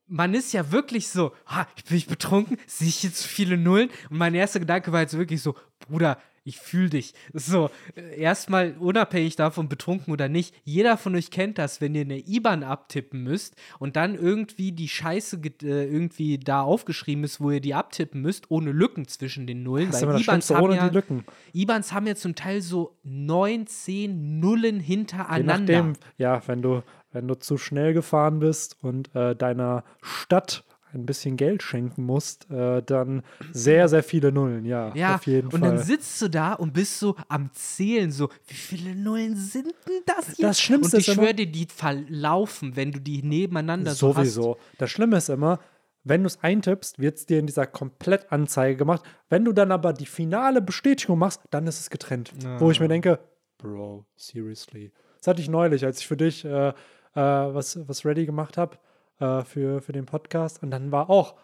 man 0.07 0.35
ist 0.35 0.53
ja 0.53 0.73
wirklich 0.73 1.09
so, 1.09 1.35
ha, 1.47 1.67
bin 1.89 1.97
ich 1.97 2.07
betrunken, 2.07 2.59
sehe 2.67 2.89
ich 2.89 3.03
jetzt 3.03 3.25
viele 3.25 3.57
Nullen? 3.57 3.91
Und 4.11 4.19
mein 4.19 4.35
erster 4.35 4.61
Gedanke 4.61 4.93
war 4.93 5.01
jetzt 5.01 5.17
wirklich 5.17 5.43
so, 5.43 5.55
Bruder, 5.81 6.21
ich 6.49 6.59
fühle 6.59 6.91
dich. 6.91 7.15
So, 7.33 7.71
erstmal 8.17 8.75
unabhängig 8.79 9.37
davon, 9.37 9.69
betrunken 9.69 10.13
oder 10.13 10.29
nicht, 10.29 10.55
jeder 10.65 10.97
von 10.97 11.15
euch 11.15 11.31
kennt 11.31 11.59
das, 11.59 11.81
wenn 11.81 11.95
ihr 11.95 12.03
eine 12.03 12.19
IBAN 12.19 12.63
abtippen 12.63 13.23
müsst 13.23 13.55
und 13.79 13.97
dann 13.97 14.15
irgendwie 14.15 14.73
die 14.73 14.89
Scheiße 14.89 15.41
äh, 15.63 15.85
irgendwie 15.85 16.39
da 16.39 16.63
aufgeschrieben 16.63 17.25
ist, 17.25 17.41
wo 17.41 17.51
ihr 17.51 17.61
die 17.61 17.75
abtippen 17.75 18.23
müsst, 18.23 18.51
ohne 18.51 18.73
Lücken 18.73 19.07
zwischen 19.07 19.47
den 19.47 19.63
Nullen. 19.63 19.91
Das 19.91 20.07
weil 20.07 20.21
IBANs 20.21 20.51
haben, 20.51 20.73
ja, 20.73 20.87
Lücken. 20.87 21.25
IBANs 21.53 21.93
haben 21.93 22.07
ja 22.07 22.15
zum 22.15 22.35
Teil 22.35 22.63
so 22.63 22.97
19 23.05 24.41
Nullen 24.41 24.81
hintereinander. 24.81 25.73
Je 25.73 25.83
nachdem, 25.83 26.03
ja, 26.17 26.43
wenn 26.47 26.63
du, 26.63 26.83
wenn 27.13 27.29
du 27.29 27.35
zu 27.39 27.59
schnell 27.59 27.93
gefahren 27.93 28.39
bist 28.39 28.77
und 28.83 29.15
äh, 29.15 29.37
deiner 29.37 29.85
Stadt 30.03 30.65
ein 30.95 31.07
bisschen 31.07 31.37
Geld 31.37 31.63
schenken 31.63 32.05
musst, 32.05 32.51
äh, 32.51 32.83
dann 32.83 33.23
sehr, 33.53 33.89
sehr 33.89 34.03
viele 34.03 34.33
Nullen, 34.33 34.65
ja. 34.65 34.95
Ja, 34.95 35.17
auf 35.17 35.27
jeden 35.27 35.49
und 35.49 35.61
Fall. 35.61 35.77
dann 35.77 35.79
sitzt 35.79 36.21
du 36.23 36.29
da 36.29 36.55
und 36.55 36.73
bist 36.73 36.99
so 36.99 37.17
am 37.29 37.51
Zählen, 37.53 38.11
so, 38.11 38.29
wie 38.47 38.55
viele 38.55 38.95
Nullen 38.95 39.37
sind 39.37 39.67
denn 39.67 40.03
das 40.07 40.37
hier? 40.37 40.47
Das 40.47 40.61
Schlimmste 40.61 40.97
und 40.97 41.07
ich 41.07 41.13
schwöre 41.13 41.35
dir, 41.35 41.47
die 41.47 41.67
verlaufen, 41.67 42.77
wenn 42.77 42.93
du 42.93 43.01
die 43.01 43.23
nebeneinander 43.23 43.93
sowieso. 43.93 44.13
so 44.13 44.19
hast. 44.19 44.35
Sowieso. 44.35 44.57
Das 44.79 44.91
Schlimme 44.91 45.17
ist 45.17 45.29
immer, 45.29 45.61
wenn 46.05 46.23
du 46.23 46.27
es 46.27 46.43
eintippst, 46.43 46.99
wird 46.99 47.19
es 47.19 47.27
dir 47.27 47.39
in 47.39 47.47
dieser 47.47 47.67
Komplettanzeige 47.67 48.77
gemacht. 48.77 49.03
Wenn 49.29 49.45
du 49.45 49.53
dann 49.53 49.73
aber 49.73 49.93
die 49.93 50.07
finale 50.07 50.63
Bestätigung 50.63 51.19
machst, 51.19 51.43
dann 51.51 51.67
ist 51.67 51.81
es 51.81 51.91
getrennt. 51.91 52.33
Ja. 52.43 52.59
Wo 52.61 52.71
ich 52.71 52.81
mir 52.81 52.89
denke, 52.89 53.19
Bro, 53.59 54.07
seriously. 54.17 54.93
Das 55.19 55.27
hatte 55.27 55.43
ich 55.43 55.49
neulich, 55.49 55.85
als 55.85 56.01
ich 56.01 56.07
für 56.07 56.17
dich 56.17 56.45
äh, 56.45 56.69
äh, 56.69 56.75
was, 57.15 57.87
was 57.89 58.05
ready 58.05 58.25
gemacht 58.25 58.57
habe 58.57 58.79
äh, 59.21 59.43
für, 59.45 59.81
für 59.81 59.93
den 59.93 60.07
Podcast. 60.07 60.63
Und 60.63 60.71
dann 60.71 60.93
war 60.93 61.11
auch, 61.11 61.35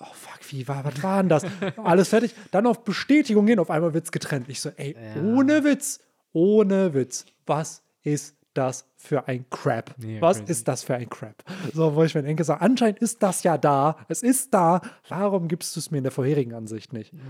oh 0.00 0.12
fuck, 0.12 0.40
wie 0.50 0.66
war, 0.68 0.84
was 0.84 1.02
war 1.02 1.22
denn 1.22 1.28
das? 1.28 1.44
Alles 1.76 2.08
fertig. 2.08 2.34
Dann 2.50 2.66
auf 2.66 2.84
Bestätigung 2.84 3.46
gehen, 3.46 3.58
auf 3.58 3.70
einmal 3.70 3.94
wird 3.94 4.04
es 4.04 4.12
getrennt. 4.12 4.48
Ich 4.48 4.60
so, 4.60 4.70
ey, 4.76 4.94
ja. 4.94 5.22
ohne 5.22 5.64
Witz, 5.64 6.00
ohne 6.32 6.94
Witz, 6.94 7.26
was 7.46 7.82
ist 8.02 8.36
das 8.54 8.88
für 8.96 9.28
ein 9.28 9.44
Crap? 9.50 9.94
Nee, 9.98 10.20
was 10.20 10.38
crazy. 10.38 10.52
ist 10.52 10.68
das 10.68 10.84
für 10.84 10.94
ein 10.94 11.08
Crap? 11.10 11.44
So, 11.74 11.94
wo 11.94 12.02
ich 12.04 12.14
mir 12.14 12.22
denke, 12.22 12.44
so, 12.44 12.54
anscheinend 12.54 12.98
ist 13.00 13.22
das 13.22 13.42
ja 13.42 13.58
da, 13.58 13.96
es 14.08 14.22
ist 14.22 14.54
da, 14.54 14.80
warum 15.08 15.48
gibst 15.48 15.76
du 15.76 15.80
es 15.80 15.90
mir 15.90 15.98
in 15.98 16.04
der 16.04 16.12
vorherigen 16.12 16.54
Ansicht 16.54 16.92
nicht? 16.92 17.12
Ja. 17.12 17.20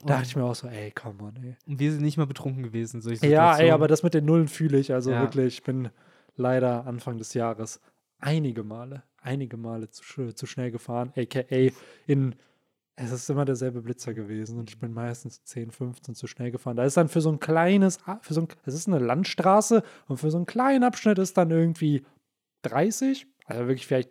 Da 0.00 0.14
dachte 0.16 0.26
ich 0.26 0.36
mir 0.36 0.44
auch 0.44 0.54
so, 0.54 0.68
ey, 0.68 0.90
come 0.90 1.22
on, 1.22 1.36
ey. 1.42 1.56
Und 1.66 1.78
wir 1.78 1.90
sind 1.90 2.02
nicht 2.02 2.18
mal 2.18 2.26
betrunken 2.26 2.62
gewesen. 2.62 3.00
Ja, 3.22 3.56
ey, 3.56 3.70
aber 3.70 3.88
das 3.88 4.02
mit 4.02 4.12
den 4.12 4.26
Nullen 4.26 4.48
fühle 4.48 4.78
ich. 4.78 4.92
Also 4.92 5.10
ja. 5.10 5.22
wirklich, 5.22 5.54
ich 5.54 5.62
bin 5.62 5.88
leider 6.36 6.86
Anfang 6.86 7.16
des 7.16 7.32
Jahres 7.32 7.80
einige 8.18 8.64
Male 8.64 9.02
einige 9.24 9.56
Male 9.56 9.90
zu, 9.90 10.32
zu 10.32 10.46
schnell 10.46 10.70
gefahren, 10.70 11.12
aka 11.16 11.70
in 12.06 12.34
es 12.96 13.10
ist 13.10 13.28
immer 13.28 13.44
derselbe 13.44 13.82
Blitzer 13.82 14.14
gewesen 14.14 14.58
und 14.58 14.70
ich 14.70 14.78
bin 14.78 14.92
meistens 14.92 15.42
10, 15.44 15.72
15 15.72 16.14
zu 16.14 16.28
schnell 16.28 16.52
gefahren. 16.52 16.76
Da 16.76 16.84
ist 16.84 16.96
dann 16.96 17.08
für 17.08 17.20
so 17.20 17.30
ein 17.30 17.40
kleines, 17.40 17.98
für 18.20 18.34
so 18.34 18.42
ein, 18.42 18.48
es 18.64 18.74
ist 18.74 18.86
eine 18.86 19.00
Landstraße 19.00 19.82
und 20.06 20.18
für 20.18 20.30
so 20.30 20.36
einen 20.36 20.46
kleinen 20.46 20.84
Abschnitt 20.84 21.18
ist 21.18 21.36
dann 21.36 21.50
irgendwie 21.50 22.04
30, 22.62 23.26
also 23.46 23.66
wirklich 23.66 23.86
vielleicht 23.86 24.10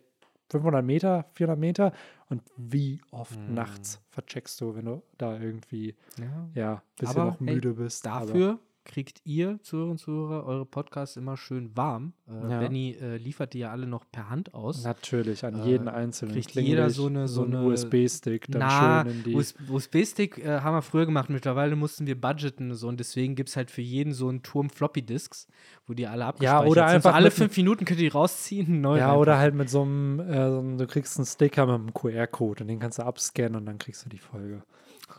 500 0.50 0.84
Meter, 0.86 1.26
400 1.34 1.60
Meter. 1.60 1.94
Und 2.30 2.42
wie 2.58 3.00
oft 3.12 3.40
mm. 3.40 3.54
nachts 3.54 4.02
vercheckst 4.10 4.60
du, 4.60 4.76
wenn 4.76 4.86
du 4.86 5.04
da 5.18 5.40
irgendwie, 5.40 5.96
ja, 6.20 6.50
ja 6.54 6.74
ein 6.74 6.82
bisschen 6.98 7.22
Aber, 7.22 7.32
noch 7.32 7.40
müde 7.40 7.70
ey, 7.70 7.76
bist. 7.76 8.06
Dafür 8.06 8.60
kriegt 8.86 9.22
ihr, 9.24 9.60
Zuhörer 9.62 9.92
und 9.92 9.98
Zuhörer, 9.98 10.46
eure 10.46 10.66
Podcasts 10.66 11.18
immer 11.18 11.38
schön 11.38 11.76
warm. 11.76 12.14
Äh, 12.28 12.50
ja. 12.50 12.60
Benny 12.60 12.98
äh, 13.00 13.18
liefert 13.18 13.54
die 13.54 13.60
ja 13.60 13.72
alle 13.72 13.88
noch 13.88 14.10
per 14.12 14.30
Hand 14.30 14.54
aus. 14.54 14.84
Natürlich, 14.84 15.46
an 15.46 15.64
jeden 15.66 15.88
äh, 15.88 15.92
einzelnen. 15.92 16.34
Kriegt 16.34 16.52
jeder 16.52 16.90
so 16.90 17.08
eine 17.08 17.28
so, 17.28 17.44
eine 17.44 17.64
USB-Stick 17.64 18.48
dann 18.50 18.60
na, 18.60 19.04
schön 19.04 19.12
in 19.12 19.24
die. 19.24 19.36
USB-Stick 19.70 20.38
äh, 20.38 20.62
haben 20.62 20.76
wir 20.76 20.82
früher 20.82 21.06
gemacht. 21.06 21.30
Mittlerweile 21.30 21.76
mussten 21.76 22.08
wir 22.08 22.20
budgeten 22.20 22.74
so 22.74 22.88
und 22.88 23.00
deswegen 23.00 23.36
gibt 23.36 23.50
es 23.50 23.56
halt 23.56 23.72
für 23.72 23.82
jeden 23.82 24.14
so 24.14 24.28
einen 24.28 24.44
Turm 24.44 24.70
Floppy-Disks, 24.70 25.48
wo 25.88 25.94
die 25.94 26.08
alle 26.08 26.26
abgespeichert 26.26 26.66
ja, 26.66 26.70
oder 26.70 26.88
sind. 26.88 26.96
Einfach 26.96 27.12
so 27.12 27.16
alle 27.16 27.32
fünf 27.32 27.58
Minuten 27.58 27.86
könnt 27.86 28.00
ihr 28.00 28.10
die 28.10 28.14
rausziehen. 28.14 28.82
Neu 28.82 28.98
ja, 28.98 29.08
einfach. 29.08 29.18
oder 29.18 29.38
halt 29.38 29.56
mit 29.56 29.70
so 29.70 29.82
einem, 29.82 30.20
äh, 30.20 30.78
du 30.78 30.88
kriegst 30.88 31.18
einen 31.18 31.26
Sticker 31.26 31.66
mit 31.66 31.76
einem 31.76 31.94
QR-Code 31.94 32.64
und 32.64 32.68
den 32.68 32.80
kannst 32.80 33.00
du 33.00 33.04
abscannen 33.04 33.56
und 33.56 33.66
dann 33.66 33.78
kriegst 33.78 34.06
du 34.06 34.10
die 34.10 34.18
Folge. 34.18 34.64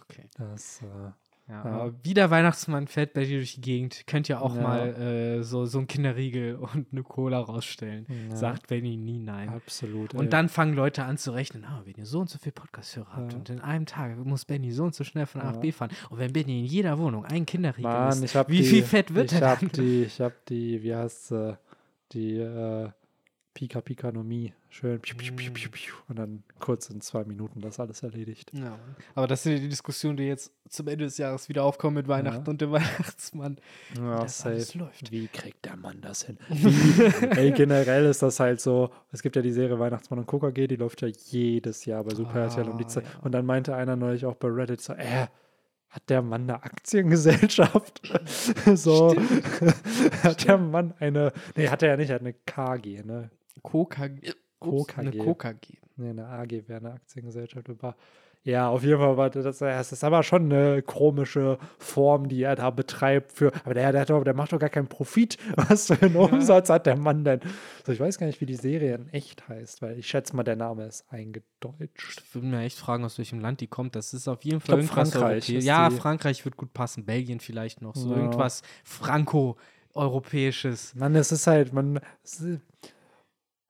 Okay. 0.03 0.29
Das, 0.37 0.83
äh, 0.83 1.11
ja, 1.49 1.63
aber 1.63 1.95
wie 2.03 2.15
der 2.15 2.31
Weihnachtsmann 2.31 2.87
fährt 2.87 3.13
bei 3.13 3.25
dir 3.25 3.37
durch 3.37 3.57
die 3.57 3.61
Gegend, 3.61 4.07
könnt 4.07 4.31
ihr 4.31 4.41
auch 4.41 4.57
ja. 4.57 4.63
mal 4.63 4.89
äh, 4.95 5.43
so, 5.43 5.67
so 5.67 5.79
ein 5.79 5.87
Kinderriegel 5.87 6.55
und 6.75 6.87
eine 6.91 7.03
Cola 7.03 7.39
rausstellen. 7.39 8.07
Ja. 8.31 8.37
Sagt 8.37 8.69
Benny 8.69 8.97
nie 8.97 9.19
nein. 9.19 9.51
Absolut. 9.51 10.15
Und 10.15 10.25
ey. 10.25 10.31
dann 10.31 10.49
fangen 10.49 10.75
Leute 10.75 11.05
an 11.05 11.19
zu 11.19 11.33
rechnen, 11.33 11.67
ah, 11.67 11.83
wenn 11.85 11.97
ihr 11.97 12.07
so 12.07 12.21
und 12.21 12.31
so 12.31 12.39
viel 12.39 12.53
Podcast-Hörer 12.53 13.17
habt 13.17 13.35
und 13.35 13.51
in 13.51 13.61
einem 13.61 13.85
Tag 13.85 14.17
muss 14.25 14.47
Benny 14.47 14.73
so 14.73 14.85
und 14.85 14.95
so 14.95 15.05
schnell 15.05 15.27
von 15.27 15.43
A 15.43 15.53
nach 15.53 15.61
B 15.61 15.71
fahren. 15.71 15.91
Und 16.09 16.19
wenn 16.19 16.33
Benny 16.33 16.61
in 16.61 16.67
jeder 16.67 16.99
Wohnung 16.99 17.27
einen 17.27 17.45
Kinderriegel 17.45 17.91
Mann, 17.91 18.23
ist, 18.23 18.35
wie 18.49 18.59
die, 18.59 18.65
viel 18.65 18.83
Fett 18.83 19.15
wird 19.15 19.33
ich 19.33 19.41
er 19.41 19.51
hab 19.51 19.61
dann? 19.61 19.69
Die, 19.71 20.05
ich 20.05 20.21
hab 20.21 20.47
die, 20.47 20.83
wie 20.83 20.95
heißt 20.95 21.29
sie, 21.29 21.59
die 22.13 22.39
äh, 22.39 22.89
Pika 23.55 23.81
Pikanomie. 23.81 24.53
Schön. 24.69 25.01
Piu, 25.01 25.17
piu, 25.17 25.33
piu, 25.33 25.53
piu, 25.53 25.71
piu, 25.71 25.95
und 26.09 26.19
dann 26.19 26.43
kurz 26.59 26.91
in 26.91 27.01
zwei 27.01 27.25
Minuten 27.25 27.61
das 27.61 27.79
alles 27.79 28.03
erledigt. 28.03 28.51
Ja. 28.53 28.77
Aber 29.15 29.29
das 29.29 29.45
sind 29.45 29.53
ja 29.53 29.59
die 29.61 29.69
Diskussionen, 29.69 30.17
die 30.17 30.25
jetzt 30.25 30.53
zum 30.69 30.89
Ende 30.89 31.05
des 31.05 31.19
Jahres 31.19 31.49
wieder 31.49 31.63
aufkommen 31.63 31.95
mit 31.95 32.09
Weihnachten 32.09 32.45
ja. 32.45 32.51
und 32.51 32.61
dem 32.61 32.73
Weihnachtsmann. 32.73 33.59
Ja, 33.97 34.23
das 34.23 34.39
safe. 34.39 34.57
alles 34.57 34.75
läuft. 34.75 35.13
Wie 35.13 35.29
kriegt 35.29 35.65
der 35.65 35.77
Mann 35.77 36.01
das 36.01 36.25
hin? 36.25 36.37
Ey, 37.31 37.53
generell 37.53 38.07
ist 38.07 38.23
das 38.23 38.41
halt 38.41 38.61
so. 38.61 38.91
Es 39.13 39.23
gibt 39.23 39.37
ja 39.37 39.43
die 39.43 39.53
Serie 39.53 39.79
Weihnachtsmann 39.79 40.19
und 40.19 40.27
KKG, 40.27 40.67
die 40.67 40.77
läuft 40.77 41.03
ja 41.03 41.09
jedes 41.09 41.85
Jahr 41.85 42.03
bei 42.03 42.15
Super 42.15 42.41
RTL 42.41 42.69
um 42.69 42.77
die 42.77 42.89
Zeit. 42.89 43.05
Und 43.23 43.33
dann 43.33 43.47
meinte 43.47 43.77
einer 43.77 43.95
neulich 43.95 44.27
auch 44.27 44.35
bei 44.35 44.49
Reddit 44.49 44.81
so, 44.81 44.95
äh, 44.95 45.29
hat 45.95 46.11
der 46.11 46.23
Mann 46.23 46.43
eine 46.43 46.61
Aktiengesellschaft? 46.61 48.03
so. 48.75 49.15
hat 50.25 50.49
der 50.49 50.59
Mann 50.59 50.93
eine, 50.99 51.33
nee, 51.55 51.69
hat 51.69 51.85
er 51.85 51.91
ja 51.91 51.97
nicht, 51.97 52.09
er 52.11 52.17
hat 52.17 52.23
eine 52.23 52.33
KG, 52.33 53.05
ne? 53.05 53.31
KKG. 53.63 54.33
KKG. 54.61 54.99
Eine 54.99 55.11
KKG. 55.11 55.75
Nee, 55.97 56.11
eine 56.11 56.27
AG 56.27 56.51
wäre 56.67 56.81
eine 56.81 56.93
Aktiengesellschaft. 56.93 57.69
Ja, 58.47 58.69
auf 58.69 58.85
jeden 58.85 58.99
Fall 58.99 59.17
war 59.17 59.31
das, 59.31 59.59
das 59.59 59.93
ist 59.93 60.05
aber 60.05 60.23
schon 60.23 60.53
eine 60.53 60.83
komische 60.83 61.57
Form, 61.79 62.29
die 62.29 62.43
er 62.43 62.57
da 62.57 62.69
betreibt. 62.69 63.33
Für, 63.33 63.51
aber 63.65 63.73
der, 63.73 63.91
der, 63.91 64.05
der 64.05 64.35
macht 64.35 64.53
doch 64.53 64.59
gar 64.59 64.69
keinen 64.69 64.87
Profit. 64.87 65.39
Was 65.57 65.87
für 65.87 66.03
einen 66.03 66.15
Umsatz 66.15 66.69
hat 66.69 66.85
der 66.85 66.99
Mann 66.99 67.25
denn? 67.25 67.41
Also 67.81 67.93
ich 67.93 68.01
weiß 68.01 68.19
gar 68.19 68.27
nicht, 68.27 68.43
wie 68.43 68.47
die 68.47 68.57
Serie 68.57 68.97
in 68.97 69.09
echt 69.09 69.49
heißt, 69.49 69.81
weil 69.81 69.99
ich 69.99 70.07
schätze 70.07 70.37
mal, 70.37 70.43
der 70.43 70.57
Name 70.57 70.85
ist 70.85 71.11
eingedeutscht. 71.11 72.23
Ich 72.23 72.35
würde 72.35 72.49
mir 72.49 72.61
echt 72.61 72.79
fragen, 72.79 73.03
aus 73.05 73.17
welchem 73.17 73.41
Land 73.41 73.63
die 73.63 73.67
kommt. 73.67 73.97
Das 73.97 74.13
ist 74.13 74.29
auf 74.29 74.45
jeden 74.45 74.61
Fall 74.61 74.81
glaub, 74.81 74.91
Frankreich. 74.91 75.49
Ja, 75.49 75.89
Frankreich 75.89 76.45
wird 76.45 76.59
gut 76.59 76.75
passen. 76.75 77.07
Belgien 77.07 77.41
vielleicht 77.41 77.81
noch. 77.81 77.97
So 77.97 78.11
ja. 78.11 78.19
irgendwas 78.19 78.61
Franco-europäisches. 78.85 80.95
Mann, 80.97 81.15
es 81.15 81.33
ist 81.33 81.47
halt, 81.47 81.73
man. 81.73 81.99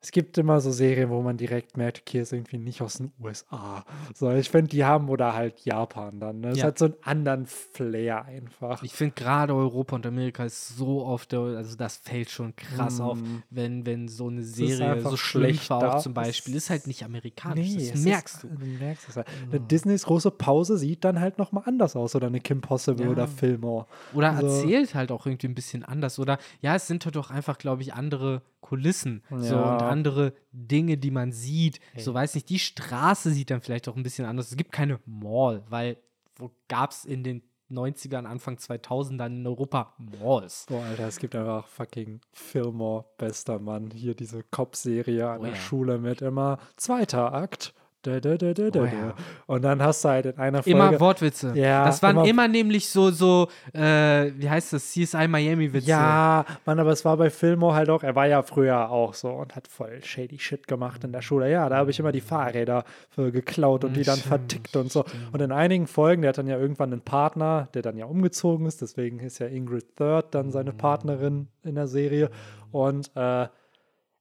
Es 0.05 0.09
ist, 0.09 0.13
gibt 0.13 0.37
immer 0.37 0.61
so 0.61 0.71
Serien, 0.71 1.09
wo 1.09 1.23
man 1.23 1.39
direkt 1.39 1.79
merkt, 1.79 2.01
okay, 2.07 2.21
ist 2.21 2.33
irgendwie 2.35 2.59
nicht 2.59 2.83
aus 2.83 2.99
den 2.99 3.11
USA. 3.19 3.85
So, 4.15 4.31
ich 4.31 4.51
finde, 4.51 4.69
die 4.69 4.85
haben 4.85 5.09
oder 5.09 5.33
halt 5.33 5.65
Japan 5.65 6.21
dann. 6.21 6.41
Ne? 6.41 6.49
Es 6.51 6.59
Ja. 6.59 6.67
hat 6.67 6.79
so 6.79 6.85
einen 6.85 6.95
anderen 7.03 7.47
Flair 7.47 8.27
einfach. 8.27 8.83
Ich 8.83 8.93
finde 8.93 9.15
gerade 9.15 9.55
Europa 9.55 9.97
und 9.97 10.05
Amerika 10.05 10.45
ist 10.45 10.77
so 10.77 11.07
oft, 11.07 11.33
also 11.33 11.75
das 11.77 11.97
fällt 11.97 12.29
schon 12.31 12.55
krass 12.55 13.01
auf, 13.01 13.19
Mm. 13.19 13.43
wenn, 13.49 13.87
wenn 13.87 14.09
so 14.09 14.29
eine 14.29 14.43
ist 14.43 14.57
Serie 14.57 15.01
so 15.01 15.17
schlecht 15.17 15.71
da. 15.71 15.95
auch 15.95 15.99
zum 16.03 16.13
Beispiel, 16.13 16.55
ist 16.55 16.69
halt 16.69 16.87
nicht 16.87 17.03
amerikanisch, 17.03 17.69
es 17.69 17.89
das 17.91 17.99
ist- 18.01 18.05
merkst 18.05 18.43
du. 18.43 18.49
Du 18.49 18.67
merkst 18.67 19.09
es 19.09 19.17
halt. 19.17 19.27
Eine 19.51 19.61
Disneys 19.61 20.05
große 20.05 20.31
Pause 20.33 20.77
sieht 20.77 21.03
dann 21.05 21.19
halt 21.19 21.39
nochmal 21.39 21.63
anders 21.67 21.97
aus. 21.97 22.15
Oder 22.15 22.27
eine 22.27 22.41
Kim 22.41 22.61
Possible 22.61 23.07
Ja. 23.07 23.11
oder 23.11 23.27
Fillmore. 23.27 23.87
Oder 24.13 24.37
So. 24.37 24.47
erzählt 24.49 24.95
halt 24.95 25.11
auch 25.11 25.25
irgendwie 25.25 25.49
ein 25.49 25.55
bisschen 25.55 25.83
anders. 25.83 26.19
Oder 26.19 26.37
ja, 26.61 26.75
es 26.75 26.87
sind 26.87 27.05
halt 27.07 27.17
doch 27.17 27.31
einfach, 27.31 27.57
glaube 27.57 27.81
ich, 27.81 27.95
andere 27.95 28.43
Kulissen. 28.65 29.23
So 29.31 29.55
Ja. 29.57 29.75
und 29.75 29.83
andere 29.83 30.33
Dinge, 30.51 30.97
die 30.97 31.11
man 31.11 31.33
sieht. 31.33 31.81
So 31.99 32.13
Ey. 32.13 32.15
weiß 32.15 32.35
nicht, 32.35 32.49
die 32.49 32.59
Straße 32.59 33.31
sieht 33.31 33.51
dann 33.51 33.61
vielleicht 33.61 33.89
auch 33.89 33.97
ein 33.97 34.03
bisschen 34.03 34.25
anders. 34.25 34.51
Es 34.51 34.57
gibt 34.57 34.73
keine 34.73 35.01
Mall, 35.05 35.63
weil 35.69 35.99
wo 36.37 36.51
gab 36.69 36.91
es 36.91 37.05
in 37.05 37.23
den 37.23 37.43
90ern, 37.71 38.25
Anfang 38.27 38.57
2000ern 38.57 39.27
in 39.37 39.47
Europa 39.47 39.93
Malls? 39.99 40.65
Boah, 40.69 40.83
Alter, 40.85 41.09
es 41.09 41.19
gibt 41.19 41.35
einfach 41.35 41.67
fucking 41.67 42.21
Fillmore, 42.33 43.05
bester 43.19 43.59
Mann. 43.59 43.91
Hier 43.91 44.15
diese 44.15 44.43
Cop-Serie 44.45 45.29
an 45.29 45.41
Oh 45.41 45.43
der 45.45 45.53
ja. 45.53 45.57
Schule 45.59 45.99
mit 45.99 46.23
immer 46.23 46.59
zweiter 46.77 47.33
Akt. 47.35 47.75
Da, 48.07 48.21
da, 48.21 48.37
da, 48.37 48.81
Oh 48.81 48.85
ja. 48.85 49.15
Und 49.47 49.63
dann 49.63 49.83
hast 49.83 50.05
du 50.05 50.09
halt 50.11 50.27
in 50.27 50.37
einer 50.39 50.63
Folge. 50.63 50.79
Immer 50.79 51.01
Wortwitze. 51.01 51.53
Ja, 51.55 51.87
das 51.87 52.03
waren 52.03 52.17
immer- 52.19 52.27
immer, 52.29 52.49
nämlich 52.49 52.89
so, 52.89 53.11
so, 53.11 53.49
äh, 53.73 54.31
wie 54.37 54.49
heißt 54.49 54.75
das, 54.75 54.91
CSI 54.93 55.27
Miami-Witze. 55.27 55.89
Ja, 55.89 56.45
Mann, 56.67 56.79
aber 56.79 56.91
es 56.93 57.05
war 57.05 57.17
bei 57.17 57.31
Fillmore 57.31 57.75
halt 57.75 57.89
auch, 57.91 58.03
er 58.03 58.15
war 58.15 58.27
ja 58.27 58.43
früher 58.43 58.91
auch 58.91 59.15
so 59.15 59.31
und 59.31 59.57
hat 59.57 59.69
voll 59.69 60.03
shady 60.05 60.39
Shit 60.39 60.69
gemacht 60.69 61.03
in 61.05 61.13
der 61.13 61.23
Schule. 61.23 61.51
Ja, 61.51 61.69
da 61.69 61.77
habe 61.77 61.91
ich 61.91 61.99
immer 61.99 62.13
die 62.13 62.21
Fahrräder 62.21 62.85
für 63.11 63.33
geklaut 63.33 63.85
und 63.85 63.95
die 63.97 64.03
dann 64.03 64.19
vertickt 64.19 64.77
und 64.77 64.93
so. 64.93 65.05
Und 65.33 65.41
in 65.41 65.53
einigen 65.53 65.87
Folgen, 65.87 66.23
der 66.23 66.31
hat 66.31 66.39
dann 66.39 66.47
ja 66.47 66.59
irgendwann 66.59 66.93
einen 66.93 67.01
Partner, 67.03 67.69
der 67.75 67.83
dann 67.83 67.97
ja 67.97 68.05
umgezogen 68.07 68.67
ist, 68.67 68.83
deswegen 68.83 69.19
ist 69.21 69.39
ja 69.39 69.47
Ingrid 69.47 69.97
Third 69.97 70.35
dann 70.35 70.51
seine 70.51 70.73
Partnerin 70.73 71.49
in 71.63 71.75
der 71.75 71.87
Serie. 71.87 72.31
Und 72.71 73.11
äh, 73.15 73.47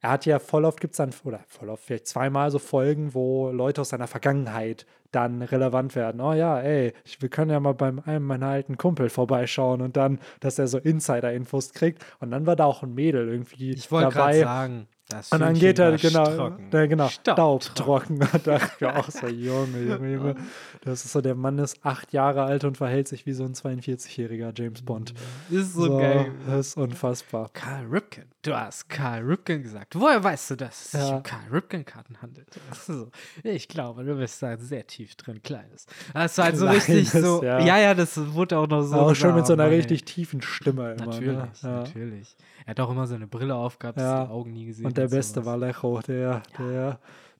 er 0.04 0.12
hat 0.12 0.26
ja 0.26 0.38
voll 0.38 0.66
oft, 0.66 0.82
gibt 0.82 0.94
es 0.94 0.98
dann, 0.98 1.12
oder 1.24 1.40
voll 1.48 1.70
oft, 1.70 1.86
vielleicht 1.86 2.08
zweimal 2.08 2.52
so 2.52 2.60
Folgen, 2.60 3.14
wo 3.14 3.50
Leute 3.52 3.80
aus 3.82 3.90
seiner 3.90 4.08
Vergangenheit 4.08 4.86
dann 5.14 5.42
relevant 5.42 5.96
werden. 5.96 6.20
Oh 6.20 6.34
ja, 6.34 6.60
ey, 6.60 6.92
ich, 7.06 7.22
wir 7.22 7.30
können 7.30 7.52
ja 7.52 7.60
mal 7.62 7.74
beim 7.74 8.00
einem 8.00 8.26
meiner 8.26 8.48
alten 8.48 8.78
Kumpel 8.78 9.10
vorbeischauen 9.10 9.82
und 9.82 9.96
dann, 9.96 10.20
dass 10.42 10.60
er 10.60 10.68
so 10.68 10.78
Insider-Infos 10.78 11.72
kriegt. 11.72 12.06
Und 12.20 12.32
dann 12.32 12.46
war 12.46 12.58
da 12.58 12.66
auch 12.66 12.84
ein 12.84 12.94
Mädel 12.94 13.30
irgendwie 13.30 13.72
Ich 13.72 13.92
wollte 13.92 14.10
gerade 14.10 14.40
dabei. 14.40 14.44
sagen, 14.44 14.88
das 15.08 15.32
Und 15.32 15.40
dann 15.40 15.54
geht 15.54 15.80
er, 15.80 15.96
genau, 15.98 16.26
trocken. 16.26 16.70
ja, 16.74 16.86
genau, 16.86 17.08
Staubtrocken. 17.08 18.20
Da 18.44 18.58
dachte 18.58 18.72
ich 18.76 18.82
mir 18.82 18.96
auch 18.98 19.10
so, 19.10 19.28
Junge, 19.28 19.80
Junge, 19.84 20.14
Junge. 20.14 20.36
Das 20.86 21.06
ist 21.06 21.14
so, 21.14 21.22
der 21.22 21.34
Mann 21.36 21.58
ist 21.60 21.86
acht 21.86 22.12
Jahre 22.12 22.44
alt 22.44 22.66
und 22.66 22.76
verhält 22.76 23.08
sich 23.08 23.26
wie 23.26 23.32
so 23.32 23.46
ein 23.46 23.54
42-jähriger 23.54 24.52
James 24.54 24.82
Bond. 24.82 25.14
Ist 25.50 25.74
so, 25.76 25.98
geil. 25.98 26.32
Das 26.46 26.68
ist 26.68 26.78
unfassbar. 26.78 27.50
Karl 27.54 27.86
Ripken. 27.86 28.26
Du 28.42 28.54
hast 28.54 28.90
Karl 28.90 29.22
Ripken 29.24 29.64
gesagt. 29.64 29.98
Woher 29.98 30.22
weißt 30.22 30.52
du, 30.52 30.56
dass 30.58 30.82
es 30.86 30.92
sich 30.92 31.00
Ja. 31.10 31.16
um 31.16 31.24
Karl 31.24 31.40
Ripken-Karten 31.52 32.22
handelt? 32.22 32.48
So, 32.86 33.10
ich 33.44 33.70
glaube, 33.70 34.04
du 34.04 34.16
bist 34.18 34.44
da 34.44 34.58
sehr 34.58 34.86
tief 34.86 35.16
drin, 35.16 35.42
Kleines. 35.42 35.86
Das 36.14 36.38
war 36.38 36.46
halt 36.46 36.58
so 36.58 36.68
richtig 36.68 37.10
Kleines, 37.12 37.28
so. 37.30 37.42
ja. 37.44 37.60
Ja. 37.60 37.78
ja, 37.78 37.94
das 37.94 38.18
wurde 38.34 38.58
auch 38.58 38.68
noch 38.68 38.82
so. 38.82 38.96
auch 38.98 39.16
schon 39.16 39.36
mit 39.36 39.48
so 39.48 39.54
einer 39.54 39.70
richtig 39.70 40.04
tiefen 40.04 40.42
Stimme 40.42 40.96
immer. 40.96 41.06
Natürlich, 41.06 41.28
ne? 41.38 41.50
ja. 41.62 41.70
natürlich. 41.70 42.36
Er 42.66 42.72
hat 42.72 42.80
auch 42.82 42.90
immer 42.92 43.08
seine 43.08 43.28
Brille 43.28 43.56
aufgehabt, 43.56 43.98
Ja. 44.00 44.26
die 44.26 44.32
Augen 44.32 44.52
nie 44.52 44.66
gesehen 44.66 44.86
Und 44.86 44.98
der 44.98 45.06
und 45.06 45.12
Beste 45.12 45.36
sowas. 45.36 45.46
war 45.46 45.58
Lecho, 45.58 46.02
der, 46.02 46.44
der, 46.60 47.00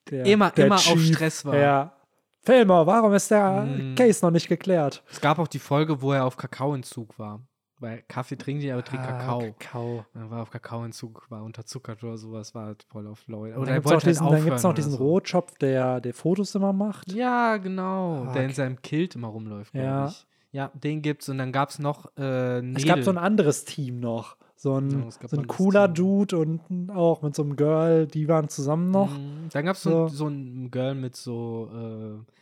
der. 0.10 0.26
Immer- 0.26 0.52
der 0.52 0.66
immer 0.68 0.76
auf 0.76 1.00
Stress 1.02 1.44
war. 1.44 1.58
Ja. 1.58 1.94
Filmer, 2.44 2.86
warum 2.86 3.14
ist 3.14 3.32
der 3.32 3.64
Mm. 3.64 3.96
Case 3.96 4.24
noch 4.26 4.32
nicht 4.32 4.50
geklärt? 4.50 5.04
Es 5.10 5.22
gab 5.22 5.40
auch 5.40 5.48
die 5.48 5.60
Folge, 5.60 6.02
wo 6.02 6.12
er 6.12 6.26
auf 6.26 6.38
Kakaoentzug 6.38 7.18
war. 7.18 7.42
Weil 7.80 8.02
Kaffee 8.08 8.38
trinkt 8.38 8.64
er, 8.64 8.76
aber 8.76 8.84
trinkt 8.86 9.06
Ah, 9.06 9.12
Kakao. 9.12 9.40
Kakao. 9.60 10.06
Dann 10.14 10.30
war 10.30 10.40
er 10.40 10.42
auf 10.44 10.52
Kakaoentzug, 10.52 11.26
war 11.30 11.44
unterzuckert 11.44 12.02
oder 12.04 12.18
sowas, 12.18 12.56
war 12.56 12.68
halt 12.68 12.84
voll 12.84 13.08
auf 13.08 13.28
Leute. 13.28 13.56
Und 13.56 13.62
Oder 13.64 13.66
dann 13.66 13.76
er 13.76 13.82
gibt 13.82 13.86
es 13.88 13.92
wollte 13.92 14.06
noch 14.06 14.12
diesen, 14.12 14.30
halt 14.30 14.46
gibt's 14.46 14.64
noch 14.64 14.74
diesen 14.74 14.92
so. 14.94 14.98
Rotschopf, 14.98 15.58
der, 15.58 16.00
der 16.00 16.14
Fotos 16.14 16.56
immer 16.56 16.72
macht. 16.72 17.12
Ja, 17.12 17.58
genau. 17.58 18.32
Der 18.34 18.46
in 18.46 18.54
seinem 18.54 18.82
Kilt 18.82 19.16
immer 19.16 19.28
rumläuft, 19.30 19.74
Ja. 19.74 20.08
ich. 20.08 20.26
Ja, 20.52 20.70
den 20.76 21.02
gibt's. 21.02 21.28
Und 21.30 21.40
dann 21.40 21.52
gab's 21.52 21.80
noch 21.80 22.06
äh, 22.16 22.62
Nedel. 22.62 22.78
Es 22.78 22.86
gab 22.86 23.02
so 23.04 23.10
ein 23.10 23.18
anderes 23.18 23.66
Team 23.66 24.00
noch. 24.00 24.38
So 24.64 24.76
ein, 24.80 24.90
Ja, 24.92 25.08
es 25.10 25.20
gab 25.20 25.30
so 25.30 25.36
ein 25.36 25.46
cooler. 25.48 25.90
Dude 25.90 26.38
und 26.38 26.62
auch 26.90 27.22
mit 27.22 27.36
so 27.36 27.44
einem 27.44 27.58
Girl, 27.58 28.08
die 28.08 28.30
waren 28.30 28.48
zusammen 28.48 28.92
noch. 28.92 29.12
Mhm. 29.12 29.50
Dann 29.52 29.66
so, 29.76 29.90
ein- 29.90 30.08
So. 30.08 30.08
so 30.08 30.28
ein 30.28 30.72
Girl 30.72 30.96
mit 30.96 31.18
so, 31.18 31.70
äh, 31.74 32.34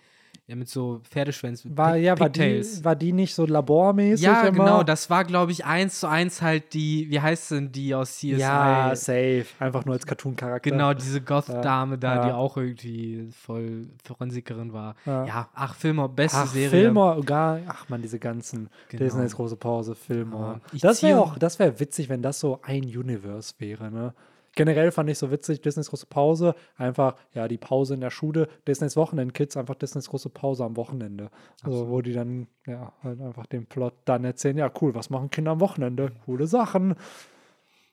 ja, 0.51 0.57
mit 0.57 0.67
so 0.67 0.99
Pferdeschwänzen. 1.09 1.77
War, 1.77 1.95
ja, 1.95 2.19
war 2.19 2.29
die, 2.29 2.61
war 2.83 2.93
die 2.93 3.13
nicht 3.13 3.33
so 3.33 3.45
labormäßig 3.45 4.25
Ja, 4.25 4.41
immer? 4.41 4.51
genau. 4.51 4.83
Das 4.83 5.09
war, 5.09 5.23
glaube 5.23 5.53
ich, 5.53 5.63
eins 5.63 6.01
zu 6.01 6.07
eins 6.07 6.41
halt 6.41 6.73
die, 6.73 7.09
wie 7.09 7.21
heißt 7.21 7.51
denn 7.51 7.71
die 7.71 7.95
aus 7.95 8.17
CSI? 8.17 8.31
Ja, 8.35 8.93
safe. 8.93 9.45
Einfach 9.59 9.85
nur 9.85 9.93
als 9.93 10.05
Cartoon-Charakter. 10.05 10.69
Genau, 10.69 10.93
diese 10.93 11.21
Goth-Dame 11.21 11.97
da, 11.97 12.15
ja. 12.15 12.25
die 12.25 12.31
auch 12.33 12.57
irgendwie 12.57 13.29
voll 13.31 13.87
Forensikerin 14.03 14.73
war. 14.73 14.95
Ja. 15.05 15.25
Ja, 15.25 15.49
ach, 15.53 15.73
Filmer, 15.73 16.09
beste 16.09 16.39
Ach, 16.39 16.47
Serie. 16.47 16.69
Filmor, 16.69 17.21
gar, 17.23 17.61
ach 17.67 17.87
man, 17.87 18.01
diese 18.01 18.19
ganzen 18.19 18.69
Genau. 18.89 19.03
Disneys 19.05 19.33
große 19.33 19.55
Pause, 19.55 19.95
Filmor. 19.95 20.55
Ja, 20.55 20.61
ich 20.73 20.81
das 20.81 21.01
wäre 21.01 21.21
auch, 21.21 21.37
das 21.37 21.59
wäre 21.59 21.79
witzig, 21.79 22.09
wenn 22.09 22.21
das 22.21 22.41
so 22.41 22.59
ein 22.63 22.83
Universe 22.83 23.53
wäre, 23.57 23.89
ne? 23.89 24.13
Generell 24.55 24.91
fand 24.91 25.09
ich 25.09 25.17
so 25.17 25.31
witzig, 25.31 25.61
Disneys 25.61 25.89
große 25.89 26.07
Pause, 26.07 26.55
einfach, 26.75 27.15
ja, 27.33 27.47
die 27.47 27.57
Pause 27.57 27.93
in 27.93 28.01
der 28.01 28.09
Schule, 28.09 28.47
Disneys 28.67 28.97
Wochenend-Kids, 28.97 29.55
einfach 29.57 29.75
Disneys 29.75 30.09
große 30.09 30.29
Pause 30.29 30.65
am 30.65 30.75
Wochenende. 30.75 31.29
Also, 31.63 31.89
wo 31.89 32.01
die 32.01 32.13
dann, 32.13 32.47
ja, 32.65 32.93
halt 33.01 33.21
einfach 33.21 33.45
den 33.45 33.65
Plot 33.65 33.93
dann 34.05 34.25
erzählen, 34.25 34.57
ja, 34.57 34.71
cool, 34.81 34.93
was 34.93 35.09
machen 35.09 35.29
Kinder 35.29 35.51
am 35.51 35.61
Wochenende? 35.61 36.11
Coole 36.25 36.47
Sachen. 36.47 36.95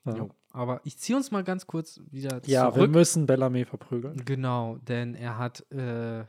Ja, 0.05 0.15
Jo. 0.17 0.31
Aber 0.53 0.81
ich 0.85 0.99
ziehe 0.99 1.17
uns 1.17 1.31
mal 1.31 1.45
ganz 1.45 1.67
kurz 1.67 2.01
wieder 2.11 2.41
ja 2.47 2.69
wir 2.69 2.73
zurück. 2.75 2.91
müssen 2.91 3.27
Bellamy 3.27 3.65
verprügeln. 3.65 4.25
Genau, 4.25 4.79
denn 4.79 5.15
er 5.15 5.39
hat 5.39 5.61
äh, 5.71 6.25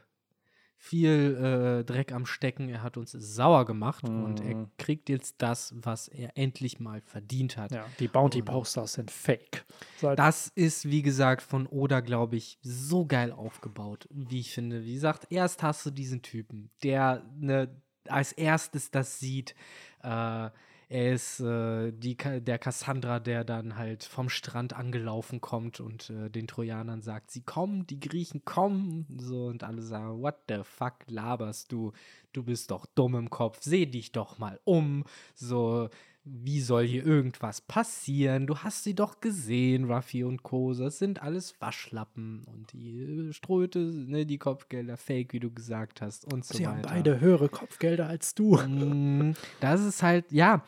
viel 0.82 1.82
äh, 1.82 1.84
Dreck 1.84 2.14
am 2.14 2.26
Stecken, 2.26 2.70
er 2.70 2.82
hat 2.82 2.96
uns 2.96 3.12
sauer 3.12 3.66
gemacht 3.66 4.06
und 4.06 4.40
er 4.42 4.56
Mhm. 4.56 4.68
kriegt 4.78 5.10
jetzt 5.10 5.36
das, 5.40 5.74
was 5.76 6.08
er 6.08 6.38
endlich 6.38 6.80
mal 6.80 7.02
verdient 7.02 7.58
hat. 7.58 7.72
Ja, 7.74 7.86
die 8.00 8.08
Bounty-Posters 8.08 8.94
sind 8.94 9.12
fake. 9.12 9.66
Seit 9.98 10.18
Das 10.18 10.48
ist, 10.56 10.90
wie 10.90 11.02
gesagt, 11.02 11.42
von 11.42 11.68
Oda, 11.68 12.00
glaube 12.00 12.38
ich, 12.38 12.58
so 12.62 13.06
geil 13.06 13.34
aufgebaut, 13.34 14.08
wie 14.10 14.40
ich 14.40 14.54
finde. 14.54 14.84
Wie 14.86 14.94
gesagt, 14.94 15.28
erst 15.30 15.62
hast 15.64 15.86
du 15.86 15.92
diesen 15.92 16.22
Typen, 16.22 16.72
der 16.82 17.26
ne, 17.38 17.70
als 18.08 18.32
erstes 18.32 18.90
das 18.90 19.20
sieht. 19.20 19.56
Äh, 20.02 20.50
er 20.90 21.14
ist 21.14 21.40
äh, 21.40 21.92
die, 21.92 22.18
der 22.18 22.58
Cassandra, 22.58 23.20
der 23.20 23.44
dann 23.44 23.78
halt 23.78 24.04
vom 24.04 24.28
Strand 24.28 24.74
angelaufen 24.74 25.40
kommt 25.40 25.80
und 25.80 26.10
äh, 26.10 26.32
den 26.32 26.48
Trojanern 26.48 27.04
sagt, 27.04 27.30
sie 27.30 27.42
kommen, 27.44 27.86
die 27.86 28.00
Griechen 28.00 28.44
kommen. 28.44 29.06
So, 29.20 29.46
und 29.46 29.64
alle 29.64 29.84
sagen, 29.84 30.24
what 30.24 30.38
the 30.50 30.62
fuck 30.64 30.96
laberst 31.06 31.72
du? 31.72 31.94
Du 32.34 32.44
bist 32.44 32.72
doch 32.72 32.88
dumm 32.88 33.16
im 33.16 33.30
Kopf, 33.30 33.60
seh 33.62 33.86
dich 33.86 34.12
doch 34.12 34.40
mal 34.40 34.60
um. 34.64 35.04
So, 35.36 35.90
wie 36.32 36.62
soll 36.62 36.86
hier 36.86 37.06
irgendwas 37.06 37.62
passieren? 37.62 38.46
Du 38.48 38.58
hast 38.60 38.84
sie 38.84 38.94
doch 38.94 39.20
gesehen, 39.22 39.92
Ruffy 39.92 40.24
und 40.24 40.44
Co. 40.44 40.74
Das 40.74 41.00
sind 41.00 41.22
alles 41.22 41.60
Waschlappen 41.60 42.44
und 42.46 42.72
die 42.74 43.02
äh, 43.02 43.34
Ströte, 43.34 43.80
ne, 43.80 44.26
die 44.26 44.38
Kopfgelder, 44.38 44.98
Fake, 44.98 45.34
wie 45.34 45.40
du 45.40 45.52
gesagt 45.52 46.02
hast 46.02 46.32
und 46.32 46.46
so 46.46 46.58
Sie 46.58 46.66
weiter. 46.66 46.76
haben 46.76 46.82
beide 46.84 47.20
höhere 47.20 47.50
Kopfgelder 47.50 48.08
als 48.08 48.36
du. 48.36 48.58
Mm, 48.58 49.34
Das 49.60 49.82
ist 49.84 50.04
halt, 50.04 50.32
ja, 50.32 50.64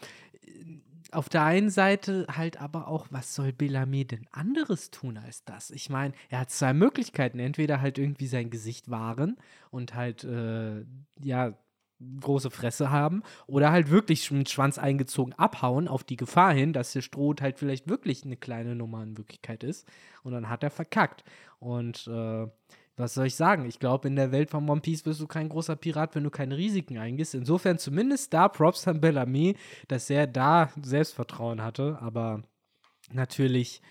auf 1.12 1.28
der 1.28 1.44
einen 1.44 1.70
Seite 1.70 2.26
halt 2.34 2.62
aber 2.62 2.88
auch, 2.88 3.08
was 3.10 3.36
soll 3.36 3.52
Bellamy 3.52 4.06
denn 4.06 4.28
anderes 4.32 4.92
tun 4.92 5.18
als 5.18 5.44
das? 5.44 5.70
Ich 5.72 5.90
meine, 5.90 6.14
er 6.30 6.40
hat 6.40 6.52
zwei 6.52 6.74
Möglichkeiten. 6.74 7.38
Entweder 7.40 7.82
halt 7.82 7.98
irgendwie 7.98 8.28
sein 8.28 8.50
Gesicht 8.50 8.90
wahren 8.90 9.38
und 9.72 9.94
halt, 9.94 10.24
äh, 10.24 10.86
ja, 11.22 11.54
große 12.20 12.52
Fresse 12.52 12.90
haben 12.90 13.24
oder 13.48 13.72
halt 13.72 13.90
wirklich 13.90 14.30
mit 14.32 14.50
Schwanz 14.50 14.78
eingezogen 14.78 15.34
abhauen 15.34 15.88
auf 15.88 16.04
die 16.04 16.18
Gefahr 16.18 16.54
hin, 16.54 16.74
dass 16.74 16.94
der 16.94 17.02
Stroh 17.02 17.36
halt 17.40 17.60
vielleicht 17.60 17.88
wirklich 17.88 18.24
eine 18.26 18.38
kleine 18.38 18.76
Nummer 18.76 19.04
in 19.04 19.18
Wirklichkeit 19.18 19.64
ist 19.64 19.88
und 20.24 20.32
dann 20.34 20.50
hat 20.50 20.64
er 20.64 20.72
verkackt. 20.72 21.24
Und 21.60 22.08
äh, 22.08 22.48
was 22.98 23.14
soll 23.14 23.28
ich 23.28 23.36
sagen? 23.36 23.66
Ich 23.66 23.80
glaube, 23.80 24.08
in 24.08 24.16
der 24.16 24.32
Welt 24.32 24.50
von 24.50 24.70
One 24.70 24.82
Piece 24.82 25.04
bist 25.04 25.20
du 25.20 25.28
kein 25.28 25.50
großer 25.50 25.76
Pirat, 25.76 26.16
wenn 26.16 26.24
du 26.24 26.30
keine 26.30 26.58
Risiken 26.58 26.98
eingehst. 26.98 27.34
Insofern 27.34 27.78
zumindest 27.78 28.34
da 28.34 28.48
Props 28.48 28.88
an 28.88 29.02
Bellamy, 29.02 29.56
dass 29.88 30.10
er 30.10 30.28
da 30.28 30.70
Selbstvertrauen 30.82 31.64
hatte, 31.64 31.98
aber 32.02 32.44
natürlich 33.12 33.82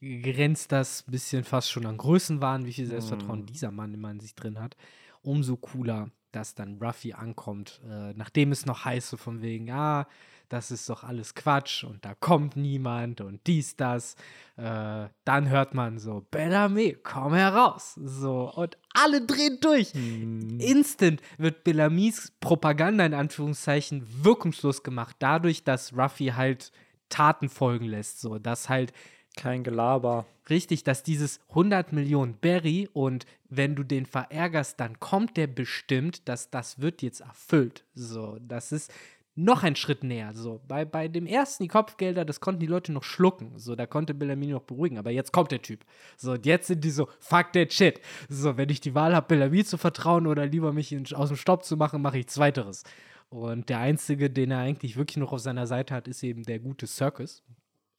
grenzt 0.00 0.72
das 0.72 1.06
ein 1.06 1.12
bisschen 1.12 1.44
fast 1.44 1.70
schon 1.70 1.86
an 1.86 1.96
Größenwahn, 1.96 2.66
wie 2.66 2.72
viel 2.72 2.86
Selbstvertrauen 2.86 3.46
dieser 3.46 3.70
Mann 3.70 3.94
immer 3.94 4.10
in 4.10 4.20
sich 4.20 4.34
drin 4.34 4.60
hat. 4.60 4.76
Umso 5.22 5.56
cooler, 5.56 6.10
dass 6.34 6.54
dann 6.54 6.78
Ruffy 6.80 7.12
ankommt, 7.12 7.80
äh, 7.88 8.12
nachdem 8.14 8.52
es 8.52 8.66
noch 8.66 8.84
heißt, 8.84 9.08
so 9.08 9.16
von 9.16 9.42
wegen, 9.42 9.70
ah, 9.70 10.06
das 10.48 10.70
ist 10.70 10.88
doch 10.88 11.04
alles 11.04 11.34
Quatsch 11.34 11.84
und 11.84 12.04
da 12.04 12.14
kommt 12.14 12.56
niemand 12.56 13.20
und 13.20 13.40
dies, 13.46 13.76
das. 13.76 14.14
Äh, 14.56 15.08
dann 15.24 15.48
hört 15.48 15.74
man 15.74 15.98
so, 15.98 16.26
Bellamy, 16.30 16.96
komm 17.02 17.34
heraus. 17.34 17.94
So, 17.96 18.52
und 18.54 18.76
alle 18.92 19.22
drehen 19.22 19.58
durch. 19.60 19.92
Hm. 19.92 20.60
Instant 20.60 21.20
wird 21.38 21.64
Bellamys 21.64 22.32
Propaganda 22.40 23.04
in 23.04 23.14
Anführungszeichen 23.14 24.06
wirkungslos 24.24 24.82
gemacht, 24.82 25.16
dadurch, 25.18 25.64
dass 25.64 25.96
Ruffy 25.96 26.26
halt 26.36 26.72
Taten 27.08 27.48
folgen 27.48 27.86
lässt. 27.86 28.20
So, 28.20 28.38
dass 28.38 28.68
halt 28.68 28.92
Kein 29.36 29.64
Gelaber. 29.64 30.26
richtig, 30.48 30.84
dass 30.84 31.02
dieses 31.02 31.40
100 31.50 31.92
Millionen 31.92 32.34
Berry 32.34 32.88
und 32.92 33.26
wenn 33.48 33.74
du 33.74 33.82
den 33.82 34.06
verärgerst, 34.06 34.78
dann 34.78 35.00
kommt 35.00 35.36
der 35.36 35.46
bestimmt, 35.46 36.28
dass 36.28 36.50
das 36.50 36.80
wird 36.80 37.02
jetzt 37.02 37.20
erfüllt. 37.20 37.84
So, 37.94 38.38
das 38.40 38.72
ist 38.72 38.92
noch 39.36 39.64
ein 39.64 39.74
Schritt 39.76 40.04
näher. 40.04 40.32
So, 40.32 40.60
bei, 40.68 40.84
bei 40.84 41.08
dem 41.08 41.26
ersten, 41.26 41.64
die 41.64 41.68
Kopfgelder, 41.68 42.24
das 42.24 42.40
konnten 42.40 42.60
die 42.60 42.66
Leute 42.66 42.92
noch 42.92 43.02
schlucken. 43.02 43.58
So, 43.58 43.74
da 43.74 43.86
konnte 43.86 44.14
Bellamy 44.14 44.46
noch 44.46 44.62
beruhigen. 44.62 44.98
Aber 44.98 45.10
jetzt 45.10 45.32
kommt 45.32 45.50
der 45.50 45.62
Typ. 45.62 45.84
So, 46.16 46.32
und 46.32 46.46
jetzt 46.46 46.68
sind 46.68 46.84
die 46.84 46.90
so, 46.90 47.08
fuck 47.18 47.52
that 47.52 47.72
shit. 47.72 48.00
So, 48.28 48.56
wenn 48.56 48.68
ich 48.68 48.80
die 48.80 48.94
Wahl 48.94 49.14
habe, 49.14 49.26
Bellamy 49.26 49.64
zu 49.64 49.76
vertrauen 49.76 50.26
oder 50.26 50.46
lieber 50.46 50.72
mich 50.72 50.92
in, 50.92 51.04
aus 51.14 51.28
dem 51.28 51.36
Stopp 51.36 51.64
zu 51.64 51.76
machen, 51.76 52.00
mache 52.00 52.18
ich 52.18 52.28
Zweiteres. 52.28 52.84
Und 53.28 53.68
der 53.68 53.78
Einzige, 53.78 54.30
den 54.30 54.52
er 54.52 54.58
eigentlich 54.58 54.96
wirklich 54.96 55.16
noch 55.16 55.32
auf 55.32 55.40
seiner 55.40 55.66
Seite 55.66 55.94
hat, 55.94 56.06
ist 56.06 56.22
eben 56.22 56.44
der 56.44 56.60
gute 56.60 56.86
Circus. 56.86 57.42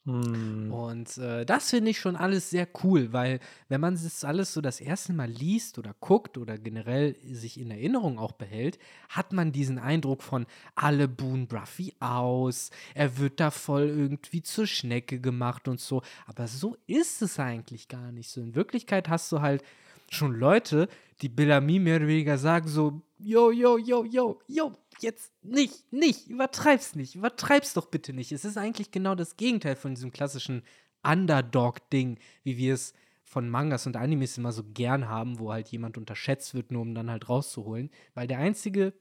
Hm. 0.06 0.72
Und 0.72 1.18
äh, 1.18 1.44
das 1.44 1.70
finde 1.70 1.90
ich 1.90 1.98
schon 1.98 2.14
alles 2.14 2.50
sehr 2.50 2.68
cool, 2.84 3.12
weil 3.12 3.40
wenn 3.68 3.80
man 3.80 3.94
das 3.94 4.22
alles 4.22 4.52
so 4.52 4.60
das 4.60 4.80
erste 4.80 5.12
Mal 5.12 5.28
liest 5.28 5.78
oder 5.78 5.96
guckt 5.98 6.38
oder 6.38 6.58
generell 6.58 7.16
sich 7.24 7.58
in 7.58 7.72
Erinnerung 7.72 8.16
auch 8.20 8.32
behält, 8.32 8.78
hat 9.08 9.32
man 9.32 9.50
diesen 9.50 9.80
Eindruck 9.80 10.22
von 10.22 10.46
alle 10.76 11.08
buhen 11.08 11.48
Ruffy 11.52 11.92
aus, 11.98 12.70
er 12.94 13.18
wird 13.18 13.40
da 13.40 13.50
voll 13.50 13.88
irgendwie 13.88 14.42
zur 14.42 14.68
Schnecke 14.68 15.18
gemacht 15.20 15.66
und 15.66 15.80
so. 15.80 16.02
Aber 16.26 16.46
so 16.46 16.76
ist 16.86 17.20
es 17.20 17.40
eigentlich 17.40 17.88
gar 17.88 18.12
nicht 18.12 18.30
so. 18.30 18.40
In 18.40 18.54
Wirklichkeit 18.54 19.08
hast 19.08 19.32
du 19.32 19.40
halt 19.40 19.64
schon 20.08 20.38
Leute, 20.38 20.88
die 21.20 21.28
Bellamy 21.28 21.80
mehr 21.80 21.96
oder 21.96 22.06
weniger 22.06 22.38
sagen 22.38 22.68
so, 22.68 23.00
yo, 23.18 23.50
yo, 23.50 23.76
yo, 23.78 24.04
yo, 24.04 24.38
yo, 24.46 24.72
jetzt 25.00 25.32
nicht, 25.42 25.92
nicht, 25.92 26.28
übertreib's 26.28 26.94
nicht, 26.94 27.14
übertreib's 27.14 27.74
doch 27.74 27.86
bitte 27.86 28.12
nicht. 28.12 28.32
Es 28.32 28.44
ist 28.44 28.56
eigentlich 28.56 28.90
genau 28.90 29.14
das 29.14 29.36
Gegenteil 29.36 29.76
von 29.76 29.94
diesem 29.94 30.12
klassischen 30.12 30.62
Underdog-Ding, 31.04 32.18
wie 32.42 32.56
wir 32.56 32.74
es 32.74 32.94
von 33.24 33.48
Mangas 33.48 33.86
und 33.86 33.96
Animes 33.96 34.38
immer 34.38 34.52
so 34.52 34.62
gern 34.64 35.08
haben, 35.08 35.38
wo 35.38 35.52
halt 35.52 35.68
jemand 35.68 35.98
unterschätzt 35.98 36.54
wird, 36.54 36.70
nur 36.70 36.82
um 36.82 36.94
dann 36.94 37.10
halt 37.10 37.28
rauszuholen. 37.28 37.90
Weil 38.14 38.26
der 38.26 38.38
Einzige, 38.38 38.92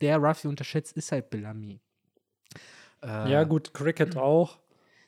der 0.00 0.18
Ruffy 0.18 0.48
unterschätzt, 0.48 0.96
ist 0.96 1.12
halt 1.12 1.30
Bellamy. 1.30 1.80
Äh, 3.02 3.30
Ja, 3.30 3.44
gut, 3.44 3.74
Cricket 3.74 4.16
auch. 4.16 4.58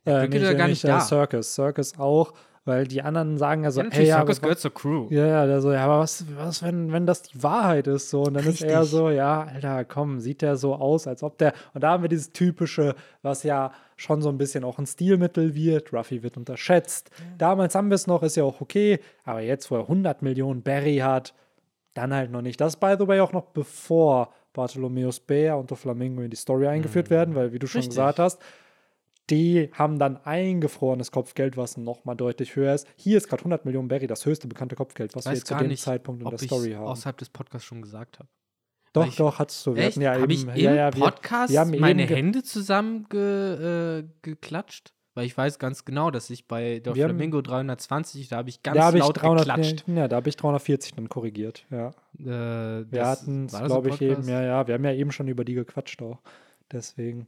Äh, 0.04 0.20
Cricket 0.20 0.42
ist 0.42 0.48
ja 0.48 0.52
gar 0.54 0.68
nicht 0.68 0.84
äh, 0.84 0.88
da. 0.88 1.00
Circus. 1.00 1.54
Circus 1.54 1.98
auch, 1.98 2.34
weil 2.68 2.86
die 2.86 3.02
anderen 3.02 3.38
sagen 3.38 3.64
ja 3.64 3.70
so, 3.70 3.80
ja, 3.80 3.88
ey, 3.90 4.06
Circus 4.06 4.40
gehört 4.40 4.60
zur 4.60 4.72
Crew. 4.72 5.06
ja, 5.10 5.26
ja, 5.26 5.46
der 5.46 5.60
so, 5.60 5.72
ja, 5.72 5.84
aber 5.84 6.00
was, 6.00 6.24
was 6.36 6.62
wenn, 6.62 6.92
wenn 6.92 7.06
das 7.06 7.22
die 7.22 7.42
Wahrheit 7.42 7.86
ist 7.86 8.10
so? 8.10 8.22
Und 8.22 8.34
dann 8.34 8.46
ist 8.46 8.62
er 8.62 8.82
Richtig. 8.82 8.90
so, 8.90 9.10
ja, 9.10 9.44
Alter, 9.44 9.84
komm, 9.84 10.20
sieht 10.20 10.42
der 10.42 10.56
so 10.56 10.74
aus, 10.74 11.06
als 11.06 11.22
ob 11.22 11.38
der, 11.38 11.54
und 11.72 11.82
da 11.82 11.90
haben 11.90 12.02
wir 12.02 12.08
dieses 12.08 12.32
typische, 12.32 12.94
was 13.22 13.42
ja 13.42 13.72
schon 13.96 14.22
so 14.22 14.28
ein 14.28 14.38
bisschen 14.38 14.62
auch 14.62 14.78
ein 14.78 14.86
Stilmittel 14.86 15.54
wird, 15.54 15.92
Ruffy 15.92 16.22
wird 16.22 16.36
unterschätzt. 16.36 17.10
Damals 17.38 17.74
haben 17.74 17.88
wir 17.88 17.96
es 17.96 18.06
noch, 18.06 18.22
ist 18.22 18.36
ja 18.36 18.44
auch 18.44 18.60
okay, 18.60 19.00
aber 19.24 19.40
jetzt, 19.40 19.70
wo 19.70 19.76
er 19.76 19.82
100 19.82 20.22
Millionen 20.22 20.62
Barry 20.62 20.98
hat, 20.98 21.34
dann 21.94 22.14
halt 22.14 22.30
noch 22.30 22.42
nicht. 22.42 22.60
Das, 22.60 22.76
by 22.76 22.96
the 22.98 23.08
way, 23.08 23.20
auch 23.20 23.32
noch 23.32 23.46
bevor 23.46 24.32
Bartholomeus 24.52 25.20
Bär 25.20 25.56
und 25.56 25.70
Doflamingo 25.70 26.22
in 26.22 26.30
die 26.30 26.36
Story 26.36 26.66
eingeführt 26.66 27.10
werden, 27.10 27.34
weil, 27.34 27.52
wie 27.52 27.58
du 27.58 27.66
schon 27.66 27.80
Richtig. 27.80 27.96
gesagt 27.96 28.18
hast, 28.18 28.40
die 29.30 29.70
haben 29.72 29.98
dann 29.98 30.16
eingefrorenes 30.16 31.10
Kopfgeld, 31.12 31.56
was 31.56 31.76
nochmal 31.76 32.16
deutlich 32.16 32.56
höher 32.56 32.74
ist. 32.74 32.86
Hier 32.96 33.16
ist 33.18 33.28
gerade 33.28 33.40
100 33.42 33.64
Millionen 33.64 33.88
Berry, 33.88 34.06
das 34.06 34.24
höchste 34.26 34.48
bekannte 34.48 34.74
Kopfgeld, 34.76 35.14
was 35.14 35.24
wir 35.26 35.30
weiß 35.32 35.38
jetzt 35.38 35.48
zu 35.48 35.54
dem 35.56 35.68
nicht, 35.68 35.82
Zeitpunkt 35.82 36.22
in 36.22 36.28
der 36.30 36.40
ich 36.40 36.46
Story 36.46 36.72
haben. 36.72 36.86
außerhalb 36.86 37.16
des 37.18 37.28
Podcasts 37.30 37.66
schon 37.66 37.82
gesagt 37.82 38.18
habe. 38.18 38.28
Doch, 38.94 39.06
ich- 39.06 39.16
doch, 39.16 39.38
hattest 39.38 39.66
du. 39.66 39.74
Wir 39.76 39.84
Echt? 39.84 39.98
ja 39.98 40.12
Habe 40.12 40.22
eben, 40.22 40.32
ich 40.32 40.42
im 40.44 40.56
ja, 40.56 40.74
ja, 40.74 40.94
wir, 40.94 41.02
Podcast 41.04 41.52
wir 41.52 41.60
haben 41.60 41.78
meine 41.78 42.06
ge- 42.06 42.16
Hände 42.16 42.42
zusammengeklatscht? 42.42 44.04
Äh, 44.04 44.08
geklatscht? 44.22 44.92
Weil 45.14 45.26
ich 45.26 45.36
weiß 45.36 45.58
ganz 45.58 45.84
genau, 45.84 46.10
dass 46.12 46.30
ich 46.30 46.46
bei 46.46 46.78
der 46.78 46.94
Wir 46.94 47.06
Flamingo 47.06 47.42
320, 47.42 48.28
da 48.28 48.36
habe 48.36 48.48
ich 48.50 48.62
ganz 48.62 48.76
da 48.76 48.84
habe 48.84 48.98
ich 48.98 49.02
laut 49.02 49.20
300, 49.20 49.46
geklatscht. 49.46 49.84
ja, 49.88 50.06
da 50.08 50.16
habe 50.16 50.28
ich 50.28 50.36
340 50.36 50.94
dann 50.94 51.08
korrigiert. 51.08 51.66
Ja. 51.70 51.88
Äh, 52.18 52.86
Wir 52.90 53.06
hatten 53.06 53.46
es, 53.46 53.52
im 53.54 53.66
glaube 53.66 53.90
ich, 53.90 54.00
eben, 54.00 54.26
ja, 54.28 54.42
ja, 54.42 54.66
wir 54.68 54.74
haben 54.74 54.84
ja 54.84 54.92
eben 54.92 55.10
schon 55.10 55.26
über 55.28 55.44
die 55.44 55.54
gequatscht 55.54 56.00
auch. 56.02 56.18
Deswegen. 56.72 57.26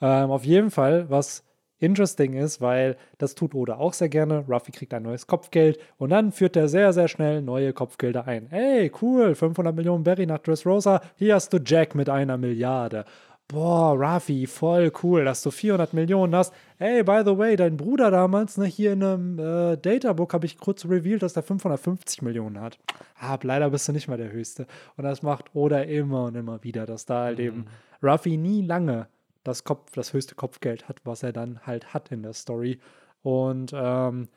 Ähm, 0.00 0.30
auf 0.30 0.44
jeden 0.44 0.70
Fall, 0.70 1.08
was 1.10 1.44
interesting 1.80 2.34
ist, 2.34 2.60
weil 2.60 2.96
das 3.18 3.34
tut 3.34 3.54
Oda 3.54 3.76
auch 3.78 3.94
sehr 3.94 4.08
gerne. 4.08 4.44
Ruffy 4.48 4.70
kriegt 4.70 4.94
ein 4.94 5.02
neues 5.02 5.26
Kopfgeld 5.26 5.78
und 5.96 6.10
dann 6.10 6.30
führt 6.30 6.56
er 6.56 6.68
sehr, 6.68 6.92
sehr 6.92 7.08
schnell 7.08 7.42
neue 7.42 7.72
Kopfgelder 7.72 8.26
ein. 8.26 8.46
Hey, 8.50 8.92
cool, 9.02 9.34
500 9.34 9.74
Millionen 9.74 10.04
Berry 10.04 10.26
nach 10.26 10.38
Dressrosa. 10.38 11.00
Hier 11.16 11.34
hast 11.34 11.52
du 11.52 11.58
Jack 11.58 11.94
mit 11.94 12.08
einer 12.08 12.36
Milliarde. 12.36 13.04
Boah, 13.48 13.94
Ruffy, 13.94 14.46
voll 14.46 14.92
cool, 15.02 15.24
dass 15.24 15.42
du 15.42 15.50
400 15.50 15.92
Millionen 15.92 16.36
hast. 16.36 16.54
Hey, 16.78 17.02
by 17.02 17.22
the 17.24 17.36
way, 17.36 17.56
dein 17.56 17.76
Bruder 17.76 18.12
damals, 18.12 18.56
ne, 18.58 18.66
hier 18.66 18.92
in 18.92 19.02
einem 19.02 19.38
äh, 19.40 19.76
Databook 19.76 20.34
habe 20.34 20.46
ich 20.46 20.56
kurz 20.56 20.84
revealed, 20.84 21.24
dass 21.24 21.32
der 21.32 21.42
550 21.42 22.22
Millionen 22.22 22.60
hat. 22.60 22.78
Ah, 23.18 23.36
leider 23.42 23.70
bist 23.70 23.88
du 23.88 23.92
nicht 23.92 24.06
mal 24.06 24.18
der 24.18 24.30
Höchste. 24.30 24.68
Und 24.96 25.02
das 25.02 25.22
macht 25.22 25.46
Oda 25.52 25.80
immer 25.80 26.26
und 26.26 26.36
immer 26.36 26.62
wieder, 26.62 26.86
dass 26.86 27.06
da 27.06 27.24
halt 27.24 27.40
eben 27.40 27.64
Ruffy 28.00 28.36
nie 28.36 28.62
lange 28.64 29.08
das, 29.44 29.64
Kopf, 29.64 29.92
das 29.92 30.12
höchste 30.12 30.34
Kopfgeld 30.34 30.88
hat, 30.88 31.00
was 31.04 31.22
er 31.22 31.32
dann 31.32 31.60
halt 31.66 31.94
hat 31.94 32.10
in 32.12 32.22
der 32.22 32.32
Story. 32.32 32.80
Und 33.22 33.72
ähm, 33.74 34.28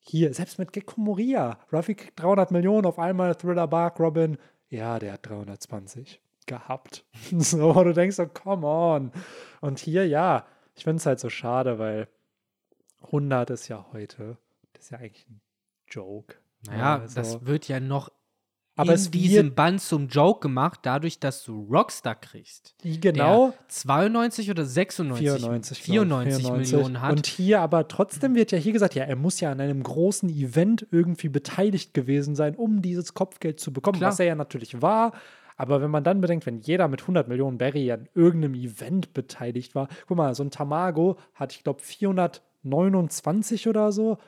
hier, 0.00 0.32
selbst 0.32 0.58
mit 0.58 0.72
Gekko 0.72 1.00
Moria, 1.00 1.58
Ruffy 1.72 1.94
kriegt 1.94 2.20
300 2.20 2.50
Millionen, 2.50 2.86
auf 2.86 2.98
einmal 2.98 3.34
Thriller 3.34 3.68
Bark 3.68 4.00
Robin, 4.00 4.38
ja, 4.68 4.98
der 4.98 5.14
hat 5.14 5.28
320 5.28 6.20
gehabt. 6.46 7.04
so, 7.38 7.72
du 7.84 7.92
denkst 7.92 8.16
so, 8.16 8.26
come 8.26 8.66
on. 8.66 9.12
Und 9.60 9.78
hier, 9.78 10.06
ja, 10.06 10.46
ich 10.74 10.84
finde 10.84 10.98
es 10.98 11.06
halt 11.06 11.20
so 11.20 11.30
schade, 11.30 11.78
weil 11.78 12.08
100 13.02 13.50
ist 13.50 13.68
ja 13.68 13.86
heute, 13.92 14.38
das 14.72 14.84
ist 14.84 14.90
ja 14.90 14.98
eigentlich 14.98 15.28
ein 15.28 15.40
Joke. 15.88 16.36
Naja, 16.66 17.00
also, 17.00 17.14
das 17.14 17.46
wird 17.46 17.68
ja 17.68 17.80
noch 17.80 18.10
aber 18.78 18.90
in 18.90 18.94
es 18.94 19.10
diesem 19.10 19.54
Band 19.54 19.80
zum 19.80 20.08
Joke 20.08 20.40
gemacht, 20.40 20.80
dadurch, 20.82 21.18
dass 21.18 21.44
du 21.44 21.66
Rockstar 21.70 22.14
kriegst. 22.14 22.74
genau, 22.82 23.50
Der 23.50 23.68
92 23.68 24.50
oder 24.50 24.64
96, 24.64 25.82
94, 25.82 25.82
94 25.82 26.44
glaub, 26.44 26.56
Millionen 26.58 27.00
hat. 27.00 27.12
Und 27.12 27.26
hier 27.26 27.60
aber 27.60 27.88
trotzdem 27.88 28.34
wird 28.34 28.52
ja 28.52 28.58
hier 28.58 28.72
gesagt, 28.72 28.94
ja, 28.94 29.04
er 29.04 29.16
muss 29.16 29.40
ja 29.40 29.50
an 29.50 29.60
einem 29.60 29.82
großen 29.82 30.28
Event 30.28 30.86
irgendwie 30.90 31.28
beteiligt 31.28 31.92
gewesen 31.92 32.34
sein, 32.34 32.54
um 32.54 32.80
dieses 32.80 33.14
Kopfgeld 33.14 33.58
zu 33.60 33.72
bekommen, 33.72 33.98
Klar. 33.98 34.12
was 34.12 34.20
er 34.20 34.26
ja 34.26 34.34
natürlich 34.34 34.80
war. 34.80 35.12
Aber 35.56 35.82
wenn 35.82 35.90
man 35.90 36.04
dann 36.04 36.20
bedenkt, 36.20 36.46
wenn 36.46 36.60
jeder 36.60 36.86
mit 36.86 37.02
100 37.02 37.26
Millionen 37.26 37.58
Berry 37.58 37.90
an 37.90 38.08
irgendeinem 38.14 38.54
Event 38.54 39.12
beteiligt 39.12 39.74
war, 39.74 39.88
guck 40.06 40.16
mal, 40.16 40.34
so 40.34 40.44
ein 40.44 40.52
Tamago 40.52 41.18
hat, 41.34 41.52
ich 41.52 41.64
glaube, 41.64 41.82
429 41.82 43.66
oder 43.66 43.90
so. 43.90 44.18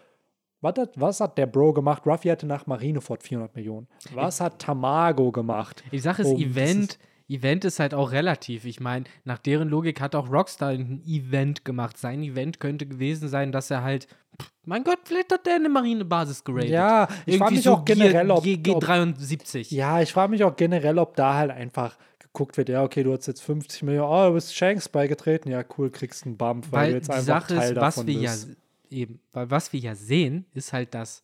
Was 0.60 0.74
hat, 0.76 1.00
was 1.00 1.20
hat 1.20 1.38
der 1.38 1.46
Bro 1.46 1.72
gemacht? 1.72 2.02
Ruffy 2.06 2.28
hatte 2.28 2.46
nach 2.46 2.66
Marineford 2.66 3.22
400 3.22 3.54
Millionen. 3.56 3.88
Was 4.14 4.40
hat 4.40 4.58
Tamago 4.60 5.32
gemacht? 5.32 5.82
Ich 5.90 6.02
sage 6.02 6.22
es, 6.22 6.28
um 6.28 6.36
Event, 6.38 6.98
Event 7.28 7.64
ist 7.64 7.80
halt 7.80 7.94
auch 7.94 8.12
relativ. 8.12 8.64
Ich 8.66 8.80
meine, 8.80 9.04
nach 9.24 9.38
deren 9.38 9.68
Logik 9.68 10.00
hat 10.00 10.14
auch 10.14 10.30
Rockstar 10.30 10.70
ein 10.70 11.02
Event 11.06 11.64
gemacht. 11.64 11.96
Sein 11.96 12.22
Event 12.22 12.60
könnte 12.60 12.86
gewesen 12.86 13.28
sein, 13.28 13.52
dass 13.52 13.70
er 13.70 13.82
halt, 13.82 14.06
pff, 14.40 14.52
mein 14.66 14.84
Gott, 14.84 14.98
vielleicht 15.04 15.32
hat 15.32 15.46
der 15.46 15.54
eine 15.54 15.68
Marinebasis 15.68 16.44
geradet. 16.44 16.70
Ja, 16.70 17.08
ich 17.24 17.38
frage 17.38 17.54
mich 17.54 17.62
so 17.62 17.74
auch 17.74 17.84
generell, 17.84 18.30
ob, 18.30 18.42
G, 18.42 18.58
G, 18.58 18.72
ob 18.72 18.84
G73. 18.84 19.74
Ja, 19.74 20.02
ich 20.02 20.12
frage 20.12 20.30
mich 20.30 20.44
auch 20.44 20.56
generell, 20.56 20.98
ob 20.98 21.16
da 21.16 21.34
halt 21.34 21.52
einfach 21.52 21.96
geguckt 22.18 22.56
wird, 22.56 22.68
ja, 22.68 22.82
okay, 22.84 23.02
du 23.02 23.12
hast 23.12 23.26
jetzt 23.26 23.42
50 23.42 23.82
Millionen, 23.82 24.08
oh, 24.08 24.28
du 24.28 24.34
bist 24.34 24.54
Shanks 24.54 24.88
beigetreten, 24.88 25.50
ja, 25.50 25.64
cool, 25.76 25.90
kriegst 25.90 26.26
einen 26.26 26.36
Bump, 26.36 26.66
weil, 26.70 26.80
Weil 26.80 26.90
du 26.90 26.96
jetzt 26.96 27.10
einfach 27.10 27.24
Sache 27.24 27.56
Teil 27.56 27.72
ist, 27.72 27.76
was 27.76 27.94
davon 27.96 28.06
wir 28.06 28.14
ja 28.14 28.30
bist. 28.30 28.56
Eben, 28.90 29.20
weil 29.32 29.50
was 29.50 29.72
wir 29.72 29.80
ja 29.80 29.94
sehen, 29.94 30.46
ist 30.52 30.72
halt, 30.72 30.94
dass 30.94 31.22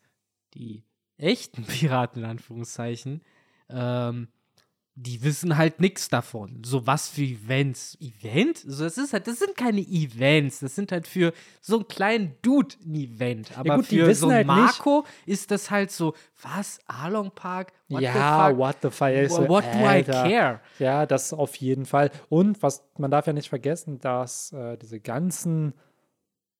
die 0.54 0.84
echten 1.18 1.64
Piraten, 1.66 2.22
in 2.22 2.28
Anführungszeichen, 2.30 3.22
ähm, 3.68 4.28
die 4.98 5.22
wissen 5.22 5.58
halt 5.58 5.78
nichts 5.78 6.08
davon. 6.08 6.62
So 6.64 6.86
was 6.86 7.10
für 7.10 7.20
Events. 7.20 7.98
Event? 8.00 8.56
So, 8.56 8.82
das 8.84 8.96
ist 8.96 9.12
halt, 9.12 9.26
das 9.26 9.40
sind 9.40 9.54
keine 9.54 9.82
Events. 9.82 10.60
Das 10.60 10.74
sind 10.74 10.90
halt 10.90 11.06
für 11.06 11.34
so 11.60 11.76
einen 11.76 11.86
kleinen 11.88 12.34
Dude 12.40 12.74
ein 12.82 12.94
Event. 12.94 13.58
Aber 13.58 13.76
gut, 13.76 13.90
die 13.90 13.98
für 13.98 14.06
wissen 14.06 14.20
so 14.22 14.32
halt 14.32 14.48
einen 14.48 14.62
nicht- 14.64 14.78
Marco 14.78 15.04
ist 15.26 15.50
das 15.50 15.70
halt 15.70 15.90
so, 15.90 16.14
was? 16.40 16.80
Along 16.86 17.30
Park? 17.30 17.74
What 17.88 18.00
ja, 18.00 18.12
the 18.48 18.54
fuck? 18.54 18.58
what 18.58 18.76
the 18.80 18.90
fuck. 18.90 19.30
So, 19.30 19.48
What 19.50 19.64
do 19.64 19.78
I 19.80 20.02
care? 20.02 20.60
Ja, 20.78 21.04
das 21.04 21.34
auf 21.34 21.56
jeden 21.56 21.84
Fall. 21.84 22.10
Und 22.30 22.62
was 22.62 22.82
man 22.96 23.10
darf 23.10 23.26
ja 23.26 23.34
nicht 23.34 23.50
vergessen, 23.50 23.98
dass 23.98 24.50
äh, 24.52 24.78
diese 24.78 24.98
ganzen 24.98 25.74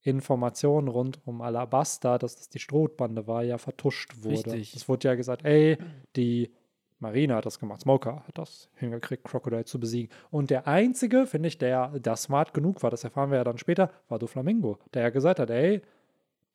Informationen 0.07 0.89
rund 0.89 1.21
um 1.25 1.43
Alabasta, 1.43 2.19
dass 2.19 2.37
das 2.37 2.49
die 2.49 2.59
Strohbande 2.59 3.27
war, 3.27 3.43
ja 3.43 3.59
vertuscht 3.59 4.23
wurde. 4.23 4.53
Richtig. 4.53 4.75
Es 4.75 4.89
wurde 4.89 5.09
ja 5.09 5.15
gesagt, 5.15 5.45
ey, 5.45 5.79
die 6.17 6.51
Marina 6.99 7.37
hat 7.37 7.47
das 7.47 7.59
gemacht, 7.59 7.83
Smoker 7.83 8.23
hat 8.27 8.39
das 8.39 8.71
hingekriegt, 8.77 9.25
Crocodile 9.25 9.65
zu 9.65 9.79
besiegen. 9.79 10.11
Und 10.31 10.51
der 10.51 10.67
einzige, 10.67 11.27
finde 11.27 11.49
ich, 11.49 11.59
der 11.59 11.99
da 12.01 12.17
smart 12.17 12.55
genug 12.55 12.83
war, 12.83 12.91
das 12.91 13.05
erfahren 13.05 13.31
wir 13.31 13.39
ja 13.39 13.45
dann 13.45 13.59
später, 13.59 13.91
war 14.09 14.19
Doflamingo, 14.19 14.79
der 14.95 15.03
ja 15.03 15.11
gesagt 15.11 15.39
hat, 15.39 15.51
ey, 15.51 15.83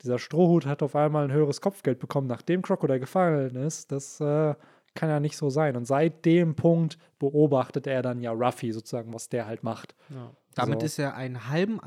dieser 0.01 0.17
Strohhut 0.17 0.65
hat 0.65 0.81
auf 0.81 0.95
einmal 0.95 1.25
ein 1.25 1.31
höheres 1.31 1.61
Kopfgeld 1.61 1.99
bekommen, 1.99 2.27
nachdem 2.27 2.63
Crocodile 2.63 2.99
gefallen 2.99 3.55
ist. 3.55 3.91
Das 3.91 4.19
äh, 4.19 4.55
kann 4.93 5.09
ja 5.09 5.19
nicht 5.19 5.37
so 5.37 5.49
sein. 5.49 5.75
Und 5.75 5.85
seit 5.85 6.25
dem 6.25 6.55
Punkt 6.55 6.97
beobachtet 7.19 7.87
er 7.87 8.01
dann 8.01 8.21
ja 8.21 8.31
Ruffy 8.31 8.71
sozusagen, 8.71 9.13
was 9.13 9.29
der 9.29 9.45
halt 9.45 9.63
macht. 9.63 9.95
Ja. 10.09 10.31
Damit 10.53 10.81
So. 10.81 10.85
ist 10.85 10.99
er 10.99 11.15
einen 11.15 11.47
halben 11.47 11.79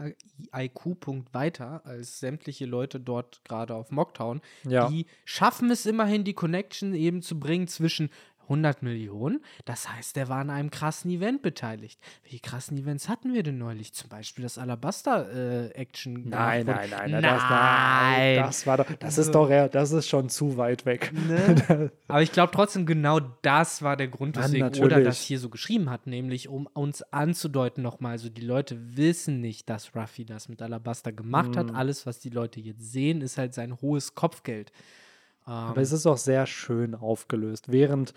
IQ-Punkt 0.56 1.34
weiter 1.34 1.82
als 1.84 2.18
sämtliche 2.20 2.64
Leute 2.64 2.98
dort 2.98 3.42
gerade 3.44 3.74
auf 3.74 3.90
Mocktown. 3.90 4.40
Ja. 4.66 4.88
Die 4.88 5.06
schaffen 5.26 5.70
es 5.70 5.84
immerhin, 5.84 6.24
die 6.24 6.32
Connection 6.32 6.94
eben 6.94 7.20
zu 7.20 7.38
bringen 7.38 7.68
zwischen 7.68 8.08
100 8.44 8.82
Millionen. 8.82 9.40
Das 9.64 9.88
heißt, 9.92 10.16
er 10.16 10.28
war 10.28 10.38
an 10.38 10.50
einem 10.50 10.70
krassen 10.70 11.10
Event 11.10 11.42
beteiligt. 11.42 12.00
Welche 12.22 12.40
krassen 12.40 12.78
Events 12.78 13.08
hatten 13.08 13.34
wir 13.34 13.42
denn 13.42 13.58
neulich? 13.58 13.92
Zum 13.92 14.08
Beispiel 14.08 14.42
das 14.44 14.56
Alabaster-Action. 14.58 16.28
Nein, 16.28 16.66
nein, 16.66 16.88
nein, 16.90 17.10
nein, 17.10 17.22
das, 17.22 17.42
Nein. 17.50 18.36
das 18.36 18.66
war 18.66 18.76
doch, 18.78 18.86
das 18.98 19.18
ist 19.18 19.26
So. 19.26 19.32
doch, 19.32 19.50
eher- 19.50 19.68
das 19.68 19.92
ist 19.92 20.08
schon 20.08 20.28
zu 20.28 20.56
weit 20.56 20.86
weg. 20.86 21.12
Ne? 21.12 21.90
Aber 22.08 22.22
ich 22.22 22.32
glaube 22.32 22.52
trotzdem, 22.52 22.86
genau 22.86 23.20
das 23.42 23.82
war 23.82 23.96
der 23.96 24.08
Grund, 24.08 24.36
Mann, 24.36 24.44
weswegen 24.46 24.66
Oda 24.68 24.80
natürlich. 24.82 25.04
das 25.04 25.20
hier 25.20 25.38
so 25.38 25.48
geschrieben 25.48 25.90
hat, 25.90 26.06
nämlich 26.06 26.48
um 26.48 26.66
uns 26.66 27.02
anzudeuten 27.12 27.82
nochmal, 27.82 28.12
also 28.12 28.28
die 28.28 28.42
Leute 28.42 28.78
wissen 28.96 29.40
nicht, 29.40 29.68
dass 29.68 29.94
Ruffy 29.94 30.24
das 30.24 30.48
mit 30.48 30.62
Alabaster 30.62 31.12
gemacht 31.12 31.56
hat. 31.56 31.68
Mhm. 31.68 31.76
Alles, 31.76 32.06
was 32.06 32.18
die 32.20 32.30
Leute 32.30 32.60
jetzt 32.60 32.92
sehen, 32.92 33.20
ist 33.20 33.38
halt 33.38 33.54
sein 33.54 33.80
hohes 33.80 34.14
Kopfgeld. 34.14 34.72
Ähm, 35.46 35.52
Aber 35.52 35.80
es 35.80 35.92
ist 35.92 36.06
auch 36.06 36.16
sehr 36.16 36.46
schön 36.46 36.94
aufgelöst. 36.94 37.70
Während 37.70 38.14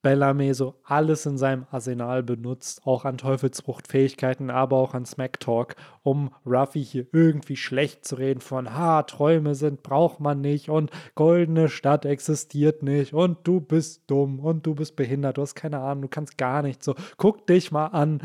Bellamy 0.00 0.54
so 0.54 0.76
alles 0.84 1.26
in 1.26 1.38
seinem 1.38 1.66
Arsenal 1.72 2.22
benutzt, 2.22 2.86
auch 2.86 3.04
an 3.04 3.18
Teufelsfruchtfähigkeiten, 3.18 4.48
aber 4.48 4.76
auch 4.76 4.94
an 4.94 5.04
Smack-Talk, 5.04 5.74
um 6.04 6.30
Ruffy 6.46 6.84
hier 6.84 7.06
irgendwie 7.12 7.56
schlecht 7.56 8.04
zu 8.04 8.14
reden 8.14 8.40
von, 8.40 8.72
ha, 8.74 9.02
Träume 9.02 9.56
sind, 9.56 9.82
braucht 9.82 10.20
man 10.20 10.40
nicht 10.40 10.68
und 10.68 10.92
goldene 11.16 11.68
Stadt 11.68 12.04
existiert 12.04 12.84
nicht 12.84 13.12
und 13.12 13.38
du 13.42 13.60
bist 13.60 14.08
dumm 14.08 14.38
und 14.38 14.66
du 14.66 14.76
bist 14.76 14.94
behindert, 14.94 15.36
du 15.36 15.42
hast 15.42 15.56
keine 15.56 15.80
Ahnung, 15.80 16.02
du 16.02 16.08
kannst 16.08 16.38
gar 16.38 16.62
nichts 16.62 16.84
so, 16.84 16.94
guck 17.16 17.46
dich 17.48 17.72
mal 17.72 17.86
an. 17.86 18.20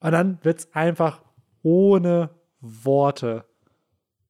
Und 0.00 0.12
dann 0.12 0.38
wird 0.42 0.58
es 0.58 0.74
einfach 0.74 1.22
ohne 1.62 2.30
Worte, 2.60 3.44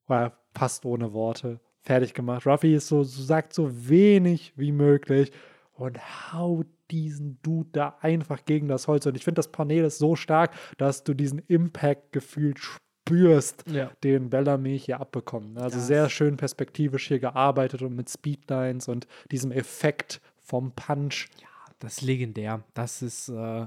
oder 0.07 0.31
fast 0.53 0.85
ohne 0.85 1.13
Worte, 1.13 1.59
fertig 1.89 2.13
gemacht. 2.13 2.45
Ruffy 2.45 2.75
ist 2.75 2.87
so, 2.87 3.03
sagt 3.03 3.51
so 3.51 3.89
wenig 3.89 4.53
wie 4.55 4.71
möglich 4.71 5.31
und 5.73 5.97
haut 6.31 6.67
diesen 6.91 7.39
Dude 7.41 7.69
da 7.71 7.97
einfach 8.01 8.45
gegen 8.45 8.67
das 8.67 8.87
Holz. 8.87 9.07
Und 9.07 9.15
ich 9.15 9.23
finde, 9.23 9.39
das 9.39 9.51
Panel 9.51 9.85
ist 9.85 9.97
so 9.97 10.15
stark, 10.15 10.51
dass 10.77 11.03
du 11.03 11.15
diesen 11.15 11.39
Impact 11.47 12.11
gefühlt 12.11 12.59
spürst, 12.59 13.63
Ja. 13.67 13.91
den 14.03 14.29
Bellamy 14.29 14.77
hier 14.77 14.99
abbekommt. 14.99 15.57
Also 15.57 15.77
Das- 15.77 15.87
sehr 15.87 16.09
schön 16.09 16.37
perspektivisch 16.37 17.07
hier 17.07 17.19
gearbeitet 17.19 17.81
und 17.81 17.95
mit 17.95 18.07
Speedlines 18.07 18.87
und 18.87 19.07
diesem 19.31 19.51
Effekt 19.51 20.21
vom 20.37 20.71
Punch. 20.73 21.27
Das 21.79 21.93
ist 21.93 22.01
legendär. 22.01 22.63
Das 22.75 23.01
ist 23.01 23.29
äh, 23.29 23.65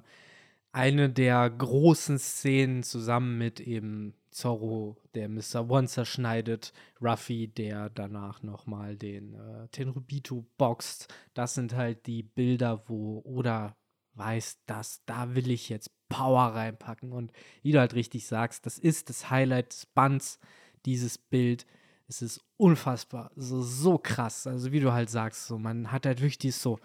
eine 0.70 1.10
der 1.10 1.50
großen 1.50 2.18
Szenen 2.20 2.84
zusammen 2.84 3.36
mit 3.38 3.58
eben 3.60 4.14
Zorro, 4.32 4.96
der 5.14 5.28
Mr. 5.28 5.68
One 5.68 5.86
zerschneidet, 5.86 6.72
Ruffy, 7.00 7.48
der 7.48 7.90
danach 7.90 8.42
nochmal 8.42 8.96
den 8.96 9.34
äh, 9.34 9.68
Tenryubito 9.68 10.46
boxt. 10.58 11.12
Das 11.34 11.54
sind 11.54 11.74
halt 11.74 12.06
die 12.06 12.22
Bilder, 12.22 12.82
wo 12.88 13.22
Oda 13.24 13.76
weiß, 14.14 14.58
dass 14.66 15.04
da 15.06 15.34
will 15.34 15.50
ich 15.50 15.68
jetzt 15.68 15.90
Power 16.08 16.54
reinpacken. 16.54 17.12
Und 17.12 17.32
wie 17.62 17.72
du 17.72 17.78
halt 17.78 17.94
richtig 17.94 18.26
sagst, 18.26 18.66
das 18.66 18.78
ist 18.78 19.08
das 19.08 19.30
Highlight 19.30 19.72
des 19.72 19.86
Bands, 19.86 20.38
dieses 20.84 21.18
Bild. 21.18 21.66
Es 22.08 22.20
ist 22.20 22.40
unfassbar, 22.56 23.30
so, 23.36 23.62
so 23.62 23.98
krass. 23.98 24.46
Also 24.46 24.72
wie 24.72 24.80
du 24.80 24.92
halt 24.92 25.10
sagst, 25.10 25.46
so 25.46 25.58
man 25.58 25.90
hat 25.92 26.06
halt 26.06 26.20
wirklich 26.20 26.38
dieses 26.38 26.62
so, 26.62 26.78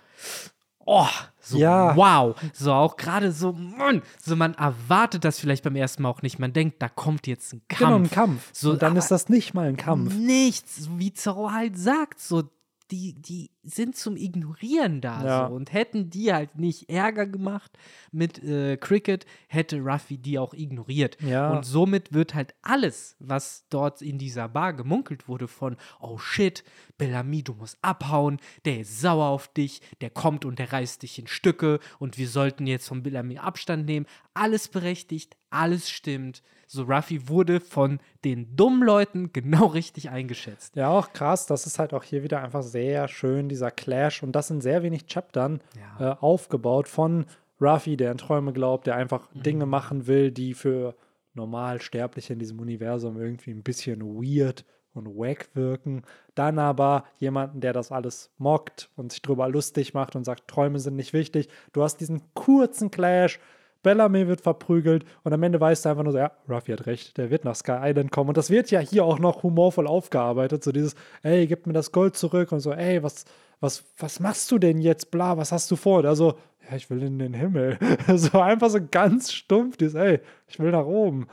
oh, 0.88 1.08
so 1.40 1.58
Ja. 1.58 1.96
wow. 1.96 2.36
So 2.54 2.74
auch 2.74 2.98
gerade 2.98 3.32
so, 3.32 3.54
Mann, 3.54 4.02
so 4.20 4.36
man 4.36 4.54
erwartet 4.56 5.24
das 5.24 5.40
vielleicht 5.40 5.64
beim 5.64 5.76
ersten 5.76 6.04
Mal 6.04 6.10
auch 6.10 6.22
nicht. 6.22 6.40
Man 6.40 6.54
denkt, 6.54 6.82
da 6.82 6.90
kommt 6.90 7.28
jetzt 7.28 7.54
ein 7.54 7.62
Kampf. 7.68 7.80
Genau, 7.80 7.96
ein 7.98 8.10
Kampf. 8.10 8.50
So, 8.54 8.72
und 8.72 8.82
dann 8.82 8.96
ist 8.96 9.12
das 9.12 9.30
nicht 9.30 9.54
mal 9.54 9.68
ein 9.68 9.78
Kampf. 9.78 10.16
Nichts, 10.16 10.90
wie 10.98 11.14
Zorro 11.14 11.52
halt 11.52 11.78
sagt, 11.78 12.20
so 12.20 12.44
die, 12.90 13.14
die 13.14 13.52
sind 13.68 13.96
zum 13.96 14.16
Ignorieren 14.18 15.02
da 15.02 15.24
Ja. 15.24 15.48
so 15.48 15.54
und 15.56 15.74
hätten 15.74 16.10
die 16.10 16.34
halt 16.34 16.58
nicht 16.58 16.90
Ärger 16.90 17.26
gemacht 17.28 17.78
mit 18.12 18.42
äh, 18.44 18.78
Cricket, 18.78 19.26
hätte 19.48 19.80
Ruffy 19.82 20.18
die 20.18 20.40
auch 20.40 20.54
ignoriert. 20.54 21.18
Ja. 21.22 21.52
Und 21.52 21.66
somit 21.66 22.14
wird 22.14 22.34
halt 22.34 22.56
alles, 22.62 23.16
was 23.20 23.66
dort 23.70 24.02
in 24.02 24.18
dieser 24.18 24.48
Bar 24.48 24.74
gemunkelt 24.74 25.28
wurde 25.28 25.48
von, 25.48 25.76
oh 26.00 26.18
shit, 26.18 26.64
Bellamy, 26.98 27.44
du 27.44 27.54
musst 27.54 27.78
abhauen, 27.82 28.40
der 28.66 28.80
ist 28.82 29.02
sauer 29.02 29.28
auf 29.28 29.48
dich, 29.50 29.82
der 30.02 30.10
kommt 30.10 30.46
und 30.46 30.60
der 30.60 30.72
reißt 30.74 31.04
dich 31.04 31.20
in 31.20 31.28
Stücke 31.28 31.80
und 32.00 32.18
wir 32.18 32.28
sollten 32.30 32.66
jetzt 32.68 32.88
von 32.88 33.04
Bellamy 33.04 33.38
Abstand 33.38 33.86
nehmen. 33.86 34.06
Alles 34.34 34.68
berechtigt, 34.68 35.36
alles 35.50 35.90
stimmt. 35.90 36.42
So 36.70 36.84
Ruffy 36.84 37.30
wurde 37.30 37.62
von 37.62 38.00
den 38.26 38.58
dummen 38.58 38.84
Leuten 38.84 39.32
genau 39.32 39.68
richtig 39.68 40.10
eingeschätzt. 40.10 40.76
Ja, 40.76 40.90
auch 40.90 41.14
krass. 41.14 41.46
Das 41.46 41.66
ist 41.66 41.80
halt 41.80 41.94
auch 41.94 42.04
hier 42.04 42.24
wieder 42.24 42.44
einfach 42.44 42.62
sehr 42.62 43.08
schön, 43.08 43.48
dieser 43.58 43.72
Clash. 43.72 44.24
Und 44.24 44.32
das 44.34 44.50
in 44.52 44.62
sehr 44.62 44.84
wenig 44.84 45.08
Chaptern 45.08 45.62
Ja. 46.00 46.12
äh, 46.14 46.16
aufgebaut 46.20 46.88
von 46.88 47.26
Ruffy, 47.60 47.98
der 47.98 48.12
an 48.12 48.18
Träume 48.18 48.54
glaubt, 48.54 48.86
der 48.88 48.96
einfach 48.96 49.34
Mhm. 49.34 49.44
Dinge 49.44 49.66
machen 49.66 50.08
will, 50.08 50.32
die 50.32 50.54
für 50.54 50.96
Normalsterbliche 51.34 52.34
in 52.34 52.40
diesem 52.40 52.60
Universum 52.60 53.20
irgendwie 53.20 53.52
ein 53.52 53.64
bisschen 53.64 54.02
weird 54.02 54.66
und 54.94 55.08
wack 55.08 55.50
wirken. 55.54 56.04
Dann 56.36 56.58
aber 56.60 57.06
jemanden, 57.20 57.62
der 57.62 57.74
das 57.74 57.92
alles 57.92 58.32
mockt 58.38 58.90
und 58.96 59.12
sich 59.12 59.22
drüber 59.22 59.48
lustig 59.48 59.94
macht 59.94 60.16
und 60.16 60.24
sagt, 60.24 60.48
Träume 60.48 60.80
sind 60.80 60.96
nicht 60.96 61.14
wichtig. 61.14 61.50
Du 61.74 61.84
hast 61.84 61.98
diesen 61.98 62.22
kurzen 62.34 62.90
Clash. 62.92 63.40
Bellamy 63.84 64.28
wird 64.28 64.42
verprügelt 64.42 65.06
und 65.24 65.34
am 65.34 65.44
Ende 65.44 65.60
weißt 65.60 65.86
du 65.86 65.90
einfach 65.90 66.04
nur 66.04 66.14
so, 66.14 66.20
ja, 66.20 66.32
Ruffy 66.50 66.72
hat 66.72 66.86
recht, 66.86 67.18
der 67.18 67.30
wird 67.30 67.46
nach 67.46 67.56
Sky 67.56 67.78
Island 67.82 68.12
kommen. 68.12 68.30
Und 68.30 68.38
das 68.38 68.50
wird 68.50 68.72
ja 68.72 68.80
hier 68.80 69.06
auch 69.06 69.20
noch 69.20 69.44
humorvoll 69.44 69.88
aufgearbeitet. 69.88 70.64
So 70.64 70.72
dieses, 70.72 70.96
ey, 71.24 71.48
gib 71.48 71.68
mir 71.68 71.74
das 71.74 71.92
Gold 71.92 72.16
zurück 72.16 72.52
und 72.52 72.60
so, 72.60 72.74
ey, 72.74 73.04
was, 73.04 73.26
was, 73.60 73.84
was 73.98 74.20
machst 74.20 74.52
du 74.52 74.60
denn 74.60 74.80
jetzt? 74.80 75.12
Bla, 75.12 75.38
was 75.38 75.52
hast 75.52 75.70
du 75.72 75.76
vor? 75.76 76.00
Und 76.00 76.06
Also, 76.06 76.38
ja, 76.70 76.76
ich 76.76 76.90
will 76.90 77.02
in 77.04 77.20
den 77.20 77.34
Himmel. 77.34 77.78
so 78.16 78.40
einfach 78.40 78.70
so 78.70 78.80
ganz 78.90 79.32
stumpf, 79.32 79.78
dieses, 79.78 79.96
ey, 79.96 80.20
ich 80.48 80.60
will 80.60 80.72
nach 80.72 80.86
oben. 80.86 81.28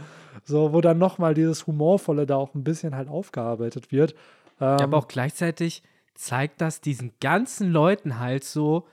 So, 0.44 0.72
wo 0.72 0.80
dann 0.80 0.98
nochmal 0.98 1.34
dieses 1.34 1.66
Humorvolle 1.66 2.26
da 2.26 2.36
auch 2.36 2.54
ein 2.54 2.64
bisschen 2.64 2.94
halt 2.94 3.08
aufgearbeitet 3.08 3.92
wird. 3.92 4.14
Ähm, 4.60 4.78
Aber 4.80 4.98
auch 4.98 5.08
gleichzeitig 5.08 5.82
zeigt 6.14 6.60
das 6.60 6.80
diesen 6.80 7.12
ganzen 7.20 7.70
Leuten 7.70 8.18
halt 8.20 8.44
so 8.44 8.86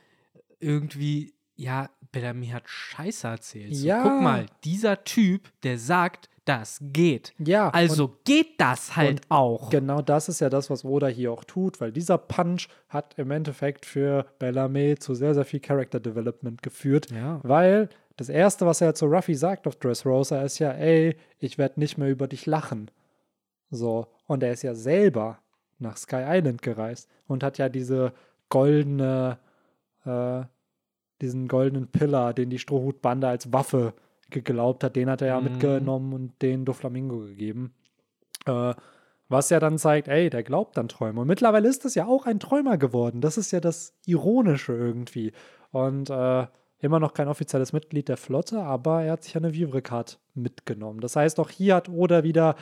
irgendwie, 0.60 1.34
ja, 1.56 1.90
Bellamy 2.12 2.48
hat 2.48 2.64
Scheiße 2.68 3.28
erzählt. 3.28 3.76
So, 3.76 3.88
Ja. 3.88 4.04
Guck 4.04 4.22
mal, 4.22 4.46
dieser 4.64 5.04
Typ, 5.04 5.50
der 5.64 5.78
sagt, 5.78 6.30
das 6.46 6.80
geht. 6.82 7.34
ja, 7.38 7.70
Also 7.70 8.18
geht 8.26 8.60
das 8.60 8.96
halt 8.96 9.22
auch. 9.30 9.70
Genau 9.70 10.02
das 10.02 10.28
ist 10.28 10.42
ja 10.42 10.50
das, 10.50 10.70
was 10.70 10.84
Oda 10.84 11.08
hier 11.08 11.32
auch 11.32 11.44
tut, 11.44 11.80
weil 11.80 11.92
dieser 11.92 12.18
Punch 12.18 12.68
hat 12.90 13.14
im 13.18 13.30
Endeffekt 13.32 13.86
für 13.86 14.26
Bellamy 14.40 14.96
zu 14.98 15.14
sehr, 15.14 15.36
sehr 15.36 15.46
viel 15.46 15.60
Character 15.60 16.00
Development 16.00 16.62
geführt. 16.64 17.12
Ja. 17.12 17.40
Weil 17.44 17.90
das 18.18 18.28
Erste, 18.30 18.66
was 18.66 18.82
er 18.82 18.96
zu 18.96 19.06
Ruffy 19.06 19.36
sagt 19.36 19.68
auf 19.68 19.76
Dressrosa, 19.76 20.42
ist 20.42 20.60
ja, 20.60 20.72
ey, 20.72 21.16
ich 21.40 21.58
werde 21.58 21.80
nicht 21.80 21.98
mehr 21.98 22.10
über 22.10 22.28
dich 22.28 22.46
lachen. 22.48 22.90
So. 23.70 24.08
Und 24.26 24.42
er 24.44 24.52
ist 24.52 24.64
ja 24.64 24.74
selber 24.74 25.40
nach 25.78 25.96
Sky 25.98 26.24
Island 26.26 26.62
gereist 26.64 27.08
und 27.28 27.44
hat 27.44 27.58
ja 27.60 27.70
diese 27.70 28.14
goldene, 28.50 29.38
äh, 30.06 30.42
diesen 31.22 31.48
goldenen 31.48 31.88
Pillar, 31.88 32.34
den 32.34 32.50
die 32.50 32.60
Strohhutbande 32.60 33.28
als 33.28 33.52
Waffe 33.54 33.94
geglaubt 34.30 34.84
hat, 34.84 34.96
den 34.96 35.10
hat 35.10 35.22
er 35.22 35.28
ja 35.28 35.40
Mhm. 35.40 35.46
mitgenommen 35.46 36.14
und 36.14 36.42
den 36.42 36.66
Doflamingo 36.66 37.20
gegeben. 37.20 37.74
Äh, 38.46 38.74
was 39.30 39.50
ja 39.50 39.60
dann 39.62 39.78
zeigt, 39.78 40.08
ey, 40.10 40.30
der 40.30 40.44
glaubt 40.44 40.78
an 40.78 40.90
Träume. 40.90 41.22
Und 41.22 41.28
mittlerweile 41.28 41.70
ist 41.70 41.86
es 41.86 41.96
ja 41.96 42.06
auch 42.06 42.26
ein 42.26 42.40
Träumer 42.40 42.78
geworden. 42.78 43.22
Das 43.22 43.38
ist 43.38 43.52
ja 43.52 43.62
das 43.62 43.94
Ironische 44.06 44.74
irgendwie. 44.74 45.32
Und 45.72 46.10
äh, 46.10 46.48
immer 46.80 47.00
noch 47.00 47.14
kein 47.14 47.30
offizielles 47.30 47.72
Mitglied 47.72 48.10
der 48.10 48.18
Flotte, 48.18 48.62
aber 48.62 49.04
er 49.04 49.14
hat 49.14 49.24
sich 49.24 49.38
eine 49.38 49.54
Vivre-Card 49.54 50.20
mitgenommen. 50.34 51.00
Das 51.00 51.16
heißt, 51.16 51.40
auch 51.40 51.50
hier 51.50 51.76
hat 51.76 51.88
Oda 51.88 52.24
wieder 52.24 52.56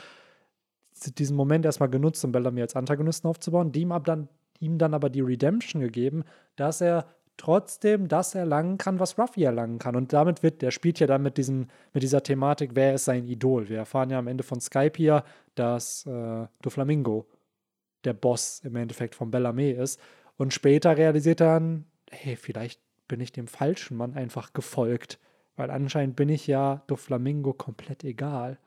diesen 1.17 1.35
Moment 1.37 1.65
erstmal 1.65 1.89
genutzt, 1.89 2.23
um 2.25 2.31
Bellamy 2.31 2.61
als 2.61 2.75
Antagonisten 2.75 3.27
aufzubauen, 3.27 3.71
dem 3.71 3.91
ab 3.91 4.05
dann, 4.05 4.27
ihm 4.59 4.77
dann 4.77 4.93
aber 4.93 5.09
die 5.09 5.21
Redemption 5.21 5.81
gegeben, 5.81 6.23
dass 6.55 6.81
er 6.81 7.05
trotzdem 7.39 8.07
das 8.07 8.35
erlangen 8.35 8.77
kann, 8.77 8.99
was 8.99 9.17
Ruffy 9.17 9.43
erlangen 9.43 9.79
kann. 9.79 9.95
Und 9.95 10.13
damit 10.13 10.43
wird, 10.43 10.61
der 10.61 10.71
spielt 10.71 10.99
ja 10.99 11.07
dann 11.07 11.23
mit, 11.23 11.37
diesem, 11.37 11.67
mit 11.93 12.03
dieser 12.03 12.21
Thematik, 12.21 12.71
wer 12.73 12.93
ist 12.93 13.05
sein 13.05 13.25
Idol. 13.25 13.69
Wir 13.69 13.77
erfahren 13.77 14.09
ja 14.09 14.19
am 14.19 14.27
Ende 14.27 14.43
von 14.43 14.61
Skype 14.61 14.93
hier, 14.95 15.23
dass 15.55 16.05
äh, 16.05 16.47
Doflamingo 16.61 17.27
der 18.03 18.13
Boss 18.13 18.61
im 18.63 18.75
Endeffekt 18.75 19.15
von 19.15 19.31
Bellamy 19.31 19.71
ist. 19.71 19.99
Und 20.37 20.53
später 20.53 20.95
realisiert 20.97 21.41
er 21.41 21.59
dann, 21.59 21.85
hey, 22.11 22.35
vielleicht 22.35 22.81
bin 23.07 23.19
ich 23.19 23.31
dem 23.31 23.47
falschen 23.47 23.97
Mann 23.97 24.13
einfach 24.13 24.53
gefolgt. 24.53 25.19
Weil 25.55 25.71
anscheinend 25.71 26.15
bin 26.15 26.29
ich 26.29 26.47
ja 26.47 26.83
Doflamingo 26.87 27.53
komplett 27.53 28.03
egal. 28.03 28.57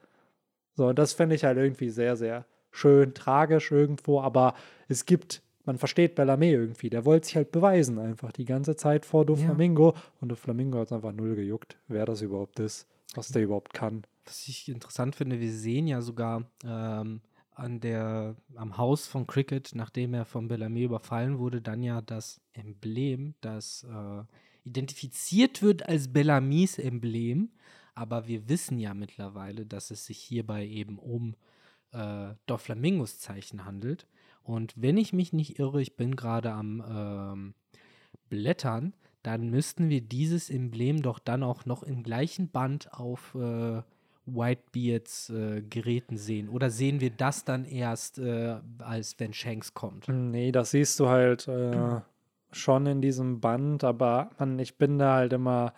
So, 0.75 0.89
und 0.89 0.99
das 0.99 1.13
fände 1.13 1.35
ich 1.35 1.45
halt 1.45 1.59
irgendwie 1.59 1.91
sehr, 1.91 2.17
sehr 2.17 2.45
schön, 2.71 3.15
tragisch 3.15 3.71
irgendwo, 3.71 4.21
aber 4.21 4.55
es 4.89 5.05
gibt, 5.05 5.43
man 5.65 5.79
versteht 5.79 6.19
Bellarmé 6.19 6.51
irgendwie, 6.51 6.91
der 6.91 7.05
wollte 7.05 7.27
sich 7.27 7.37
halt 7.37 7.53
beweisen 7.53 7.99
einfach 7.99 8.33
die 8.33 8.45
ganze 8.45 8.77
Zeit 8.77 9.07
vor 9.07 9.25
Doflamingo 9.25 9.93
ja. 9.95 10.03
und 10.21 10.29
Doflamingo 10.29 10.79
hat 10.79 10.87
es 10.87 10.93
einfach 10.93 11.13
null 11.13 11.35
gejuckt, 11.35 11.77
wer 11.89 12.05
das 12.05 12.23
überhaupt 12.23 12.59
ist, 12.59 12.87
was 13.15 13.29
der 13.29 13.43
überhaupt 13.43 13.73
kann. 13.73 14.03
Was 14.25 14.47
ich 14.49 14.69
interessant 14.69 15.17
finde, 15.17 15.41
wir 15.41 15.53
sehen 15.53 15.87
ja 15.87 16.01
sogar 16.01 16.45
ähm, 16.65 17.21
an 17.55 17.81
der, 17.81 18.37
am 18.55 18.77
Haus 18.79 19.07
von 19.07 19.27
Cricket, 19.27 19.73
nachdem 19.75 20.15
er 20.15 20.25
von 20.25 20.49
Bellarmé 20.49 20.85
überfallen 20.85 21.39
wurde, 21.39 21.61
dann 21.61 21.83
ja 21.83 22.01
das 22.01 22.41
Emblem, 22.53 23.35
das 23.41 23.85
äh, 23.85 24.25
identifiziert 24.65 25.63
wird 25.63 25.89
als 25.89 26.13
Bellamys 26.13 26.79
Emblem, 26.79 27.51
aber 27.95 28.27
wir 28.27 28.49
wissen 28.49 28.79
ja 28.79 28.95
mittlerweile, 28.95 29.67
dass 29.67 29.91
es 29.91 30.07
sich 30.07 30.19
hierbei 30.19 30.67
eben 30.67 30.99
um 30.99 31.35
äh, 31.93 32.35
Doflamingos 32.47 33.19
Zeichen 33.19 33.65
handelt. 33.65 34.07
Und 34.45 34.75
wenn 34.77 34.97
ich 34.97 35.13
mich 35.13 35.33
nicht 35.33 35.59
irre, 35.59 35.81
ich 35.81 35.97
bin 35.97 36.17
gerade 36.17 36.53
am 36.53 36.83
ähm, 36.89 37.55
Blättern, 38.29 38.95
dann 39.23 39.51
müssten 39.51 39.89
wir 39.89 40.01
dieses 40.01 40.51
Emblem 40.51 41.03
doch 41.03 41.19
dann 41.19 41.43
auch 41.43 41.65
noch 41.65 41.83
im 41.83 42.03
gleichen 42.03 42.49
Band 42.49 42.93
auf 42.93 43.35
äh, 43.35 43.83
Whitebeards 44.27 45.31
äh, 45.31 45.63
Geräten 45.63 46.17
sehen. 46.17 46.49
Oder 46.49 46.71
sehen 46.71 47.01
wir 47.01 47.11
das 47.11 47.45
dann 47.45 47.65
erst, 47.65 48.19
äh, 48.19 48.57
als 48.79 49.19
wenn 49.19 49.33
Shanks 49.33 49.75
kommt? 49.75 50.09
Nee, 50.09 50.53
das 50.53 50.73
siehst 50.73 50.99
du 51.01 51.09
halt 51.09 51.49
äh, 51.49 52.01
schon 52.51 52.87
in 52.87 53.01
diesem 53.01 53.41
Band, 53.41 53.85
aber 53.85 54.31
man, 54.39 54.59
ich 54.59 54.77
bin 54.77 54.99
da 54.99 55.15
halt 55.15 55.33
immer, 55.33 55.73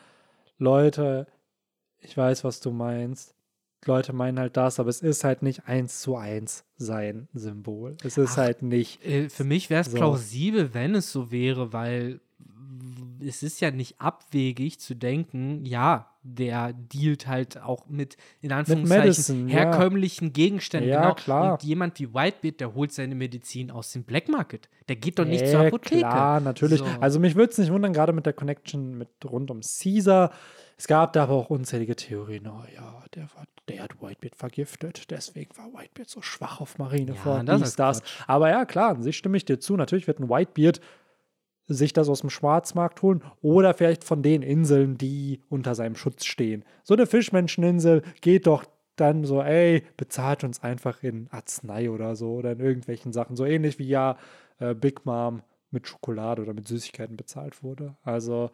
Leute, 0.58 1.26
ich 1.98 2.16
weiß, 2.16 2.44
was 2.44 2.60
du 2.60 2.70
meinst. 2.70 3.34
Leute 3.86 4.12
meinen 4.12 4.38
halt 4.38 4.56
das, 4.56 4.80
aber 4.80 4.90
es 4.90 5.00
ist 5.00 5.24
halt 5.24 5.42
nicht 5.42 5.66
eins 5.66 6.00
zu 6.00 6.16
eins 6.16 6.64
sein 6.76 7.28
Symbol. 7.34 7.96
Es 8.02 8.18
ist 8.18 8.32
Ach, 8.32 8.38
halt 8.38 8.62
nicht. 8.62 9.04
Äh, 9.04 9.28
für 9.28 9.44
mich 9.44 9.70
wäre 9.70 9.82
es 9.82 9.90
so. 9.90 9.96
plausibel, 9.96 10.74
wenn 10.74 10.94
es 10.94 11.12
so 11.12 11.30
wäre, 11.30 11.72
weil 11.72 12.20
es 13.26 13.42
ist 13.42 13.60
ja 13.60 13.70
nicht 13.70 14.00
abwegig 14.00 14.80
zu 14.80 14.94
denken, 14.94 15.64
ja, 15.64 16.10
der 16.22 16.72
dealt 16.72 17.26
halt 17.26 17.60
auch 17.60 17.86
mit, 17.86 18.16
in 18.40 18.52
Anführungszeichen, 18.52 19.04
Medicine, 19.04 19.50
herkömmlichen 19.50 20.26
ja. 20.26 20.32
Gegenständen. 20.32 20.90
Ja, 20.90 21.02
genau. 21.02 21.14
klar. 21.14 21.52
Und 21.52 21.62
jemand 21.62 21.98
wie 22.00 22.12
Whitebeard, 22.12 22.60
der 22.60 22.74
holt 22.74 22.92
seine 22.92 23.14
Medizin 23.14 23.70
aus 23.70 23.92
dem 23.92 24.04
Black 24.04 24.28
Market. 24.28 24.68
Der 24.88 24.96
geht 24.96 25.18
doch 25.18 25.24
nicht 25.24 25.42
äh, 25.42 25.50
zur 25.50 25.60
Apotheke. 25.60 26.00
Klar, 26.00 26.40
natürlich. 26.40 26.78
So. 26.78 26.86
Also 27.00 27.20
mich 27.20 27.34
würde 27.34 27.52
es 27.52 27.58
nicht 27.58 27.72
wundern, 27.72 27.92
gerade 27.92 28.12
mit 28.12 28.26
der 28.26 28.32
Connection 28.32 28.96
mit 28.96 29.08
rund 29.24 29.50
um 29.50 29.60
Caesar. 29.60 30.32
Es 30.76 30.86
gab 30.86 31.12
da 31.12 31.24
aber 31.24 31.34
auch 31.34 31.50
unzählige 31.50 31.94
Theorien. 31.94 32.46
Oh 32.48 32.64
ja, 32.74 33.04
der, 33.14 33.24
war, 33.34 33.44
der 33.68 33.82
hat 33.82 34.02
Whitebeard 34.02 34.34
vergiftet. 34.34 35.10
Deswegen 35.10 35.56
war 35.56 35.66
Whitebeard 35.66 36.08
so 36.08 36.22
schwach 36.22 36.60
auf 36.60 36.78
Marineford. 36.78 37.46
Ja, 37.46 37.58
dies, 37.58 37.76
das. 37.76 38.02
Aber 38.26 38.50
ja, 38.50 38.64
klar, 38.64 38.90
an 38.90 39.02
sich 39.02 39.16
stimme 39.16 39.36
ich 39.36 39.44
dir 39.44 39.60
zu. 39.60 39.76
Natürlich 39.76 40.06
wird 40.06 40.20
ein 40.20 40.28
Whitebeard 40.28 40.80
sich 41.66 41.92
das 41.92 42.08
aus 42.08 42.20
dem 42.20 42.30
Schwarzmarkt 42.30 43.02
holen 43.02 43.22
oder 43.40 43.74
vielleicht 43.74 44.04
von 44.04 44.22
den 44.22 44.42
Inseln, 44.42 44.98
die 44.98 45.42
unter 45.48 45.74
seinem 45.74 45.96
Schutz 45.96 46.24
stehen. 46.24 46.64
So 46.82 46.94
eine 46.94 47.06
Fischmenscheninsel 47.06 48.02
geht 48.20 48.46
doch 48.46 48.64
dann 48.96 49.24
so, 49.24 49.42
ey, 49.42 49.82
bezahlt 49.96 50.44
uns 50.44 50.62
einfach 50.62 51.02
in 51.02 51.28
Arznei 51.30 51.90
oder 51.90 52.16
so 52.16 52.34
oder 52.34 52.52
in 52.52 52.60
irgendwelchen 52.60 53.12
Sachen. 53.12 53.36
So 53.36 53.44
ähnlich 53.44 53.78
wie 53.78 53.88
ja 53.88 54.16
äh, 54.58 54.74
Big 54.74 55.04
Mom 55.04 55.42
mit 55.70 55.88
Schokolade 55.88 56.42
oder 56.42 56.54
mit 56.54 56.68
Süßigkeiten 56.68 57.16
bezahlt 57.16 57.62
wurde. 57.62 57.96
Also, 58.02 58.50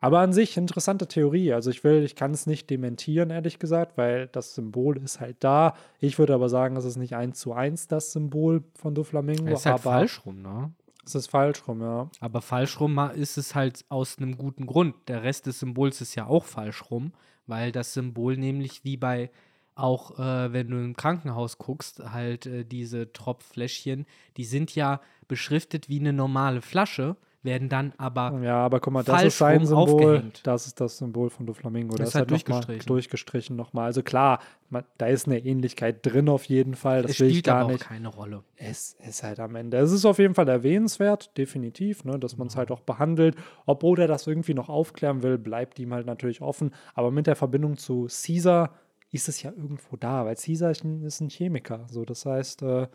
aber 0.00 0.20
an 0.20 0.32
sich 0.32 0.56
interessante 0.56 1.08
Theorie. 1.08 1.52
Also 1.52 1.70
ich 1.70 1.82
will, 1.82 2.04
ich 2.04 2.14
kann 2.14 2.32
es 2.32 2.46
nicht 2.46 2.70
dementieren, 2.70 3.30
ehrlich 3.30 3.58
gesagt, 3.58 3.96
weil 3.96 4.28
das 4.28 4.54
Symbol 4.54 4.98
ist 4.98 5.18
halt 5.18 5.38
da. 5.40 5.74
Ich 5.98 6.18
würde 6.18 6.34
aber 6.34 6.48
sagen, 6.48 6.76
es 6.76 6.84
ist 6.84 6.96
nicht 6.96 7.16
eins 7.16 7.40
zu 7.40 7.52
eins 7.52 7.88
das 7.88 8.12
Symbol 8.12 8.62
von 8.74 8.94
Doflamingo. 8.94 9.46
Es 9.46 9.60
ist 9.60 9.66
halt 9.66 9.80
falsch 9.80 10.24
rum, 10.24 10.42
ne? 10.42 10.72
Es 11.04 11.14
ist 11.14 11.30
falsch 11.30 11.66
rum, 11.68 11.80
ja. 11.82 12.08
Aber 12.20 12.40
falsch 12.40 12.80
rum 12.80 12.98
ist 13.14 13.36
es 13.36 13.54
halt 13.54 13.84
aus 13.88 14.18
einem 14.18 14.36
guten 14.36 14.66
Grund. 14.66 14.94
Der 15.08 15.22
Rest 15.22 15.46
des 15.46 15.60
Symbols 15.60 16.00
ist 16.00 16.14
ja 16.14 16.26
auch 16.26 16.44
falsch 16.44 16.90
rum, 16.90 17.12
weil 17.46 17.72
das 17.72 17.92
Symbol 17.92 18.36
nämlich 18.36 18.84
wie 18.84 18.96
bei 18.96 19.30
auch 19.76 20.18
äh, 20.18 20.52
wenn 20.52 20.68
du 20.68 20.76
im 20.76 20.96
Krankenhaus 20.96 21.58
guckst, 21.58 21.98
halt 21.98 22.46
äh, 22.46 22.64
diese 22.64 23.12
Tropffläschchen, 23.12 24.06
die 24.36 24.44
sind 24.44 24.74
ja 24.74 25.00
beschriftet 25.26 25.88
wie 25.88 25.98
eine 25.98 26.12
normale 26.12 26.62
Flasche, 26.62 27.16
werden 27.44 27.68
dann 27.68 27.92
aber 27.98 28.40
Ja, 28.42 28.56
aber 28.64 28.80
guck 28.80 28.92
mal, 28.92 29.04
das 29.04 29.24
ist 29.24 29.38
sein 29.38 29.64
Symbol, 29.66 29.82
aufgehängt. 29.82 30.40
das 30.46 30.66
ist 30.66 30.80
das 30.80 30.98
Symbol 30.98 31.30
von 31.30 31.46
Doflamingo. 31.46 31.96
Das, 31.96 31.98
das 31.98 32.08
ist 32.08 32.14
halt 32.14 32.30
durchgestrichen. 32.30 32.78
Noch 32.78 32.86
durchgestrichen 32.86 33.56
nochmal. 33.56 33.84
Also 33.86 34.02
klar, 34.02 34.40
man, 34.70 34.84
da 34.98 35.06
ist 35.06 35.26
eine 35.26 35.38
Ähnlichkeit 35.38 36.04
drin 36.06 36.28
auf 36.28 36.44
jeden 36.44 36.74
Fall, 36.74 37.02
das 37.02 37.12
es 37.12 37.20
will 37.20 37.30
ich 37.30 37.42
gar 37.42 37.62
aber 37.62 37.72
nicht. 37.72 37.84
Auch 37.84 37.88
keine 37.88 38.08
Rolle. 38.08 38.44
Es 38.56 38.94
ist 39.06 39.22
halt 39.22 39.40
am 39.40 39.54
Ende. 39.56 39.76
Es 39.76 39.92
ist 39.92 40.04
auf 40.04 40.18
jeden 40.18 40.34
Fall 40.34 40.48
erwähnenswert, 40.48 41.36
definitiv, 41.36 42.04
ne, 42.04 42.18
dass 42.18 42.36
man 42.36 42.48
es 42.48 42.56
halt 42.56 42.70
auch 42.70 42.80
behandelt. 42.80 43.36
Ob 43.66 43.84
Oda 43.84 44.06
das 44.06 44.26
irgendwie 44.26 44.54
noch 44.54 44.68
aufklären 44.68 45.22
will, 45.22 45.38
bleibt 45.38 45.78
ihm 45.78 45.92
halt 45.92 46.06
natürlich 46.06 46.40
offen. 46.40 46.72
Aber 46.94 47.10
mit 47.10 47.26
der 47.26 47.36
Verbindung 47.36 47.76
zu 47.76 48.08
Caesar 48.08 48.74
ist 49.10 49.28
es 49.28 49.42
ja 49.42 49.50
irgendwo 49.50 49.96
da, 49.96 50.24
weil 50.24 50.34
Caesar 50.34 50.70
ist 50.70 50.84
ein 50.84 51.28
Chemiker. 51.28 51.86
So, 51.88 52.04
das 52.04 52.26
heißt, 52.26 52.62
äh, 52.62 52.88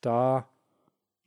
da 0.00 0.48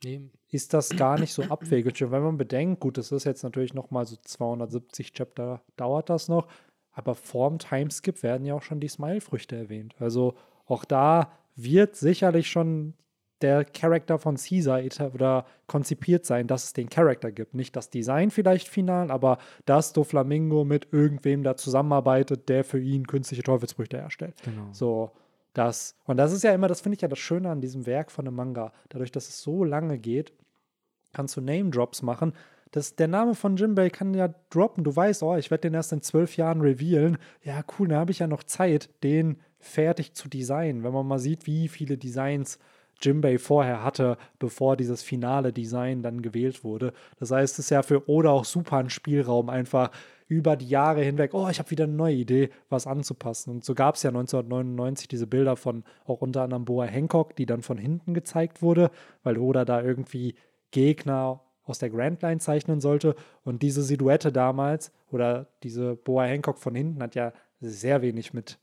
nee 0.04 0.30
ist 0.50 0.74
das 0.74 0.90
gar 0.90 1.18
nicht 1.18 1.32
so 1.32 1.42
abwegig. 1.44 2.02
Und 2.02 2.10
wenn 2.10 2.22
man 2.22 2.36
bedenkt, 2.36 2.80
gut, 2.80 2.98
das 2.98 3.12
ist 3.12 3.24
jetzt 3.24 3.42
natürlich 3.42 3.74
noch 3.74 3.90
mal 3.90 4.04
so 4.04 4.16
270 4.16 5.12
Chapter, 5.12 5.62
dauert 5.76 6.10
das 6.10 6.28
noch, 6.28 6.48
aber 6.92 7.14
vorm 7.14 7.58
Timeskip 7.58 8.22
werden 8.22 8.44
ja 8.44 8.54
auch 8.54 8.62
schon 8.62 8.80
die 8.80 8.88
Smile-Früchte 8.88 9.56
erwähnt. 9.56 9.94
Also 9.98 10.34
auch 10.66 10.84
da 10.84 11.32
wird 11.56 11.96
sicherlich 11.96 12.50
schon 12.50 12.94
der 13.42 13.64
Charakter 13.64 14.18
von 14.18 14.36
Caesar 14.36 14.82
oder 15.14 15.46
konzipiert 15.66 16.26
sein, 16.26 16.46
dass 16.46 16.64
es 16.64 16.72
den 16.72 16.90
Charakter 16.90 17.32
gibt. 17.32 17.54
Nicht 17.54 17.74
das 17.74 17.88
Design 17.88 18.30
vielleicht 18.30 18.68
final, 18.68 19.10
aber 19.10 19.38
dass 19.64 19.92
Doflamingo 19.92 20.64
mit 20.64 20.88
irgendwem 20.92 21.42
da 21.42 21.56
zusammenarbeitet, 21.56 22.48
der 22.48 22.64
für 22.64 22.80
ihn 22.80 23.06
künstliche 23.06 23.42
Teufelsfrüchte 23.42 23.98
herstellt. 23.98 24.34
Genau. 24.44 24.68
So, 24.72 25.12
das. 25.52 25.96
Und 26.04 26.16
das 26.16 26.32
ist 26.32 26.44
ja 26.44 26.52
immer, 26.52 26.68
das 26.68 26.80
finde 26.80 26.96
ich 26.96 27.02
ja 27.02 27.08
das 27.08 27.18
Schöne 27.18 27.50
an 27.50 27.60
diesem 27.60 27.86
Werk 27.86 28.10
von 28.10 28.26
einem 28.26 28.36
Manga. 28.36 28.72
Dadurch, 28.88 29.12
dass 29.12 29.28
es 29.28 29.42
so 29.42 29.64
lange 29.64 29.98
geht, 29.98 30.32
kannst 31.12 31.36
du 31.36 31.40
Name-Drops 31.40 32.02
machen. 32.02 32.34
Das, 32.70 32.94
der 32.94 33.08
Name 33.08 33.34
von 33.34 33.56
Jimbei 33.56 33.90
kann 33.90 34.14
ja 34.14 34.32
droppen. 34.50 34.84
Du 34.84 34.94
weißt, 34.94 35.22
oh, 35.24 35.36
ich 35.36 35.50
werde 35.50 35.62
den 35.62 35.74
erst 35.74 35.92
in 35.92 36.02
zwölf 36.02 36.36
Jahren 36.36 36.60
revealen. 36.60 37.18
Ja, 37.42 37.64
cool, 37.78 37.88
da 37.88 37.98
habe 37.98 38.12
ich 38.12 38.20
ja 38.20 38.28
noch 38.28 38.44
Zeit, 38.44 38.90
den 39.02 39.38
fertig 39.58 40.14
zu 40.14 40.28
designen. 40.28 40.84
Wenn 40.84 40.92
man 40.92 41.06
mal 41.06 41.18
sieht, 41.18 41.46
wie 41.46 41.68
viele 41.68 41.98
Designs 41.98 42.58
Jimbei 43.02 43.38
vorher 43.38 43.82
hatte, 43.82 44.18
bevor 44.38 44.76
dieses 44.76 45.02
finale 45.02 45.52
Design 45.52 46.02
dann 46.02 46.22
gewählt 46.22 46.64
wurde. 46.64 46.92
Das 47.18 47.30
heißt, 47.30 47.54
es 47.54 47.66
ist 47.66 47.70
ja 47.70 47.82
für 47.82 48.08
Oda 48.08 48.30
auch 48.30 48.44
super 48.44 48.76
ein 48.76 48.90
Spielraum, 48.90 49.48
einfach 49.48 49.90
über 50.30 50.56
die 50.56 50.68
Jahre 50.68 51.02
hinweg, 51.02 51.34
oh, 51.34 51.48
ich 51.48 51.58
habe 51.58 51.70
wieder 51.72 51.84
eine 51.84 51.92
neue 51.92 52.14
Idee, 52.14 52.50
was 52.68 52.86
anzupassen. 52.86 53.50
Und 53.50 53.64
so 53.64 53.74
gab 53.74 53.96
es 53.96 54.04
ja 54.04 54.10
1999 54.10 55.08
diese 55.08 55.26
Bilder 55.26 55.56
von 55.56 55.82
auch 56.04 56.22
unter 56.22 56.42
anderem 56.42 56.64
Boa 56.64 56.84
Hancock, 56.84 57.34
die 57.34 57.46
dann 57.46 57.62
von 57.62 57.76
hinten 57.76 58.14
gezeigt 58.14 58.62
wurde, 58.62 58.92
weil 59.24 59.38
Oda 59.38 59.64
da 59.64 59.82
irgendwie 59.82 60.36
Gegner 60.70 61.40
aus 61.64 61.80
der 61.80 61.90
Grand 61.90 62.22
Line 62.22 62.38
zeichnen 62.38 62.80
sollte. 62.80 63.16
Und 63.42 63.62
diese 63.62 63.82
Silhouette 63.82 64.30
damals 64.30 64.92
oder 65.10 65.48
diese 65.64 65.96
Boa 65.96 66.24
Hancock 66.24 66.58
von 66.58 66.76
hinten 66.76 67.02
hat 67.02 67.16
ja 67.16 67.32
sehr 67.60 68.00
wenig 68.00 68.32
mit 68.32 68.60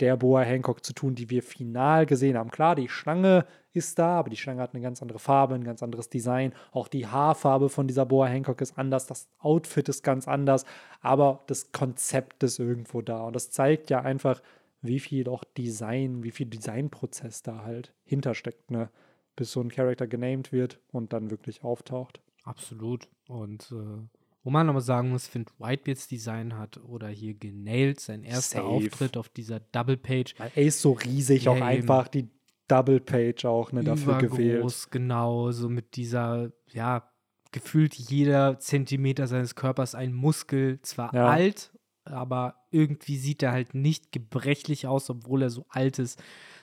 der 0.00 0.16
Boa 0.16 0.42
Hancock 0.42 0.84
zu 0.84 0.92
tun, 0.92 1.14
die 1.14 1.30
wir 1.30 1.42
final 1.42 2.06
gesehen 2.06 2.36
haben. 2.36 2.50
Klar, 2.50 2.76
die 2.76 2.88
Schlange 2.88 3.46
ist 3.72 3.98
da, 3.98 4.18
aber 4.18 4.30
die 4.30 4.36
Schlange 4.36 4.62
hat 4.62 4.74
eine 4.74 4.82
ganz 4.82 5.02
andere 5.02 5.18
Farbe, 5.18 5.54
ein 5.54 5.64
ganz 5.64 5.82
anderes 5.82 6.08
Design. 6.08 6.52
Auch 6.72 6.88
die 6.88 7.06
Haarfarbe 7.06 7.68
von 7.68 7.86
dieser 7.86 8.06
Boa 8.06 8.26
Hancock 8.26 8.60
ist 8.60 8.78
anders, 8.78 9.06
das 9.06 9.28
Outfit 9.38 9.88
ist 9.88 10.02
ganz 10.02 10.28
anders, 10.28 10.64
aber 11.00 11.42
das 11.46 11.72
Konzept 11.72 12.42
ist 12.42 12.58
irgendwo 12.58 13.02
da. 13.02 13.24
Und 13.24 13.36
das 13.36 13.50
zeigt 13.50 13.90
ja 13.90 14.00
einfach, 14.00 14.42
wie 14.82 15.00
viel 15.00 15.28
auch 15.28 15.44
Design, 15.44 16.22
wie 16.22 16.30
viel 16.30 16.46
Designprozess 16.46 17.42
da 17.42 17.64
halt 17.64 17.92
hintersteckt. 18.04 18.70
Ne? 18.70 18.90
bis 19.38 19.52
so 19.52 19.60
ein 19.60 19.70
Charakter 19.70 20.08
genamed 20.08 20.52
wird 20.52 20.80
und 20.90 21.12
dann 21.12 21.30
wirklich 21.30 21.62
auftaucht. 21.62 22.20
Absolut. 22.42 23.08
Und 23.28 23.72
äh, 23.72 24.17
wo 24.48 24.50
man 24.50 24.66
nochmal 24.66 24.80
sagen 24.80 25.10
muss, 25.10 25.26
finde 25.26 25.52
Whitebeards 25.58 26.08
Design 26.08 26.56
hat 26.56 26.78
oder 26.82 27.08
hier 27.08 27.34
genailed, 27.34 28.00
sein 28.00 28.22
erster 28.22 28.60
Safe. 28.62 28.66
Auftritt 28.66 29.18
auf 29.18 29.28
dieser 29.28 29.60
Double 29.60 29.98
Page. 29.98 30.34
Weil 30.38 30.50
er 30.54 30.62
ist 30.62 30.80
so 30.80 30.92
riesig, 30.92 31.44
ja, 31.44 31.52
auch 31.52 31.60
einfach 31.60 32.08
die 32.08 32.30
Double 32.66 32.98
Page 32.98 33.44
auch 33.44 33.72
ne, 33.72 33.84
dafür 33.84 34.16
gewählt. 34.16 34.88
Genau, 34.90 35.50
so 35.50 35.68
mit 35.68 35.96
dieser, 35.96 36.50
ja, 36.72 37.10
gefühlt 37.52 37.92
jeder 37.92 38.58
Zentimeter 38.58 39.26
seines 39.26 39.54
Körpers 39.54 39.94
ein 39.94 40.14
Muskel, 40.14 40.80
zwar 40.80 41.12
ja. 41.12 41.28
alt, 41.28 41.70
aber 42.04 42.54
irgendwie 42.70 43.18
sieht 43.18 43.42
er 43.42 43.52
halt 43.52 43.74
nicht 43.74 44.12
gebrechlich 44.12 44.86
aus, 44.86 45.10
obwohl 45.10 45.42
er 45.42 45.50
so 45.50 45.66
alt 45.68 45.98
ist. 45.98 46.22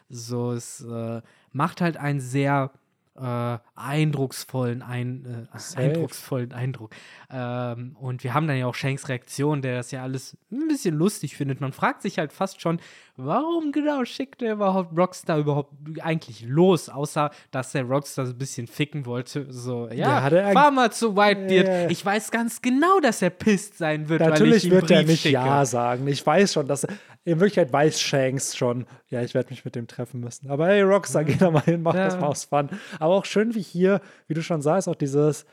So, 0.10 0.53
es 0.53 0.82
äh, 0.82 1.22
macht 1.52 1.82
halt 1.82 1.98
einen 1.98 2.20
sehr 2.20 2.72
äh, 3.19 3.57
eindrucksvollen, 3.75 4.81
ein, 4.81 5.47
äh, 5.53 5.79
eindrucksvollen 5.79 6.51
Eindruck. 6.51 6.91
Ähm, 7.31 7.95
und 7.99 8.23
wir 8.23 8.33
haben 8.33 8.47
dann 8.47 8.57
ja 8.57 8.67
auch 8.67 8.75
Shanks 8.75 9.07
Reaktion, 9.07 9.61
der 9.61 9.77
das 9.77 9.91
ja 9.91 10.03
alles 10.03 10.37
ein 10.51 10.67
bisschen 10.67 10.95
lustig 10.95 11.35
findet. 11.35 11.61
Man 11.61 11.71
fragt 11.71 12.01
sich 12.01 12.19
halt 12.19 12.33
fast 12.33 12.61
schon, 12.61 12.79
warum 13.15 13.71
genau 13.71 14.03
schickt 14.03 14.41
er 14.41 14.53
überhaupt 14.53 14.97
Rockstar 14.97 15.37
überhaupt 15.37 15.73
eigentlich 16.01 16.43
los, 16.45 16.89
außer 16.89 17.31
dass 17.51 17.71
der 17.71 17.83
Rockstar 17.83 18.25
so 18.25 18.33
ein 18.33 18.37
bisschen 18.37 18.67
ficken 18.67 19.05
wollte. 19.05 19.45
So, 19.49 19.87
ja, 19.89 20.27
ja 20.29 20.51
fahr 20.51 20.71
mal 20.71 20.91
zu 20.91 21.15
Whitebeard. 21.15 21.67
Äh, 21.67 21.91
ich 21.91 22.05
weiß 22.05 22.31
ganz 22.31 22.61
genau, 22.61 22.99
dass 22.99 23.21
er 23.21 23.29
pisst 23.29 23.77
sein 23.77 24.09
wird. 24.09 24.21
Natürlich 24.21 24.69
wird 24.69 24.91
er 24.91 25.03
nicht 25.03 25.21
schicke. 25.21 25.33
Ja 25.33 25.65
sagen. 25.65 26.07
Ich 26.07 26.25
weiß 26.25 26.53
schon, 26.53 26.67
dass 26.67 26.83
er, 26.83 26.93
in 27.26 27.39
Wirklichkeit 27.39 27.73
weiß 27.73 27.99
Shanks 27.99 28.56
schon, 28.56 28.85
ja, 29.10 29.22
ich 29.22 29.34
werde 29.34 29.49
mich 29.49 29.65
mit 29.65 29.76
dem 29.76 29.88
treffen 29.88 30.19
müssen. 30.19 30.49
Aber 30.49 30.68
hey, 30.68 30.84
Rockstar, 30.84 31.23
geh 31.23 31.35
da 31.35 31.49
mal 31.49 31.64
hin, 31.64 31.81
mach 31.81 31.95
ja. 31.95 32.06
das 32.06 32.19
mal 32.19 32.27
aus 32.27 32.45
Fun. 32.45 32.69
Aber 32.99 33.15
auch 33.15 33.26
schön 33.26 33.56
wie 33.56 33.61
hier, 33.61 33.99
wie 34.27 34.35
du 34.35 34.43
schon 34.43 34.61
sagst, 34.61 34.88
auch 34.88 34.95
dieses, 34.95 35.45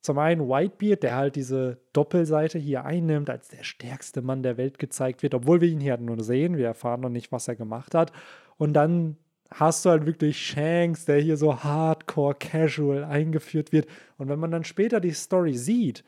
zum 0.00 0.18
einen 0.18 0.48
Whitebeard, 0.48 1.02
der 1.02 1.16
halt 1.16 1.36
diese 1.36 1.78
Doppelseite 1.92 2.58
hier 2.58 2.86
einnimmt, 2.86 3.28
als 3.28 3.48
der 3.48 3.62
stärkste 3.62 4.22
Mann 4.22 4.42
der 4.42 4.56
Welt 4.56 4.78
gezeigt 4.78 5.22
wird, 5.22 5.34
obwohl 5.34 5.60
wir 5.60 5.68
ihn 5.68 5.80
hier 5.80 5.98
nur 5.98 6.22
sehen, 6.22 6.56
wir 6.56 6.66
erfahren 6.66 7.02
noch 7.02 7.10
nicht, 7.10 7.30
was 7.30 7.46
er 7.46 7.56
gemacht 7.56 7.94
hat. 7.94 8.10
Und 8.56 8.72
dann 8.72 9.18
hast 9.50 9.84
du 9.84 9.90
halt 9.90 10.06
wirklich 10.06 10.38
Shanks, 10.44 11.04
der 11.04 11.20
hier 11.20 11.36
so 11.36 11.62
hardcore 11.62 12.36
casual 12.36 13.04
eingeführt 13.04 13.70
wird. 13.70 13.86
Und 14.16 14.28
wenn 14.28 14.38
man 14.38 14.50
dann 14.50 14.64
später 14.64 14.98
die 14.98 15.12
Story 15.12 15.54
sieht, 15.54 16.04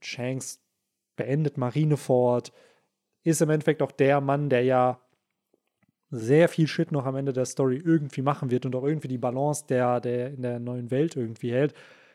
Shanks 0.00 0.60
beendet 1.16 1.58
Marineford, 1.58 2.52
ist 3.28 3.42
im 3.42 3.50
Endeffekt 3.50 3.82
auch 3.82 3.92
der 3.92 4.20
Mann, 4.20 4.48
der 4.50 4.62
ja 4.62 5.00
sehr 6.10 6.48
viel 6.48 6.66
Shit 6.66 6.90
noch 6.90 7.04
am 7.04 7.16
Ende 7.16 7.32
der 7.32 7.44
Story 7.44 7.76
irgendwie 7.84 8.22
machen 8.22 8.50
wird 8.50 8.64
und 8.66 8.74
auch 8.74 8.84
irgendwie 8.84 9.08
die 9.08 9.18
Balance 9.18 9.64
der, 9.68 10.00
der 10.00 10.30
in 10.30 10.42
der 10.42 10.58
neuen 10.58 10.90
Welt 10.90 11.16
irgendwie 11.16 11.52
hält, 11.52 11.74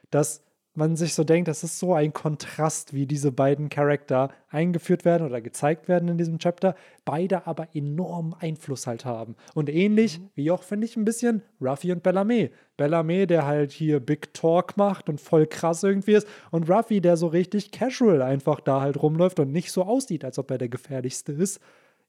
dass 0.10 0.44
man 0.76 0.96
sich 0.96 1.14
so 1.14 1.24
denkt, 1.24 1.48
das 1.48 1.64
ist 1.64 1.78
so 1.78 1.94
ein 1.94 2.14
Kontrast, 2.14 2.94
wie 2.94 3.06
diese 3.06 3.32
beiden 3.32 3.70
Charakter 3.70 4.30
eingeführt 4.50 5.06
werden 5.06 5.28
oder 5.28 5.42
gezeigt 5.42 5.88
werden 5.88 6.10
in 6.10 6.18
diesem 6.18 6.40
Chapter, 6.40 6.76
beide 7.06 7.46
aber 7.46 7.68
enormen 7.76 8.34
Einfluss 8.34 8.88
halt 8.88 9.06
haben. 9.06 9.36
Und 9.54 9.70
ähnlich 9.70 10.20
mhm. 10.20 10.30
wie 10.36 10.52
auch, 10.52 10.64
finde 10.64 10.86
ich, 10.86 10.98
ein 10.98 11.06
bisschen 11.06 11.44
Ruffy 11.62 11.92
und 11.92 12.04
Bellarmé. 12.04 12.50
Bellarmé, 12.78 13.26
der 13.28 13.46
halt 13.46 13.72
hier 13.72 14.00
Big 14.00 14.34
Talk 14.34 14.78
macht 14.78 15.10
und 15.10 15.22
voll 15.22 15.46
krass 15.46 15.84
irgendwie 15.84 16.14
ist, 16.14 16.28
und 16.50 16.70
Ruffy, 16.70 17.02
der 17.02 17.18
so 17.18 17.28
richtig 17.28 17.72
casual 17.72 18.22
einfach 18.22 18.60
da 18.60 18.82
halt 18.82 19.02
rumläuft 19.02 19.40
und 19.40 19.52
nicht 19.52 19.72
so 19.72 19.84
aussieht, 19.84 20.26
als 20.26 20.40
ob 20.40 20.50
er 20.50 20.58
der 20.58 20.70
gefährlichste 20.70 21.32
ist. 21.34 21.60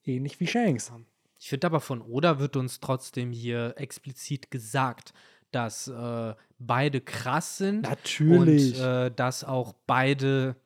Ähnlich 0.04 0.40
wie 0.40 0.46
Shanks. 0.46 0.92
Ich 1.38 1.50
finde 1.50 1.66
aber 1.66 1.80
von 1.80 2.00
Oda 2.00 2.38
wird 2.38 2.56
uns 2.56 2.80
trotzdem 2.80 3.30
hier 3.30 3.74
explizit 3.76 4.50
gesagt, 4.50 5.12
dass 5.54 5.88
äh, 5.88 6.34
beide 6.58 7.00
krass 7.00 7.58
sind. 7.58 7.82
Natürlich. 7.82 8.78
Und 8.78 8.84
äh, 8.84 9.10
dass 9.10 9.44
auch 9.44 9.74
beide 9.86 10.56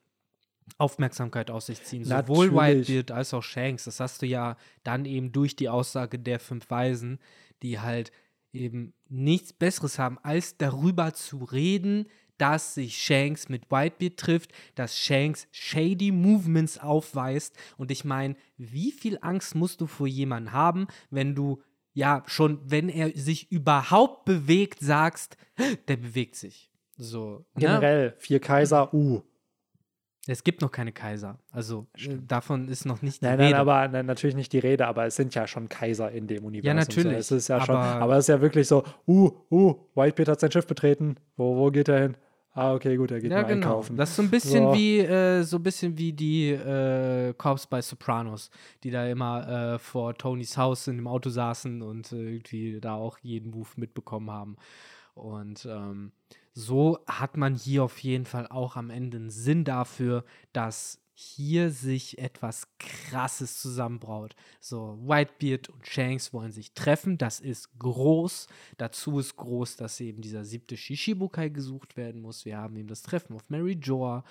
Aufmerksamkeit 0.77 1.51
aus 1.51 1.67
sich 1.67 1.83
ziehen. 1.83 2.05
Sowohl 2.05 2.53
Whitebeard 2.53 3.11
als 3.11 3.33
auch 3.35 3.43
Shanks. 3.43 3.85
Das 3.85 4.01
hast 4.01 4.23
du 4.23 4.27
ja 4.27 4.57
dann 4.85 5.05
eben 5.05 5.33
durch 5.33 5.57
die 5.57 5.69
Aussage 5.69 6.19
der 6.19 6.41
fünf 6.41 6.69
Weisen, 6.71 7.19
die 7.63 7.81
halt 7.81 8.13
eben 8.53 8.95
nichts 9.09 9.53
Besseres 9.53 9.99
haben, 9.99 10.19
als 10.23 10.57
darüber 10.57 11.15
zu 11.15 11.45
reden, 11.45 12.07
dass 12.39 12.75
sich 12.75 13.03
Shanks 13.03 13.49
mit 13.49 13.71
Whitebeard 13.71 14.17
trifft, 14.17 14.53
dass 14.75 14.97
Shanks 14.97 15.49
shady 15.51 16.13
Movements 16.13 16.79
aufweist. 16.79 17.57
Und 17.77 17.91
ich 17.91 18.05
meine, 18.05 18.37
wie 18.57 18.93
viel 18.93 19.19
Angst 19.21 19.55
musst 19.55 19.81
du 19.81 19.87
vor 19.87 20.07
jemandem 20.07 20.53
haben, 20.53 20.87
wenn 21.11 21.35
du 21.35 21.61
ja 21.99 22.23
schon, 22.27 22.61
wenn 22.65 22.89
er 22.89 23.11
sich 23.11 23.51
überhaupt 23.51 24.25
bewegt, 24.25 24.79
sagst, 24.81 25.37
der 25.89 25.97
bewegt 25.97 26.37
sich. 26.37 26.71
So. 26.97 27.45
Ne? 27.55 27.61
Generell, 27.61 28.15
vier 28.19 28.41
Kaiser, 28.41 28.95
uh. 28.95 29.21
Es 30.29 30.45
gibt 30.45 30.61
noch 30.61 30.71
keine 30.71 30.93
Kaiser. 30.93 31.39
Also 31.51 31.87
Stimmt. 31.95 32.31
davon 32.31 32.69
ist 32.69 32.85
noch 32.85 33.03
nicht 33.03 33.23
die 33.23 33.25
nein, 33.25 33.41
Rede. 33.41 33.51
Nein, 33.53 33.61
aber 33.61 33.89
nein, 33.89 34.07
natürlich 34.07 34.37
nicht 34.37 34.53
die 34.53 34.59
Rede, 34.59 34.87
aber 34.87 35.07
es 35.07 35.17
sind 35.17 35.35
ja 35.35 35.47
schon 35.47 35.69
Kaiser 35.69 36.13
in 36.13 36.27
dem 36.27 36.45
Universum. 36.45 36.69
Ja, 36.69 36.75
natürlich. 36.75 37.27
So. 37.27 37.37
Es 37.37 37.43
ist 37.43 37.49
ja 37.49 37.57
aber, 37.57 37.65
schon, 37.65 37.77
aber 37.77 38.17
es 38.17 38.25
ist 38.25 38.29
ja 38.29 38.41
wirklich 38.41 38.69
so, 38.69 38.85
uh, 39.07 39.31
uh, 39.51 39.75
Whitebeard 39.95 40.29
hat 40.29 40.41
sein 40.41 40.53
Schiff 40.53 40.67
betreten. 40.67 41.17
Wo, 41.37 41.57
wo 41.57 41.71
geht 41.71 41.89
er 41.89 42.01
hin? 42.01 42.17
Ah, 42.59 42.75
okay, 42.75 42.97
gut, 42.97 43.13
er 43.13 43.21
geht 43.21 43.31
ja, 43.31 43.43
mal 43.43 43.49
genau. 43.49 43.69
einkaufen. 43.69 43.97
Das 43.97 44.11
ist 44.11 44.17
so 44.17 44.23
ein 44.23 44.31
bisschen 44.31 44.65
so. 44.65 44.75
wie 44.75 44.99
äh, 44.99 45.43
so 45.45 45.59
ein 45.59 45.63
bisschen 45.63 45.97
wie 45.97 46.13
die 46.13 46.51
äh, 46.51 47.33
Cops 47.35 47.69
bei 47.69 47.81
Sopranos, 47.81 48.51
die 48.83 48.91
da 48.91 49.07
immer 49.07 49.75
äh, 49.75 49.79
vor 49.79 50.15
Tonys 50.15 50.57
Haus 50.57 50.89
in 50.89 50.97
dem 50.97 51.07
Auto 51.07 51.31
saßen 51.31 51.83
und 51.83 52.11
äh, 52.11 52.17
irgendwie 52.17 52.81
da 52.81 52.95
auch 52.95 53.19
jeden 53.23 53.53
Move 53.53 53.69
mitbekommen 53.77 54.33
haben. 54.33 54.57
Und 55.15 55.69
ähm, 55.71 56.11
so 56.53 56.99
hat 57.07 57.37
man 57.37 57.55
hier 57.55 57.85
auf 57.85 57.99
jeden 58.01 58.25
Fall 58.25 58.49
auch 58.49 58.75
am 58.75 58.91
Ende 58.91 59.19
einen 59.19 59.31
Sinn 59.31 59.63
dafür, 59.63 60.25
dass 60.53 61.01
hier 61.21 61.71
sich 61.71 62.19
etwas 62.19 62.69
Krasses 62.79 63.61
zusammenbraut. 63.61 64.37
So, 64.61 64.97
Whitebeard 65.03 65.69
und 65.69 65.85
Shanks 65.85 66.33
wollen 66.33 66.53
sich 66.53 66.75
treffen, 66.75 67.19
das 67.19 67.41
ist 67.41 67.77
groß. 67.81 68.47
Dazu 68.77 69.19
ist 69.19 69.35
groß, 69.35 69.75
dass 69.75 69.99
eben 69.99 70.23
dieser 70.23 70.45
siebte 70.45 70.77
Shishibukai 70.77 71.49
gesucht 71.49 71.97
werden 71.97 72.23
muss. 72.23 72.45
Wir 72.45 72.59
haben 72.59 72.77
eben 72.77 72.87
das 72.87 73.03
Treffen 73.03 73.35
auf 73.35 73.51
Mary 73.51 73.77
Joa. 73.83 74.23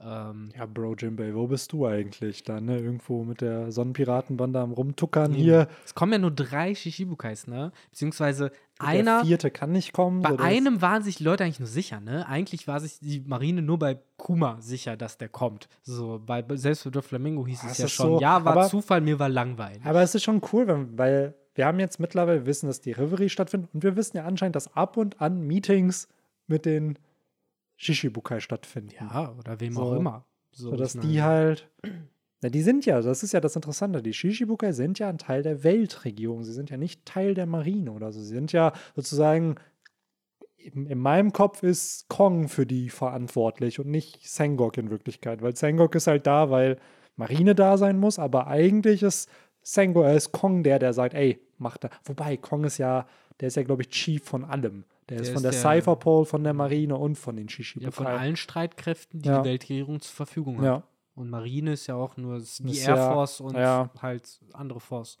Ähm, 0.00 0.50
ja, 0.56 0.66
Bro 0.66 0.96
Jimbei, 0.96 1.32
wo 1.36 1.46
bist 1.46 1.72
du 1.72 1.86
eigentlich 1.86 2.42
da, 2.42 2.60
ne? 2.60 2.80
Irgendwo 2.80 3.22
mit 3.22 3.40
der 3.40 3.70
Sonnenpiratenbande 3.70 4.58
am 4.58 4.72
Rumtuckern 4.72 5.32
ja. 5.34 5.38
hier. 5.38 5.68
Es 5.84 5.94
kommen 5.94 6.12
ja 6.12 6.18
nur 6.18 6.32
drei 6.32 6.74
Shishibukais, 6.74 7.46
ne? 7.46 7.70
Beziehungsweise 7.90 8.50
einer. 8.78 9.18
Der 9.18 9.26
vierte 9.26 9.50
kann 9.50 9.72
nicht 9.72 9.92
kommen. 9.92 10.22
Bei 10.22 10.38
einem 10.38 10.82
waren 10.82 11.02
sich 11.02 11.16
die 11.16 11.24
Leute 11.24 11.44
eigentlich 11.44 11.60
nur 11.60 11.68
sicher, 11.68 12.00
ne? 12.00 12.26
Eigentlich 12.26 12.66
war 12.66 12.80
sich 12.80 12.98
die 13.00 13.20
Marine 13.20 13.62
nur 13.62 13.78
bei 13.78 13.98
Kuma 14.16 14.60
sicher, 14.60 14.96
dass 14.96 15.18
der 15.18 15.28
kommt. 15.28 15.68
So, 15.82 16.20
bei, 16.24 16.44
selbst 16.56 16.82
für 16.82 17.02
Flamingo 17.02 17.46
hieß 17.46 17.62
das 17.62 17.72
es 17.72 17.78
ja 17.78 17.88
schon. 17.88 18.06
So, 18.06 18.20
ja, 18.20 18.44
war 18.44 18.52
aber, 18.52 18.68
Zufall, 18.68 19.00
mir 19.00 19.18
war 19.18 19.28
langweilig. 19.28 19.84
Aber 19.84 20.02
es 20.02 20.14
ist 20.14 20.24
schon 20.24 20.40
cool, 20.52 20.66
wenn, 20.66 20.98
weil 20.98 21.34
wir 21.54 21.66
haben 21.66 21.78
jetzt 21.78 22.00
mittlerweile 22.00 22.46
wissen, 22.46 22.66
dass 22.66 22.80
die 22.80 22.92
Reverie 22.92 23.28
stattfindet 23.28 23.70
und 23.72 23.82
wir 23.82 23.96
wissen 23.96 24.16
ja 24.16 24.24
anscheinend, 24.24 24.56
dass 24.56 24.74
ab 24.74 24.96
und 24.96 25.20
an 25.20 25.40
Meetings 25.46 26.08
mit 26.46 26.64
den 26.64 26.98
Shishibukai 27.76 28.40
stattfinden. 28.40 28.94
Ja, 28.98 29.34
oder 29.38 29.60
wem 29.60 29.74
so, 29.74 29.82
auch 29.82 29.92
immer. 29.92 30.24
So, 30.52 30.70
sodass 30.70 30.94
die 30.98 31.22
halt. 31.22 31.68
Na, 32.44 32.50
die 32.50 32.60
sind 32.60 32.84
ja, 32.84 33.00
das 33.00 33.22
ist 33.22 33.32
ja 33.32 33.40
das 33.40 33.56
Interessante, 33.56 34.02
die 34.02 34.12
Shishibukai 34.12 34.72
sind 34.72 34.98
ja 34.98 35.08
ein 35.08 35.16
Teil 35.16 35.42
der 35.42 35.64
Weltregierung. 35.64 36.44
Sie 36.44 36.52
sind 36.52 36.68
ja 36.68 36.76
nicht 36.76 37.06
Teil 37.06 37.32
der 37.32 37.46
Marine 37.46 37.90
oder 37.90 38.12
so. 38.12 38.20
Sie 38.20 38.34
sind 38.34 38.52
ja 38.52 38.74
sozusagen. 38.94 39.54
In, 40.58 40.84
in 40.84 40.98
meinem 40.98 41.32
Kopf 41.32 41.62
ist 41.62 42.06
Kong 42.08 42.48
für 42.48 42.66
die 42.66 42.90
verantwortlich 42.90 43.80
und 43.80 43.88
nicht 43.88 44.28
Sengok 44.28 44.76
in 44.76 44.90
Wirklichkeit, 44.90 45.40
weil 45.40 45.56
Sengok 45.56 45.94
ist 45.94 46.06
halt 46.06 46.26
da, 46.26 46.50
weil 46.50 46.76
Marine 47.16 47.54
da 47.54 47.78
sein 47.78 47.98
muss, 47.98 48.18
aber 48.18 48.46
eigentlich 48.46 49.02
ist 49.02 49.30
Sengok, 49.62 50.04
äh, 50.04 50.14
ist 50.14 50.32
Kong 50.32 50.64
der, 50.64 50.78
der 50.78 50.92
sagt, 50.92 51.14
ey, 51.14 51.40
mach 51.56 51.78
da. 51.78 51.88
Wobei, 52.04 52.36
Kong 52.36 52.64
ist 52.64 52.76
ja, 52.76 53.06
der 53.40 53.48
ist 53.48 53.56
ja, 53.56 53.62
glaube 53.62 53.82
ich, 53.82 53.88
Chief 53.88 54.22
von 54.22 54.44
allem. 54.44 54.84
Der, 55.08 55.16
der 55.16 55.22
ist 55.22 55.32
von 55.32 55.42
der, 55.42 55.52
der 55.52 55.60
Cypherpole, 55.60 56.26
von 56.26 56.44
der 56.44 56.52
Marine 56.52 56.98
und 56.98 57.16
von 57.16 57.36
den 57.36 57.48
Shishibukai. 57.48 57.86
Ja, 57.86 57.90
von 57.90 58.06
allen 58.06 58.36
Streitkräften, 58.36 59.22
die 59.22 59.30
ja. 59.30 59.40
die 59.40 59.48
Weltregierung 59.48 60.02
zur 60.02 60.14
Verfügung 60.14 60.58
hat. 60.58 60.64
Ja. 60.64 60.82
Und 61.14 61.30
Marine 61.30 61.72
ist 61.72 61.86
ja 61.86 61.94
auch 61.94 62.16
nur 62.16 62.42
die 62.58 62.78
Air 62.78 62.96
Force 62.96 63.40
und 63.40 63.56
halt 63.56 64.40
andere 64.52 64.80
Force. 64.80 65.18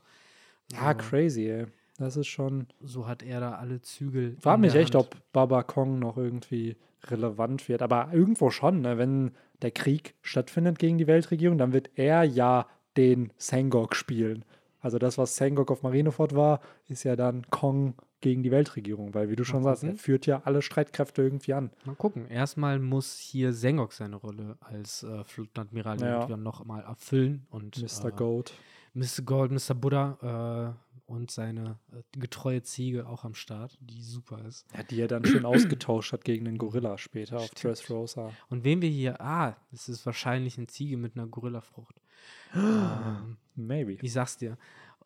So. 0.70 0.76
Ja, 0.76 0.94
crazy, 0.94 1.48
ey. 1.48 1.66
Das 1.98 2.16
ist 2.16 2.26
schon. 2.26 2.66
So 2.80 3.06
hat 3.06 3.22
er 3.22 3.40
da 3.40 3.52
alle 3.54 3.80
Zügel. 3.80 4.36
War 4.42 4.58
mich 4.58 4.74
echt, 4.74 4.94
Hand. 4.94 5.06
ob 5.06 5.32
Baba 5.32 5.62
Kong 5.62 5.98
noch 5.98 6.16
irgendwie 6.16 6.76
relevant 7.04 7.68
wird. 7.68 7.82
Aber 7.82 8.08
irgendwo 8.12 8.50
schon, 8.50 8.80
ne? 8.80 8.98
wenn 8.98 9.32
der 9.62 9.70
Krieg 9.70 10.14
stattfindet 10.22 10.78
gegen 10.78 10.98
die 10.98 11.06
Weltregierung, 11.06 11.58
dann 11.58 11.72
wird 11.72 11.90
er 11.94 12.24
ja 12.24 12.66
den 12.96 13.32
Sengok 13.36 13.94
spielen. 13.94 14.44
Also 14.80 14.98
das, 14.98 15.16
was 15.18 15.36
Sengok 15.36 15.70
auf 15.70 15.82
Marineford 15.82 16.34
war, 16.34 16.60
ist 16.88 17.04
ja 17.04 17.16
dann 17.16 17.46
Kong 17.50 17.94
gegen 18.24 18.42
die 18.42 18.50
Weltregierung, 18.50 19.12
weil 19.12 19.28
wie 19.28 19.36
du 19.36 19.44
schon 19.44 19.62
sagst, 19.62 19.84
er 19.84 19.96
führt 19.96 20.24
ja 20.24 20.40
alle 20.46 20.62
Streitkräfte 20.62 21.22
irgendwie 21.22 21.52
an. 21.52 21.70
Mal 21.84 21.94
gucken. 21.94 22.26
Erstmal 22.26 22.78
muss 22.78 23.18
hier 23.18 23.52
Sengok 23.52 23.92
seine 23.92 24.16
Rolle 24.16 24.56
als 24.60 25.02
äh, 25.02 25.22
Flotadmiral 25.24 26.00
ja. 26.00 26.36
noch 26.38 26.64
mal 26.64 26.80
erfüllen 26.80 27.46
und 27.50 27.76
Mr. 27.76 28.08
Äh, 28.08 28.12
Gold. 28.12 28.54
Mr. 28.94 29.22
Gold, 29.26 29.50
Mr. 29.52 29.74
Buddha 29.74 30.74
äh, 31.06 31.12
und 31.12 31.30
seine 31.30 31.78
äh, 31.92 32.18
getreue 32.18 32.62
Ziege 32.62 33.06
auch 33.06 33.24
am 33.24 33.34
Start, 33.34 33.76
die 33.80 34.00
super 34.00 34.42
ist. 34.46 34.64
Ja, 34.74 34.82
die 34.84 35.02
er 35.02 35.08
dann 35.08 35.26
schön 35.26 35.44
ausgetauscht 35.44 36.14
hat 36.14 36.24
gegen 36.24 36.46
den 36.46 36.56
Gorilla 36.56 36.96
später 36.96 37.40
Stimmt. 37.40 37.52
auf 37.52 37.60
Dressrosa. 37.60 38.30
Und 38.48 38.64
wen 38.64 38.80
wir 38.80 38.88
hier, 38.88 39.20
ah, 39.20 39.54
es 39.70 39.90
ist 39.90 40.06
wahrscheinlich 40.06 40.56
eine 40.56 40.68
Ziege 40.68 40.96
mit 40.96 41.14
einer 41.14 41.26
Gorillafrucht. 41.26 42.00
ähm, 42.54 43.36
Maybe. 43.54 43.98
Ich 44.00 44.14
sag's 44.14 44.38
dir. 44.38 44.56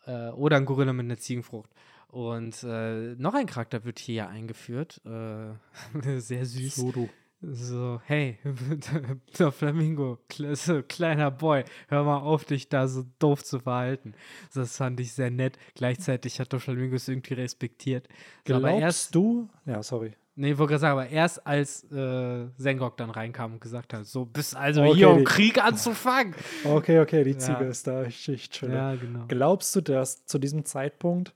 Äh, 0.07 0.29
oder 0.29 0.57
ein 0.57 0.67
Gorilla 0.67 0.93
mit 0.93 1.05
einer 1.05 1.19
Ziegenfrucht. 1.19 1.71
Und 2.11 2.63
äh, 2.65 3.15
noch 3.17 3.35
ein 3.35 3.47
Charakter 3.47 3.85
wird 3.85 3.99
hier 3.99 4.29
eingeführt. 4.29 5.01
Äh, 5.05 6.19
sehr 6.21 6.45
süß. 6.47 6.77
Sodo. 6.77 7.09
So, 7.41 8.01
hey, 8.05 8.37
der 9.39 9.53
Flamingo, 9.53 10.19
so, 10.55 10.83
kleiner 10.83 11.31
Boy, 11.31 11.63
hör 11.87 12.03
mal 12.03 12.19
auf, 12.19 12.45
dich 12.45 12.69
da 12.69 12.89
so 12.89 13.05
doof 13.21 13.45
zu 13.45 13.61
verhalten. 13.61 14.15
Das 14.55 14.77
fand 14.77 14.99
ich 14.99 15.13
sehr 15.13 15.31
nett. 15.31 15.57
Gleichzeitig 15.77 16.41
hat 16.41 16.53
der 16.53 16.59
Flamingo 16.59 16.97
es 16.97 17.07
irgendwie 17.07 17.35
respektiert. 17.35 18.09
Glaubst 18.45 18.65
Aber 18.65 18.75
erst, 18.77 19.15
du? 19.15 19.49
Ja, 19.67 19.81
sorry. 19.85 20.15
Nee, 20.35 20.53
ich 20.53 20.59
wollte 20.59 20.71
gerade 20.73 20.81
sagen, 20.81 20.93
aber 20.99 21.09
erst 21.11 21.47
als 21.47 21.85
äh, 21.93 22.47
Sengok 22.57 22.97
dann 22.97 23.11
reinkam 23.11 23.53
und 23.55 23.61
gesagt 23.61 23.93
hat, 23.95 24.05
so 24.07 24.25
bist 24.25 24.57
also 24.57 24.83
Okay, 24.83 24.95
hier, 24.95 25.11
um 25.11 25.19
die- 25.19 25.25
Krieg 25.25 25.63
anzufangen. 25.63 26.35
Okay, 26.65 26.99
okay, 26.99 27.23
die 27.23 27.37
Ziege 27.39 27.63
Ja. 27.65 27.69
ist 27.71 27.87
da. 27.87 28.03
Ich, 28.05 28.29
ich 28.29 28.51
chill. 28.51 28.73
ja, 28.73 28.97
genau. 28.97 29.27
Glaubst 29.29 29.77
du, 29.77 29.81
dass 29.81 30.25
zu 30.27 30.41
diesem 30.41 30.65
Zeitpunkt 30.65 31.35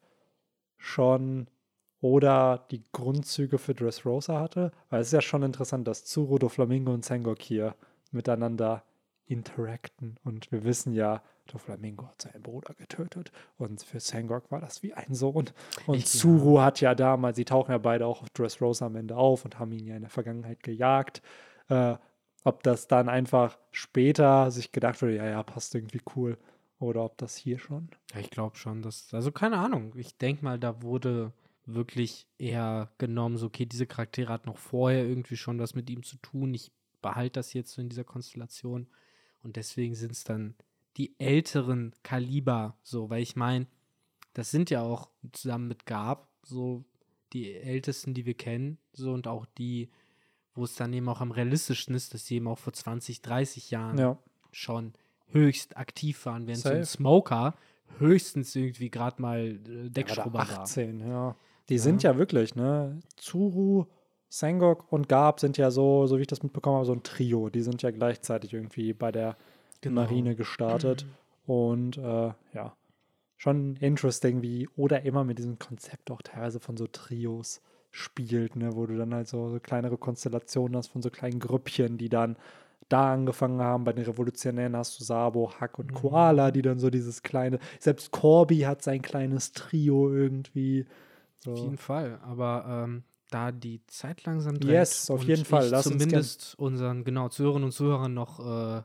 schon 0.83 1.47
oder 2.01 2.67
die 2.71 2.85
Grundzüge 2.93 3.59
für 3.59 3.75
Dressrosa 3.75 4.41
hatte? 4.41 4.73
Weil 4.91 5.01
es 5.01 5.09
ist 5.09 5.13
ja 5.13 5.21
schon 5.23 5.43
interessant, 5.45 5.87
dass 5.87 6.05
Tsuru, 6.05 6.39
Doflamingo 6.39 6.93
und 6.93 7.05
Sengok 7.05 7.41
hier 7.41 7.77
miteinander 8.11 8.83
interacten. 9.27 10.17
Und 10.25 10.51
wir 10.51 10.65
wissen 10.65 10.93
ja, 10.95 11.23
Doflamingo 11.47 12.07
hat 12.09 12.23
seinen 12.23 12.43
Bruder 12.43 12.75
getötet. 12.75 13.31
Und 13.57 13.83
für 13.83 14.01
Sengok 14.01 14.51
war 14.51 14.61
das 14.61 14.83
wie 14.83 14.93
ein 14.95 15.15
Sohn. 15.15 15.51
Und 15.87 15.99
Ich- 15.99 16.07
Tsuru 16.07 16.61
hat 16.61 16.81
ja 16.81 16.95
damals, 16.95 17.37
sie 17.37 17.45
tauchen 17.45 17.71
ja 17.71 17.79
beide 17.79 18.07
auch 18.07 18.23
auf 18.23 18.31
Dressrosa 18.31 18.87
am 18.87 18.97
Ende 18.97 19.17
auf 19.17 19.45
und 19.45 19.59
haben 19.59 19.73
ihn 19.73 19.87
ja 19.87 19.95
in 19.95 20.03
der 20.03 20.11
Vergangenheit 20.11 20.63
gejagt. 20.63 21.23
Äh, 21.69 21.95
ob 22.45 22.65
das 22.65 22.89
dann 22.89 23.09
einfach 23.09 23.57
später 23.71 24.51
sich 24.51 24.73
gedacht 24.73 25.01
wurde, 25.01 25.15
ja, 25.17 25.27
ja, 25.27 25.43
passt 25.45 25.75
irgendwie 25.77 26.01
cool. 26.17 26.37
Oder 26.83 27.05
ob 27.05 27.17
das 27.19 27.37
hier 27.37 27.59
schon. 27.59 27.89
Ja, 28.13 28.21
ich 28.21 28.31
glaube 28.31 28.57
schon, 28.57 28.83
dass, 28.83 29.15
also 29.15 29.31
keine 29.31 29.59
Ahnung. 29.59 29.95
Ich 29.97 30.17
denke 30.19 30.45
mal, 30.45 30.59
da 30.59 30.83
wurde 30.83 31.33
wirklich 31.65 32.27
eher 32.39 32.91
genommen, 32.99 33.37
so, 33.37 33.47
okay, 33.47 33.67
diese 33.67 33.87
Charaktere 33.87 34.33
hatten 34.33 34.49
noch 34.49 34.59
vorher 34.59 35.07
irgendwie 35.07 35.37
schon 35.37 35.61
was 35.61 35.75
mit 35.75 35.89
ihm 35.91 36.03
zu 36.03 36.17
tun. 36.17 36.53
Ich 36.55 36.73
behalte 37.01 37.35
das 37.35 37.53
jetzt 37.53 37.73
so 37.73 37.81
in 37.81 37.89
dieser 37.89 38.05
Konstellation. 38.05 38.89
Und 39.45 39.57
deswegen 39.57 39.95
sind 39.95 40.13
es 40.13 40.25
dann 40.25 40.57
die 40.97 41.15
älteren 41.19 41.95
Kaliber, 42.03 42.77
so, 42.83 43.09
weil 43.11 43.23
ich 43.23 43.37
meine, 43.37 43.67
das 44.35 44.51
sind 44.51 44.71
ja 44.71 44.83
auch 44.83 45.09
zusammen 45.33 45.69
mit 45.69 45.87
Gab 45.87 46.29
so 46.43 46.85
die 47.33 47.55
ältesten, 47.55 48.13
die 48.13 48.27
wir 48.27 48.35
kennen, 48.35 48.79
so 48.93 49.13
und 49.13 49.27
auch 49.29 49.47
die, 49.47 49.91
wo 50.55 50.65
es 50.65 50.75
dann 50.75 50.93
eben 50.93 51.09
auch 51.09 51.21
am 51.21 51.31
realistischsten 51.31 51.95
ist, 51.95 52.13
dass 52.13 52.27
sie 52.27 52.37
eben 52.37 52.49
auch 52.49 52.59
vor 52.59 52.73
20, 52.73 53.23
30 53.23 53.71
Jahren 53.71 53.99
Ja. 53.99 54.19
schon 54.51 54.95
höchst 55.33 55.77
aktiv 55.77 56.25
waren, 56.27 56.47
während 56.47 56.63
so 56.63 56.69
ein 56.69 56.85
Safe. 56.85 56.97
Smoker 56.97 57.55
höchstens 57.99 58.55
irgendwie 58.57 58.91
gerade 58.91 59.21
mal 59.21 59.41
äh, 59.41 59.85
war 59.85 59.91
Deckschrubber 59.91 60.39
war. 60.39 60.61
18, 60.61 61.01
ja. 61.07 61.37
Die 61.69 61.79
sind 61.79 62.03
ja 62.03 62.17
wirklich, 62.19 62.55
ne? 62.55 63.01
Tsuru, 63.17 63.87
Sengok 64.29 64.91
und 64.93 65.09
Gab 65.09 65.41
sind 65.41 65.59
ja 65.59 65.71
so, 65.71 66.07
so 66.07 66.17
wie 66.19 66.23
ich 66.23 66.27
das 66.27 66.43
mitbekommen 66.43 66.77
habe, 66.77 66.87
so 66.87 66.93
ein 66.93 67.03
Trio. 67.03 67.51
Die 67.51 67.61
sind 67.63 67.83
ja 67.83 67.91
gleichzeitig 67.91 68.53
irgendwie 68.53 68.93
bei 68.93 69.13
der 69.13 69.37
Genau. 69.83 70.03
Marine 70.03 70.35
gestartet. 70.37 71.05
Und 71.45 71.99
äh, 71.99 72.33
ja, 72.55 72.77
schon 73.37 73.77
interesting, 73.77 74.41
wie 74.43 74.69
Oda 74.77 74.97
immer 74.99 75.25
mit 75.25 75.39
diesem 75.39 75.59
Konzept 75.59 76.11
auch 76.11 76.23
teilweise 76.23 76.61
von 76.61 76.77
so 76.77 76.87
Trios 76.87 77.61
spielt, 77.91 78.57
ne? 78.57 78.75
Wo 78.75 78.87
du 78.87 78.97
dann 78.97 79.13
halt 79.13 79.29
so, 79.29 79.51
so 79.51 79.59
kleinere 79.61 79.99
Konstellationen 79.99 80.77
hast 80.77 80.89
von 80.89 81.03
so 81.03 81.11
kleinen 81.11 81.41
Grüppchen, 81.41 81.99
die 81.99 82.09
dann 82.09 82.37
da 82.93 83.13
angefangen 83.13 83.61
haben. 83.61 83.85
Bei 83.85 83.93
den 83.93 84.05
Revolutionären 84.05 84.77
hast 84.77 84.99
du 85.01 85.05
Sabo, 85.05 85.53
Hack 85.61 85.79
und 85.79 85.95
Koala, 85.95 86.51
die 86.51 86.63
dann 86.63 86.79
so 86.79 86.91
dieses 86.91 87.23
kleine, 87.23 87.59
selbst 87.81 88.11
Corby 88.11 88.61
hat 88.61 88.83
sein 88.83 89.03
kleines 89.03 89.53
Trio 89.53 90.13
irgendwie. 90.13 90.87
Auf 91.41 91.45
So. 91.45 91.55
jeden 91.55 91.79
Fall. 91.79 92.21
Aber 92.23 92.65
ähm, 92.69 93.05
da 93.31 93.51
die 93.51 93.81
Zeit 93.87 94.25
langsam 94.25 94.61
drängt 94.61 94.75
Yes, 94.75 95.11
auf 95.11 95.25
jeden 95.25 95.45
Fall. 95.45 95.69
Lass 95.69 95.87
uns 95.87 96.03
zumindest 96.03 96.55
unseren 96.59 97.05
genau 97.05 97.29
Zuhörerinnen 97.29 97.65
und 97.65 97.73
Zuhörern 97.73 98.15
noch 98.15 98.41
äh, 98.79 98.83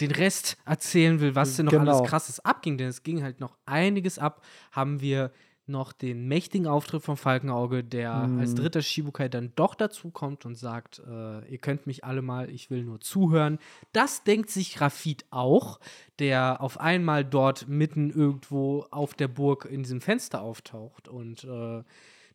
den 0.00 0.10
Rest 0.12 0.56
erzählen 0.64 1.20
will, 1.20 1.34
was 1.34 1.56
denn 1.56 1.66
noch 1.66 1.72
Genau. 1.72 2.00
alles 2.00 2.08
krasses 2.08 2.40
abging, 2.40 2.78
denn 2.78 2.88
es 2.88 3.02
ging 3.02 3.22
halt 3.22 3.40
noch 3.40 3.56
einiges 3.66 4.18
ab, 4.18 4.42
haben 4.72 5.00
wir 5.00 5.30
noch 5.70 5.92
den 5.92 6.28
mächtigen 6.28 6.66
Auftritt 6.66 7.02
von 7.02 7.16
Falkenauge, 7.16 7.82
der 7.82 8.12
als 8.12 8.52
Mhm. 8.52 8.56
dritter 8.56 8.82
Shibukai 8.82 9.28
dann 9.28 9.52
doch 9.56 9.74
dazu 9.74 10.10
kommt 10.10 10.44
und 10.44 10.56
sagt, 10.56 11.00
äh, 11.06 11.48
ihr 11.50 11.58
könnt 11.58 11.86
mich 11.86 12.04
alle 12.04 12.22
mal, 12.22 12.50
ich 12.50 12.70
will 12.70 12.84
nur 12.84 13.00
zuhören. 13.00 13.58
Das 13.92 14.24
denkt 14.24 14.50
sich 14.50 14.80
Rafid 14.80 15.24
auch, 15.30 15.80
der 16.18 16.60
auf 16.60 16.78
einmal 16.80 17.24
dort 17.24 17.68
mitten 17.68 18.10
irgendwo 18.10 18.86
auf 18.90 19.14
der 19.14 19.28
Burg 19.28 19.64
in 19.64 19.82
diesem 19.82 20.00
Fenster 20.00 20.42
auftaucht 20.42 21.08
und 21.08 21.44
äh, 21.44 21.82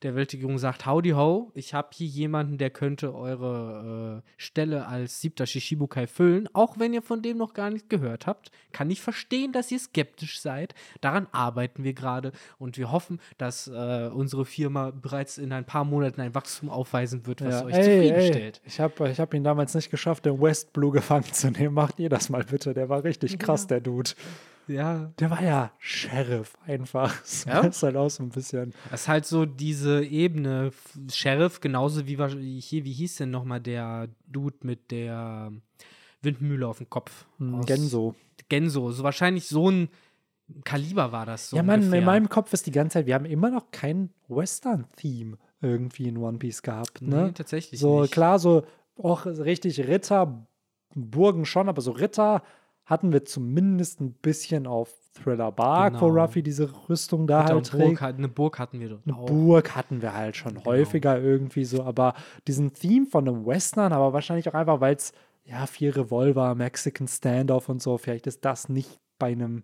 der 0.06 0.16
Weltregierung 0.16 0.58
sagt, 0.60 0.86
howdy 0.86 1.10
ho, 1.10 1.52
ich 1.56 1.74
habe 1.74 1.90
hier 1.92 2.08
jemanden, 2.08 2.58
der 2.58 2.70
könnte 2.70 3.14
eure 3.14 4.22
äh, 4.24 4.30
Stelle 4.38 4.88
als 4.88 5.20
siebter 5.20 5.46
Shishibukai 5.46 6.08
füllen, 6.08 6.48
auch 6.54 6.80
wenn 6.80 6.94
ihr 6.94 7.02
von 7.02 7.22
dem 7.22 7.38
noch 7.38 7.54
gar 7.54 7.72
nichts 7.72 7.90
gehört 7.90 8.28
habt. 8.28 8.52
Kann 8.72 8.90
ich 8.92 9.02
verstehen, 9.02 9.52
dass 9.52 9.72
ihr 9.72 9.80
skeptisch 9.80 10.40
seid. 10.40 10.76
Daran 11.02 11.28
arbeiten 11.32 11.84
wir 11.84 11.94
gerade 11.94 12.32
und 12.60 12.78
wir 12.78 12.92
hoffen, 12.92 13.20
dass 13.38 13.68
äh, 13.68 14.10
unsere 14.14 14.46
Firma 14.46 14.92
bereits 14.92 15.38
in 15.38 15.52
ein 15.52 15.66
paar 15.66 15.86
Monaten 15.86 16.22
ein 16.22 16.36
Wachstum 16.36 16.70
aufweisen 16.70 17.26
wird, 17.26 17.44
was 17.44 17.62
Ja, 17.62 17.66
euch 17.66 17.74
ey, 17.74 17.84
zufriedenstellt. 17.84 18.62
Ey, 18.64 18.68
ich 18.68 18.80
habe 18.80 19.10
ich 19.10 19.20
hab 19.20 19.34
ihn 19.34 19.44
damals 19.44 19.74
nicht 19.74 19.90
geschafft, 19.90 20.26
den 20.26 20.40
West 20.40 20.72
Blue 20.72 20.92
gefangen 20.92 21.32
zu 21.32 21.50
nehmen. 21.50 21.74
Macht 21.74 22.00
ihr 22.00 22.10
das 22.10 22.30
mal 22.30 22.44
bitte. 22.44 22.74
Der 22.74 22.90
war 22.90 23.04
richtig 23.04 23.40
krass, 23.40 23.66
der 23.66 23.82
Dude. 23.82 24.12
Ja, 24.68 25.12
Der 25.20 25.30
war 25.30 25.42
ja 25.44 25.72
Sheriff 25.80 26.58
einfach. 26.66 27.14
So 27.26 27.50
Ja? 27.50 27.60
ist 27.62 27.84
halt 27.84 27.96
auch 27.96 28.10
so 28.10 28.24
ein 28.24 28.30
bisschen. 28.30 28.74
Das 28.92 29.02
ist 29.02 29.08
halt 29.08 29.26
so 29.26 29.46
diese 29.46 30.04
Ebene, 30.04 30.72
Sheriff, 31.12 31.60
genauso 31.62 32.08
wie 32.08 32.18
hier, 32.60 32.84
wie 32.86 32.94
hieß 32.94 33.18
denn 33.18 33.32
nochmal 33.32 33.62
der 33.62 34.08
Dude 34.28 34.58
mit 34.64 34.92
der 34.92 35.52
Windmühle 36.22 36.68
auf 36.68 36.80
dem 36.80 36.90
Kopf? 36.90 37.26
Hm, 37.38 37.56
Aus- 37.56 37.66
Genso. 37.66 38.16
Genso. 38.50 38.92
So 38.92 39.04
wahrscheinlich 39.04 39.48
so 39.48 39.70
ein 39.70 39.90
Kaliber 40.64 41.12
war 41.12 41.26
das 41.26 41.50
so. 41.50 41.58
ja, 41.58 41.64
Mann, 41.64 41.80
ungefähr. 41.80 42.00
in 42.00 42.06
meinem 42.06 42.30
Kopf 42.30 42.54
ist 42.54 42.68
die 42.68 42.72
ganze 42.72 42.94
Zeit, 43.00 43.06
wir 43.08 43.16
haben 43.16 43.26
immer 43.26 43.50
noch 43.50 43.72
kein 43.72 44.12
Western-Theme 44.28 45.38
irgendwie 45.62 46.08
in 46.08 46.18
One 46.18 46.38
Piece 46.38 46.62
gehabt. 46.62 47.02
Ne? 47.02 47.26
Nee, 47.26 47.32
tatsächlich 47.32 47.80
So 47.80 48.02
nicht. 48.02 48.14
klar, 48.14 48.38
so 48.40 48.64
auch 49.02 49.26
richtig 49.26 49.80
Ritter, 49.88 50.46
Burgen 50.94 51.46
schon, 51.46 51.68
aber 51.68 51.82
so 51.82 51.92
Ritter 51.92 52.44
hatten 52.86 53.12
wir 53.12 53.26
zumindest 53.26 54.00
ein 54.02 54.14
bisschen 54.14 54.68
auf 54.68 54.94
Thriller 55.14 55.52
Bark, 55.52 55.94
wo 56.02 56.08
Genau. 56.10 56.22
Ruffy 56.24 56.44
diese 56.44 56.70
Rüstung 56.90 57.26
da 57.26 57.42
Ritter 57.42 57.54
halt 57.56 57.66
trägt. 57.68 57.84
Burg, 57.84 58.02
hat- 58.02 58.18
eine 58.18 58.28
Burg 58.28 58.60
hatten 58.60 58.80
wir 58.80 58.90
dort 58.90 59.02
Eine 59.06 59.18
auch. 59.18 59.26
Burg 59.26 59.76
hatten 59.76 60.02
wir 60.02 60.14
halt 60.14 60.36
schon 60.36 60.54
Genau. 60.56 60.66
häufiger 60.66 61.20
irgendwie 61.22 61.64
so, 61.66 61.84
aber 61.84 62.14
diesen 62.48 62.74
Theme 62.74 63.06
von 63.06 63.28
einem 63.28 63.46
Western, 63.46 63.94
aber 63.94 64.12
wahrscheinlich 64.14 64.48
auch 64.50 64.54
einfach, 64.54 64.82
weil 64.82 64.96
es 64.96 65.14
ja 65.46 65.66
vier 65.68 65.96
Revolver, 65.96 66.54
Mexican 66.56 67.08
Standoff 67.08 67.70
und 67.70 67.82
so, 67.82 67.98
vielleicht 67.98 68.28
ist 68.28 68.44
das 68.44 68.68
nicht 68.68 69.00
bei 69.18 69.28
einem, 69.32 69.64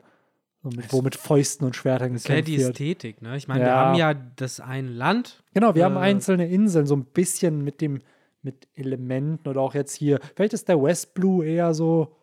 mit, 0.64 0.94
wo 0.94 1.02
mit 1.02 1.16
Fäusten 1.16 1.66
und 1.66 1.76
Schwertern 1.76 2.14
Das 2.14 2.24
gekämpft 2.24 2.48
die 2.48 2.58
wird. 2.60 2.70
Ästhetik, 2.70 3.22
ne? 3.22 3.36
Ich 3.36 3.48
meine, 3.48 3.62
wir 3.62 3.68
Ja. 3.68 3.76
haben 3.88 3.96
ja 3.98 4.14
das 4.14 4.60
eine 4.60 4.88
Land. 4.90 5.44
Genau, 5.54 5.76
wir 5.76 5.84
haben 5.86 5.96
Äh, 5.98 6.00
einzelne 6.02 6.48
Inseln, 6.48 6.86
so 6.86 6.96
ein 6.96 7.04
bisschen 7.06 7.64
mit 7.64 7.82
dem, 7.82 8.00
mit 8.42 8.68
Elementen 8.76 9.50
oder 9.50 9.60
auch 9.60 9.74
jetzt 9.74 9.96
hier, 9.96 10.20
vielleicht 10.36 10.54
ist 10.54 10.70
der 10.70 10.82
West 10.82 11.14
Blue 11.14 11.46
eher 11.46 11.74
so, 11.74 12.16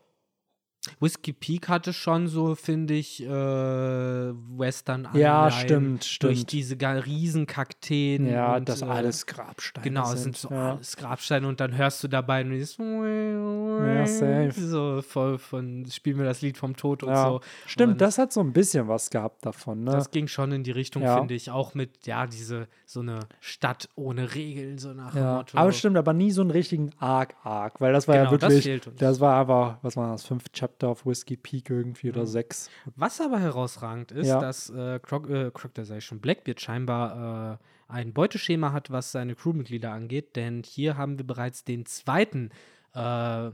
Whiskey 1.00 1.32
Peak 1.32 1.68
hatte 1.68 1.92
schon 1.92 2.28
so, 2.28 2.54
finde 2.54 2.94
ich, 2.94 3.22
äh, 3.22 3.28
Western 3.28 5.08
ja, 5.14 5.44
Anleihen 5.44 5.60
stimmt, 5.66 6.22
Durch 6.22 6.38
stimmt. 6.38 6.52
diese 6.52 6.76
ga- 6.76 6.92
Riesenkakteen. 6.92 8.26
Ja, 8.28 8.56
und, 8.56 8.68
das 8.68 8.82
äh, 8.82 8.86
alles 8.86 9.26
Grabsteine 9.26 9.84
Genau, 9.84 10.12
es 10.12 10.22
sind. 10.22 10.36
so 10.36 10.48
ja. 10.50 10.72
alles 10.74 10.96
Grabsteine 10.96 11.46
und 11.48 11.60
dann 11.60 11.76
hörst 11.76 12.02
du 12.04 12.08
dabei 12.08 12.42
nur 12.42 12.54
dieses 12.56 12.76
Ja, 12.78 14.06
safe. 14.06 14.52
so 14.60 15.02
voll 15.02 15.38
von 15.38 15.86
spiel 15.90 16.14
mir 16.14 16.24
das 16.24 16.42
Lied 16.42 16.56
vom 16.58 16.76
Tod 16.76 17.02
und 17.02 17.10
ja. 17.10 17.28
so. 17.28 17.40
Stimmt, 17.66 17.92
Und 17.94 18.00
das 18.00 18.18
hat 18.18 18.32
so 18.32 18.40
ein 18.40 18.52
bisschen 18.52 18.88
was 18.88 19.10
gehabt 19.10 19.44
davon, 19.44 19.84
ne? 19.84 19.90
Das 19.92 20.10
ging 20.10 20.28
schon 20.28 20.52
in 20.52 20.62
die 20.62 20.70
Richtung, 20.70 21.02
Ja. 21.02 21.18
finde 21.18 21.34
ich, 21.34 21.50
auch 21.50 21.74
mit 21.74 22.06
ja 22.06 22.26
diese 22.26 22.68
so 22.86 23.00
eine 23.00 23.20
Stadt 23.40 23.88
ohne 23.96 24.34
Regeln 24.34 24.78
so 24.78 24.92
nach 24.92 25.14
Ja, 25.14 25.36
Motto. 25.38 25.58
aber 25.58 25.72
stimmt, 25.72 25.96
aber 25.96 26.12
nie 26.12 26.30
so 26.30 26.40
einen 26.42 26.50
richtigen 26.50 26.90
Arc-Arc, 26.98 27.80
weil 27.80 27.92
das 27.92 28.06
war 28.08 28.14
ja 28.16 28.24
Genau, 28.24 28.36
das 28.36 28.50
wirklich, 28.50 28.64
fehlt 28.64 28.86
uns. 28.86 28.98
das 28.98 29.20
war 29.20 29.34
aber, 29.34 29.78
was 29.82 29.96
war 29.96 30.12
das, 30.12 30.24
fünf 30.24 30.44
Chapter 30.52 30.77
auf 30.84 31.04
Whiskey 31.06 31.36
Peak 31.36 31.70
irgendwie 31.70 32.10
oder 32.10 32.22
Mhm. 32.22 32.26
sechs. 32.26 32.70
Was 32.96 33.20
aber 33.20 33.38
herausragend 33.40 34.12
ist, 34.12 34.28
Ja. 34.28 34.40
dass 34.40 34.70
äh, 34.70 34.98
Croc, 35.02 35.28
äh, 35.28 35.50
Croc, 35.52 35.74
da 35.74 35.84
ich 35.98 36.04
schon, 36.04 36.20
Blackbeard 36.20 36.60
scheinbar 36.60 37.58
äh, 37.60 37.92
ein 37.92 38.12
Beuteschema 38.12 38.72
hat, 38.72 38.90
was 38.90 39.12
seine 39.12 39.34
Crewmitglieder 39.34 39.90
angeht, 39.92 40.36
denn 40.36 40.62
hier 40.64 40.96
haben 40.96 41.18
wir 41.18 41.26
bereits 41.26 41.64
den 41.64 41.86
zweiten, 41.86 42.50
äh, 42.94 43.50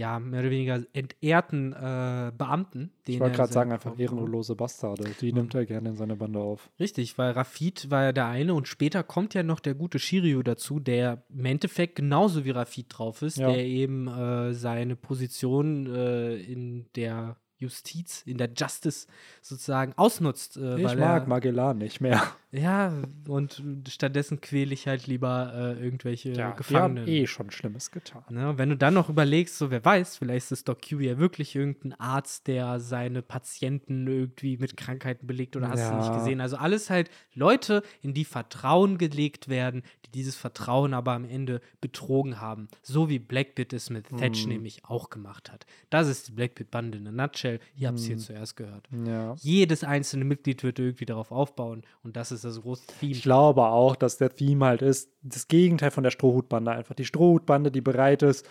ja, 0.00 0.18
mehr 0.18 0.40
oder 0.40 0.50
weniger 0.50 0.82
entehrten 0.94 1.74
äh, 1.74 2.32
Beamten. 2.36 2.90
Den 3.06 3.14
Ich 3.14 3.20
wollte 3.20 3.34
er 3.34 3.36
gerade 3.36 3.52
sagen, 3.52 3.70
einfach 3.70 3.98
ehrenlose 3.98 4.56
Bastarde. 4.56 5.04
Die 5.20 5.30
nimmt 5.30 5.54
er 5.54 5.66
gerne 5.66 5.90
in 5.90 5.96
seine 5.96 6.16
Bande 6.16 6.38
auf. 6.38 6.70
Richtig, 6.80 7.18
weil 7.18 7.32
Rafid 7.32 7.90
war 7.90 8.04
ja 8.04 8.12
der 8.12 8.26
eine 8.26 8.54
und 8.54 8.66
später 8.66 9.02
kommt 9.02 9.34
ja 9.34 9.42
noch 9.42 9.60
der 9.60 9.74
gute 9.74 9.98
Shiryu 9.98 10.42
dazu, 10.42 10.80
der 10.80 11.22
im 11.28 11.44
Endeffekt 11.44 11.96
genauso 11.96 12.46
wie 12.46 12.50
Rafid 12.50 12.86
drauf 12.88 13.20
ist, 13.20 13.36
Ja. 13.36 13.52
der 13.52 13.62
eben 13.66 14.08
äh, 14.08 14.54
seine 14.54 14.96
Position 14.96 15.86
äh, 15.94 16.36
in 16.36 16.86
der 16.96 17.36
Justiz, 17.58 18.22
in 18.24 18.38
der 18.38 18.48
Justice 18.56 19.06
sozusagen 19.42 19.92
ausnutzt. 19.98 20.56
Äh, 20.56 20.78
Ich 20.78 20.84
weil 20.84 20.96
mag 20.96 21.28
Magellan 21.28 21.76
nicht 21.76 22.00
mehr. 22.00 22.22
Ja, 22.52 22.92
und 23.28 23.62
stattdessen 23.88 24.40
quäle 24.40 24.74
ich 24.74 24.88
halt 24.88 25.06
lieber 25.06 25.52
äh, 25.54 25.80
irgendwelche 25.84 26.30
Ja, 26.30 26.34
die 26.34 26.40
haben 26.42 26.56
Gefangenen. 26.56 27.06
eh 27.08 27.26
schon 27.28 27.50
Schlimmes 27.52 27.92
getan. 27.92 28.24
Ne? 28.28 28.58
Wenn 28.58 28.70
du 28.70 28.76
dann 28.76 28.92
noch 28.94 29.08
überlegst, 29.08 29.56
so 29.56 29.70
wer 29.70 29.84
weiß, 29.84 30.16
vielleicht 30.16 30.50
ist 30.50 30.68
Doc 30.68 30.80
Q 30.88 30.98
ja 30.98 31.18
wirklich 31.18 31.54
irgendein 31.54 31.92
Arzt, 32.00 32.48
der 32.48 32.80
seine 32.80 33.22
Patienten 33.22 34.04
irgendwie 34.08 34.56
mit 34.56 34.76
Krankheiten 34.76 35.28
belegt 35.28 35.54
oder 35.54 35.68
hast 35.68 35.90
du 35.90 35.94
nicht 35.94 36.08
Ja. 36.08 36.14
gesehen. 36.14 36.40
Also 36.40 36.56
alles 36.56 36.90
halt 36.90 37.08
Leute, 37.34 37.84
in 38.02 38.14
die 38.14 38.24
Vertrauen 38.24 38.98
gelegt 38.98 39.46
werden, 39.48 39.82
die 40.06 40.10
dieses 40.10 40.34
Vertrauen 40.34 40.92
aber 40.92 41.12
am 41.12 41.24
Ende 41.24 41.60
betrogen 41.80 42.40
haben. 42.40 42.66
So 42.82 43.08
wie 43.08 43.20
Blackbeard 43.20 43.72
es 43.74 43.90
mit 43.90 44.08
Thatch 44.16 44.42
Hm. 44.42 44.48
nämlich 44.54 44.84
auch 44.86 45.10
gemacht 45.10 45.52
hat. 45.52 45.66
Das 45.88 46.08
ist 46.08 46.26
die 46.26 46.32
Blackbeard-Bande 46.32 46.98
in 46.98 47.06
a 47.06 47.12
nutshell. 47.12 47.60
Ihr 47.76 47.86
habt 47.86 47.98
es 48.00 48.06
hier 48.06 48.16
Hm. 48.16 48.22
zuerst 48.22 48.56
gehört. 48.56 48.88
Ja. 49.06 49.36
Jedes 49.38 49.84
einzelne 49.84 50.24
Mitglied 50.24 50.64
wird 50.64 50.80
irgendwie 50.80 51.06
darauf 51.06 51.30
aufbauen 51.30 51.82
und 52.02 52.16
das 52.16 52.32
ist 52.32 52.39
das 52.44 52.60
große 52.60 52.86
Theme. 52.98 53.12
Ich 53.12 53.22
glaube 53.22 53.66
auch, 53.66 53.96
dass 53.96 54.18
der 54.18 54.34
Theme 54.34 54.66
halt 54.66 54.82
ist, 54.82 55.10
das 55.22 55.48
Gegenteil 55.48 55.90
von 55.90 56.04
der 56.04 56.10
Strohhutbande 56.10 56.70
einfach. 56.70 56.94
Die 56.94 57.04
Strohhutbande, 57.04 57.70
die 57.70 57.80
bereit 57.80 58.22
ist, 58.22 58.46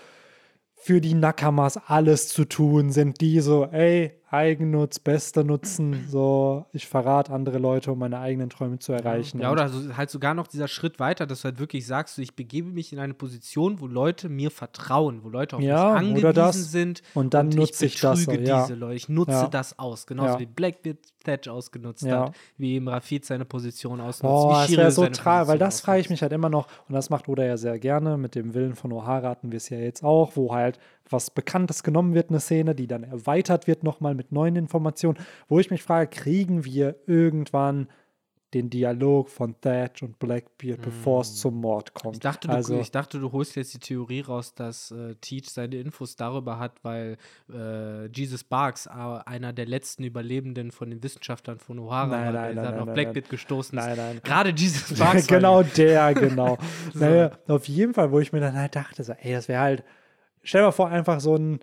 für 0.76 1.02
die 1.02 1.14
Nakamas 1.14 1.78
alles 1.78 2.30
zu 2.30 2.46
tun, 2.46 2.92
sind 2.92 3.22
die 3.22 3.42
so, 3.42 3.66
ey, 3.66 4.19
Eigennutz, 4.32 5.00
bester 5.00 5.44
Nutzen, 5.44 6.06
so, 6.08 6.66
ich 6.72 6.88
verrate 6.88 7.32
andere 7.34 7.58
Leute, 7.58 7.92
um 7.92 8.00
meine 8.00 8.20
eigenen 8.20 8.50
Träume 8.50 8.80
zu 8.80 8.92
erreichen. 8.94 9.40
Ja, 9.40 9.48
Und- 9.50 9.54
oder 9.54 9.70
so, 9.70 9.98
halt 9.98 10.10
sogar 10.10 10.34
noch 10.34 10.48
dieser 10.48 10.68
Schritt 10.68 11.00
weiter, 11.00 11.26
dass 11.26 11.42
du 11.42 11.46
halt 11.46 11.60
wirklich 11.60 11.86
sagst, 11.88 12.20
ich 12.20 12.36
begebe 12.36 12.70
mich 12.70 12.94
in 12.94 13.00
eine 13.00 13.14
Position, 13.14 13.80
wo 13.80 13.88
Leute 13.88 14.30
mir 14.30 14.52
vertrauen, 14.52 15.24
wo 15.24 15.30
Leute 15.30 15.56
auf 15.56 15.62
Ja, 15.62 15.94
mich 16.00 16.10
angewiesen 16.10 16.34
das. 16.34 16.72
sind. 16.72 17.02
Und 17.16 17.34
dann 17.34 17.50
nutze 17.50 17.86
ich 17.86 18.00
das 18.00 18.26
betrüge 18.26 18.46
so, 18.46 18.52
ja. 18.52 18.62
diese 18.62 18.76
Leute. 18.76 18.96
Ich 18.96 19.10
nutze 19.10 19.32
Ja. 19.32 19.48
das 19.48 19.78
aus. 19.80 20.06
Genauso 20.06 20.34
Ja. 20.36 20.40
wie 20.40 20.46
Blackbeard 20.46 20.98
Thatch 21.24 21.50
ausgenutzt 21.50 22.08
hat, 22.10 22.34
wie 22.58 22.76
eben 22.76 22.88
Rafid 22.88 23.26
seine 23.26 23.44
Position 23.46 24.00
ausnutzt. 24.00 24.22
Boah, 24.22 24.62
wie 24.64 24.68
Shiryu 24.68 24.78
wäre 24.78 24.92
so 24.92 25.06
tragisch, 25.08 25.50
weil 25.50 25.58
das 25.60 25.82
frage 25.82 26.00
ich 26.00 26.10
mich 26.10 26.22
halt 26.22 26.32
immer 26.32 26.50
noch, 26.50 26.68
und 26.88 26.94
das 26.96 27.10
macht 27.10 27.28
Oda 27.28 27.44
ja 27.44 27.58
sehr 27.58 27.78
gerne, 27.78 28.18
mit 28.18 28.36
dem 28.36 28.54
Willen 28.54 28.76
von 28.76 28.92
O'Hara 28.94 29.24
hatten 29.24 29.52
wir 29.52 29.58
es 29.58 29.68
ja 29.70 29.78
jetzt 29.80 30.04
auch, 30.04 30.36
wo 30.38 30.54
halt 30.54 30.80
was 31.10 31.32
Bekanntes 31.32 31.84
genommen 31.84 32.14
wird, 32.14 32.30
eine 32.30 32.40
Szene, 32.40 32.76
die 32.76 32.88
dann 32.88 33.04
erweitert 33.04 33.68
wird 33.68 33.84
nochmal 33.84 34.16
mit 34.16 34.32
neuen 34.32 34.56
Informationen, 34.56 35.18
wo 35.48 35.60
ich 35.60 35.72
mich 35.72 35.84
frage, 35.84 36.10
kriegen 36.10 36.66
wir 36.66 36.96
irgendwann 37.08 37.88
den 38.54 38.70
Dialog 38.70 39.30
von 39.30 39.60
Thatch 39.62 40.02
und 40.02 40.18
Blackbeard, 40.18 40.82
bevor 40.82 41.22
es 41.22 41.36
zum 41.36 41.62
Mord 41.62 41.94
kommt? 41.94 42.16
Mm. 42.16 42.18
Ich 42.18 42.20
dachte, 42.22 42.48
du, 42.48 42.54
also, 42.54 42.80
ich 42.80 42.92
dachte, 42.92 43.20
du 43.20 43.32
holst 43.32 43.56
jetzt 43.56 43.74
die 43.76 43.80
Theorie 43.80 44.22
raus, 44.22 44.56
dass 44.56 44.92
äh, 44.92 45.16
Teach 45.22 45.50
seine 45.50 45.76
Infos 45.76 46.16
darüber 46.16 46.58
hat, 46.58 46.84
weil 46.84 47.18
äh, 47.54 48.08
Jesus 48.08 48.44
Barks, 48.44 48.88
äh, 48.88 48.90
einer 48.90 49.54
der 49.54 49.68
letzten 49.68 50.04
Überlebenden 50.04 50.72
von 50.72 50.90
den 50.90 51.04
Wissenschaftlern 51.04 51.60
von 51.60 51.80
O'Hara, 51.80 52.08
Nein, 52.08 52.34
nein, 52.34 52.56
nein, 52.56 52.66
nein, 52.66 52.80
auf 52.80 52.94
Blackbeard 52.94 53.30
gestoßen 53.30 53.78
ist. 53.78 53.86
nein, 53.86 53.98
nein. 53.98 54.22
Gerade 54.24 54.50
Jesus 54.50 54.98
Barks. 54.98 55.28
genau 55.28 55.64
der, 55.64 56.14
genau. 56.14 56.58
So. 56.94 57.00
naja, 57.00 57.32
auf 57.48 57.68
jeden 57.68 57.94
Fall, 57.94 58.12
wo 58.12 58.20
ich 58.20 58.32
mir 58.32 58.40
dann 58.40 58.56
halt 58.56 58.76
dachte, 58.76 59.04
so, 59.04 59.14
ey, 59.14 59.34
das 59.34 59.48
wäre 59.48 59.62
halt, 59.62 59.84
stell 60.44 60.62
dir 60.62 60.68
mal 60.68 60.72
vor, 60.72 60.90
einfach 60.90 61.20
so 61.20 61.36
ein, 61.36 61.60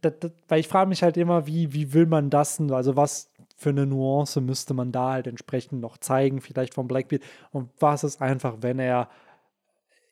das, 0.00 0.12
das, 0.20 0.32
weil 0.48 0.60
ich 0.60 0.68
frage 0.68 0.88
mich 0.88 1.02
halt 1.02 1.16
immer, 1.16 1.46
wie, 1.46 1.72
wie 1.72 1.92
will 1.92 2.06
man 2.06 2.30
das 2.30 2.60
also 2.60 2.96
was 2.96 3.30
für 3.56 3.70
eine 3.70 3.86
Nuance 3.86 4.40
müsste 4.40 4.74
man 4.74 4.92
da 4.92 5.12
halt 5.12 5.26
entsprechend 5.26 5.80
noch 5.80 5.98
zeigen, 5.98 6.40
vielleicht 6.40 6.74
von 6.74 6.88
Blackbeard 6.88 7.22
und 7.50 7.70
was 7.78 8.04
ist 8.04 8.20
einfach, 8.20 8.58
wenn 8.60 8.78
er 8.78 9.08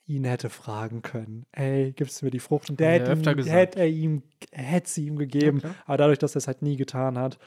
ihn 0.06 0.24
hätte 0.24 0.50
fragen 0.50 1.02
können, 1.02 1.46
ey, 1.52 1.92
gibst 1.92 2.20
du 2.20 2.26
mir 2.26 2.30
die 2.30 2.40
Frucht? 2.40 2.68
Und 2.68 2.80
der 2.80 3.00
er 3.00 3.16
hätte, 3.16 3.30
ihm, 3.30 3.44
hätte 3.44 3.78
er 3.78 3.88
ihm, 3.88 4.22
hätte 4.50 4.90
sie 4.90 5.06
ihm 5.06 5.16
gegeben, 5.16 5.60
klar. 5.60 5.74
aber 5.86 5.96
dadurch, 5.98 6.18
dass 6.18 6.34
er 6.34 6.38
es 6.38 6.46
halt 6.48 6.62
nie 6.62 6.76
getan 6.76 7.16
hat, 7.16 7.38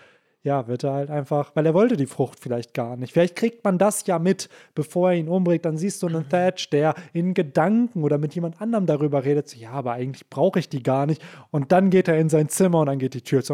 ja, 0.43 0.67
wird 0.67 0.83
er 0.83 0.93
halt 0.93 1.09
einfach, 1.09 1.51
weil 1.55 1.65
er 1.65 1.73
wollte 1.73 1.95
die 1.95 2.05
Frucht 2.05 2.37
vielleicht 2.39 2.73
gar 2.73 2.97
nicht. 2.97 3.13
Vielleicht 3.13 3.37
kriegt 3.37 3.63
man 3.63 3.77
das 3.77 4.05
ja 4.07 4.19
mit, 4.19 4.49
bevor 4.75 5.11
er 5.11 5.17
ihn 5.17 5.29
umbringt. 5.29 5.63
Dann 5.63 5.77
siehst 5.77 6.03
du 6.03 6.07
einen 6.07 6.27
Thatch, 6.27 6.69
der 6.69 6.95
in 7.13 7.33
Gedanken 7.33 8.03
oder 8.03 8.17
mit 8.17 8.35
jemand 8.35 8.61
anderem 8.61 8.85
darüber 8.85 9.23
redet. 9.23 9.47
So, 9.47 9.57
ja, 9.57 9.71
aber 9.71 9.93
eigentlich 9.93 10.29
brauche 10.29 10.59
ich 10.59 10.67
die 10.67 10.83
gar 10.83 11.05
nicht. 11.05 11.21
Und 11.49 11.71
dann 11.71 11.89
geht 11.89 12.09
er 12.09 12.19
in 12.19 12.27
sein 12.27 12.49
Zimmer 12.49 12.81
und 12.81 12.87
dann 12.87 12.99
geht 12.99 13.13
die 13.13 13.21
Tür 13.21 13.41
so. 13.41 13.53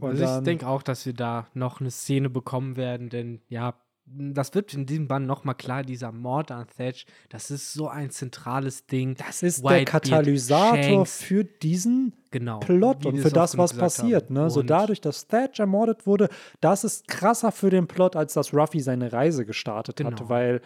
Und 0.00 0.10
Also 0.10 0.38
ich 0.38 0.44
denke 0.44 0.66
auch, 0.66 0.82
dass 0.82 1.04
wir 1.04 1.12
da 1.12 1.48
noch 1.52 1.80
eine 1.80 1.90
Szene 1.90 2.30
bekommen 2.30 2.76
werden, 2.76 3.10
denn 3.10 3.42
ja, 3.48 3.74
das 4.12 4.54
wird 4.54 4.74
in 4.74 4.86
diesem 4.86 5.08
Band 5.08 5.26
nochmal 5.26 5.54
klar, 5.54 5.82
dieser 5.82 6.12
Mord 6.12 6.50
an 6.50 6.66
Thatch, 6.76 7.06
das 7.28 7.50
ist 7.50 7.72
so 7.72 7.88
ein 7.88 8.10
zentrales 8.10 8.86
Ding. 8.86 9.14
das 9.14 9.42
ist 9.42 9.62
der 9.64 9.70
Whitebeard, 9.70 9.86
Katalysator 9.86 10.82
Shanks, 10.82 11.22
für 11.22 11.44
diesen 11.44 12.12
genau, 12.30 12.60
Plot 12.60 13.06
und 13.06 13.18
für 13.18 13.30
das, 13.30 13.56
was 13.56 13.74
passiert. 13.74 14.30
Ne? 14.30 14.50
So 14.50 14.62
dadurch, 14.62 15.00
dass 15.00 15.26
Thatch 15.26 15.60
ermordet 15.60 16.06
wurde, 16.06 16.28
das 16.60 16.84
ist 16.84 17.08
krasser 17.08 17.52
für 17.52 17.70
den 17.70 17.86
Plot, 17.86 18.16
als 18.16 18.34
dass 18.34 18.52
Ruffy 18.52 18.80
seine 18.80 19.12
Reise 19.12 19.46
gestartet 19.46 19.96
Genau. 19.96 20.28
weil 20.28 20.60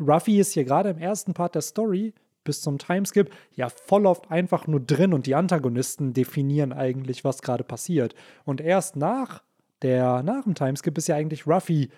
Ruffy 0.00 0.38
ist 0.38 0.52
hier 0.52 0.64
gerade 0.64 0.90
im 0.90 0.98
ersten 0.98 1.34
Part 1.34 1.54
der 1.54 1.62
Story 1.62 2.14
bis 2.44 2.62
zum 2.62 2.78
Timeskip 2.78 3.30
ja 3.54 3.68
voll 3.68 4.06
oft 4.06 4.30
einfach 4.30 4.66
nur 4.66 4.80
drin 4.80 5.12
und 5.12 5.26
die 5.26 5.34
Antagonisten 5.34 6.14
definieren 6.14 6.72
eigentlich, 6.72 7.24
was 7.24 7.42
gerade 7.42 7.64
passiert. 7.64 8.14
Und 8.44 8.60
erst 8.60 8.96
nach 8.96 9.42
der 9.82 10.22
nach 10.22 10.44
dem 10.44 10.54
Timeskip 10.54 10.96
ist 10.96 11.08
ja 11.08 11.16
eigentlich 11.16 11.46
Ruffy 11.46 11.90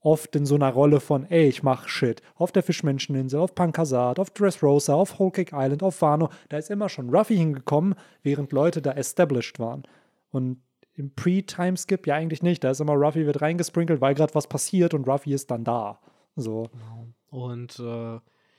oft 0.00 0.34
in 0.36 0.46
so 0.46 0.54
einer 0.54 0.70
Rolle 0.70 1.00
von, 1.00 1.24
ey, 1.30 1.48
ich 1.48 1.62
mach 1.62 1.88
Shit. 1.88 2.22
Auf 2.34 2.52
der 2.52 2.62
Fischmenscheninsel, 2.62 3.40
auf 3.40 3.54
Pankasat, 3.54 4.18
auf 4.18 4.30
Dressrosa, 4.30 4.94
auf 4.94 5.18
Whole 5.18 5.32
Cake 5.32 5.54
Island, 5.54 5.82
auf 5.82 6.00
Wano. 6.02 6.30
Da 6.48 6.58
ist 6.58 6.70
immer 6.70 6.88
schon 6.88 7.10
Ruffy 7.10 7.36
hingekommen, 7.36 7.94
während 8.22 8.52
Leute 8.52 8.80
da 8.80 8.92
established 8.92 9.58
waren. 9.58 9.82
Und 10.30 10.62
im 10.94 11.14
Pre-Timeskip 11.14 12.06
ja 12.06 12.16
eigentlich 12.16 12.42
nicht. 12.42 12.64
Da 12.64 12.70
ist 12.70 12.80
immer 12.80 12.94
Ruffy 12.94 13.24
wird 13.24 13.40
reingesprinkelt, 13.40 14.00
weil 14.00 14.14
gerade 14.14 14.34
was 14.34 14.48
passiert 14.48 14.94
und 14.94 15.08
Ruffy 15.08 15.32
ist 15.32 15.50
dann 15.50 15.64
da. 15.64 16.00
So. 16.36 16.70
Und 17.30 17.78
äh, 17.78 18.18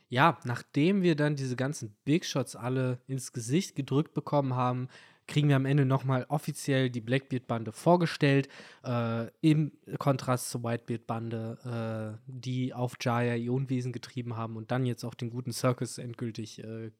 ja, 0.10 0.40
nachdem 0.44 1.02
wir 1.02 1.16
dann 1.16 1.36
diese 1.36 1.56
ganzen 1.56 1.95
Big 2.06 2.26
Shots 2.26 2.56
alle 2.56 2.99
ins 3.07 3.34
Gesicht 3.34 3.76
gedrückt 3.76 4.14
bekommen 4.14 4.56
haben, 4.56 4.88
kriegen 5.30 5.47
wir 5.47 5.56
am 5.56 5.65
Ende 5.65 5.85
nochmal 5.85 6.26
offiziell 6.27 6.89
die 6.89 6.99
Blackbeard-Bande 6.99 7.72
vorgestellt, 7.72 8.49
äh, 8.84 9.27
im 9.39 9.72
Kontrast 9.97 10.49
zur 10.49 10.64
Whitebeard-Bande, 10.64 12.18
äh, 12.18 12.22
die 12.27 12.73
auf 12.73 12.95
Jaya 12.99 13.35
ihr 13.35 13.53
Unwesen 13.53 13.93
getrieben 13.93 14.35
haben 14.35 14.57
und 14.57 14.72
dann 14.72 14.85
jetzt 14.85 15.06
auch 15.06 15.14
den 15.14 15.30
guten 15.30 15.53
Circus 15.53 15.99
endgültig 15.99 16.61
äh, 16.64 16.91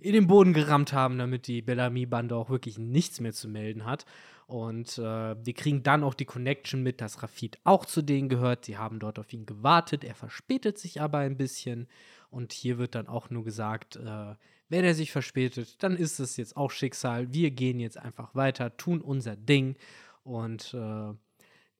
in 0.00 0.12
den 0.14 0.26
Boden 0.26 0.52
gerammt 0.52 0.92
haben, 0.92 1.18
damit 1.18 1.46
die 1.46 1.62
Bellamy-Bande 1.62 2.34
auch 2.34 2.50
wirklich 2.50 2.78
nichts 2.78 3.20
mehr 3.20 3.32
zu 3.32 3.48
melden 3.48 3.84
hat. 3.84 4.04
Und 4.46 4.98
äh, 4.98 5.02
wir 5.44 5.54
kriegen 5.54 5.84
dann 5.84 6.02
auch 6.02 6.14
die 6.14 6.24
Connection 6.24 6.82
mit, 6.82 7.00
dass 7.00 7.22
Rafid 7.22 7.58
auch 7.62 7.84
zu 7.84 8.02
denen 8.02 8.28
gehört. 8.28 8.64
Sie 8.64 8.76
haben 8.76 8.98
dort 8.98 9.20
auf 9.20 9.32
ihn 9.32 9.46
gewartet. 9.46 10.02
Er 10.02 10.16
verspätet 10.16 10.76
sich 10.76 11.00
aber 11.00 11.18
ein 11.18 11.36
bisschen. 11.36 11.86
Und 12.30 12.52
hier 12.52 12.78
wird 12.78 12.96
dann 12.96 13.06
auch 13.06 13.30
nur 13.30 13.44
gesagt, 13.44 13.96
äh, 13.96 14.34
wenn 14.70 14.84
er 14.84 14.94
sich 14.94 15.12
verspätet, 15.12 15.82
dann 15.82 15.96
ist 15.96 16.20
es 16.20 16.36
jetzt 16.36 16.56
auch 16.56 16.70
Schicksal. 16.70 17.32
Wir 17.34 17.50
gehen 17.50 17.80
jetzt 17.80 17.98
einfach 17.98 18.34
weiter, 18.34 18.76
tun 18.76 19.00
unser 19.00 19.36
Ding. 19.36 19.76
Und 20.22 20.72
äh, 20.74 21.12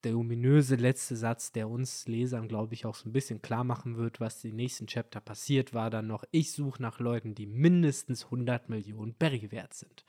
der 0.05 0.17
ominöse 0.17 0.77
letzte 0.77 1.17
Satz, 1.17 1.53
der 1.53 1.69
uns 1.69 2.09
Lesern, 2.09 2.49
glaube 2.49 2.75
ich, 2.75 2.87
auch 2.87 2.95
so 2.95 3.09
ein 3.09 3.13
bisschen 3.13 3.43
klar 3.43 3.65
machen 3.65 3.97
wird, 3.97 4.21
was 4.21 4.41
die 4.41 4.53
nächsten 4.53 4.87
Chapter 4.87 5.21
passiert, 5.21 5.73
war 5.73 5.89
dann 5.89 6.07
noch, 6.07 6.25
ich 6.31 6.53
suche 6.53 6.83
nach 6.83 6.99
Leuten, 6.99 7.35
die 7.35 7.47
mindestens 7.47 8.25
100 8.25 8.69
Millionen 8.69 9.15
Berry 9.15 9.53
wert 9.53 9.75
sind. 9.75 10.05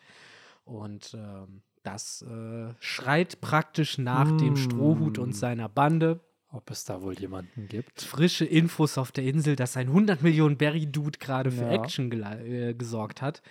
Und 0.63 1.13
ähm, 1.13 1.61
das 1.83 2.21
äh, 2.23 2.73
schreit 2.79 3.41
praktisch 3.41 3.97
nach 3.97 4.35
dem 4.37 4.53
Mm. 4.53 4.57
Strohhut 4.57 5.17
und 5.17 5.33
seiner 5.33 5.69
Bande. 5.69 6.19
Ob 6.53 6.69
es 6.69 6.83
da 6.83 7.01
wohl 7.01 7.17
jemanden 7.17 7.67
gibt? 7.69 8.01
Frische 8.01 8.43
Infos 8.45 8.97
auf 8.97 9.11
der 9.11 9.23
Insel, 9.23 9.55
dass 9.55 9.77
ein 9.77 9.87
100 9.87 10.21
Millionen 10.21 10.57
Berry-Dude 10.57 11.17
gerade 11.17 11.49
für 11.49 11.63
Ja. 11.63 11.71
Action 11.71 12.11
äh, 12.11 12.73
gesorgt 12.73 13.21
hat. 13.21 13.41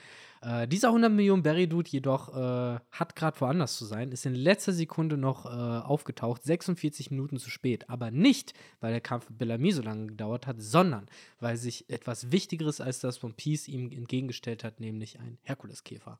Äh, 0.43 0.67
dieser 0.69 0.89
100 0.89 1.11
Millionen 1.13 1.43
Berry-Dude 1.43 1.91
jedoch 1.91 2.35
äh, 2.35 2.79
hat 2.91 3.17
gerade 3.17 3.41
woanders 3.41 3.77
zu 3.77 3.85
sein, 3.85 4.11
ist 4.13 4.25
in 4.27 4.35
letzter 4.35 4.73
Sekunde 4.73 5.17
noch 5.17 5.47
äh, 5.47 5.49
aufgetaucht, 5.49 6.43
46 6.43 7.11
Minuten 7.11 7.39
zu 7.39 7.51
spät. 7.51 7.89
Aber 7.89 8.11
nicht, 8.11 8.55
weil 8.81 8.93
der 8.93 9.01
Kampf 9.01 9.29
mit 9.29 9.39
Bellamy 9.39 9.73
so 9.73 9.83
lange 9.83 10.07
gedauert 10.07 10.47
hat, 10.47 10.57
sondern 10.61 11.07
weil 11.41 11.57
sich 11.57 11.89
etwas 11.91 12.33
Wichtigeres 12.33 12.81
als 12.81 13.01
das 13.01 13.23
One 13.23 13.35
Piece 13.35 13.69
ihm 13.69 13.91
entgegengestellt 13.93 14.65
hat, 14.65 14.81
nämlich 14.81 15.19
ein 15.19 15.39
Herkuleskäfer. 15.43 16.19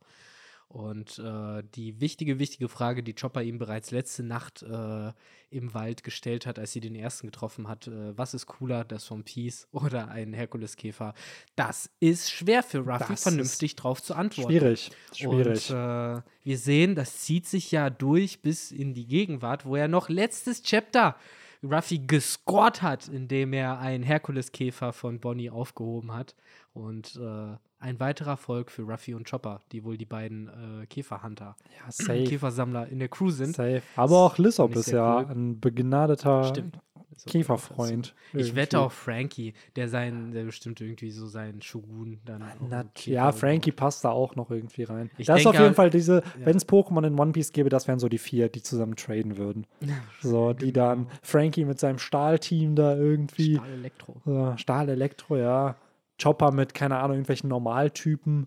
Und 0.71 1.19
äh, 1.19 1.65
die 1.75 2.01
wichtige, 2.01 2.39
wichtige 2.39 2.69
Frage, 2.69 3.03
die 3.03 3.13
Chopper 3.13 3.43
ihm 3.43 3.59
bereits 3.59 3.91
letzte 3.91 4.23
Nacht 4.23 4.63
äh, 4.63 5.13
im 5.51 5.75
Wald 5.75 6.05
gestellt 6.05 6.47
hat, 6.47 6.61
als 6.61 6.71
sie 6.71 6.79
den 6.79 6.95
ersten 6.95 7.27
getroffen 7.27 7.67
hat, 7.67 7.89
äh, 7.89 8.17
was 8.17 8.35
ist 8.35 8.47
cooler, 8.47 8.85
das 8.85 9.11
One 9.11 9.25
Piece 9.25 9.67
oder 9.73 10.13
ein 10.13 10.33
Herkuleskäfer? 10.33 11.15
Das 11.57 11.91
ist 11.99 12.31
schwer 12.31 12.63
für 12.63 12.79
Ruffy, 12.79 13.05
Das 13.09 13.25
vernünftig 13.25 13.75
drauf 13.75 14.01
zu 14.01 14.15
antworten. 14.15 14.49
Schwierig. 14.53 14.91
Schwierig. 15.13 15.71
Und 15.73 15.77
äh, 15.77 16.23
wir 16.45 16.59
sehen, 16.59 16.95
das 16.95 17.19
zieht 17.19 17.49
sich 17.49 17.73
ja 17.73 17.91
durch 17.91 18.41
bis 18.41 18.71
in 18.71 18.95
die 18.95 19.09
Gegenwart, 19.09 19.67
wo 19.67 19.75
er 19.75 19.89
noch 19.89 20.09
letztes 20.09 20.63
Chapter 20.63 21.17
Ruffy 21.65 21.99
gescored 21.99 22.81
hat, 22.81 23.09
indem 23.09 23.55
er 23.55 23.81
einen 23.81 24.05
Herkuleskäfer 24.05 24.93
von 24.93 25.19
Bonnie 25.19 25.51
aufgehoben 25.51 26.13
hat. 26.13 26.37
Und 26.73 27.17
äh, 27.17 27.57
ein 27.81 27.99
weiterer 27.99 28.33
Erfolg 28.33 28.71
für 28.71 28.83
Ruffy 28.83 29.15
und 29.15 29.29
Chopper, 29.29 29.61
die 29.73 29.85
wohl 29.85 29.97
die 29.97 30.05
beiden 30.05 30.49
äh, 30.83 30.87
Käferhunter, 30.87 31.57
ja. 31.79 32.15
Käfersammler 32.25 32.89
in 32.89 32.99
der 32.99 33.09
Crew 33.09 33.31
sind. 33.31 33.57
Safe. 33.57 33.83
Aber 33.97 34.19
auch 34.19 34.39
Lissop 34.39 34.73
ich 34.73 34.77
ist 34.79 34.91
ja 34.91 35.21
cool. 35.21 35.27
ein 35.31 35.61
begnadeter 35.61 36.45
Stimmt. 36.45 36.79
So 37.17 37.29
Käferfreund. 37.29 38.15
Ich 38.33 38.39
irgendwie. 38.39 38.57
wette 38.57 38.81
auf 38.81 38.95
Frankie, 38.95 39.53
der 39.77 39.89
sein, 39.89 40.33
der 40.33 40.45
bestimmt 40.45 40.81
irgendwie 40.81 41.11
so 41.11 41.27
seinen 41.27 41.61
Shogun 41.61 42.19
dann. 42.25 42.43
auch 42.43 42.49
Na, 42.67 42.85
ja, 43.05 43.31
Frankie 43.33 43.73
passt 43.73 44.07
da 44.07 44.11
auch 44.11 44.37
noch 44.37 44.51
irgendwie 44.51 44.85
rein. 44.85 45.11
Ich 45.19 45.27
das 45.27 45.41
ist 45.41 45.47
auf 45.47 45.59
jeden 45.59 45.75
Fall 45.75 45.91
diese, 45.91 46.23
ja. 46.39 46.47
wenn 46.47 46.57
es 46.57 46.67
Pokémon 46.67 47.07
in 47.07 47.19
One 47.19 47.33
Piece 47.33 47.53
gäbe, 47.53 47.69
das 47.69 47.89
wären 47.89 47.99
so 47.99 48.09
die 48.09 48.17
vier, 48.17 48.49
die 48.49 48.63
zusammen 48.63 48.97
traden 48.97 49.37
würden. 49.37 49.67
So, 50.23 50.53
die 50.53 50.73
dann 50.73 51.09
Frankie 51.23 51.65
mit 51.65 51.79
seinem 51.79 51.99
Stahlteam 51.99 52.75
da 52.75 52.95
irgendwie. 52.95 53.57
Stahl 53.57 53.71
Elektro. 53.71 54.17
So, 54.25 54.55
Stahl 54.57 54.89
Elektro, 54.89 55.37
ja. 55.37 55.77
Chopper 56.23 56.53
mit, 56.53 56.75
keine 56.75 56.97
Ahnung, 56.99 57.13
irgendwelchen 57.17 57.49
Normaltypen. 57.49 58.47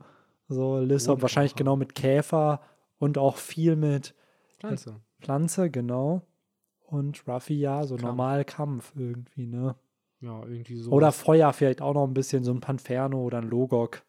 So, 0.49 0.79
Lissop 0.79 1.21
wahrscheinlich 1.21 1.55
genau 1.55 1.75
mit 1.75 1.95
Käfer 1.95 2.61
und 2.99 3.17
auch 3.17 3.37
viel 3.37 3.75
mit 3.75 4.13
Pflanze. 4.59 4.99
Pflanze, 5.21 5.69
genau. 5.69 6.21
Und 6.85 7.27
Ruffy, 7.27 7.55
ja, 7.59 7.83
so 7.85 7.95
Kampf. 7.95 8.05
normal 8.07 8.45
Kampf 8.45 8.93
irgendwie, 8.95 9.47
ne? 9.47 9.75
Ja, 10.21 10.41
irgendwie 10.45 10.75
so. 10.77 10.91
Oder 10.91 11.11
Feuer 11.11 11.51
vielleicht 11.53 11.81
auch 11.81 11.93
noch 11.93 12.05
ein 12.05 12.13
bisschen, 12.13 12.43
so 12.43 12.51
ein 12.53 12.59
Panferno 12.61 13.21
oder 13.21 13.39
ein 13.39 13.49
Logok. 13.49 14.03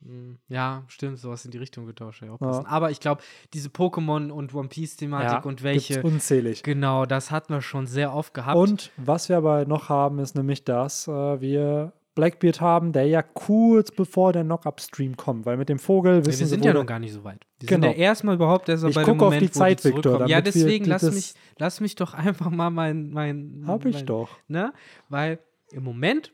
Mm, 0.00 0.34
Ja, 0.48 0.82
stimmt, 0.88 1.18
sowas 1.18 1.44
in 1.44 1.50
die 1.50 1.58
Richtung 1.58 1.88
auch 1.88 2.20
Ja. 2.22 2.36
passen. 2.36 2.66
Aber 2.66 2.90
ich 2.90 3.00
glaube, 3.00 3.22
diese 3.54 3.68
Pokémon 3.68 4.30
und 4.30 4.54
One 4.54 4.68
Piece-Thematik 4.68 5.46
und 5.46 5.62
welche, 5.62 6.02
unzählig. 6.02 6.62
genau, 6.62 7.06
das 7.06 7.30
hatten 7.30 7.54
wir 7.54 7.62
schon 7.62 7.86
sehr 7.86 8.12
oft 8.14 8.34
gehabt. 8.34 8.56
Und 8.56 8.90
was 8.96 9.28
wir 9.28 9.36
aber 9.38 9.64
noch 9.66 9.88
haben, 9.88 10.18
ist 10.18 10.34
nämlich, 10.34 10.64
dass 10.64 11.08
äh, 11.08 11.40
wir 11.40 11.92
Blackbeard 12.16 12.60
haben, 12.60 12.92
der 12.92 13.06
ja 13.06 13.22
kurz 13.22 13.92
bevor 13.92 14.32
der 14.32 14.42
Knock-Up-Stream 14.42 15.16
kommt, 15.16 15.46
weil 15.46 15.56
mit 15.56 15.68
dem 15.68 15.78
Vogel 15.78 16.14
Ja, 16.14 16.18
wissen 16.26 16.40
wir 16.40 16.46
sie, 16.46 16.50
sind 16.50 16.64
ja 16.64 16.72
noch 16.72 16.84
gar 16.86 16.98
nicht 16.98 17.12
so 17.12 17.22
weit. 17.22 17.46
Wir 17.60 17.68
Genau. 17.68 17.86
sind 17.88 17.96
ja 17.98 18.04
erstmal 18.04 18.34
überhaupt 18.34 18.68
erst 18.68 18.84
Ich 18.84 18.94
bei 18.96 19.02
dem 19.02 19.06
gucke 19.06 19.26
auf 19.26 19.34
Moment, 19.34 19.42
die 19.42 19.50
Zeit, 19.52 19.84
wo 19.84 19.88
die 19.90 19.94
Victor. 19.94 20.20
Ja, 20.26 20.38
wir 20.38 20.42
deswegen 20.42 20.86
lass 20.86 21.02
mich, 21.02 21.34
lass 21.58 21.80
mich 21.80 21.94
doch 21.94 22.14
einfach 22.14 22.50
mal 22.50 22.70
mein, 22.70 23.10
mein 23.10 23.62
Hab 23.66 23.84
ich 23.86 23.94
mein, 23.96 24.06
doch. 24.06 24.30
Ne? 24.48 24.72
Weil 25.08 25.38
im 25.70 25.84
Moment 25.84 26.32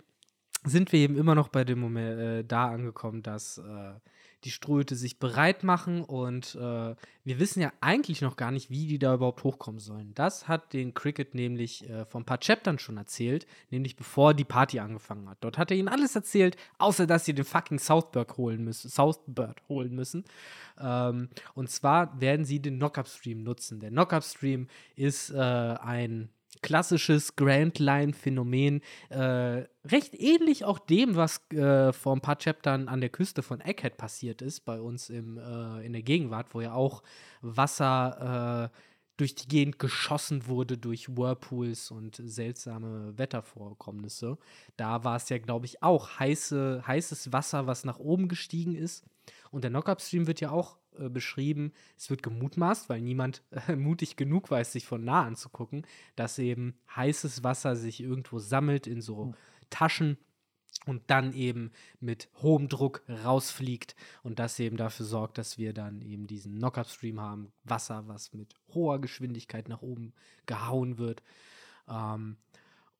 sind 0.65 0.93
wir 0.93 1.01
eben 1.01 1.17
immer 1.19 1.35
noch 1.35 1.49
bei 1.49 1.65
dem 1.65 1.81
Moment 1.81 2.19
äh, 2.21 2.45
da 2.45 2.69
angekommen, 2.71 3.23
dass 3.23 3.59
äh, 3.59 3.63
die 4.45 4.51
Ströte 4.51 4.97
sich 4.97 5.19
bereit 5.19 5.63
machen 5.63 6.03
und 6.03 6.57
äh, 6.57 6.95
wir 7.25 7.39
wissen 7.39 7.61
ja 7.61 7.73
eigentlich 7.81 8.23
noch 8.23 8.37
gar 8.37 8.51
nicht, 8.51 8.71
wie 8.71 8.87
die 8.87 8.99
da 8.99 9.15
überhaupt 9.15 9.45
hochkommen 9.45 9.79
sollen. 9.79 10.13
Das 10.15 10.49
hat 10.49 10.73
den 10.73 10.95
Cricket 10.95 11.35
nämlich 11.35 11.89
äh, 11.89 12.05
vor 12.05 12.21
ein 12.21 12.25
paar 12.25 12.39
Chaptern 12.39 12.79
schon 12.79 12.97
erzählt, 12.97 13.47
nämlich 13.71 13.97
bevor 13.97 14.35
die 14.35 14.45
Party 14.45 14.81
angefangen 14.81 15.29
hat. 15.29 15.39
Dort 15.41 15.59
hat 15.59 15.71
er 15.71 15.77
ihnen 15.77 15.89
alles 15.89 16.17
erzählt, 16.17 16.57
außer 16.79 17.07
dass 17.07 17.25
sie 17.25 17.35
den 17.35 17.45
fucking 17.45 17.79
Southbird 17.79 18.37
holen 18.37 18.65
müssen. 18.65 18.91
Southbird 18.91 19.63
holen 19.69 19.95
müssen. 19.95 20.25
Ähm, 20.81 21.29
und 21.55 21.71
zwar 21.71 22.21
werden 22.21 22.45
sie 22.45 22.61
den 22.61 22.79
Knock-Up-Stream 22.79 23.43
nutzen. 23.43 23.79
Der 23.79 23.91
Knock-Up-Stream 23.91 24.67
ist 24.97 25.31
äh, 25.31 25.37
ein 25.37 26.31
klassisches 26.61 27.35
Grand 27.35 27.79
Line-Phänomen, 27.79 28.83
äh, 29.09 29.65
recht 29.85 30.15
ähnlich 30.15 30.65
auch 30.65 30.79
dem, 30.79 31.17
was 31.17 31.41
äh, 31.51 31.93
vor 31.93 32.15
ein 32.15 32.21
paar 32.21 32.37
Chaptern 32.37 32.89
an 32.89 33.01
der 33.01 33.11
Küste 33.11 33.43
von 33.43 33.61
Egghead 33.61 33.97
passiert 33.97 34.43
ist, 34.43 34.61
bei 34.61 34.81
uns 34.81 35.11
im, 35.11 35.39
äh, 35.39 35.85
in 35.85 35.93
der 35.93 36.03
Gegenwart, 36.03 36.55
wo 36.55 36.61
ja 36.61 36.75
auch 36.75 37.03
Wasser 37.41 38.71
äh, 38.71 38.77
durch 39.17 39.35
die 39.35 39.49
Gegend 39.49 39.79
geschossen 39.79 40.47
wurde 40.47 40.79
durch 40.79 41.17
Whirlpools 41.17 41.91
und 41.91 42.21
seltsame 42.25 43.17
Wettervorkommnisse. 43.17 44.39
Da 44.77 45.05
war 45.05 45.17
es 45.17 45.29
ja, 45.29 45.39
glaube 45.39 45.67
ich, 45.67 45.83
auch 45.83 46.19
heiße, 46.19 46.85
heißes 46.87 47.33
Wasser, 47.33 47.67
was 47.67 47.85
nach 47.85 47.99
oben 47.99 48.29
gestiegen 48.29 48.75
ist. 48.75 49.05
Und 49.51 49.65
der 49.65 49.71
Knock-Up-Stream 49.71 50.27
wird 50.27 50.41
ja 50.41 50.51
auch 50.51 50.79
äh, 50.99 51.09
beschrieben, 51.09 51.73
es 51.97 52.11
wird 52.11 52.23
gemutmaßt, 52.23 52.89
weil 52.89 53.01
niemand 53.01 53.43
äh, 53.51 53.77
mutig 53.77 54.17
genug 54.17 54.51
es 54.51 54.73
sich 54.73 54.87
von 54.87 55.05
nah 55.05 55.25
anzugucken, 55.25 55.87
dass 56.17 56.39
eben 56.39 56.75
heißes 56.95 57.43
Wasser 57.45 57.77
sich 57.77 58.01
irgendwo 58.01 58.39
sammelt 58.39 58.87
in 58.87 59.01
so 59.01 59.35
Taschen 59.71 60.19
und 60.87 61.03
dann 61.09 61.33
eben 61.33 61.71
mit 62.01 62.29
hohem 62.43 62.69
Druck 62.69 63.03
rausfliegt 63.09 63.95
und 64.23 64.39
das 64.39 64.59
eben 64.59 64.77
dafür 64.77 65.07
sorgt, 65.07 65.39
dass 65.39 65.59
wir 65.59 65.73
dann 65.73 66.01
eben 66.03 66.27
diesen 66.27 66.57
Knock-Up-Stream 66.57 67.21
haben, 67.21 67.53
Wasser, 67.65 68.05
was 68.09 68.33
mit 68.33 68.55
hoher 68.75 69.01
Geschwindigkeit 69.01 69.69
nach 69.69 69.83
oben 69.83 70.13
gehauen 70.47 70.99
wird. 70.99 71.23
Ähm, 71.89 72.37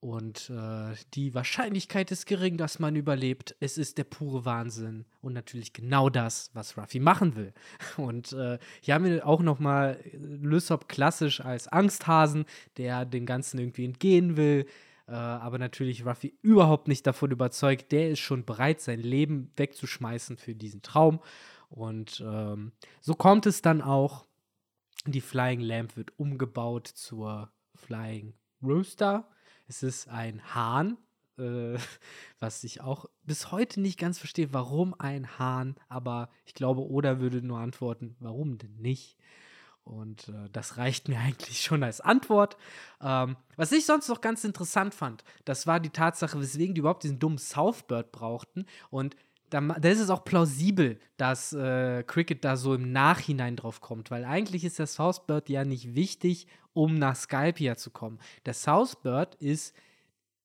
und 0.03 0.51
äh, 0.51 0.97
die 1.15 1.33
Wahrscheinlichkeit 1.33 2.11
ist 2.11 2.27
gering, 2.27 2.57
dass 2.57 2.81
man 2.81 2.97
überlebt. 2.97 3.55
Es 3.61 3.79
ist 3.79 3.99
der 3.99 4.05
pure 4.05 4.45
Wahnsinn 4.45 5.05
und 5.21 5.33
natürlich 5.33 5.73
genau 5.73 6.11
das, 6.11 6.51
was 6.55 6.77
Ruffy 6.77 6.99
machen 6.99 7.37
will. 7.37 7.55
Und 7.97 8.33
äh, 8.33 8.59
hier 8.81 8.95
haben 8.95 9.05
wir 9.05 9.25
auch 9.25 9.43
noch 9.43 9.61
mal 9.61 10.01
Lysop 10.13 10.89
klassisch 10.89 11.41
als 11.41 11.69
Angsthasen, 11.69 12.47
der 12.79 13.05
dem 13.05 13.27
Ganzen 13.27 13.61
irgendwie 13.61 13.85
entgehen 13.85 14.37
will. 14.37 14.67
Äh, 15.07 15.13
aber 15.13 15.59
natürlich 15.59 16.05
Ruffy 16.05 16.37
überhaupt 16.43 16.89
nicht 16.89 17.07
davon 17.07 17.31
überzeugt. 17.31 17.93
Der 17.93 18.11
ist 18.11 18.19
schon 18.19 18.45
bereit, 18.45 18.81
sein 18.81 18.99
Leben 18.99 19.53
wegzuschmeißen 19.55 20.37
für 20.37 20.57
diesen 20.57 20.83
Traum. 20.83 21.21
Und 21.69 22.21
ähm, 22.27 22.73
so 23.01 23.15
kommt 23.15 23.47
es 23.47 23.63
dann 23.63 23.81
auch. 23.81 24.27
Die 25.07 25.21
Flying 25.21 25.61
Lamp 25.61 25.97
wird 25.97 26.19
umgebaut 26.19 26.89
zur 26.89 27.53
Flying 27.77 28.35
Rooster. 28.61 29.29
Es 29.67 29.83
ist 29.83 30.09
ein 30.09 30.43
Hahn, 30.55 30.99
äh, 31.39 31.77
was 32.41 32.65
ich 32.65 32.81
auch 32.81 33.07
bis 33.25 33.53
heute 33.53 33.81
nicht 33.81 33.99
ganz 33.99 34.19
verstehe, 34.19 34.53
warum 34.53 34.95
ein 34.99 35.39
Hahn, 35.39 35.77
aber 35.89 36.29
ich 36.45 36.55
glaube, 36.55 36.83
Oda 36.83 37.21
würde 37.21 37.43
nur 37.43 37.59
antworten, 37.59 38.17
warum 38.21 38.59
denn 38.59 38.77
nicht? 38.77 39.17
Und 39.85 40.29
äh, 40.29 40.49
das 40.53 40.77
reicht 40.77 41.09
mir 41.09 41.19
eigentlich 41.27 41.63
schon 41.63 41.83
als 41.83 42.01
Antwort. 42.01 42.57
Ähm, 43.01 43.37
was 43.57 43.73
ich 43.73 43.87
sonst 43.87 44.09
noch 44.09 44.21
ganz 44.21 44.45
interessant 44.45 44.95
fand, 44.95 45.25
das 45.45 45.67
war 45.67 45.81
die 45.81 45.91
Tatsache, 45.91 46.41
weswegen 46.41 46.75
die 46.75 46.81
überhaupt 46.81 47.03
diesen 47.03 47.19
dummen 47.19 47.39
Southbird 47.39 48.13
brauchten. 48.13 48.67
Und 48.91 49.17
da, 49.51 49.61
da 49.61 49.89
ist 49.89 50.01
es 50.01 50.09
auch 50.09 50.25
plausibel, 50.25 50.99
dass 51.17 51.53
äh, 51.53 52.03
Cricket 52.05 52.45
da 52.45 52.57
so 52.57 52.75
im 52.75 52.91
Nachhinein 52.91 53.57
drauf 53.57 53.81
kommt, 53.81 54.11
weil 54.11 54.25
eigentlich 54.25 54.65
ist 54.65 54.79
der 54.79 54.87
Southbird 54.87 55.51
ja 55.51 55.65
nicht 55.65 55.95
wichtig, 55.95 56.47
um 56.73 56.95
nach 56.95 57.17
Skypia 57.17 57.77
zu 57.77 57.91
kommen. 57.91 58.19
Der 58.47 58.55
Southbird 58.55 59.35
ist 59.37 59.75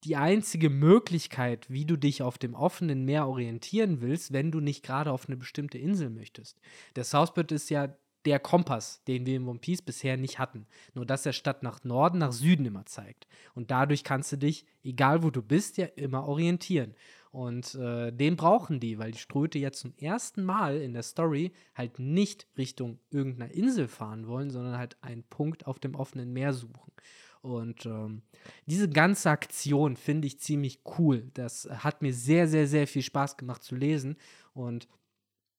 die 0.03 0.15
einzige 0.15 0.69
Möglichkeit, 0.69 1.69
wie 1.69 1.85
du 1.85 1.97
dich 1.97 2.21
auf 2.21 2.37
dem 2.37 2.53
offenen 2.53 3.05
Meer 3.05 3.27
orientieren 3.27 4.01
willst, 4.01 4.31
wenn 4.31 4.51
du 4.51 4.59
nicht 4.59 4.83
gerade 4.83 5.11
auf 5.11 5.27
eine 5.27 5.37
bestimmte 5.37 5.77
Insel 5.77 6.09
möchtest. 6.09 6.59
Der 6.95 7.03
Southbird 7.03 7.51
ist 7.51 7.69
ja 7.69 7.95
der 8.25 8.39
Kompass, 8.39 9.03
den 9.05 9.25
wir 9.25 9.37
in 9.37 9.47
One 9.47 9.59
Piece 9.59 9.81
bisher 9.81 10.17
nicht 10.17 10.37
hatten. 10.37 10.67
Nur 10.93 11.05
dass 11.05 11.25
er 11.25 11.33
statt 11.33 11.63
nach 11.63 11.83
Norden 11.83 12.17
nach 12.17 12.33
Süden 12.33 12.65
immer 12.65 12.85
zeigt. 12.85 13.25
Und 13.55 13.71
dadurch 13.71 14.03
kannst 14.03 14.31
du 14.33 14.37
dich, 14.37 14.65
egal 14.83 15.23
wo 15.23 15.29
du 15.29 15.41
bist, 15.41 15.77
ja 15.77 15.85
immer 15.95 16.27
orientieren. 16.27 16.93
Und 17.31 17.75
äh, 17.75 18.11
den 18.11 18.35
brauchen 18.35 18.79
die, 18.79 18.97
weil 18.97 19.11
die 19.11 19.17
Ströte 19.17 19.59
jetzt 19.59 19.79
zum 19.79 19.93
ersten 19.97 20.43
Mal 20.43 20.77
in 20.77 20.93
der 20.93 21.03
Story 21.03 21.51
halt 21.75 21.99
nicht 21.99 22.47
Richtung 22.57 22.99
irgendeiner 23.09 23.51
Insel 23.51 23.87
fahren 23.87 24.27
wollen, 24.27 24.49
sondern 24.49 24.77
halt 24.77 24.97
einen 25.01 25.23
Punkt 25.23 25.67
auf 25.67 25.79
dem 25.79 25.95
offenen 25.95 26.33
Meer 26.33 26.53
suchen. 26.53 26.93
Und 27.41 27.85
ähm, 27.85 28.23
diese 28.65 28.89
ganze 28.89 29.29
Aktion 29.29 29.95
finde 29.95 30.27
ich 30.27 30.39
ziemlich 30.39 30.81
cool. 30.97 31.29
Das 31.33 31.67
hat 31.69 32.01
mir 32.01 32.13
sehr, 32.13 32.47
sehr, 32.47 32.67
sehr 32.67 32.87
viel 32.87 33.03
Spaß 33.03 33.37
gemacht 33.37 33.63
zu 33.63 33.75
lesen. 33.75 34.17
Und 34.53 34.87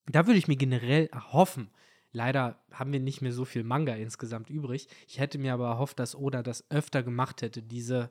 da 0.07 0.27
würde 0.27 0.39
ich 0.39 0.49
mir 0.49 0.57
generell 0.57 1.07
erhoffen, 1.07 1.71
leider 2.13 2.61
haben 2.73 2.93
wir 2.93 3.01
nicht 3.01 3.23
mehr 3.23 3.33
so 3.33 3.45
viel 3.45 3.65
Manga 3.65 3.95
insgesamt 3.95 4.51
übrig. 4.51 4.89
Ich 5.07 5.19
hätte 5.19 5.39
mir 5.39 5.53
aber 5.53 5.69
erhofft, 5.69 5.99
dass 5.99 6.17
Oda 6.17 6.43
das 6.43 6.71
öfter 6.71 7.03
gemacht 7.03 7.43
hätte, 7.43 7.63
diese 7.63 8.11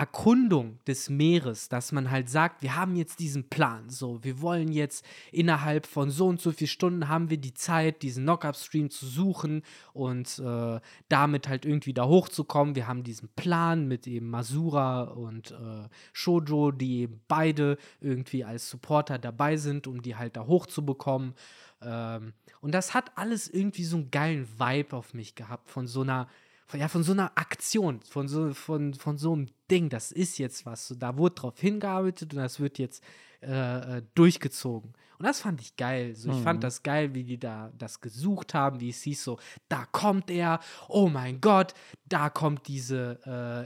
Erkundung 0.00 0.78
des 0.86 1.10
Meeres, 1.10 1.68
dass 1.68 1.92
man 1.92 2.10
halt 2.10 2.30
sagt, 2.30 2.62
wir 2.62 2.74
haben 2.74 2.96
jetzt 2.96 3.20
diesen 3.20 3.50
Plan, 3.50 3.90
so, 3.90 4.24
wir 4.24 4.40
wollen 4.40 4.72
jetzt 4.72 5.04
innerhalb 5.30 5.84
von 5.84 6.08
so 6.08 6.26
und 6.26 6.40
so 6.40 6.52
viel 6.52 6.68
Stunden 6.68 7.08
haben 7.08 7.28
wir 7.28 7.36
die 7.36 7.52
Zeit, 7.52 8.00
diesen 8.00 8.22
Knock-Up-Stream 8.22 8.88
zu 8.88 9.04
suchen 9.04 9.62
und 9.92 10.38
äh, 10.38 10.80
damit 11.10 11.48
halt 11.48 11.66
irgendwie 11.66 11.92
da 11.92 12.06
hochzukommen. 12.06 12.76
Wir 12.76 12.88
haben 12.88 13.02
diesen 13.02 13.28
Plan 13.36 13.88
mit 13.88 14.06
eben 14.06 14.30
Masura 14.30 15.02
und 15.02 15.50
äh, 15.50 15.86
Shoujo, 16.14 16.70
die 16.70 17.00
eben 17.00 17.20
beide 17.28 17.76
irgendwie 18.00 18.42
als 18.42 18.70
Supporter 18.70 19.18
dabei 19.18 19.58
sind, 19.58 19.86
um 19.86 20.00
die 20.00 20.16
halt 20.16 20.34
da 20.34 20.46
hochzubekommen. 20.46 21.34
Ähm, 21.82 22.32
und 22.62 22.72
das 22.72 22.94
hat 22.94 23.18
alles 23.18 23.48
irgendwie 23.48 23.84
so 23.84 23.98
einen 23.98 24.10
geilen 24.10 24.48
Vibe 24.58 24.96
auf 24.96 25.12
mich 25.12 25.34
gehabt, 25.34 25.68
von 25.68 25.86
so 25.86 26.00
einer 26.00 26.26
von, 26.70 26.78
ja, 26.78 26.86
von 26.86 27.02
so 27.02 27.10
einer 27.10 27.32
Aktion, 27.34 28.00
von 28.02 28.28
so, 28.28 28.54
von, 28.54 28.94
von 28.94 29.18
so 29.18 29.32
einem 29.32 29.48
Ding, 29.70 29.88
das 29.88 30.12
ist 30.12 30.38
jetzt 30.38 30.66
was. 30.66 30.88
So, 30.88 30.94
da 30.94 31.16
wurde 31.16 31.36
drauf 31.36 31.58
hingearbeitet 31.60 32.32
und 32.34 32.38
das 32.40 32.60
wird 32.60 32.78
jetzt 32.78 33.02
äh, 33.42 33.98
äh, 33.98 34.02
durchgezogen. 34.14 34.92
Und 35.18 35.26
das 35.26 35.40
fand 35.40 35.60
ich 35.60 35.76
geil. 35.76 36.14
So, 36.16 36.30
ich 36.30 36.36
Mhm. 36.38 36.42
fand 36.42 36.64
das 36.64 36.82
geil, 36.82 37.14
wie 37.14 37.24
die 37.24 37.38
da 37.38 37.70
das 37.76 38.00
gesucht 38.00 38.54
haben, 38.54 38.80
wie 38.80 38.88
es 38.90 39.02
hieß 39.02 39.22
so, 39.22 39.38
da 39.68 39.84
kommt 39.86 40.30
er, 40.30 40.60
oh 40.88 41.08
mein 41.08 41.40
Gott, 41.40 41.74
da 42.06 42.30
kommt 42.30 42.68
diese 42.68 43.18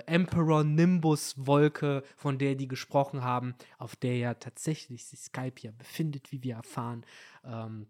äh, 0.06 0.12
Emperor 0.12 0.64
Nimbus 0.64 1.35
Wolke, 1.36 2.02
von 2.16 2.39
der 2.39 2.55
die 2.56 2.68
gesprochen 2.68 3.22
haben, 3.22 3.55
auf 3.78 3.97
der 3.97 4.16
ja 4.16 4.35
tatsächlich 4.35 5.06
sich 5.06 5.20
Skype 5.20 5.60
ja 5.60 5.70
befindet, 5.72 6.31
wie 6.32 6.43
wir 6.43 6.56
erfahren. 6.56 7.05
Ähm, 7.44 7.86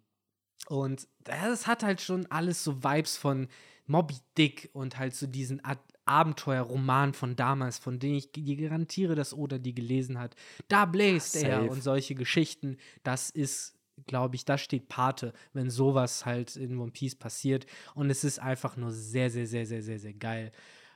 und 0.68 1.06
das 1.24 1.66
hat 1.66 1.82
halt 1.82 2.00
schon 2.00 2.26
alles 2.30 2.64
so 2.64 2.82
Vibes 2.82 3.16
von 3.16 3.48
Moby 3.86 4.16
Dick 4.38 4.70
und 4.72 4.98
halt 4.98 5.14
so 5.14 5.26
diesen 5.26 5.62
At 5.64 5.78
Abenteuerromanen 6.06 7.14
von 7.14 7.36
damals, 7.36 7.78
von 7.78 7.98
denen 7.98 8.16
ich 8.16 8.32
dir 8.32 8.56
garantiere, 8.56 9.14
dass 9.14 9.35
Oda 9.35 9.59
die 9.59 9.74
gelesen 9.74 10.18
hat. 10.18 10.35
Da 10.68 10.85
bläst 10.85 11.32
Safe. 11.32 11.47
er 11.47 11.70
und 11.70 11.82
solche 11.82 12.14
Geschichten. 12.14 12.76
Das 13.02 13.31
ist, 13.31 13.74
glaube 14.06 14.36
ich, 14.36 14.44
da 14.44 14.59
steht 14.59 14.89
Pate, 14.89 15.32
wenn 15.52 15.70
sowas 15.70 16.26
halt 16.26 16.56
in 16.56 16.78
One 16.78 16.93
Piece 16.93 17.14
passiert. 17.14 17.66
Und 17.94 18.10
es 18.10 18.24
ist 18.24 18.39
einfach 18.39 18.76
nur 18.76 18.90
sehr, 18.90 19.31
sehr, 19.31 19.47
sehr, 19.47 19.66
sehr, 19.66 19.82
sehr, 19.82 19.98
sehr 19.98 20.14
geil, 20.14 20.52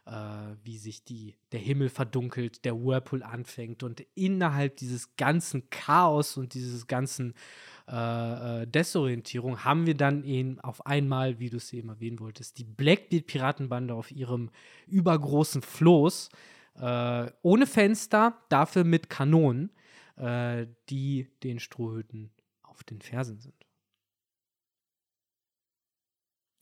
äh, 0.09 0.57
wie 0.65 0.79
sich 0.79 1.05
die, 1.05 1.37
der 1.53 1.61
Himmel 1.61 1.91
verdunkelt, 1.91 2.65
der 2.65 2.75
Whirlpool 2.75 3.23
anfängt 3.23 3.83
und 3.83 4.03
innerhalb 4.15 4.77
dieses 4.77 5.17
ganzen 5.17 5.69
Chaos 5.71 6.37
und 6.37 6.55
dieses 6.55 6.87
ganzen 6.87 7.35
äh, 7.89 8.63
äh, 8.63 8.67
Desorientierung 8.67 9.65
haben 9.65 9.87
wir 9.87 9.95
dann 9.95 10.25
eben 10.25 10.61
auf 10.61 10.87
einmal, 10.87 11.39
wie 11.39 11.51
du 11.51 11.59
es 11.59 11.73
eben 11.73 11.91
erwähnen 11.91 12.21
wolltest, 12.21 12.59
die 12.59 12.65
Blackbeard-Piratenbande 12.65 13.95
auf 13.95 14.11
ihrem 14.11 14.51
übergroßen 14.87 15.63
Floß, 15.63 16.31
äh, 16.77 17.31
ohne 17.43 17.67
Fenster, 17.67 18.39
dafür 18.49 18.85
mit 18.85 19.11
Kanonen, 19.11 19.71
äh, 20.17 20.67
die 20.89 21.29
den 21.43 21.61
Strohhüten 21.61 22.31
auf 22.63 22.83
den 22.83 23.03
Fersen 23.03 23.41
sind. 23.41 23.55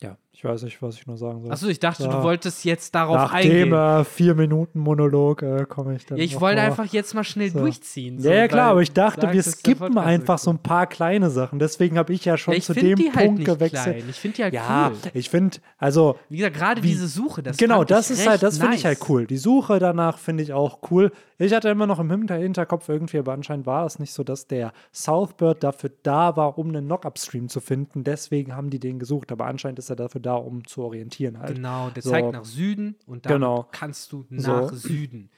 Ja, 0.02 0.18
ich 0.38 0.44
weiß 0.44 0.64
nicht, 0.64 0.82
was 0.82 0.96
ich 0.96 1.06
nur 1.06 1.16
sagen 1.16 1.40
soll. 1.40 1.50
Achso, 1.50 1.66
ich 1.66 1.80
dachte, 1.80 2.02
Ja. 2.04 2.10
du 2.10 2.22
wolltest 2.22 2.62
jetzt 2.66 2.94
darauf 2.94 3.16
Nach 3.16 3.32
eingehen. 3.32 3.70
dem 3.70 3.72
äh, 3.72 4.04
vier 4.04 4.34
Minuten 4.34 4.78
Monolog 4.78 5.40
äh, 5.42 5.64
komme 5.66 5.96
ich 5.96 6.04
dann. 6.04 6.18
ja, 6.18 6.24
ich 6.24 6.38
wollte 6.38 6.60
einfach 6.60 6.84
jetzt 6.84 7.14
mal 7.14 7.24
schnell 7.24 7.50
So. 7.50 7.60
durchziehen. 7.60 8.18
Ja, 8.20 8.34
ja, 8.34 8.46
klar, 8.48 8.72
aber 8.72 8.82
ich 8.82 8.92
dachte, 8.92 9.32
wir 9.32 9.42
skippen 9.42 9.96
einfach 9.96 10.36
so 10.38 10.50
ein 10.50 10.58
paar 10.58 10.86
kleine 10.88 11.30
Sachen. 11.30 11.58
Deswegen 11.58 11.96
habe 11.96 12.12
ich 12.12 12.26
ja 12.26 12.36
schon 12.36 12.52
Ja, 12.52 12.58
ich 12.58 12.64
zu 12.66 12.74
dem 12.74 12.96
die 12.96 13.04
Punkt 13.04 13.16
halt 13.16 13.44
gewechselt. 13.46 13.96
klein. 13.96 14.04
Ich 14.10 14.16
finde 14.16 14.36
die 14.36 14.42
halt 14.42 14.54
ja, 14.54 14.90
cool. 14.92 15.10
ich 15.14 15.30
finde, 15.30 15.56
also 15.78 16.18
Wie 16.28 16.36
gesagt, 16.36 16.56
gerade 16.56 16.80
diese 16.82 17.08
Suche, 17.08 17.42
das 17.42 17.56
genau, 17.56 17.84
das 17.84 18.10
ich 18.10 18.18
ist 18.18 18.28
halt, 18.28 18.42
das 18.42 18.58
finde 18.58 18.76
ich 18.76 18.84
nice. 18.84 18.98
halt 19.00 19.08
cool. 19.08 19.26
Die 19.26 19.38
Suche 19.38 19.78
danach 19.78 20.18
finde 20.18 20.42
ich 20.42 20.52
auch 20.52 20.80
cool. 20.90 21.12
Ich 21.38 21.52
hatte 21.54 21.68
immer 21.70 21.86
noch 21.86 21.98
im 21.98 22.10
Hinter 22.10 22.36
Hinterkopf 22.36 22.88
irgendwie, 22.90 23.18
aber 23.18 23.32
anscheinend 23.32 23.64
war 23.66 23.84
es 23.86 23.98
nicht 23.98 24.12
so, 24.12 24.22
dass 24.22 24.46
der 24.46 24.72
Southbird 24.92 25.62
dafür 25.62 25.90
da 26.02 26.36
war, 26.36 26.58
um 26.58 26.68
einen 26.68 26.86
Knock-Up-Stream 26.86 27.48
zu 27.48 27.60
finden. 27.60 28.04
Deswegen 28.04 28.54
haben 28.56 28.70
die 28.70 28.78
den 28.78 28.98
gesucht, 28.98 29.30
aber 29.32 29.46
anscheinend 29.46 29.78
ist 29.78 29.90
er 29.90 29.96
dafür 29.96 30.20
da, 30.26 30.34
um 30.34 30.66
zu 30.66 30.82
orientieren 30.82 31.38
halt. 31.38 31.54
Genau, 31.56 31.88
der 31.90 32.02
So. 32.02 32.10
zeigt 32.10 32.32
nach 32.32 32.44
Süden 32.44 32.96
und 33.06 33.24
dann 33.26 33.32
Genau. 33.34 33.66
kannst 33.72 34.12
du 34.12 34.26
So. 34.30 34.50
nach 34.50 34.72
Süden. 34.72 35.30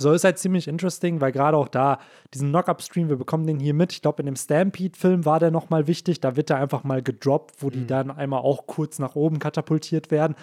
So 0.00 0.12
ist 0.12 0.22
halt 0.22 0.38
ziemlich 0.38 0.68
interesting, 0.68 1.20
weil 1.20 1.32
gerade 1.32 1.56
auch 1.56 1.66
da 1.66 1.98
diesen 2.32 2.50
Knock-Up-Stream, 2.50 3.08
wir 3.08 3.16
bekommen 3.16 3.48
den 3.48 3.58
hier 3.58 3.74
mit. 3.74 3.92
Ich 3.92 4.00
glaube, 4.00 4.22
in 4.22 4.26
dem 4.26 4.36
Stampede-Film 4.36 5.24
war 5.24 5.40
der 5.40 5.50
nochmal 5.50 5.88
wichtig. 5.88 6.20
Da 6.20 6.36
wird 6.36 6.50
er 6.50 6.58
einfach 6.58 6.84
mal 6.84 7.02
gedroppt, 7.02 7.56
wo 7.64 7.68
die 7.70 7.84
dann 7.84 8.12
einmal 8.12 8.40
auch 8.42 8.68
kurz 8.68 9.00
nach 9.00 9.16
oben 9.16 9.40
katapultiert 9.40 10.12
werden. 10.12 10.36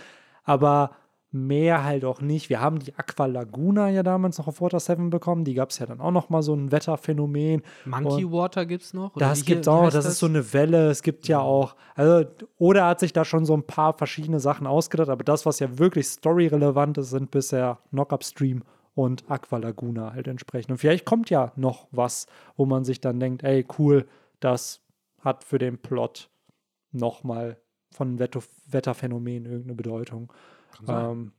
Aber 0.44 0.92
mehr 1.36 1.84
halt 1.84 2.06
auch 2.06 2.22
nicht. 2.22 2.50
Wir 2.50 2.62
haben 2.62 2.80
die 2.80 2.96
Aqua 2.96 3.26
Laguna 3.26 3.90
ja 3.90 4.02
damals 4.02 4.38
noch 4.38 4.48
auf 4.48 4.62
Water 4.62 4.80
7 4.80 5.10
bekommen. 5.10 5.44
Die 5.44 5.54
gab 5.54 5.70
es 5.70 5.80
ja 5.80 5.86
dann 5.86 6.00
auch 6.00 6.12
noch 6.12 6.30
mal 6.30 6.42
so 6.42 6.54
ein 6.54 6.72
Wetterphänomen. 6.72 7.62
Monkey 7.86 8.32
Water 8.32 8.66
gibt's 8.66 8.94
noch? 8.94 9.16
Oder 9.16 9.28
Das 9.28 9.46
gibt's 9.46 9.68
wie 9.68 9.72
auch, 9.72 9.84
heißt 9.84 9.96
das, 9.96 10.06
ist 10.06 10.20
so 10.20 10.26
eine 10.26 10.54
Welle. 10.54 10.90
Es 10.90 11.04
gibt 11.04 11.28
ja 11.28 11.40
auch, 11.40 11.76
also, 11.96 12.28
oder 12.58 12.88
hat 12.88 13.00
sich 13.00 13.14
da 13.14 13.26
schon 13.26 13.46
so 13.46 13.56
ein 13.56 13.64
paar 13.64 13.98
verschiedene 13.98 14.40
Sachen 14.40 14.66
ausgedacht, 14.66 15.10
aber 15.10 15.24
das, 15.24 15.46
was 15.46 15.60
ja 15.60 15.78
wirklich 15.78 16.08
storyrelevant 16.08 16.98
ist, 16.98 17.12
sind 17.12 17.32
bisher 17.32 17.80
Knock-Up 17.92 18.24
Stream 18.24 18.64
und 18.96 19.30
Aqua 19.30 19.58
Laguna 19.58 20.14
halt 20.14 20.28
entsprechend. 20.28 20.72
Und 20.72 20.78
vielleicht 20.78 21.06
kommt 21.06 21.30
ja 21.30 21.52
noch 21.56 21.88
was, 21.92 22.28
wo 22.56 22.66
man 22.66 22.86
sich 22.86 23.02
dann 23.02 23.20
denkt, 23.20 23.44
ey, 23.44 23.66
cool, 23.78 24.08
das 24.40 24.82
hat 25.20 25.44
für 25.44 25.58
den 25.58 25.78
Plot 25.78 26.30
nochmal 26.92 27.58
von 27.92 28.20
Wetter 28.20 28.42
Wetterphänomen 28.68 29.46
irgendeine 29.46 29.76
Bedeutung. 29.76 30.32
Ähm, 30.88 31.32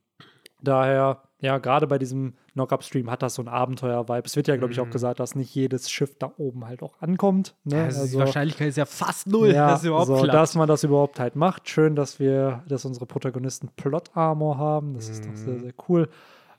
daher, 0.62 1.22
ja, 1.40 1.58
gerade 1.58 1.86
bei 1.86 1.98
diesem 1.98 2.34
Knock-Up-Stream 2.54 3.10
hat 3.10 3.22
das 3.22 3.34
so 3.34 3.42
ein 3.42 3.48
Abenteuer-Vibe. 3.48 4.22
Es 4.24 4.36
wird 4.36 4.48
ja, 4.48 4.56
glaube 4.56 4.72
ich, 4.72 4.80
auch 4.80 4.88
gesagt, 4.88 5.20
dass 5.20 5.34
nicht 5.34 5.54
jedes 5.54 5.90
Schiff 5.90 6.16
da 6.18 6.32
oben 6.38 6.64
halt 6.66 6.82
auch 6.82 7.00
ankommt. 7.00 7.54
Ne? 7.64 7.84
Also 7.84 8.06
die 8.06 8.16
Wahrscheinlichkeit 8.18 8.68
ist 8.68 8.76
ja 8.76 8.86
fast 8.86 9.26
null, 9.26 9.52
ja, 9.52 9.68
dass 9.68 9.82
so, 9.82 10.26
dass 10.26 10.54
man 10.54 10.66
das 10.66 10.82
überhaupt 10.82 11.20
halt 11.20 11.36
macht. 11.36 11.68
Schön, 11.68 11.94
dass 11.94 12.18
wir, 12.18 12.64
dass 12.68 12.84
unsere 12.86 13.04
Protagonisten 13.06 13.68
Plot-Armor 13.76 14.56
haben. 14.56 14.94
Das 14.94 15.08
ist 15.10 15.24
doch 15.26 15.30
Mhm. 15.32 15.36
sehr, 15.36 15.60
sehr 15.60 15.74
cool. 15.88 16.08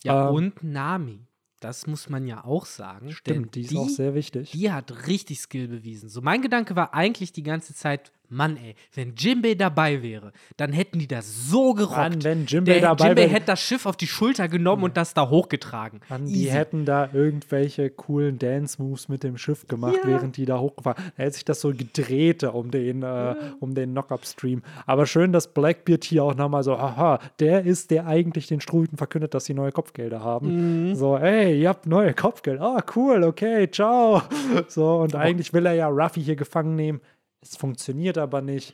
ja, 0.04 0.30
ähm, 0.30 0.36
und 0.36 0.64
Nami. 0.64 1.24
Das 1.60 1.88
muss 1.88 2.08
man 2.08 2.28
ja 2.28 2.45
auch 2.45 2.68
sagen. 2.68 3.10
Stimmt, 3.12 3.56
die 3.56 3.62
ist 3.62 3.76
auch 3.76 3.90
sehr 3.90 4.14
wichtig. 4.14 4.52
Die 4.52 4.72
hat 4.72 5.08
richtig 5.08 5.40
Skill 5.41 5.68
bewiesen. 5.68 6.08
So, 6.08 6.22
mein 6.22 6.44
Gedanke 6.44 6.76
war 6.76 6.94
eigentlich 6.94 7.32
die 7.32 7.41
ganze 7.41 7.74
Zeit, 7.74 8.12
Mann, 8.30 8.58
ey, 8.58 8.76
wenn 8.94 9.16
Jimbei 9.16 9.56
dabei 9.56 10.02
wäre, 10.04 10.32
dann 10.58 10.74
hätten 10.74 10.99
die 10.99 11.08
das 11.08 11.49
so 11.49 11.74
gerockt. 11.74 11.98
Mann, 11.98 12.24
wenn 12.24 12.45
Jimbei 12.45 12.74
Der 12.74 12.82
dabei 12.82 13.08
Jimbei 13.08 13.22
wäre- 13.24 13.30
hätte 13.32 13.45
das 13.48 13.62
Schiff 13.62 13.86
auf 13.86 13.95
die 13.98 14.08
Schulter 14.08 14.48
genommen 14.48 14.84
und 14.84 14.98
das 14.98 15.14
da 15.14 15.30
hochgetragen. 15.30 16.02
Mann, 16.10 16.26
die 16.26 16.34
Easy. 16.44 16.49
hätten 16.49 16.86
da 16.86 17.10
irgendwelche 17.14 17.90
coolen 17.90 18.38
Dance-Moves 18.40 19.08
mit 19.10 19.24
dem 19.24 19.38
Schiff 19.38 19.68
gemacht, 19.68 19.95
Ja. 20.04 20.10
während 20.10 20.38
die 20.38 20.45
da 20.45 20.60
hochgefahren 20.60 21.02
Da 21.18 21.24
hätte 21.24 21.34
sich 21.36 21.45
das 21.45 21.62
so 21.62 21.70
gedreht 21.72 22.44
um 22.44 22.72
den, 22.72 23.04
äh, 23.04 23.36
um 23.60 23.74
den 23.76 23.91
Knock-Up-Stream. 23.91 24.62
Aber 24.86 25.06
schön, 25.06 25.32
dass 25.32 25.54
Blackbeard 25.54 26.04
hier 26.04 26.24
auch 26.24 26.36
nochmal 26.36 26.64
so, 26.64 26.78
haha, 26.78 27.20
der 27.40 27.66
ist, 27.66 27.91
der 27.91 28.08
eigentlich 28.08 28.48
den 28.48 28.60
Struten 28.62 28.98
verkündet, 28.98 29.34
dass 29.34 29.45
sie 29.45 29.54
neue 29.54 29.72
Kopfgelder 29.72 30.22
haben. 30.24 30.90
Mhm. 30.90 30.95
So, 30.95 31.18
ey, 31.18 31.62
ihr 31.62 31.70
habt 31.70 31.86
neue 31.88 32.14
Kopfgelder. 32.14 32.62
Ah, 32.62 32.84
cool, 32.95 33.24
okay, 33.24 33.70
ciao. 33.72 34.22
So, 34.68 34.98
und 34.98 35.16
eigentlich 35.16 35.54
will 35.54 35.66
er 35.66 35.74
ja 35.74 35.88
Ruffy 35.88 36.22
hier 36.22 36.36
gefangen 36.36 36.76
nehmen. 36.76 36.99
Es 37.42 37.56
funktioniert 37.56 38.18
aber 38.18 38.42
nicht. 38.42 38.74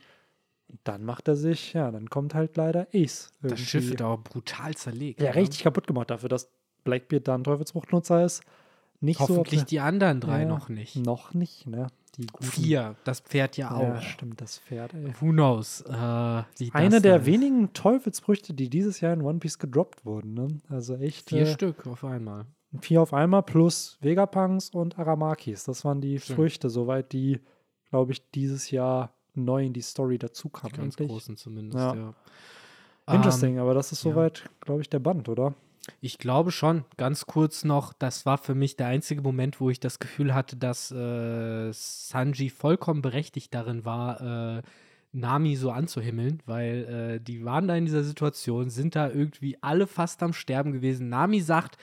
Und 0.68 0.80
dann 0.84 1.04
macht 1.04 1.28
er 1.28 1.36
sich, 1.36 1.74
ja, 1.74 1.90
dann 1.90 2.08
kommt 2.08 2.34
halt 2.34 2.56
leider 2.56 2.86
Ace. 2.94 3.30
Das 3.42 3.52
irgendwie. 3.52 3.64
Schiff 3.64 3.88
wird 3.90 4.02
aber 4.02 4.18
brutal 4.18 4.74
zerlegt. 4.74 5.20
Ja, 5.20 5.30
ne? 5.30 5.36
richtig 5.36 5.62
kaputt 5.62 5.86
gemacht 5.86 6.10
dafür, 6.10 6.28
dass 6.28 6.50
Blackbeard 6.84 7.28
da 7.28 7.34
ein 7.34 7.44
Teufelsfruchtnutzer 7.44 8.24
ist. 8.24 8.42
Nicht 9.00 9.20
Hoffentlich 9.20 9.60
so. 9.60 9.66
die 9.66 9.80
anderen 9.80 10.20
drei 10.20 10.40
Ja, 10.42 10.48
noch 10.48 10.68
nicht. 10.70 10.96
Noch 10.96 11.34
nicht, 11.34 11.66
ne? 11.66 11.88
Die 12.16 12.26
guten. 12.26 12.44
Vier, 12.44 12.94
das 13.04 13.20
Pferd 13.20 13.56
ja 13.56 13.78
Ja, 13.82 13.96
auch. 13.96 14.00
stimmt, 14.02 14.40
das 14.40 14.58
Pferd, 14.58 14.94
ey. 14.94 15.12
Who 15.20 15.30
knows? 15.30 15.82
Äh, 15.82 15.92
Eine 15.92 16.44
das 16.56 17.02
der 17.02 17.12
dann 17.12 17.20
ist. 17.22 17.26
wenigen 17.26 17.72
Teufelsfrüchte, 17.74 18.54
die 18.54 18.70
dieses 18.70 19.00
Jahr 19.00 19.12
in 19.12 19.20
One 19.22 19.40
Piece 19.40 19.58
gedroppt 19.58 20.06
wurden, 20.06 20.32
ne? 20.34 20.48
Also 20.70 20.94
echt. 20.96 21.28
Vier 21.28 21.42
äh, 21.42 21.52
Stück 21.52 21.86
auf 21.86 22.04
einmal. 22.04 22.46
vier 22.80 23.02
auf 23.02 23.12
einmal 23.12 23.42
plus 23.42 23.98
Vegapunks 24.00 24.70
und 24.70 24.98
Aramakis. 24.98 25.64
Das 25.64 25.84
waren 25.84 26.00
die 26.00 26.18
Stimmt. 26.20 26.36
Früchte, 26.36 26.70
soweit 26.70 27.12
die, 27.12 27.40
glaube 27.94 28.10
ich, 28.10 28.28
dieses 28.32 28.72
Jahr 28.72 29.14
neu 29.34 29.64
in 29.64 29.72
die 29.72 29.80
Story 29.80 30.18
dazu 30.18 30.48
Die 30.48 30.60
kamen. 30.60 30.72
ganz 30.72 30.96
eigentlich. 30.96 31.08
großen 31.10 31.36
zumindest, 31.36 31.78
Ja. 31.78 31.94
ja. 31.94 32.14
Interesting, 33.14 33.54
Ähm, 33.54 33.60
aber 33.60 33.72
das 33.72 33.92
ist 33.92 34.02
ja. 34.04 34.10
soweit, 34.10 34.50
glaube 34.62 34.80
ich, 34.80 34.88
der 34.90 34.98
Band, 34.98 35.28
oder? 35.28 35.54
Ich 36.00 36.18
glaube 36.18 36.50
schon. 36.50 36.84
Ganz 36.96 37.26
kurz 37.26 37.62
noch, 37.62 37.92
das 37.92 38.26
war 38.26 38.38
für 38.38 38.56
mich 38.56 38.74
der 38.74 38.88
einzige 38.88 39.22
Moment, 39.22 39.60
wo 39.60 39.70
ich 39.70 39.78
das 39.78 40.00
Gefühl 40.00 40.34
hatte, 40.34 40.56
dass 40.56 40.90
äh, 40.90 41.70
Sanji 41.72 42.50
vollkommen 42.50 43.00
berechtigt 43.00 43.54
darin 43.54 43.84
war, 43.84 44.58
äh, 44.58 44.62
Nami 45.12 45.54
so 45.54 45.70
anzuhimmeln, 45.70 46.42
weil 46.46 47.18
äh, 47.18 47.20
die 47.20 47.44
waren 47.44 47.68
da 47.68 47.76
in 47.76 47.84
dieser 47.84 48.02
Situation, 48.02 48.70
sind 48.70 48.96
da 48.96 49.08
irgendwie 49.08 49.56
alle 49.60 49.86
fast 49.86 50.20
am 50.24 50.32
Sterben 50.32 50.72
gewesen. 50.72 51.10
Nami 51.10 51.40
sagt, 51.40 51.76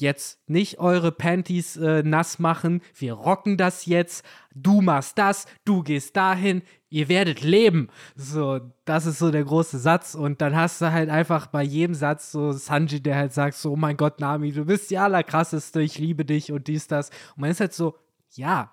jetzt 0.00 0.48
nicht 0.48 0.78
eure 0.78 1.12
Panties 1.12 1.76
äh, 1.76 2.02
nass 2.02 2.38
machen, 2.38 2.82
wir 2.94 3.14
rocken 3.14 3.56
das 3.56 3.86
jetzt, 3.86 4.24
du 4.54 4.80
machst 4.80 5.18
das, 5.18 5.46
du 5.64 5.82
gehst 5.82 6.16
dahin, 6.16 6.62
ihr 6.90 7.08
werdet 7.08 7.42
leben. 7.42 7.88
So, 8.16 8.60
das 8.84 9.06
ist 9.06 9.18
so 9.18 9.30
der 9.30 9.44
große 9.44 9.78
Satz 9.78 10.14
und 10.14 10.40
dann 10.40 10.56
hast 10.56 10.80
du 10.80 10.92
halt 10.92 11.10
einfach 11.10 11.48
bei 11.48 11.62
jedem 11.62 11.94
Satz 11.94 12.32
so 12.32 12.52
Sanji, 12.52 13.00
der 13.00 13.16
halt 13.16 13.32
sagt 13.32 13.56
so, 13.56 13.72
oh 13.72 13.76
mein 13.76 13.96
Gott, 13.96 14.20
Nami, 14.20 14.52
du 14.52 14.64
bist 14.64 14.90
die 14.90 14.98
allerkrasseste, 14.98 15.80
ich 15.80 15.98
liebe 15.98 16.24
dich 16.24 16.52
und 16.52 16.68
dies, 16.68 16.86
das. 16.86 17.10
Und 17.36 17.42
man 17.42 17.50
ist 17.50 17.60
halt 17.60 17.74
so, 17.74 17.96
ja, 18.30 18.72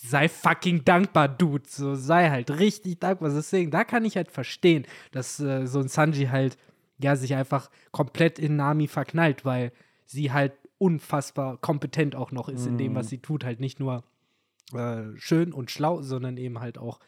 sei 0.00 0.28
fucking 0.28 0.84
dankbar, 0.84 1.28
Dude. 1.28 1.64
So, 1.68 1.94
sei 1.94 2.30
halt 2.30 2.50
richtig 2.58 3.00
dankbar. 3.00 3.30
Deswegen, 3.30 3.70
da 3.70 3.84
kann 3.84 4.04
ich 4.04 4.16
halt 4.16 4.30
verstehen, 4.30 4.86
dass 5.12 5.40
äh, 5.40 5.66
so 5.66 5.80
ein 5.80 5.88
Sanji 5.88 6.26
halt, 6.26 6.56
ja, 6.98 7.16
sich 7.16 7.34
einfach 7.34 7.70
komplett 7.90 8.38
in 8.38 8.56
Nami 8.56 8.88
verknallt, 8.88 9.44
weil 9.44 9.72
sie 10.08 10.32
halt 10.32 10.52
unfassbar 10.78 11.58
kompetent 11.58 12.16
auch 12.16 12.32
noch 12.32 12.48
ist 12.48 12.66
in 12.66 12.78
dem, 12.78 12.94
was 12.94 13.08
sie 13.08 13.18
tut. 13.18 13.44
Halt 13.44 13.60
nicht 13.60 13.78
nur 13.78 14.04
äh, 14.72 15.04
schön 15.16 15.52
und 15.52 15.70
schlau, 15.70 16.02
sondern 16.02 16.36
eben 16.36 16.60
halt 16.60 16.78
auch 16.78 16.98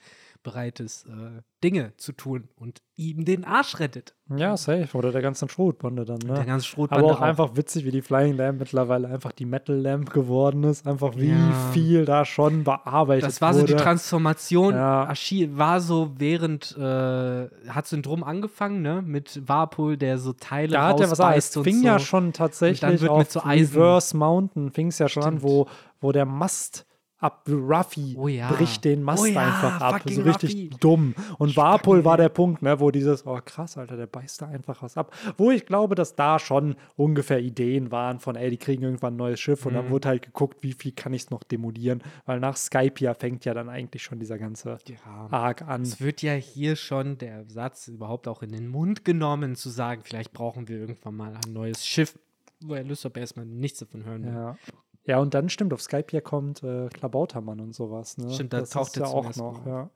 bereit 0.42 0.80
ist, 0.80 1.06
äh, 1.06 1.42
Dinge 1.62 1.92
zu 1.98 2.12
tun 2.12 2.48
und 2.56 2.80
ihm 2.96 3.24
den 3.26 3.44
Arsch 3.44 3.78
rettet. 3.78 4.14
Ja, 4.34 4.56
safe. 4.56 4.88
Oder 4.96 5.12
der 5.12 5.20
ganzen 5.20 5.48
Schrotbande 5.50 6.04
dann, 6.04 6.18
ne? 6.18 6.34
Der 6.34 6.44
ganze 6.44 6.66
Schrotbande 6.66 7.04
Aber 7.04 7.14
auch 7.14 7.20
einfach 7.20 7.56
witzig, 7.56 7.84
wie 7.84 7.90
die 7.90 8.00
Flying 8.00 8.36
Lamp 8.36 8.58
mittlerweile 8.60 9.08
einfach 9.08 9.32
die 9.32 9.44
Metal 9.44 9.76
Lamp 9.76 10.10
geworden 10.12 10.64
ist. 10.64 10.86
Einfach 10.86 11.16
wie 11.16 11.30
Ja. 11.30 11.52
viel 11.72 12.04
da 12.06 12.24
schon 12.24 12.64
bearbeitet 12.64 13.24
Das 13.26 13.40
war 13.42 13.52
so 13.52 13.60
wurde. 13.62 13.74
die 13.76 13.82
Transformation. 13.82 14.74
Ja. 14.74 15.08
Ashi 15.08 15.50
war 15.58 15.80
so 15.80 16.12
während, 16.16 16.76
äh, 16.78 17.48
hat 17.68 17.86
Syndrom 17.86 18.24
angefangen, 18.24 18.80
ne? 18.82 19.02
Mit 19.02 19.46
Warpol, 19.46 19.96
der 19.96 20.16
so 20.18 20.32
Teile 20.32 20.72
Da 20.72 20.88
hat 20.88 21.00
er 21.00 21.10
was 21.18 21.56
und 21.56 21.64
fing 21.64 21.80
so. 21.80 21.86
ja 21.86 21.98
schon 21.98 22.32
tatsächlich 22.32 22.82
Und 22.82 22.92
dann 22.92 23.00
wird 23.02 23.10
auf 23.10 23.18
mit 23.18 23.30
so 23.30 23.42
Eisen- 23.42 23.74
Reverse 23.76 24.16
Mountain 24.16 24.70
fing 24.70 24.86
es 24.88 24.98
ja 24.98 25.08
schon 25.08 25.22
an, 25.24 25.38
Stimmt. 25.38 25.42
wo, 25.42 25.66
wo 26.00 26.12
der 26.12 26.24
Mast 26.24 26.86
ab. 27.20 27.46
Ruffy 27.48 28.16
Oh 28.18 28.28
ja. 28.28 28.50
bricht 28.50 28.84
den 28.84 29.02
Mast 29.02 29.22
Oh 29.22 29.26
ja, 29.26 29.40
einfach 29.40 29.80
ab. 29.80 30.02
So 30.08 30.22
richtig 30.22 30.54
Ruffy. 30.54 30.70
dumm. 30.80 31.14
Und 31.38 31.56
Warpol 31.56 32.04
war 32.04 32.16
der 32.16 32.28
Punkt, 32.28 32.62
ne, 32.62 32.80
wo 32.80 32.90
dieses, 32.90 33.26
oh 33.26 33.38
krass, 33.44 33.76
Alter, 33.76 33.96
der 33.96 34.06
beißt 34.06 34.42
da 34.42 34.48
einfach 34.48 34.82
was 34.82 34.96
ab. 34.96 35.14
Wo 35.36 35.50
ich 35.50 35.66
glaube, 35.66 35.94
dass 35.94 36.14
da 36.16 36.38
schon 36.38 36.76
ungefähr 36.96 37.40
Ideen 37.40 37.90
waren 37.90 38.18
von, 38.20 38.36
ey, 38.36 38.50
die 38.50 38.56
kriegen 38.56 38.82
irgendwann 38.82 39.14
ein 39.14 39.18
neues 39.18 39.40
Schiff 39.40 39.66
und 39.66 39.74
dann 39.74 39.86
Mhm. 39.86 39.90
wurde 39.90 40.08
halt 40.08 40.22
geguckt, 40.22 40.58
wie 40.62 40.72
viel 40.72 40.92
kann 40.92 41.12
ich 41.12 41.22
es 41.22 41.30
noch 41.30 41.42
demolieren. 41.42 42.02
Weil 42.26 42.40
nach 42.40 42.56
Skypia 42.56 43.14
fängt 43.14 43.44
ja 43.44 43.54
dann 43.54 43.68
eigentlich 43.68 44.02
schon 44.02 44.18
dieser 44.18 44.38
ganze 44.38 44.78
Ja. 44.88 45.28
Arc 45.30 45.62
an. 45.62 45.82
Es 45.82 46.00
wird 46.00 46.22
ja 46.22 46.32
hier 46.34 46.76
schon 46.76 47.18
der 47.18 47.44
Satz 47.48 47.88
überhaupt 47.88 48.28
auch 48.28 48.42
in 48.42 48.50
den 48.52 48.68
Mund 48.68 49.04
genommen, 49.04 49.56
zu 49.56 49.68
sagen, 49.70 50.02
vielleicht 50.04 50.32
brauchen 50.32 50.68
wir 50.68 50.78
irgendwann 50.78 51.16
mal 51.16 51.34
ein 51.46 51.52
neues 51.52 51.86
Schiff, 51.86 52.18
wo 52.62 52.74
Herr 52.74 52.84
Lysop 52.84 53.16
erstmal 53.16 53.46
nichts 53.46 53.78
davon 53.80 54.04
hören 54.04 54.24
will. 54.24 54.32
Ja. 54.32 54.56
Ja, 55.04 55.18
und 55.18 55.34
dann 55.34 55.48
stimmt, 55.48 55.72
auf 55.72 55.80
Skype 55.82 56.06
hier 56.10 56.20
kommt 56.20 56.62
äh, 56.62 56.88
Klabautermann 56.88 57.60
und 57.60 57.74
sowas. 57.74 58.18
Ne? 58.18 58.30
Stimmt, 58.32 58.52
da 58.52 58.60
das 58.60 58.70
taucht 58.70 58.96
er 58.96 59.04
ja 59.06 59.08
auch 59.08 59.34
noch. 59.36 59.66
Ja. 59.66 59.90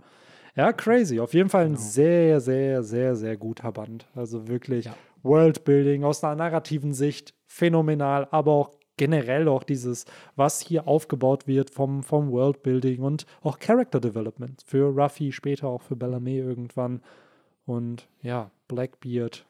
ja, 0.57 0.73
crazy. 0.73 1.21
Auf 1.21 1.35
jeden 1.35 1.49
Fall 1.51 1.65
ein 1.67 1.73
Genau. 1.75 1.81
sehr, 1.85 2.41
sehr, 2.41 2.83
sehr, 2.83 3.15
sehr 3.17 3.37
guter 3.37 3.71
Band. 3.73 4.09
Also 4.15 4.49
wirklich 4.49 4.87
Ja. 4.87 4.95
Worldbuilding 5.23 6.05
aus 6.05 6.23
einer 6.25 6.37
narrativen 6.37 6.93
Sicht 6.95 7.35
phänomenal, 7.47 8.29
aber 8.31 8.53
auch 8.53 8.71
generell 8.97 9.49
auch 9.49 9.63
dieses, 9.65 10.05
was 10.37 10.61
hier 10.61 10.87
aufgebaut 10.87 11.47
wird 11.47 11.71
vom, 11.71 12.03
vom 12.03 12.31
Worldbuilding 12.31 13.03
und 13.03 13.27
auch 13.43 13.59
Character 13.59 14.01
Development 14.01 14.63
für 14.65 14.85
Ruffy, 14.87 15.33
später 15.33 15.69
auch 15.69 15.83
für 15.83 15.97
Bellamy 15.97 16.37
irgendwann. 16.39 17.03
Und 17.67 18.09
ja, 18.23 18.51
Blackbeard 18.69 19.47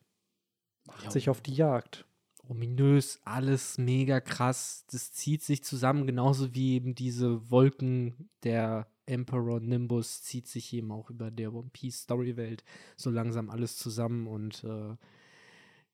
macht 0.86 1.05
Jo. 1.05 1.10
sich 1.10 1.28
auf 1.31 1.40
die 1.40 1.55
Jagd. 1.55 2.06
Ominös, 2.49 3.21
alles 3.25 3.79
mega 3.79 4.21
krass. 4.21 4.85
Das 4.91 5.12
zieht 5.12 5.43
sich 5.43 5.65
zusammen, 5.65 6.07
genauso 6.07 6.55
wie 6.55 6.75
eben 6.75 6.95
diese 6.95 7.51
Wolken 7.51 8.29
der 8.43 8.87
Emperor 9.07 9.61
Nimbus 9.61 10.23
zieht 10.23 10.47
sich 10.49 10.73
eben 10.73 10.91
auch 10.91 11.11
über 11.11 11.31
der 11.31 11.53
One 11.53 11.71
Piece 11.73 12.03
Storywelt 12.03 12.65
so 12.97 13.11
langsam 13.11 13.51
alles 13.51 13.77
zusammen 13.77 14.27
und 14.27 14.65
äh, 14.65 14.97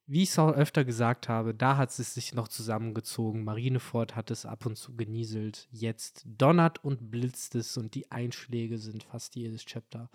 wie 0.07 0.23
ich 0.23 0.29
es 0.29 0.39
auch 0.39 0.51
öfter 0.51 0.83
gesagt 0.83 1.29
habe, 1.29 1.53
da 1.53 1.77
hat 1.77 1.97
es 1.97 2.13
sich 2.13 2.33
noch 2.33 2.49
zusammengezogen. 2.49 3.45
Marineford 3.45 4.15
hat 4.15 4.29
es 4.29 4.45
ab 4.45 4.65
und 4.65 4.75
zu 4.75 4.93
genieselt. 4.97 5.69
Jetzt 5.71 6.25
donnert 6.25 6.83
und 6.83 7.11
blitzt 7.11 7.55
es 7.55 7.77
und 7.77 7.95
die 7.95 8.11
Einschläge 8.11 8.77
sind 8.77 9.03
fast 9.03 9.37
jedes 9.37 9.63
Chapter. 9.63 10.09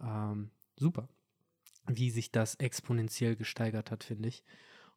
Ähm, 0.00 0.50
super, 0.76 1.08
wie 1.86 2.10
sich 2.10 2.32
das 2.32 2.56
exponentiell 2.56 3.36
gesteigert 3.36 3.92
hat, 3.92 4.02
finde 4.02 4.30
ich. 4.30 4.42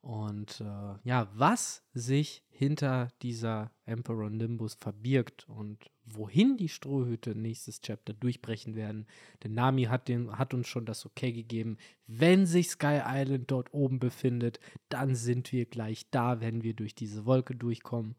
Und 0.03 0.59
äh, 0.59 0.95
ja, 1.05 1.29
was 1.33 1.81
sich 1.93 2.43
hinter 2.49 3.07
dieser 3.21 3.71
Emperor 3.85 4.29
Nimbus 4.29 4.73
verbirgt 4.73 5.47
und 5.47 5.89
wohin 6.03 6.57
die 6.57 6.67
Strohhüte 6.67 7.35
nächstes 7.35 7.79
Chapter 7.79 8.13
durchbrechen 8.13 8.75
werden. 8.75 9.07
Denn 9.41 9.53
Nami 9.53 9.83
hat, 9.83 10.09
den, 10.09 10.37
hat 10.37 10.53
uns 10.53 10.67
schon 10.67 10.85
das 10.85 11.05
Okay 11.05 11.31
gegeben. 11.31 11.77
Wenn 12.05 12.45
sich 12.45 12.71
Sky 12.71 12.99
Island 13.05 13.49
dort 13.49 13.73
oben 13.73 13.99
befindet, 13.99 14.59
dann 14.89 15.15
sind 15.15 15.53
wir 15.53 15.67
gleich 15.67 16.09
da, 16.11 16.41
wenn 16.41 16.63
wir 16.63 16.73
durch 16.73 16.95
diese 16.95 17.25
Wolke 17.25 17.55
durchkommen. 17.55 18.17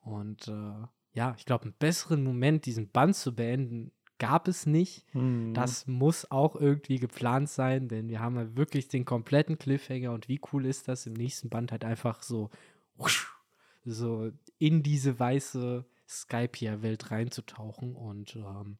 Und 0.00 0.48
äh, 0.48 0.86
ja, 1.12 1.34
ich 1.36 1.44
glaube, 1.44 1.64
einen 1.64 1.74
besseren 1.78 2.24
Moment, 2.24 2.64
diesen 2.64 2.88
Band 2.88 3.14
zu 3.14 3.34
beenden, 3.34 3.92
gab 4.18 4.48
es 4.48 4.66
nicht. 4.66 5.04
Mhm. 5.14 5.54
Das 5.54 5.86
muss 5.86 6.30
auch 6.30 6.56
irgendwie 6.56 6.98
geplant 6.98 7.48
sein, 7.48 7.88
denn 7.88 8.08
wir 8.08 8.20
haben 8.20 8.36
ja 8.36 8.56
wirklich 8.56 8.88
den 8.88 9.04
kompletten 9.04 9.58
Cliffhanger 9.58 10.12
und 10.12 10.28
wie 10.28 10.40
cool 10.52 10.66
ist 10.66 10.88
das, 10.88 11.06
im 11.06 11.14
nächsten 11.14 11.48
Band 11.48 11.72
halt 11.72 11.84
einfach 11.84 12.22
so, 12.22 12.50
wusch, 12.96 13.34
so 13.84 14.30
in 14.58 14.82
diese 14.82 15.18
weiße 15.18 15.84
Skypia-Welt 16.08 17.10
reinzutauchen 17.10 17.94
und 17.94 18.36
ähm, 18.36 18.78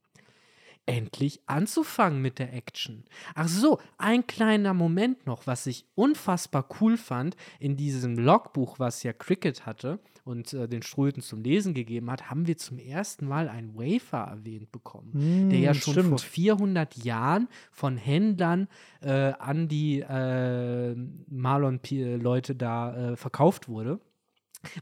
endlich 0.86 1.40
anzufangen 1.46 2.22
mit 2.22 2.38
der 2.38 2.52
Action. 2.54 3.04
Ach 3.34 3.48
so, 3.48 3.78
ein 3.98 4.26
kleiner 4.26 4.72
Moment 4.72 5.26
noch, 5.26 5.46
was 5.46 5.66
ich 5.66 5.84
unfassbar 5.96 6.66
cool 6.80 6.96
fand, 6.96 7.36
in 7.58 7.76
diesem 7.76 8.16
Logbuch, 8.16 8.78
was 8.78 9.02
ja 9.02 9.12
Cricket 9.12 9.66
hatte 9.66 9.98
und 10.24 10.52
äh, 10.52 10.68
den 10.68 10.82
Ströten 10.82 11.22
zum 11.22 11.42
Lesen 11.42 11.74
gegeben 11.74 12.10
hat, 12.10 12.30
haben 12.30 12.46
wir 12.46 12.56
zum 12.56 12.78
ersten 12.78 13.26
Mal 13.26 13.48
einen 13.48 13.74
Wafer 13.76 14.18
erwähnt 14.18 14.70
bekommen 14.72 15.10
der 15.50 15.58
ja 15.58 15.72
Mm, 15.72 15.74
schon 15.74 15.92
stimmt. 15.94 16.08
vor 16.08 16.18
400 16.18 16.96
Jahren 17.04 17.48
von 17.72 17.96
Händlern 17.96 18.68
äh, 19.00 19.32
an 19.38 19.68
die 19.68 20.00
äh, 20.00 20.94
Marlon-Leute 21.28 22.54
da 22.54 23.12
äh, 23.12 23.16
verkauft 23.16 23.68
wurde. 23.68 24.00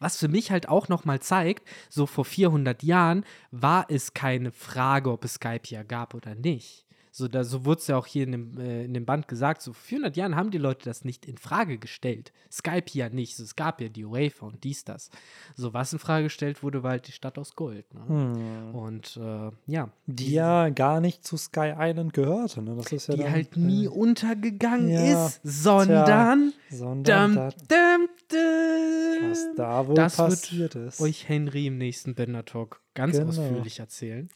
Was 0.01 0.16
für 0.16 0.28
mich 0.28 0.51
halt 0.51 0.68
auch 0.68 0.88
nochmal 0.88 1.20
zeigt, 1.20 1.68
so 1.88 2.06
vor 2.06 2.24
400 2.24 2.82
Jahren 2.82 3.24
war 3.51 3.86
es 3.88 4.14
keine 4.14 4.52
Frage, 4.52 5.10
ob 5.10 5.24
es 5.24 5.34
Skype 5.34 5.68
ja 5.68 5.82
gab 5.82 6.14
oder 6.14 6.34
nicht. 6.34 6.84
So, 7.16 7.28
da, 7.28 7.44
so 7.44 7.64
wurde 7.64 7.78
es 7.78 7.86
ja 7.86 7.96
auch 7.96 8.06
hier 8.06 8.24
in 8.24 8.32
dem, 8.32 8.59
äh, 8.59 8.84
in 8.86 8.92
dem 8.92 9.06
Band 9.06 9.28
gesagt, 9.28 9.62
so 9.62 9.72
vor 9.72 9.84
400 9.84 10.16
Jahren 10.16 10.34
haben 10.34 10.51
die 10.51 10.59
Leute 10.59 10.84
das 10.86 11.05
nicht 11.05 11.26
in 11.26 11.38
Frage 11.38 11.78
gestellt. 11.78 12.32
Skype 12.51 12.90
ja 12.90 13.09
nicht, 13.09 13.36
so, 13.36 13.44
es 13.44 13.55
gab 13.55 13.80
ja 13.80 13.88
die 13.88 14.05
UEFA 14.05 14.46
und 14.46 14.64
dies, 14.64 14.84
das. 14.84 15.10
So, 15.55 15.72
was 15.72 15.92
in 15.92 16.01
Frage 16.01 16.24
gestellt 16.24 16.64
wurde, 16.64 16.82
war 16.82 16.90
halt 16.90 17.06
die 17.06 17.12
Stadt 17.12 17.38
aus 17.38 17.55
Gold. 17.55 17.86
Ne? 17.94 18.01
Hm. 18.09 18.74
Und 18.74 19.16
äh, 19.16 19.52
ja, 19.68 19.90
Die 20.06 20.32
ja 20.32 20.70
gar 20.70 21.01
nicht 21.01 21.24
zu 21.24 21.36
Sky 21.36 21.72
Island 21.78 22.14
gehörte. 22.14 22.60
Ne? 22.62 22.74
Das 22.74 22.90
ist 22.90 23.06
ja 23.06 23.14
die 23.14 23.22
dann, 23.22 23.30
halt 23.30 23.56
nie 23.56 23.84
äh, 23.84 23.90
untergegangen 23.90 24.88
ja, 24.88 25.26
ist, 25.26 25.40
sondern 25.44 26.52
sondern 26.68 27.34
dum, 27.34 27.36
da, 27.36 27.51
dum, 27.51 27.68
dum, 27.68 28.09
was 28.35 29.55
da 29.56 29.86
wohl 29.86 29.94
das 29.94 30.16
passiert 30.16 30.74
wird 30.74 30.89
ist. 30.89 31.01
euch 31.01 31.28
Henry 31.28 31.66
im 31.66 31.78
nächsten 31.78 32.15
Bender 32.15 32.44
Talk 32.44 32.81
ganz 32.94 33.16
Genau. 33.16 33.28
ausführlich 33.28 33.78
erzählen. 33.81 34.28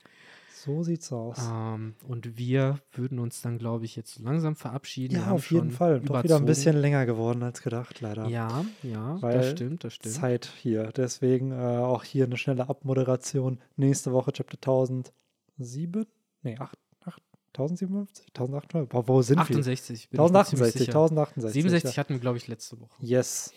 So 0.65 0.83
sieht's 0.83 1.13
aus. 1.13 1.39
Ähm, 1.51 1.95
und 2.09 2.37
wir 2.37 2.81
würden 2.93 3.21
uns 3.21 3.41
dann, 3.43 3.59
glaube 3.59 3.85
ich, 3.85 3.95
jetzt 3.95 4.19
langsam 4.19 4.57
verabschieden. 4.57 5.15
Wir 5.15 5.23
ja, 5.23 5.31
auf 5.31 5.51
jeden 5.53 5.71
Fall. 5.71 6.01
Doch 6.01 6.03
wieder 6.03 6.17
ein 6.17 6.23
überzogen. 6.23 6.47
bisschen 6.47 6.77
länger 6.77 7.07
geworden 7.07 7.43
als 7.45 7.63
gedacht, 7.63 8.01
leider. 8.01 8.27
Ja, 8.27 8.65
ja, 8.83 9.23
Weil 9.23 9.39
das 9.39 9.51
stimmt, 9.51 9.85
das 9.85 9.95
stimmt. 9.95 10.15
Zeit 10.17 10.51
hier. 10.61 10.91
Deswegen 10.97 11.53
äh, 11.53 11.55
auch 11.55 12.03
hier 12.03 12.25
eine 12.25 12.37
schnelle 12.37 12.69
Abmoderation. 12.69 13.61
Nächste 13.77 14.13
Woche 14.13 14.33
Chapter 14.33 14.57
1007? 14.57 16.07
Nee, 16.43 16.57
8, 16.59 16.77
8, 17.05 17.23
1057? 17.57 18.27
1800? 18.37 18.89
Boah, 18.89 19.07
wo 19.07 19.23
sind 19.23 19.37
wir? 19.39 19.43
68. 19.43 20.11
bin 20.11 20.21
ich 20.21 20.33
mir 20.33 20.45
ziemlich 20.45 20.75
1068, 20.75 20.79
sicher. 20.81 20.91
1068. 20.93 21.53
67 21.63 21.97
ja. 21.97 22.01
hatten 22.01 22.15
wir, 22.15 22.21
glaube 22.21 22.37
ich, 22.37 22.49
letzte 22.49 22.81
Woche. 22.81 22.91
Yes, 23.01 23.53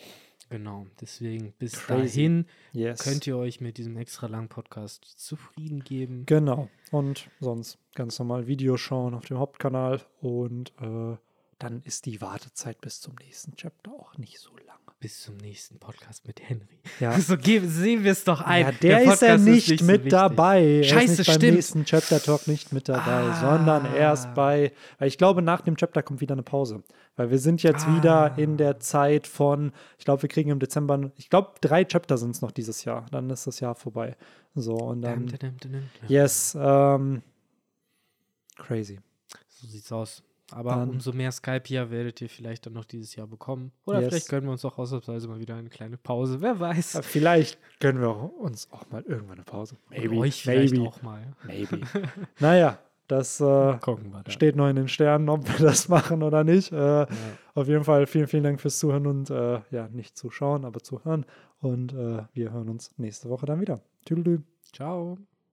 Genau. 0.52 0.86
Deswegen 1.00 1.52
bis 1.58 1.72
Crazy. 1.72 1.86
dahin 2.02 2.46
yes. 2.72 3.02
könnt 3.02 3.26
ihr 3.26 3.38
euch 3.38 3.62
mit 3.62 3.78
diesem 3.78 3.96
extra 3.96 4.26
langen 4.26 4.50
Podcast 4.50 5.06
zufrieden 5.06 5.82
geben. 5.82 6.26
Genau. 6.26 6.68
Und 6.90 7.30
sonst 7.40 7.78
ganz 7.94 8.18
normal 8.18 8.46
Video 8.46 8.76
schauen 8.76 9.14
auf 9.14 9.24
dem 9.24 9.38
Hauptkanal. 9.38 10.02
Und 10.20 10.74
äh, 10.78 11.16
dann 11.58 11.80
ist 11.84 12.04
die 12.04 12.20
Wartezeit 12.20 12.82
bis 12.82 13.00
zum 13.00 13.14
nächsten 13.14 13.56
Chapter 13.56 13.92
auch 13.92 14.18
nicht 14.18 14.38
so 14.38 14.54
lang. 14.58 14.81
Bis 15.02 15.20
zum 15.20 15.36
nächsten 15.38 15.80
Podcast 15.80 16.24
mit 16.28 16.40
Henry. 16.48 16.78
Ja. 17.00 17.18
So 17.18 17.34
sehen 17.36 18.04
wir 18.04 18.12
es 18.12 18.22
doch 18.22 18.40
ein. 18.40 18.66
Ja, 18.66 18.70
der, 18.70 19.02
ist 19.02 19.20
ja 19.20 19.36
nicht, 19.36 19.80
so 19.80 19.84
mit 19.84 19.96
wichtig. 20.04 20.10
dabei. 20.12 20.62
er 20.76 20.84
Scheiße, 20.84 21.12
ist 21.14 21.18
nicht 21.18 21.26
beim 21.26 21.34
stimmt. 21.38 21.54
nächsten 21.56 21.84
Chapter 21.84 22.22
Talk 22.22 22.46
nicht 22.46 22.72
mit 22.72 22.88
dabei, 22.88 23.10
Ah. 23.24 23.40
sondern 23.40 23.92
erst 23.96 24.32
bei, 24.34 24.70
weil 25.00 25.08
ich 25.08 25.18
glaube, 25.18 25.42
nach 25.42 25.60
dem 25.62 25.76
Chapter 25.76 26.04
kommt 26.04 26.20
wieder 26.20 26.34
eine 26.34 26.44
Pause. 26.44 26.84
Weil 27.16 27.32
wir 27.32 27.40
sind 27.40 27.64
jetzt 27.64 27.84
Ah. 27.88 27.96
wieder 27.96 28.38
in 28.38 28.56
der 28.58 28.78
Zeit 28.78 29.26
von, 29.26 29.72
ich 29.98 30.04
glaube, 30.04 30.22
wir 30.22 30.28
kriegen 30.28 30.50
im 30.50 30.60
Dezember, 30.60 31.10
ich 31.16 31.28
glaube, 31.30 31.54
drei 31.60 31.84
Chapter 31.84 32.16
sind 32.16 32.30
es 32.36 32.40
noch 32.40 32.52
dieses 32.52 32.84
Jahr. 32.84 33.04
Dann 33.10 33.28
ist 33.30 33.44
das 33.48 33.58
Jahr 33.58 33.74
vorbei. 33.74 34.16
So, 34.54 34.74
und 34.76 35.02
dann, 35.02 35.26
dam, 35.26 35.56
dam, 35.58 35.72
dam. 35.72 35.82
yes, 36.06 36.56
ähm, 36.56 37.22
crazy. 38.56 39.00
So 39.48 39.66
sieht's 39.66 39.90
aus. 39.90 40.22
Aber 40.52 40.70
Dann- 40.76 40.90
umso 40.90 41.12
mehr 41.12 41.32
Skype 41.32 41.62
hier 41.66 41.90
werdet 41.90 42.20
ihr 42.20 42.28
vielleicht 42.28 42.66
dann 42.66 42.72
noch 42.74 42.84
dieses 42.84 43.14
Jahr 43.16 43.26
bekommen. 43.26 43.72
Oder 43.86 44.00
Yes. 44.00 44.08
vielleicht 44.10 44.28
gönnen 44.28 44.46
wir 44.48 44.52
uns 44.52 44.64
auch 44.64 44.78
ausnahmsweise 44.78 45.28
mal 45.28 45.38
wieder 45.40 45.54
eine 45.56 45.68
kleine 45.68 45.96
Pause. 45.96 46.40
Wer 46.40 46.58
weiß. 46.60 46.96
Aber 46.96 47.02
vielleicht 47.02 47.58
gönnen 47.80 48.00
wir 48.00 48.38
uns 48.38 48.70
auch 48.72 48.88
mal 48.90 49.02
irgendwann 49.02 49.36
eine 49.38 49.44
Pause. 49.44 49.76
Und 49.90 50.18
euch 50.18 50.42
vielleicht 50.42 50.74
maybe, 50.74 50.86
auch 50.88 51.02
mal. 51.02 51.32
maybe. 51.46 51.80
naja, 52.38 52.78
das 53.08 53.40
äh, 53.40 53.76
Gucken 53.80 54.12
wir 54.12 54.22
dann. 54.22 54.30
steht 54.32 54.56
noch 54.56 54.68
in 54.68 54.76
den 54.76 54.88
Sternen, 54.88 55.28
ob 55.28 55.46
wir 55.48 55.66
das 55.66 55.88
machen 55.88 56.22
oder 56.22 56.44
nicht. 56.44 56.72
Äh, 56.72 56.76
Ja. 56.76 57.06
Auf 57.54 57.68
jeden 57.68 57.84
Fall 57.84 58.06
vielen, 58.06 58.28
vielen 58.28 58.44
Dank 58.44 58.60
fürs 58.60 58.78
Zuhören 58.78 59.06
und 59.06 59.28
äh, 59.30 59.60
ja, 59.70 59.88
nicht 59.88 60.16
zuschauen, 60.16 60.64
aber 60.64 60.80
zuhören. 60.80 61.26
Und 61.60 61.92
äh, 61.92 62.22
wir 62.32 62.50
hören 62.52 62.68
uns 62.70 62.92
nächste 62.98 63.28
Woche 63.28 63.46
dann 63.46 63.60
wieder. 63.60 63.80
Tüdelü. 64.04 64.40
Ciao. 64.72 65.18